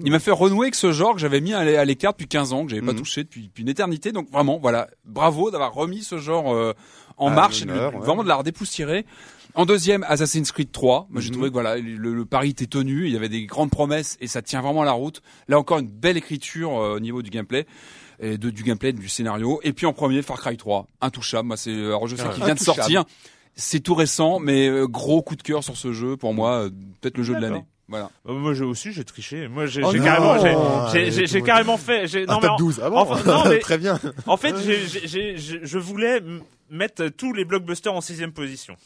il 0.05 0.13
m'a 0.13 0.21
fait 0.21 0.31
renouer 0.31 0.67
avec 0.67 0.75
ce 0.77 0.93
genre 0.93 1.15
que 1.15 1.21
j'avais 1.21 1.41
mis 1.41 1.53
à 1.55 1.65
l'é- 1.65 1.77
à 1.77 1.85
l'écart 1.85 2.13
depuis 2.13 2.29
15 2.29 2.53
ans, 2.53 2.65
que 2.65 2.71
j'avais 2.71 2.87
pas 2.87 2.93
Mhm. 2.93 2.99
touché 2.99 3.25
depuis, 3.25 3.43
depuis 3.49 3.63
une 3.63 3.69
éternité. 3.69 4.13
Donc 4.13 4.31
vraiment, 4.31 4.59
voilà, 4.61 4.89
bravo 5.05 5.51
d'avoir 5.51 5.75
remis 5.75 6.03
ce 6.05 6.19
genre 6.19 6.55
euh, 6.55 6.73
en 7.17 7.33
À 7.33 7.35
marche, 7.35 7.63
et 7.63 7.65
de- 7.65 7.73
ouais. 7.73 7.91
vraiment 7.99 8.23
de 8.23 8.29
la 8.29 8.37
redépoussiérer. 8.37 9.07
En 9.55 9.67
deuxième, 9.67 10.05
Assassin's 10.09 10.53
Creed 10.53 10.71
3. 10.71 11.09
Moi, 11.11 11.21
j'ai 11.21 11.31
Mhm. 11.31 11.35
trouvé 11.35 11.49
que 11.49 11.53
voilà, 11.55 11.77
le, 11.79 12.15
le 12.15 12.25
pari 12.25 12.51
était 12.51 12.67
tenu, 12.67 13.07
il 13.07 13.13
y 13.13 13.17
avait 13.17 13.29
des 13.29 13.45
grandes 13.47 13.71
promesses 13.71 14.17
et 14.21 14.29
ça 14.29 14.41
tient 14.41 14.61
vraiment 14.63 14.85
la 14.85 14.93
route. 14.93 15.21
Là 15.49 15.59
encore, 15.59 15.79
une 15.79 15.89
belle 15.89 16.17
écriture 16.17 16.79
euh, 16.81 16.95
au 16.97 17.01
niveau 17.01 17.23
du 17.23 17.31
gameplay 17.31 17.67
et 18.21 18.39
de, 18.39 18.51
du 18.51 18.63
gameplay, 18.63 18.93
du 18.93 19.09
scénario. 19.09 19.59
Et 19.65 19.73
puis 19.73 19.87
en 19.87 19.93
premier, 19.93 20.23
Far 20.23 20.39
Cry 20.39 20.57
3, 20.57 20.87
intouchable. 21.01 21.49
Moi, 21.49 21.57
c'est 21.57 21.73
alors 21.73 22.07
je 22.07 22.15
sais 22.15 22.23
Ouais. 22.23 22.35
qu'il 22.35 22.45
vient 22.45 22.55
de 22.55 22.61
sortir. 22.61 23.05
C'est 23.61 23.81
tout 23.81 23.95
récent, 23.95 24.39
mais 24.39 24.69
euh, 24.69 24.87
gros 24.87 25.21
coup 25.21 25.35
de 25.35 25.43
cœur 25.43 25.65
sur 25.65 25.77
ce 25.77 25.93
jeu. 25.93 26.17
Pour 26.17 26.33
moi, 26.33 26.67
euh, 26.67 26.71
peut-être 27.01 27.19
le 27.19 27.25
jeu 27.25 27.35
de 27.35 27.41
l'année. 27.41 27.65
Voilà. 27.89 28.11
Euh, 28.29 28.33
Moi 28.35 28.53
j'ai 28.55 28.65
aussi 28.65 28.93
j'ai 28.93 29.05
triché. 29.05 29.49
Moi 29.49 29.67
j'ai 29.67 29.83
Oh 29.83 29.93
carrément 29.93 30.39
j'ai- 30.39 30.55
Ah, 31.41 31.41
carrément 31.47 31.77
fait. 31.79 32.07
j'ai- 32.07 32.25
Un 32.29 32.33
non, 32.33 32.35
mais 32.37 32.41
top 32.43 32.51
en- 32.53 32.57
12. 32.57 32.81
Ah 32.85 32.91
bon 32.91 33.17
non, 33.27 33.45
mais- 33.49 33.59
Très 33.61 33.79
bien. 33.79 33.99
En 34.27 34.37
fait, 34.37 34.55
j'ai- 34.59 35.37
je 35.39 35.79
voulais 35.79 36.23
mettre 36.71 37.09
tous 37.09 37.33
les 37.33 37.47
blockbusters 37.47 37.95
en 37.95 38.03
sixième 38.03 38.33
position. 38.33 38.77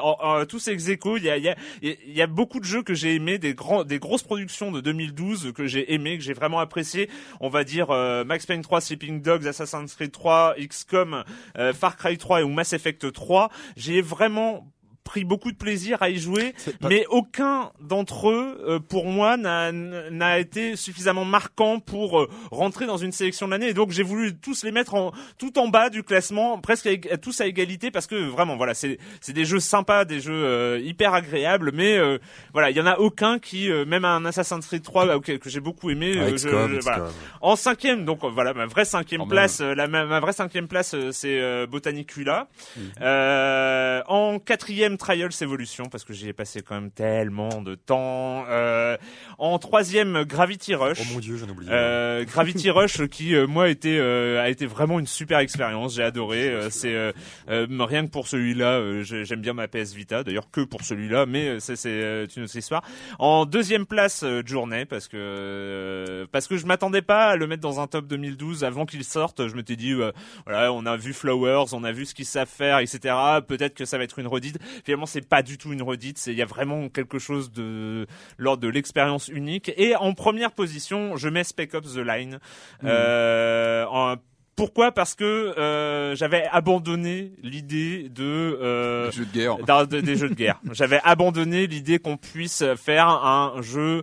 En- 0.00 0.16
en- 0.20 0.46
tous 0.46 0.60
ces 0.60 0.70
ex-aequo, 0.70 1.16
il 1.16 1.24
y 1.24 1.30
a, 1.30 1.36
y, 1.38 1.48
a, 1.48 1.56
y 1.82 2.22
a 2.22 2.26
beaucoup 2.28 2.60
de 2.60 2.64
jeux 2.64 2.84
que 2.84 2.94
j'ai 2.94 3.16
aimés, 3.16 3.38
des, 3.38 3.52
grands, 3.54 3.82
des 3.82 3.98
grosses 3.98 4.22
productions 4.22 4.70
de 4.70 4.80
2012 4.80 5.52
que 5.52 5.66
j'ai 5.66 5.92
aimé, 5.92 6.18
que 6.18 6.22
j'ai 6.22 6.34
vraiment 6.34 6.60
apprécié. 6.60 7.10
On 7.40 7.48
va 7.48 7.64
dire 7.64 7.90
euh, 7.90 8.22
Max 8.24 8.46
Payne 8.46 8.62
3, 8.62 8.80
Sleeping 8.80 9.22
Dogs, 9.22 9.48
Assassin's 9.48 9.92
Creed 9.96 10.12
3, 10.12 10.54
XCOM, 10.56 11.24
euh, 11.58 11.72
Far 11.72 11.96
Cry 11.96 12.16
3 12.16 12.42
ou 12.44 12.48
Mass 12.48 12.72
Effect 12.74 13.10
3. 13.12 13.50
J'ai 13.76 14.02
vraiment 14.02 14.68
pris 15.04 15.24
beaucoup 15.24 15.50
de 15.50 15.56
plaisir 15.56 16.00
à 16.02 16.10
y 16.10 16.16
jouer, 16.18 16.54
C'est 16.56 16.78
pas- 16.78 16.88
mais 16.88 17.04
aucun 17.10 17.70
d'entre 17.80 18.30
eux, 18.30 18.62
euh, 18.66 18.78
pour 18.78 19.06
moi, 19.06 19.36
n'a 19.36 20.38
été 20.38 20.76
suffisamment 20.76 21.24
marquant 21.24 21.80
pour 21.80 22.20
euh, 22.20 22.28
rentrer 22.50 22.86
dans 22.86 22.96
une 22.96 23.12
sélection 23.12 23.46
de 23.46 23.52
l'année. 23.52 23.68
Et 23.68 23.74
donc 23.74 23.90
j'ai 23.90 24.02
voulu 24.04 24.34
tous 24.36 24.62
les 24.64 24.70
mettre 24.72 24.94
en 24.94 25.12
tout 25.38 25.58
en 25.58 25.68
bas 25.68 25.90
du 25.90 26.02
classement, 26.02 26.58
presque 26.60 26.86
à 27.10 27.16
tous 27.16 27.40
à 27.40 27.46
égalité, 27.46 27.90
parce 27.90 28.06
que 28.06 28.14
vraiment, 28.14 28.56
voilà, 28.56 28.74
c'est 28.74 28.98
des 29.28 29.44
jeux 29.44 29.60
sympas, 29.60 30.04
des 30.04 30.20
jeux 30.20 30.32
euh, 30.44 30.80
hyper 30.82 31.14
agréables, 31.14 31.72
mais 31.74 31.96
euh, 31.98 32.18
voilà, 32.52 32.70
il 32.70 32.76
y 32.76 32.80
en 32.80 32.86
a 32.86 32.98
aucun 32.98 33.38
qui, 33.38 33.70
euh, 33.70 33.84
même 33.84 34.04
un 34.04 34.24
Assassin's 34.24 34.66
Creed 34.66 34.82
3 34.82 35.06
euh, 35.08 35.20
que, 35.20 35.32
que 35.32 35.50
j'ai 35.50 35.60
beaucoup 35.60 35.90
aimé, 35.90 36.14
Ah, 36.16 36.22
euh, 36.22 36.30
je- 36.32 36.36
je- 36.38 36.80
voilà. 36.80 37.06
En 37.40 37.56
cinquième, 37.56 38.04
donc 38.04 38.20
voilà, 38.24 38.54
ma 38.54 38.66
vraie 38.66 38.84
cinquième 38.84 39.22
Quand 39.22 39.26
place, 39.28 39.60
euh, 39.60 39.74
la 39.74 39.88
ma, 39.88 40.04
ma 40.04 40.20
vraie 40.20 40.32
cinquième 40.32 40.68
place, 40.68 40.94
c'est 41.10 41.40
euh, 41.40 41.66
Botanicula. 41.66 42.48
Mm. 42.76 42.80
Euh, 43.00 44.02
en 44.08 44.38
quatrième, 44.38 44.96
Trials 45.02 45.32
Evolution 45.40 45.86
parce 45.86 46.04
que 46.04 46.12
j'y 46.12 46.28
ai 46.28 46.32
passé 46.32 46.62
quand 46.62 46.76
même 46.76 46.92
tellement 46.92 47.60
de 47.60 47.74
temps. 47.74 48.44
Euh, 48.48 48.96
en 49.38 49.58
troisième, 49.58 50.22
Gravity 50.22 50.76
Rush. 50.76 50.98
Oh 51.00 51.12
mon 51.12 51.18
dieu, 51.18 51.36
j'en 51.36 51.48
oublié. 51.48 51.72
Euh, 51.72 52.24
Gravity 52.24 52.70
Rush 52.70 53.08
qui 53.08 53.34
euh, 53.34 53.48
moi 53.48 53.64
a 53.64 53.68
été 53.68 53.98
euh, 53.98 54.40
a 54.40 54.48
été 54.48 54.64
vraiment 54.64 55.00
une 55.00 55.08
super 55.08 55.40
expérience. 55.40 55.96
J'ai 55.96 56.04
adoré. 56.04 56.48
Euh, 56.48 56.70
c'est 56.70 57.12
rien 57.48 58.06
que 58.06 58.10
pour 58.10 58.28
celui-là 58.28 59.02
j'aime 59.02 59.40
bien 59.40 59.54
ma 59.54 59.66
PS 59.66 59.92
Vita. 59.92 60.22
D'ailleurs 60.22 60.50
que 60.52 60.60
pour 60.60 60.82
celui-là 60.82 61.26
mais 61.26 61.58
c'est 61.58 61.78
euh, 61.86 62.26
une 62.36 62.44
autre 62.44 62.54
histoire. 62.54 62.84
En 63.18 63.44
deuxième 63.44 63.86
place 63.86 64.24
Journey 64.46 64.84
parce 64.84 65.08
que 65.08 65.16
euh, 65.16 66.26
parce 66.30 66.46
que 66.46 66.56
je 66.56 66.66
m'attendais 66.66 67.02
pas 67.02 67.30
à 67.30 67.36
le 67.36 67.48
mettre 67.48 67.62
dans 67.62 67.80
un 67.80 67.88
top 67.88 68.06
2012 68.06 68.62
avant 68.62 68.86
qu'il 68.86 69.02
sorte. 69.02 69.48
Je 69.48 69.56
m'étais 69.56 69.74
dit 69.76 69.92
euh, 69.92 70.12
voilà 70.46 70.72
on 70.72 70.86
a 70.86 70.96
vu 70.96 71.12
Flowers 71.12 71.72
on 71.72 71.82
a 71.82 71.90
vu 71.90 72.06
ce 72.06 72.14
qu'ils 72.14 72.26
savent 72.26 72.48
faire 72.48 72.78
etc 72.78 73.14
peut-être 73.46 73.74
que 73.74 73.84
ça 73.84 73.98
va 73.98 74.04
être 74.04 74.18
une 74.18 74.26
redite 74.26 74.58
finalement 74.84 75.06
c'est 75.06 75.26
pas 75.26 75.42
du 75.42 75.58
tout 75.58 75.72
une 75.72 75.82
redite 75.82 76.18
c'est 76.18 76.32
il 76.32 76.38
y 76.38 76.42
a 76.42 76.46
vraiment 76.46 76.88
quelque 76.88 77.18
chose 77.18 77.52
de 77.52 78.06
lors 78.38 78.58
de 78.58 78.68
l'expérience 78.68 79.28
unique 79.28 79.72
et 79.76 79.94
en 79.96 80.12
première 80.14 80.52
position 80.52 81.16
je 81.16 81.28
mets 81.28 81.44
Spec 81.44 81.74
Ops 81.74 81.94
The 81.94 81.98
Line 81.98 82.38
euh, 82.84 83.84
en- 83.90 84.16
pourquoi? 84.54 84.92
Parce 84.92 85.14
que 85.14 85.24
euh, 85.24 86.14
j'avais 86.14 86.44
abandonné 86.52 87.32
l'idée 87.42 88.10
de 88.10 88.22
euh, 88.22 89.10
Jeu 89.10 89.24
de 89.24 89.32
guerre. 89.32 89.56
des 90.02 90.14
jeux 90.14 90.28
de 90.28 90.34
guerre. 90.34 90.60
J'avais 90.72 91.00
abandonné 91.04 91.66
l'idée 91.66 91.98
qu'on 91.98 92.18
puisse 92.18 92.62
faire 92.76 93.08
un 93.08 93.54
jeu 93.62 94.02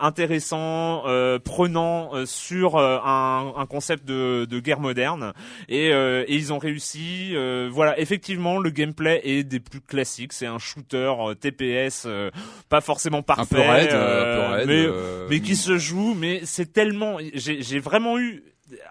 intéressant, 0.00 1.02
euh, 1.06 1.38
prenant 1.38 2.14
euh, 2.14 2.26
sur 2.26 2.76
euh, 2.76 2.98
un, 3.04 3.52
un 3.56 3.66
concept 3.66 4.04
de, 4.04 4.46
de 4.48 4.60
guerre 4.60 4.80
moderne, 4.80 5.32
et, 5.68 5.92
euh, 5.92 6.24
et 6.26 6.34
ils 6.34 6.52
ont 6.52 6.58
réussi. 6.58 7.32
euh, 7.34 7.68
voilà, 7.70 7.98
effectivement, 8.00 8.58
le 8.58 8.70
gameplay 8.70 9.20
est 9.24 9.44
des 9.44 9.60
plus 9.60 9.80
classiques. 9.80 10.32
C'est 10.32 10.46
un 10.46 10.58
shooter 10.58 11.12
euh, 11.18 11.34
TPS, 11.34 12.04
euh, 12.06 12.30
pas 12.68 12.80
forcément 12.80 13.22
parfait, 13.22 13.42
Un 13.56 13.62
peu 13.64 13.70
raide, 13.70 13.90
euh, 13.92 13.94
euh, 13.94 14.32
un 14.32 14.50
peu 14.50 14.54
raide. 14.56 14.66
mais 14.68 14.86
euh, 14.86 15.26
mais 15.30 15.40
qui 15.40 15.56
se 15.56 15.76
joue, 15.78 16.14
mais 16.14 16.40
c'est 16.44 16.72
tellement, 16.72 17.18
j'ai 17.34 17.78
vraiment 17.78 18.18
eu 18.18 18.42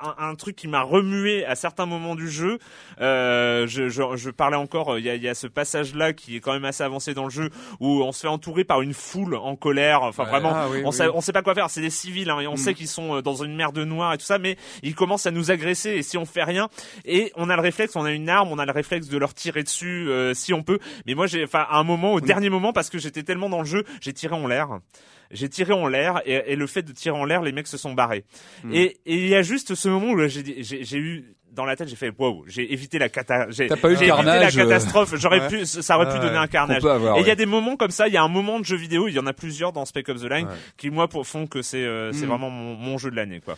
un, 0.02 0.30
un 0.30 0.36
truc 0.36 0.56
qui 0.56 0.68
m'a 0.68 0.82
remué 0.82 1.46
à 1.46 1.56
certains 1.56 1.86
moments 1.86 2.16
du 2.16 2.30
jeu. 2.30 2.60
Euh, 3.02 3.68
je, 3.68 3.90
je, 3.90 4.02
je 4.16 4.30
parlais 4.30 4.58
encore, 4.58 4.98
il 5.00 5.06
y 5.06 5.10
a, 5.10 5.16
y 5.16 5.28
a 5.28 5.34
ce 5.34 5.48
passage-là 5.48 6.14
qui 6.14 6.36
est 6.36 6.40
quand 6.40 6.54
même 6.54 6.66
assez 6.66 6.84
avancé 6.84 7.14
dans 7.14 7.24
le 7.26 7.30
jeu 7.30 7.50
où 7.80 8.04
on 8.04 8.12
se 8.12 8.22
fait 8.22 8.28
entourer 8.28 8.64
par 8.64 8.82
une 8.82 8.94
foule 8.94 9.36
en 9.36 9.56
colère. 9.56 10.04
Enfin 10.04 10.24
Ouais. 10.24 10.30
vraiment, 10.30 10.52
Ah 10.56 10.68
oui, 10.70 10.82
on 10.86 10.90
oui. 10.90 10.94
sait, 10.96 11.08
on 11.14 11.22
sait 11.22 11.34
pas 11.34 11.42
quoi 11.42 11.54
faire. 11.56 11.70
C'est 11.70 11.82
des 11.82 11.90
civils, 11.90 12.30
hein, 12.30 12.40
et 12.40 12.48
on 12.48 12.54
Mm. 12.54 12.58
sait 12.58 12.74
qu'ils 12.74 12.88
sont 12.88 13.16
euh, 13.18 13.22
dans 13.22 13.36
une 13.44 13.56
mer 13.56 13.72
de 13.74 13.84
noir 13.84 14.14
et 14.14 14.18
tout 14.18 14.26
ça, 14.26 14.38
mais 14.40 14.58
ils 14.84 14.96
commencent 14.96 15.26
à 15.26 15.32
nous 15.32 15.52
agresser 15.52 15.90
et 15.92 16.04
si 16.04 16.18
on 16.18 16.26
fait 16.26 16.44
rien, 16.44 16.70
et 17.06 17.32
on 17.36 17.50
a 17.50 17.56
le 17.56 17.62
réflexe, 17.62 17.96
on 17.96 18.06
a 18.06 18.12
une 18.12 18.30
arme, 18.30 18.50
on 18.52 18.60
a 18.60 18.66
le 18.66 18.72
réflexe 18.72 19.08
de 19.10 19.18
leur 19.18 19.34
tirer 19.34 19.64
dessus 19.64 20.08
euh, 20.10 20.34
si 20.34 20.54
on 20.54 20.64
peut. 20.64 20.80
Mais 21.06 21.14
moi, 21.16 21.28
j'ai, 21.28 21.44
enfin, 21.44 21.66
à 21.70 21.78
un 21.78 21.84
moment, 21.84 22.14
au 22.14 22.22
dernier 22.22 22.50
moment, 22.50 22.74
parce 22.74 22.90
que 22.90 22.98
j'étais 23.00 23.24
tellement 23.24 23.50
dans 23.50 23.60
le 23.60 23.66
jeu, 23.66 23.84
j'ai 24.02 24.14
tiré 24.14 24.34
en 24.36 24.48
l'air. 24.48 24.70
J'ai 25.34 25.50
tiré 25.50 25.74
en 25.74 25.88
l'air 25.88 26.22
et, 26.26 26.54
et 26.54 26.56
le 26.56 26.68
fait 26.68 26.84
de 26.84 26.92
tirer 26.94 27.18
en 27.18 27.26
l'air, 27.26 27.42
les 27.42 27.52
mecs 27.52 27.68
se 27.68 27.78
sont 27.78 27.94
barrés. 27.94 28.24
Hmm. 28.64 28.74
Et 28.74 28.98
et 29.06 29.16
il 29.16 29.28
y 29.28 29.36
a 29.36 29.42
juste 29.42 29.76
ce 29.76 29.90
moment 29.90 30.12
où 30.12 30.28
j'ai 30.28 30.44
dit- 30.44 30.56
j'ai 30.64 30.84
j'ai 30.84 30.98
eu 30.98 31.36
dans 31.52 31.66
la 31.66 31.76
tête, 31.76 31.88
j'ai 31.88 31.96
fait 31.96 32.12
wow, 32.18 32.44
j'ai 32.48 32.74
évité 32.74 32.98
la 32.98 33.10
cata, 33.10 33.46
j'ai 33.52 33.66
évité 33.66 34.08
la 34.08 34.16
carnage, 34.16 34.58
euh, 34.58 34.64
catastrophe. 34.64 35.14
J'aurais 35.18 35.40
ouais. 35.42 35.48
pu, 35.50 35.66
ça 35.68 35.98
aurait 35.98 36.08
pu 36.08 36.14
Ouais, 36.16 36.20
donner 36.22 36.38
un 36.38 36.48
carnage. 36.48 36.84
avoir. 36.84 37.18
Et 37.18 37.22
il 37.22 37.28
y 37.28 37.32
a 37.32 37.36
des 37.36 37.46
moments 37.46 37.76
comme 37.76 37.92
ça, 37.92 38.08
il 38.08 38.14
y 38.14 38.18
a 38.18 38.24
un 38.24 38.28
moment 38.28 38.60
de 38.60 38.66
jeu 38.66 38.76
vidéo, 38.76 39.08
il 39.08 39.14
y 39.14 39.20
en 39.20 39.28
a 39.28 39.34
plusieurs 39.34 39.72
dans 39.72 39.86
Spec 39.86 40.10
Ops 40.10 40.22
The 40.22 40.30
Line 40.32 40.48
Ouais. 40.48 40.54
qui 40.78 40.90
moi 40.90 41.08
pour, 41.08 41.28
font 41.28 41.46
que 41.46 41.62
c'est 41.62 41.84
euh, 41.84 42.12
c'est 42.12 42.26
Mm. 42.26 42.30
vraiment 42.30 42.50
mon, 42.50 42.74
mon 42.76 42.98
jeu 42.98 43.12
de 43.12 43.16
l'année 43.16 43.40
quoi. 43.40 43.56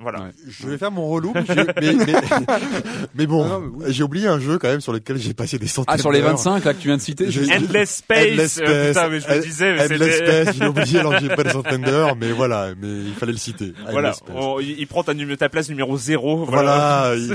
Voilà. 0.00 0.20
Ouais. 0.20 0.30
Je 0.48 0.66
vais 0.68 0.78
faire 0.78 0.90
mon 0.90 1.08
relou, 1.08 1.32
mais, 1.34 1.42
je- 1.48 1.54
mais, 1.54 2.04
mais, 2.06 2.14
mais 3.14 3.26
bon, 3.26 3.62
mais 3.78 3.92
j'ai 3.92 4.02
oublié 4.02 4.28
un 4.28 4.38
jeu 4.38 4.58
quand 4.58 4.68
même 4.68 4.80
sur 4.80 4.92
lequel 4.92 5.16
j'ai 5.18 5.34
passé 5.34 5.58
des 5.58 5.66
centaines 5.66 5.94
Ah, 5.96 5.98
sur 6.00 6.12
les 6.12 6.20
d'heures. 6.20 6.30
25 6.30 6.64
là 6.64 6.74
que 6.74 6.78
tu 6.80 6.88
viens 6.88 6.96
de 6.96 7.02
citer 7.02 7.30
J'ai- 7.30 7.52
Endless 7.52 7.96
Space, 7.98 8.26
Endless 8.32 8.60
euh, 8.60 8.64
Space, 8.64 8.88
putain 8.88 9.08
mais 9.08 9.20
je 9.20 9.28
me 9.28 9.42
disais 9.42 9.74
mais 9.74 9.82
Endless 9.84 10.16
Space, 10.18 10.56
j'ai 10.56 10.66
oublié 10.66 10.98
alors 11.00 11.14
que 11.14 11.20
j'ai 11.20 11.28
pas 11.34 11.44
des 11.44 11.50
centaines 11.50 11.82
d'heures, 11.82 12.16
mais 12.16 12.30
voilà, 12.32 12.68
mais 12.80 12.88
il 12.88 13.14
fallait 13.14 13.32
le 13.32 13.38
citer. 13.38 13.72
voilà, 13.90 14.10
Endless 14.10 14.16
Space. 14.18 14.36
on- 14.36 14.60
il 14.60 14.78
il 14.78 14.86
prend 14.86 15.02
ta, 15.02 15.12
ta 15.36 15.48
place 15.48 15.68
numéro 15.68 15.96
0 15.96 16.44
voilà. 16.44 17.12
Voilà, 17.12 17.16
il- 17.16 17.34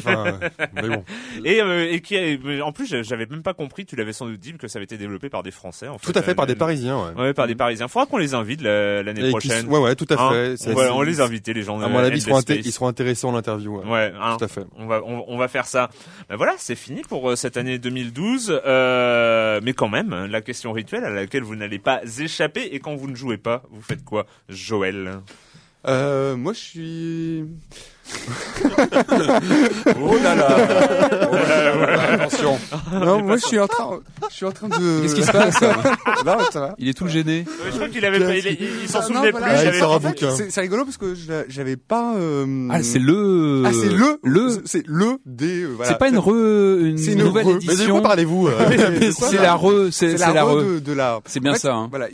mais 0.81 0.87
bon. 0.95 1.03
Et, 1.43 1.61
euh, 1.61 1.91
et 1.91 1.99
qui 2.01 2.15
mais 2.43 2.61
en 2.61 2.71
plus 2.71 2.95
j'avais 3.03 3.25
même 3.25 3.43
pas 3.43 3.53
compris, 3.53 3.85
tu 3.85 3.95
l'avais 3.95 4.13
sans 4.13 4.25
doute 4.27 4.39
dit 4.39 4.53
que 4.53 4.67
ça 4.67 4.77
avait 4.79 4.85
été 4.85 4.97
développé 4.97 5.29
par 5.29 5.43
des 5.43 5.51
Français 5.51 5.87
en 5.87 5.97
fait. 5.97 6.11
Tout 6.11 6.17
à 6.17 6.21
fait 6.21 6.35
par 6.35 6.45
des 6.47 6.53
Euh, 6.53 6.57
Parisiens, 6.57 6.97
ouais. 6.97 7.21
Ouais, 7.21 7.33
par 7.33 7.47
des 7.47 7.55
Parisiens. 7.55 7.87
Faudra 7.87 8.05
qu'on 8.05 8.17
les 8.17 8.33
invite 8.33 8.61
la- 8.61 9.03
l'année 9.03 9.29
prochaine. 9.29 9.67
ouais, 9.67 9.79
ouais, 9.79 9.95
tout 9.95 10.07
à 10.09 10.21
Hein 10.21 10.31
fait. 10.31 10.55
C'est- 10.57 10.71
on, 10.71 10.75
va, 10.75 10.83
c'est- 10.85 10.91
on 10.91 11.01
les 11.01 11.19
inviter 11.21 11.53
les 11.53 11.63
gens. 11.63 11.79
À 11.81 11.87
mon 11.89 11.99
avis, 11.99 12.17
ils 12.19 12.21
seront. 12.21 12.41
Ils 12.55 12.71
seront 12.71 12.87
intéressants 12.87 13.29
en 13.29 13.35
interview. 13.35 13.79
Ouais. 13.79 13.85
Ouais, 13.89 14.13
hein. 14.19 14.37
Tout 14.37 14.45
à 14.45 14.47
fait. 14.47 14.65
On 14.77 14.85
va, 14.87 15.01
on, 15.05 15.25
on 15.27 15.37
va 15.37 15.47
faire 15.47 15.65
ça. 15.65 15.89
Ben 16.29 16.35
voilà, 16.35 16.53
c'est 16.57 16.75
fini 16.75 17.01
pour 17.01 17.29
euh, 17.29 17.35
cette 17.35 17.57
année 17.57 17.77
2012. 17.79 18.61
Euh, 18.65 19.59
mais 19.63 19.73
quand 19.73 19.89
même, 19.89 20.25
la 20.29 20.41
question 20.41 20.71
rituelle 20.71 21.05
à 21.05 21.09
laquelle 21.09 21.43
vous 21.43 21.55
n'allez 21.55 21.79
pas 21.79 22.01
échapper. 22.19 22.63
Et 22.71 22.79
quand 22.79 22.95
vous 22.95 23.09
ne 23.09 23.15
jouez 23.15 23.37
pas, 23.37 23.63
vous 23.71 23.81
faites 23.81 24.03
quoi, 24.03 24.25
Joël? 24.49 25.19
Euh, 25.85 26.35
moi, 26.37 26.53
je 26.53 26.59
suis. 26.59 27.43
Oh 30.01 30.15
là 30.23 30.35
là. 30.35 30.57
Attention. 32.13 32.57
Non, 32.91 33.21
moi, 33.23 33.37
je 33.37 33.45
suis 33.45 33.59
en 33.59 33.67
train. 33.67 33.99
Je 34.29 34.35
suis 34.35 34.45
en 34.45 34.51
train 34.51 34.67
de. 34.69 35.01
Qu'est-ce 35.01 35.15
qui 35.15 35.23
se 35.23 35.31
passe 35.31 35.61
Non, 36.25 36.37
ça 36.51 36.59
va. 36.59 36.75
Il 36.77 36.87
est 36.87 36.93
tout 36.93 37.07
gêné. 37.07 37.45
Je 37.65 37.71
crois 37.75 37.89
qu'il 37.89 38.03
avait 38.05 38.19
pas, 38.19 38.35
il, 38.35 38.57
il- 38.83 38.89
s'en 38.89 38.99
Ah, 38.99 39.01
souvenait 39.03 39.31
non, 39.31 39.37
plus. 39.37 39.45
Ah, 39.47 39.63
il 39.65 39.73
sort 39.75 39.93
un 39.95 39.99
bouquin. 39.99 40.31
C'est 40.35 40.51
c'est 40.51 40.61
rigolo 40.61 40.85
parce 40.85 40.97
que 40.97 41.15
j'avais 41.47 41.77
pas. 41.77 42.15
euh, 42.17 42.67
Ah, 42.71 42.83
c'est 42.83 42.99
le. 42.99 43.63
Ah, 43.65 43.71
c'est 43.73 43.89
le. 43.89 44.19
Le. 44.23 44.61
C'est 44.65 44.83
le 44.85 45.17
des. 45.25 45.63
euh, 45.63 45.73
voilà. 45.75 45.91
C'est 45.91 45.97
pas 45.97 46.09
une 46.09 46.17
re, 46.19 46.29
une, 46.79 46.97
C'est 46.97 47.13
une 47.13 47.19
nouvelle 47.23 47.45
re- 47.45 47.53
Mais 47.61 47.67
de 47.67 47.71
édition. 47.73 47.93
quoi 47.95 48.01
parlez-vous 48.09 48.47
euh 48.47 48.53
C'est 48.99 49.11
C'est 49.11 49.37
la 49.41 49.55
re, 49.55 49.85
c'est 49.91 50.11
C'est 50.11 50.17
c'est 50.17 50.25
la, 50.27 50.33
la 50.33 50.43
re 50.43 50.57
de, 50.63 50.79
de 50.79 50.93
la. 50.93 51.19
C'est 51.25 51.39
bien 51.39 51.51
En 51.51 51.55
fait, 51.55 51.59
ça, 51.61 51.73
hein. 51.73 51.87
Voilà, 51.89 52.07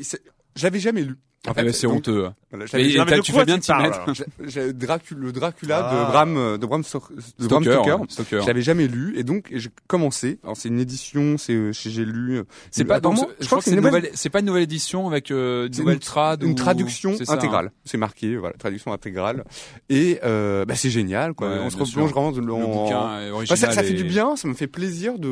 j'avais 0.55 0.79
jamais 0.79 1.01
lu. 1.01 1.15
En 1.47 1.53
fait, 1.53 1.71
c'est 1.71 1.87
honteux. 1.87 2.29
voilà, 2.51 2.65
et 2.77 2.97
Non, 2.97 3.05
mais 3.09 3.21
tu 3.21 3.31
fais 3.31 3.45
bien 3.45 3.57
de 3.57 3.61
t'y 3.63 3.71
mettre. 3.73 4.73
Dracula, 4.73 5.19
le 5.21 5.31
Dracula 5.31 5.87
Ah. 5.89 5.95
de 6.05 6.11
Bram, 6.11 6.37
euh, 6.37 6.57
de 6.57 6.65
Bram, 6.65 6.81
Stok- 6.81 7.15
de 7.15 7.21
Stoker. 7.45 7.71
Stoker. 7.71 7.97
Stoker. 8.09 8.41
Je 8.41 8.47
l'avais 8.47 8.61
jamais 8.61 8.87
lu 8.87 9.17
et 9.17 9.23
donc 9.23 9.47
j'ai 9.53 9.69
commencé. 9.87 10.39
Alors 10.43 10.57
c'est 10.57 10.67
une 10.67 10.79
édition, 10.81 11.37
c'est 11.37 11.53
euh, 11.53 11.71
j'ai 11.71 12.03
lu. 12.03 12.39
euh, 12.39 12.43
C'est 12.71 12.83
pas, 12.83 12.99
donc, 12.99 13.17
je 13.39 13.45
crois 13.45 13.59
que 13.59 13.63
c'est 13.63 13.71
une 13.71 13.81
nouvelle, 13.81 14.09
c'est 14.13 14.29
pas 14.29 14.41
une 14.41 14.47
nouvelle 14.47 14.63
édition 14.63 15.07
avec 15.07 15.31
euh, 15.31 15.69
nouvelle 15.77 15.93
une- 15.95 15.99
trad 16.01 16.43
une 16.43 16.51
ou- 16.51 16.55
traduction 16.55 17.11
hein. 17.13 17.23
intégrale. 17.33 17.71
C'est 17.85 17.97
marqué, 17.97 18.35
voilà, 18.35 18.55
traduction 18.57 18.91
intégrale. 18.91 19.45
Et 19.89 20.19
euh, 20.25 20.65
bah, 20.65 20.75
c'est 20.75 20.89
génial, 20.89 21.33
quoi. 21.33 21.49
Ouais, 21.49 21.59
On 21.61 21.69
se 21.69 21.77
replonge 21.77 22.11
vraiment 22.11 22.31
Le 22.31 22.53
en- 22.53 22.83
bouquin 22.83 23.31
original. 23.31 23.73
ça, 23.73 23.83
fait 23.83 23.93
du 23.93 24.03
bien, 24.03 24.35
ça 24.35 24.47
me 24.47 24.53
fait 24.53 24.67
plaisir 24.67 25.17
de 25.17 25.29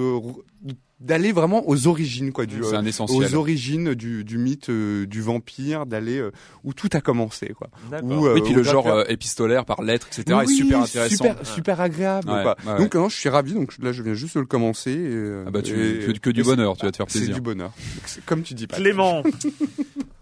d'aller 1.00 1.32
vraiment 1.32 1.64
aux 1.70 1.86
origines, 1.88 2.32
quoi, 2.32 2.46
du 2.48 2.56
C'est 2.64 2.74
euh, 2.74 2.80
un 2.80 2.86
essentiel. 2.86 3.30
aux 3.30 3.36
origines 3.36 3.94
du, 3.94 4.24
du 4.24 4.38
mythe 4.40 4.70
euh, 4.70 5.06
du 5.06 5.22
vampire, 5.22 5.86
d'aller 5.86 6.18
euh, 6.18 6.32
où 6.64 6.74
tout 6.74 6.90
a 6.94 7.02
commencé, 7.02 7.54
quoi. 7.56 7.70
Où, 8.02 8.26
euh, 8.26 8.34
Oui, 8.34 8.42
puis 8.44 8.54
où 8.54 8.58
le 8.58 8.64
genre 8.64 8.88
euh, 8.88 9.04
épistolaire 9.08 9.64
par 9.66 9.84
lettres, 9.84 10.08
etc. 10.08 10.24
est 10.42 10.48
Oui, 10.48 10.56
super 10.56 10.82
intéressant. 10.82 11.16
Super, 11.26 11.46
super 11.46 11.82
agréable. 11.82 12.30
Ouais, 12.32 12.42
quoi. 12.42 12.56
ouais, 12.66 12.78
Donc 12.80 12.96
non, 12.96 13.10
je 13.10 13.16
suis 13.16 13.30
ravi. 13.30 13.54
Donc 13.54 13.76
là, 13.80 13.92
je 13.92 14.02
viens 14.02 14.16
juste 14.16 14.36
de 14.36 14.40
le 14.40 14.48
commencer. 14.48 14.92
Et, 14.92 15.44
Ah 15.46 15.52
bah 15.52 15.62
tu, 15.62 15.74
et- 15.74 16.00
que, 16.14 16.20
que 16.20 16.30
du 16.32 16.44
c'est- 16.44 16.50
bonheur, 16.50 16.76
tu 16.78 16.86
vas 16.86 16.92
te 16.92 16.98
faire 16.98 17.06
C'est 17.10 17.20
plaisir. 17.20 17.36
du 17.36 17.42
bonheur. 17.42 17.72
C'est 18.06 18.26
Comme 18.26 18.42
tu 18.42 18.54
dis 18.56 18.66
pas. 18.68 18.78
Clément. 18.78 19.22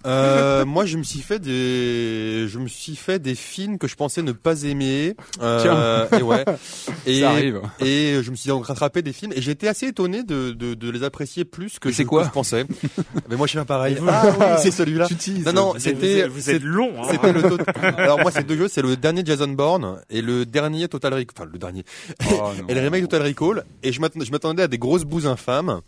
Euh, 0.05 0.65
moi, 0.65 0.85
je 0.85 0.97
me 0.97 1.03
suis 1.03 1.21
fait 1.21 1.39
des, 1.39 2.45
je 2.47 2.59
me 2.59 2.67
suis 2.67 2.95
fait 2.95 3.17
des 3.19 3.33
films 3.35 3.77
que 3.77 3.87
je 3.87 3.95
pensais 3.95 4.21
ne 4.21 4.31
pas 4.31 4.63
aimer. 4.63 5.15
Euh, 5.41 6.07
et 6.17 6.21
ouais. 6.21 6.45
Et, 7.07 7.21
Ça 7.21 7.29
arrive. 7.31 7.61
Et 7.79 8.19
je 8.21 8.31
me 8.31 8.35
suis 8.35 8.47
donc 8.49 8.65
rattrapé 8.65 9.01
des 9.01 9.13
films 9.13 9.31
et 9.35 9.49
été 9.49 9.67
assez 9.67 9.87
étonné 9.87 10.23
de, 10.23 10.51
de, 10.51 10.73
de 10.73 10.89
les 10.89 11.03
apprécier 11.03 11.45
plus 11.45 11.79
que 11.79 11.89
je, 11.89 11.95
c'est 11.95 12.05
quoi 12.05 12.21
que 12.23 12.27
je 12.27 12.33
pensais. 12.33 12.65
Mais 13.29 13.35
moi, 13.35 13.47
je 13.47 13.51
suis 13.51 13.59
pas 13.59 13.65
pareil. 13.65 13.97
Ah 14.07 14.25
oui, 14.39 14.45
c'est 14.61 14.71
celui-là. 14.71 15.07
Non, 15.45 15.53
non, 15.53 15.73
c'était, 15.77 16.27
vous 16.27 16.49
êtes 16.49 16.61
long. 16.63 16.91
Hein. 17.01 17.07
c'était 17.11 17.31
le 17.33 17.41
tot- 17.43 17.57
Alors 17.97 18.19
moi, 18.19 18.31
c'est 18.31 18.45
deux 18.45 18.57
jeux, 18.57 18.67
c'est 18.67 18.81
le 18.81 18.97
dernier 18.97 19.23
Jason 19.25 19.47
Bourne 19.47 20.01
et 20.09 20.21
le 20.21 20.45
dernier 20.45 20.87
Total 20.87 21.13
Recall, 21.13 21.33
enfin 21.37 21.49
le 21.51 21.57
dernier, 21.59 21.83
Oh, 22.31 22.51
et 22.67 22.73
le 22.73 22.81
remake 22.81 23.03
Total 23.03 23.21
Recall. 23.27 23.63
Et 23.83 23.91
je 23.91 24.01
m'attendais, 24.01 24.25
je 24.25 24.31
m'attendais 24.31 24.63
à 24.63 24.67
des 24.67 24.77
grosses 24.77 25.03
bouses 25.05 25.27
infâmes. 25.27 25.81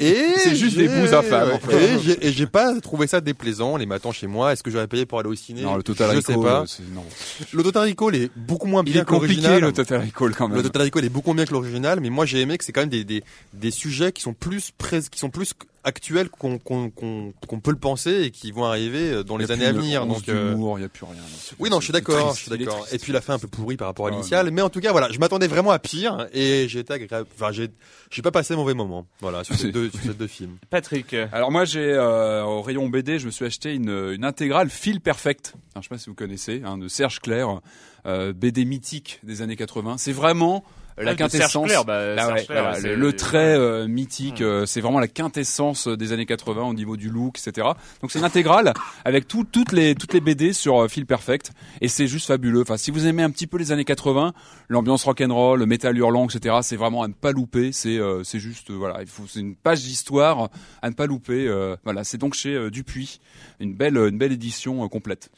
Et 0.00 0.16
C'est 0.36 0.54
juste 0.54 0.76
des 0.76 0.88
bouses 0.88 1.12
infâmes, 1.12 1.52
en 1.52 1.58
fait. 1.58 1.94
Et 1.96 1.98
j'ai- 2.00 2.26
et 2.26 2.32
j'ai 2.32 2.46
pas 2.46 2.80
trouvé 2.80 3.06
ça 3.06 3.20
déplaisant, 3.20 3.76
les 3.76 3.86
matins 3.86 4.12
chez 4.12 4.26
moi. 4.26 4.52
Est-ce 4.52 4.62
que 4.62 4.70
j'aurais 4.70 4.86
payé 4.86 5.06
pour 5.06 5.18
aller 5.18 5.28
au 5.28 5.34
ciné? 5.34 5.62
Non, 5.62 5.74
le 5.76 5.82
Total 5.82 6.10
Je 6.12 6.16
Recall, 6.18 6.68
sais 6.68 6.82
pas. 6.82 6.92
non. 6.94 7.04
Le 7.52 7.62
Total 7.62 7.88
Recall 7.88 8.14
est 8.14 8.30
beaucoup 8.36 8.68
moins 8.68 8.82
Il 8.86 8.92
bien 8.92 9.02
est 9.02 9.04
que 9.04 9.10
compliqué 9.10 9.34
l'original. 9.42 9.60
le 9.62 9.72
Total 9.72 10.00
Recall 10.00 10.34
quand 10.36 10.48
même. 10.48 10.56
Le 10.56 10.62
Total 10.62 10.82
Recall 10.82 11.04
est 11.04 11.08
beaucoup 11.08 11.32
mieux 11.34 11.44
que 11.44 11.52
l'original, 11.52 12.00
mais 12.00 12.10
moi 12.10 12.26
j'ai 12.26 12.40
aimé 12.40 12.58
que 12.58 12.64
c'est 12.64 12.72
quand 12.72 12.82
même 12.82 12.90
des, 12.90 13.04
des, 13.04 13.24
des 13.54 13.70
sujets 13.70 14.12
qui 14.12 14.22
sont 14.22 14.34
plus 14.34 14.70
prés, 14.76 15.00
qui 15.10 15.18
sont 15.18 15.30
plus 15.30 15.52
actuels 15.84 16.28
qu'on 16.30 16.58
qu'on 16.58 16.90
qu'on 16.90 17.32
qu'on 17.46 17.60
peut 17.60 17.70
le 17.72 17.78
penser 17.78 18.22
et 18.22 18.30
qui 18.30 18.52
vont 18.52 18.64
arriver 18.64 19.10
euh, 19.12 19.22
dans 19.24 19.36
les 19.36 19.50
années 19.50 19.66
à 19.66 19.72
venir. 19.72 20.06
Donc 20.06 20.28
euh, 20.28 20.50
d'humour, 20.52 20.78
il 20.78 20.82
y 20.82 20.84
a 20.84 20.88
plus 20.88 21.04
rien. 21.04 21.20
oui, 21.58 21.70
non, 21.70 21.80
je 21.80 21.84
suis 21.84 21.92
d'accord, 21.92 22.34
je 22.34 22.40
suis 22.42 22.50
d'accord. 22.50 22.86
Et 22.92 22.98
puis 22.98 23.12
la 23.12 23.20
fin 23.20 23.34
un 23.34 23.38
peu 23.38 23.48
pourrie 23.48 23.76
par 23.76 23.88
rapport 23.88 24.06
à 24.06 24.08
Ah, 24.10 24.12
l'initial, 24.12 24.50
mais 24.50 24.62
en 24.62 24.70
tout 24.70 24.80
cas 24.80 24.92
voilà, 24.92 25.10
je 25.10 25.18
m'attendais 25.18 25.46
vraiment 25.48 25.70
à 25.72 25.78
pire 25.78 26.26
et 26.32 26.66
j'ai 26.68 26.80
été 26.80 26.92
agréable. 26.92 27.26
Enfin, 27.34 27.52
j'ai 27.52 27.68
j'ai 28.10 28.22
pas 28.22 28.30
passé 28.30 28.54
un 28.54 28.56
mauvais 28.58 28.74
moment. 28.74 29.06
Voilà, 29.20 29.42
sur 29.44 29.54
ces 29.56 29.62
C'est- 29.66 29.72
deux 29.72 29.90
sur 29.90 30.00
ces 30.00 30.14
deux 30.14 30.26
films. 30.26 30.56
Patrick. 30.70 31.14
Alors 31.32 31.50
moi 31.50 31.64
j'ai 31.64 31.80
euh, 31.92 32.44
au 32.44 32.62
rayon 32.62 32.88
BD, 32.88 33.18
je 33.18 33.26
me 33.26 33.30
suis 33.30 33.44
acheté 33.44 33.74
une, 33.74 33.90
une 34.12 34.24
intégrale 34.24 34.70
Feel 34.70 35.00
Perfect. 35.00 35.54
Alors, 35.74 35.82
je 35.82 35.88
sais 35.88 35.94
pas 35.94 35.98
si 35.98 36.10
vous 36.10 36.14
connaissez, 36.14 36.62
hein, 36.64 36.76
de 36.78 36.86
Serge 36.86 37.20
Clair, 37.20 37.60
euh, 38.06 38.32
BD 38.34 38.64
mythique 38.66 39.20
des 39.22 39.40
années 39.42 39.56
80. 39.56 39.96
C'est 39.98 40.12
vraiment 40.12 40.64
la 40.98 41.14
quintessence. 41.14 41.70
Bah, 41.86 42.14
Ah 42.18 42.32
ouais, 42.32 42.44
voilà, 42.48 42.74
c'est- 42.74 42.88
le, 42.88 42.94
le 42.96 43.12
trait 43.14 43.54
euh, 43.56 43.86
mythique, 43.88 44.40
Hmm. 44.40 44.44
euh, 44.44 44.66
c'est 44.66 44.80
vraiment 44.80 45.00
la 45.00 45.08
quintessence 45.08 45.88
des 45.88 46.12
années 46.12 46.26
80 46.26 46.62
au 46.64 46.74
niveau 46.74 46.96
du 46.96 47.08
look, 47.10 47.38
etc. 47.38 47.66
Donc 48.00 48.10
c'est 48.12 48.18
une 48.18 48.24
intégrale 48.24 48.72
avec 49.04 49.26
tout, 49.28 49.44
toutes 49.44 49.72
les 49.72 49.94
toutes 49.94 50.12
les 50.14 50.20
BD 50.20 50.52
sur 50.52 50.82
euh, 50.82 50.88
Feel 50.88 51.06
Perfect 51.06 51.52
et 51.80 51.88
c'est 51.88 52.06
juste 52.06 52.26
fabuleux. 52.26 52.62
Enfin, 52.62 52.76
si 52.76 52.90
vous 52.90 53.06
aimez 53.06 53.22
un 53.22 53.30
petit 53.30 53.46
peu 53.46 53.56
les 53.58 53.72
années 53.72 53.84
80, 53.84 54.32
l'ambiance 54.68 55.04
rock'n'roll, 55.04 55.58
le 55.58 55.66
métal 55.66 55.96
hurlant, 55.96 56.26
etc. 56.28 56.56
C'est 56.62 56.76
vraiment 56.76 57.02
à 57.02 57.08
ne 57.08 57.12
pas 57.14 57.32
louper. 57.32 57.72
C'est 57.72 57.98
euh, 57.98 58.22
c'est 58.24 58.40
juste 58.40 58.70
euh, 58.70 58.74
voilà, 58.74 59.00
il 59.00 59.06
faut 59.08 59.24
c'est 59.26 59.40
une 59.40 59.56
page 59.56 59.82
d'histoire 59.82 60.48
à 60.82 60.90
ne 60.90 60.94
pas 60.94 61.06
louper. 61.06 61.46
euh, 61.48 61.76
voilà, 61.84 62.04
c'est 62.04 62.18
donc 62.18 62.34
chez 62.34 62.54
euh, 62.54 62.70
Dupuis, 62.70 63.20
une 63.60 63.74
belle 63.74 63.96
une 63.96 64.18
belle 64.18 64.32
édition 64.32 64.84
euh, 64.84 64.88
complète. 64.88 65.30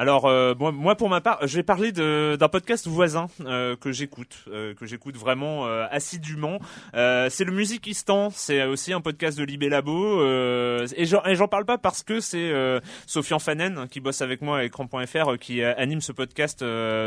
Alors 0.00 0.24
euh, 0.24 0.54
moi, 0.54 0.96
pour 0.96 1.10
ma 1.10 1.20
part, 1.20 1.46
je 1.46 1.54
vais 1.56 1.62
parler 1.62 1.92
d'un 1.92 2.48
podcast 2.48 2.88
voisin 2.88 3.26
euh, 3.42 3.76
que 3.76 3.92
j'écoute, 3.92 4.44
euh, 4.48 4.72
que 4.72 4.86
j'écoute 4.86 5.14
vraiment 5.18 5.66
euh, 5.66 5.84
assidûment. 5.90 6.58
Euh, 6.94 7.28
c'est 7.28 7.44
le 7.44 7.52
Musichistan, 7.52 8.30
c'est 8.30 8.64
aussi 8.64 8.94
un 8.94 9.02
podcast 9.02 9.36
de 9.36 9.44
Libé 9.44 9.68
Labo 9.68 10.22
euh, 10.22 10.86
et 10.96 11.04
j'en 11.04 11.48
parle 11.48 11.66
pas 11.66 11.76
parce 11.76 12.02
que 12.02 12.20
c'est 12.20 12.50
Sofian 13.06 13.38
Fanen 13.38 13.88
qui 13.90 14.00
bosse 14.00 14.22
avec 14.22 14.40
moi 14.40 14.60
à 14.60 14.64
écran.fr 14.64 15.36
qui 15.38 15.62
anime 15.62 16.00
ce 16.00 16.12
podcast 16.12 16.64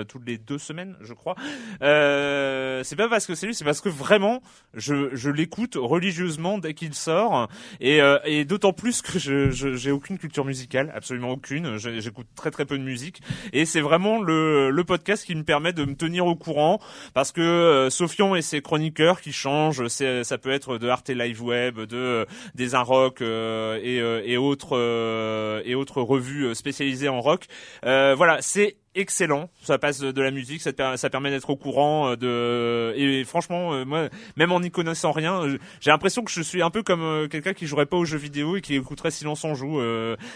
toutes 0.07 0.27
les 0.27 0.37
deux 0.37 0.59
semaines, 0.59 0.95
je 1.01 1.13
crois. 1.13 1.33
C'est 1.79 2.95
pas 2.95 3.09
parce 3.09 3.25
que 3.25 3.33
c'est 3.33 3.47
lui, 3.47 3.55
c'est 3.55 3.65
parce 3.65 3.81
que 3.81 3.89
vraiment 3.89 4.43
je, 4.75 5.09
je 5.15 5.31
l'écoute 5.31 5.77
religieusement 5.81 6.59
dès 6.59 6.75
qu'il 6.75 6.93
sort 6.93 7.47
et, 7.81 8.01
et 8.25 8.45
d'autant 8.45 8.71
plus 8.71 9.01
que 9.01 9.17
je 9.17 9.49
j'ai 9.49 9.89
aucune 9.91 10.19
culture 10.19 10.45
musicale, 10.45 10.93
absolument 10.95 11.31
aucune. 11.31 11.77
J'écoute 11.79 12.27
très 12.35 12.51
très 12.51 12.65
peu 12.65 12.77
de 12.77 12.82
musique 12.83 13.21
et 13.53 13.65
c'est 13.65 13.81
vraiment 13.81 14.21
le, 14.21 14.69
le 14.69 14.83
podcast 14.83 15.25
qui 15.25 15.35
me 15.35 15.43
permet 15.43 15.73
de 15.73 15.85
me 15.85 15.95
tenir 15.95 16.25
au 16.25 16.35
courant 16.35 16.79
parce 17.13 17.31
que 17.31 17.41
euh, 17.41 17.89
Sofian 17.89 18.35
et 18.35 18.41
ses 18.41 18.61
chroniqueurs 18.61 19.21
qui 19.21 19.31
changent, 19.31 19.87
ça 19.87 20.37
peut 20.37 20.51
être 20.51 20.77
de 20.77 20.87
Arte 20.87 21.09
Live 21.09 21.41
Web, 21.41 21.79
de 21.79 21.97
euh, 21.97 22.25
des 22.55 22.73
un 22.75 22.81
rock 22.81 23.21
euh, 23.21 23.79
et, 23.81 23.99
euh, 23.99 24.21
et 24.25 24.37
autres 24.37 24.77
euh, 24.77 25.61
et 25.65 25.75
autres 25.75 26.01
revues 26.01 26.53
spécialisées 26.55 27.09
en 27.09 27.21
rock. 27.21 27.45
Voilà, 27.83 28.37
c'est 28.41 28.77
excellent. 28.95 29.49
Ça 29.61 29.77
passe 29.77 29.99
de, 29.99 30.21
la 30.21 30.31
musique, 30.31 30.61
ça, 30.61 30.73
te 30.73 30.95
ça 30.97 31.09
permet 31.09 31.29
d'être 31.29 31.49
au 31.49 31.55
courant 31.55 32.11
euh, 32.11 32.15
de 32.15 32.93
et 32.97 33.23
franchement 33.23 33.73
euh, 33.73 33.85
moi 33.85 34.09
même 34.37 34.51
en 34.51 34.59
n'y 34.59 34.71
connaissant 34.71 35.11
rien, 35.11 35.41
j'ai 35.79 35.91
l'impression 35.91 36.23
que 36.23 36.31
je 36.31 36.41
suis 36.41 36.61
un 36.61 36.69
peu 36.69 36.83
comme 36.83 37.01
euh, 37.01 37.27
quelqu'un 37.27 37.53
qui 37.53 37.67
jouerait 37.67 37.85
pas 37.85 37.97
aux 37.97 38.05
jeux 38.05 38.17
vidéo 38.17 38.57
et 38.57 38.61
qui 38.61 38.75
écouterait 38.75 39.11
Silence 39.11 39.43
on 39.43 39.55
joue. 39.55 39.81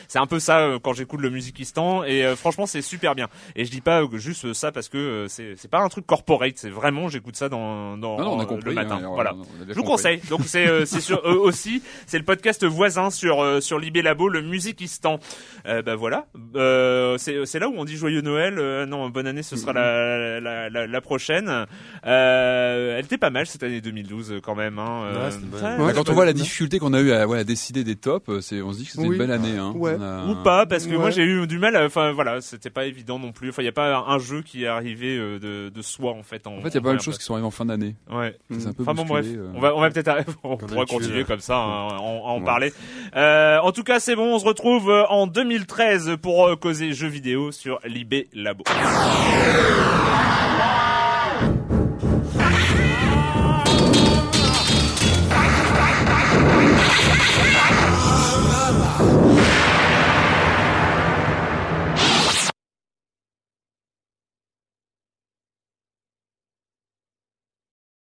C'est 0.07 0.19
un 0.19 0.27
peu 0.27 0.39
ça 0.39 0.77
quand 0.83 0.93
j'écoute 0.93 1.21
le 1.21 1.29
Musichistan 1.29 2.03
et 2.03 2.35
franchement 2.35 2.65
c'est 2.65 2.81
super 2.81 3.15
bien. 3.15 3.27
Et 3.55 3.65
je 3.65 3.71
dis 3.71 3.81
pas 3.81 4.03
juste 4.13 4.53
ça 4.53 4.71
parce 4.71 4.89
que 4.89 5.25
c'est 5.29 5.55
c'est 5.57 5.69
pas 5.69 5.79
un 5.79 5.89
truc 5.89 6.05
corporate, 6.05 6.53
c'est 6.55 6.69
vraiment 6.69 7.07
j'écoute 7.09 7.35
ça 7.35 7.49
dans 7.49 7.97
dans 7.97 8.17
Non, 8.17 8.25
non, 8.25 8.33
on 8.33 8.39
a 8.39 8.45
compris, 8.45 8.69
le 8.69 8.73
matin. 8.73 8.99
hein, 9.03 9.09
voilà. 9.13 9.31
a 9.31 9.33
bien 9.33 9.45
Je 9.69 9.73
vous 9.73 9.81
compris. 9.81 9.91
conseille. 9.91 10.21
Donc 10.29 10.41
c'est 10.45 10.85
c'est 10.85 11.01
sur 11.01 11.19
eux 11.25 11.37
aussi, 11.37 11.81
c'est 12.05 12.17
le 12.17 12.25
podcast 12.25 12.65
voisin 12.65 13.09
sur 13.09 13.61
sur 13.61 13.79
Libé 13.79 14.01
Labo, 14.01 14.29
le 14.29 14.41
Musichistan. 14.41 15.19
Euh, 15.67 15.81
bah 15.81 15.95
voilà, 15.95 16.27
euh, 16.55 17.17
c'est 17.17 17.45
c'est 17.45 17.59
là 17.59 17.67
où 17.67 17.73
on 17.77 17.85
dit 17.85 17.97
joyeux 17.97 18.21
Noël. 18.21 18.46
Euh, 18.57 18.85
non, 18.85 19.09
bonne 19.09 19.27
année, 19.27 19.43
ce 19.43 19.55
sera 19.55 19.73
la 19.73 20.39
la, 20.39 20.69
la, 20.69 20.87
la 20.87 21.01
prochaine. 21.01 21.65
Euh, 22.05 22.97
elle 22.97 23.05
était 23.05 23.17
pas 23.17 23.29
mal 23.29 23.45
cette 23.47 23.63
année 23.63 23.81
2012 23.81 24.31
euh, 24.31 24.39
quand 24.41 24.55
même. 24.55 24.79
Hein, 24.79 25.11
Ouais, 25.13 25.31
c'était 25.31 25.43
une 25.43 25.49
bonne 25.49 25.59
très- 25.59 25.69
année. 25.69 25.83
Ouais, 25.83 25.93
quand 25.93 26.09
on 26.09 26.13
voit 26.13 26.25
la 26.25 26.33
difficulté 26.33 26.79
qu'on 26.79 26.93
a 26.93 26.99
eu 27.01 27.11
à, 27.11 27.27
ouais, 27.27 27.39
à 27.39 27.43
décider 27.43 27.83
des 27.83 27.95
tops, 27.95 28.39
c'est, 28.41 28.61
on 28.61 28.71
se 28.71 28.77
dit 28.79 28.85
que 28.85 28.91
c'était 28.91 29.07
Oui. 29.07 29.15
une 29.15 29.19
belle 29.19 29.31
année. 29.31 29.57
Hein. 29.57 29.73
Ouais. 29.75 29.95
On 29.97 30.01
a- 30.01 30.25
Ou 30.27 30.35
pas, 30.43 30.65
parce 30.65 30.85
que 30.85 30.91
Ouais. 30.91 30.97
moi 30.97 31.09
j'ai 31.11 31.23
eu 31.23 31.47
du 31.47 31.59
mal. 31.59 31.75
Enfin 31.77 32.11
voilà, 32.11 32.41
c'était 32.41 32.69
pas 32.69 32.85
évident 32.85 33.19
non 33.19 33.31
plus. 33.31 33.49
Enfin, 33.49 33.61
il 33.61 33.65
y 33.65 33.69
a 33.69 33.73
pas 33.73 34.03
un 34.07 34.19
jeu 34.19 34.41
qui 34.41 34.63
est 34.63 34.67
arrivé 34.67 35.17
de, 35.17 35.69
de 35.69 35.81
soi 35.81 36.11
en 36.13 36.23
fait. 36.23 36.47
En 36.47 36.61
fait, 36.61 36.69
il 36.69 36.75
y 36.75 36.77
a 36.77 36.81
pas 36.81 36.89
mal 36.89 36.97
de 36.97 37.01
choses 37.01 37.17
qui 37.17 37.23
sont 37.23 37.33
arrivées 37.33 37.47
en 37.47 37.51
fin 37.51 37.65
d'année. 37.65 37.95
Ouais. 38.11 38.35
C'est 38.51 38.67
un 38.67 38.73
peu 38.73 38.83
Enfin 38.83 38.93
bon 38.93 39.05
bref, 39.05 39.25
on 39.53 39.59
va 39.59 39.75
on 39.75 39.81
va 39.81 39.89
peut-être 39.89 40.11
on 40.43 40.57
pourra 40.57 40.85
continuer 40.85 41.23
comme 41.23 41.39
ça 41.39 41.57
hein, 41.57 41.87
à 41.89 41.97
en, 42.01 42.41
parler. 42.41 42.71
Euh, 43.15 43.59
en 43.59 43.71
tout 43.71 43.83
cas, 43.83 43.99
c'est 43.99 44.15
bon, 44.15 44.35
on 44.35 44.39
se 44.39 44.45
retrouve 44.45 44.89
en 45.09 45.27
2013 45.27 46.17
pour 46.21 46.57
causer 46.59 46.93
jeux 46.93 47.07
vidéo 47.07 47.51
sur 47.51 47.79
Libé 47.85 48.27
Labo. 48.37 48.63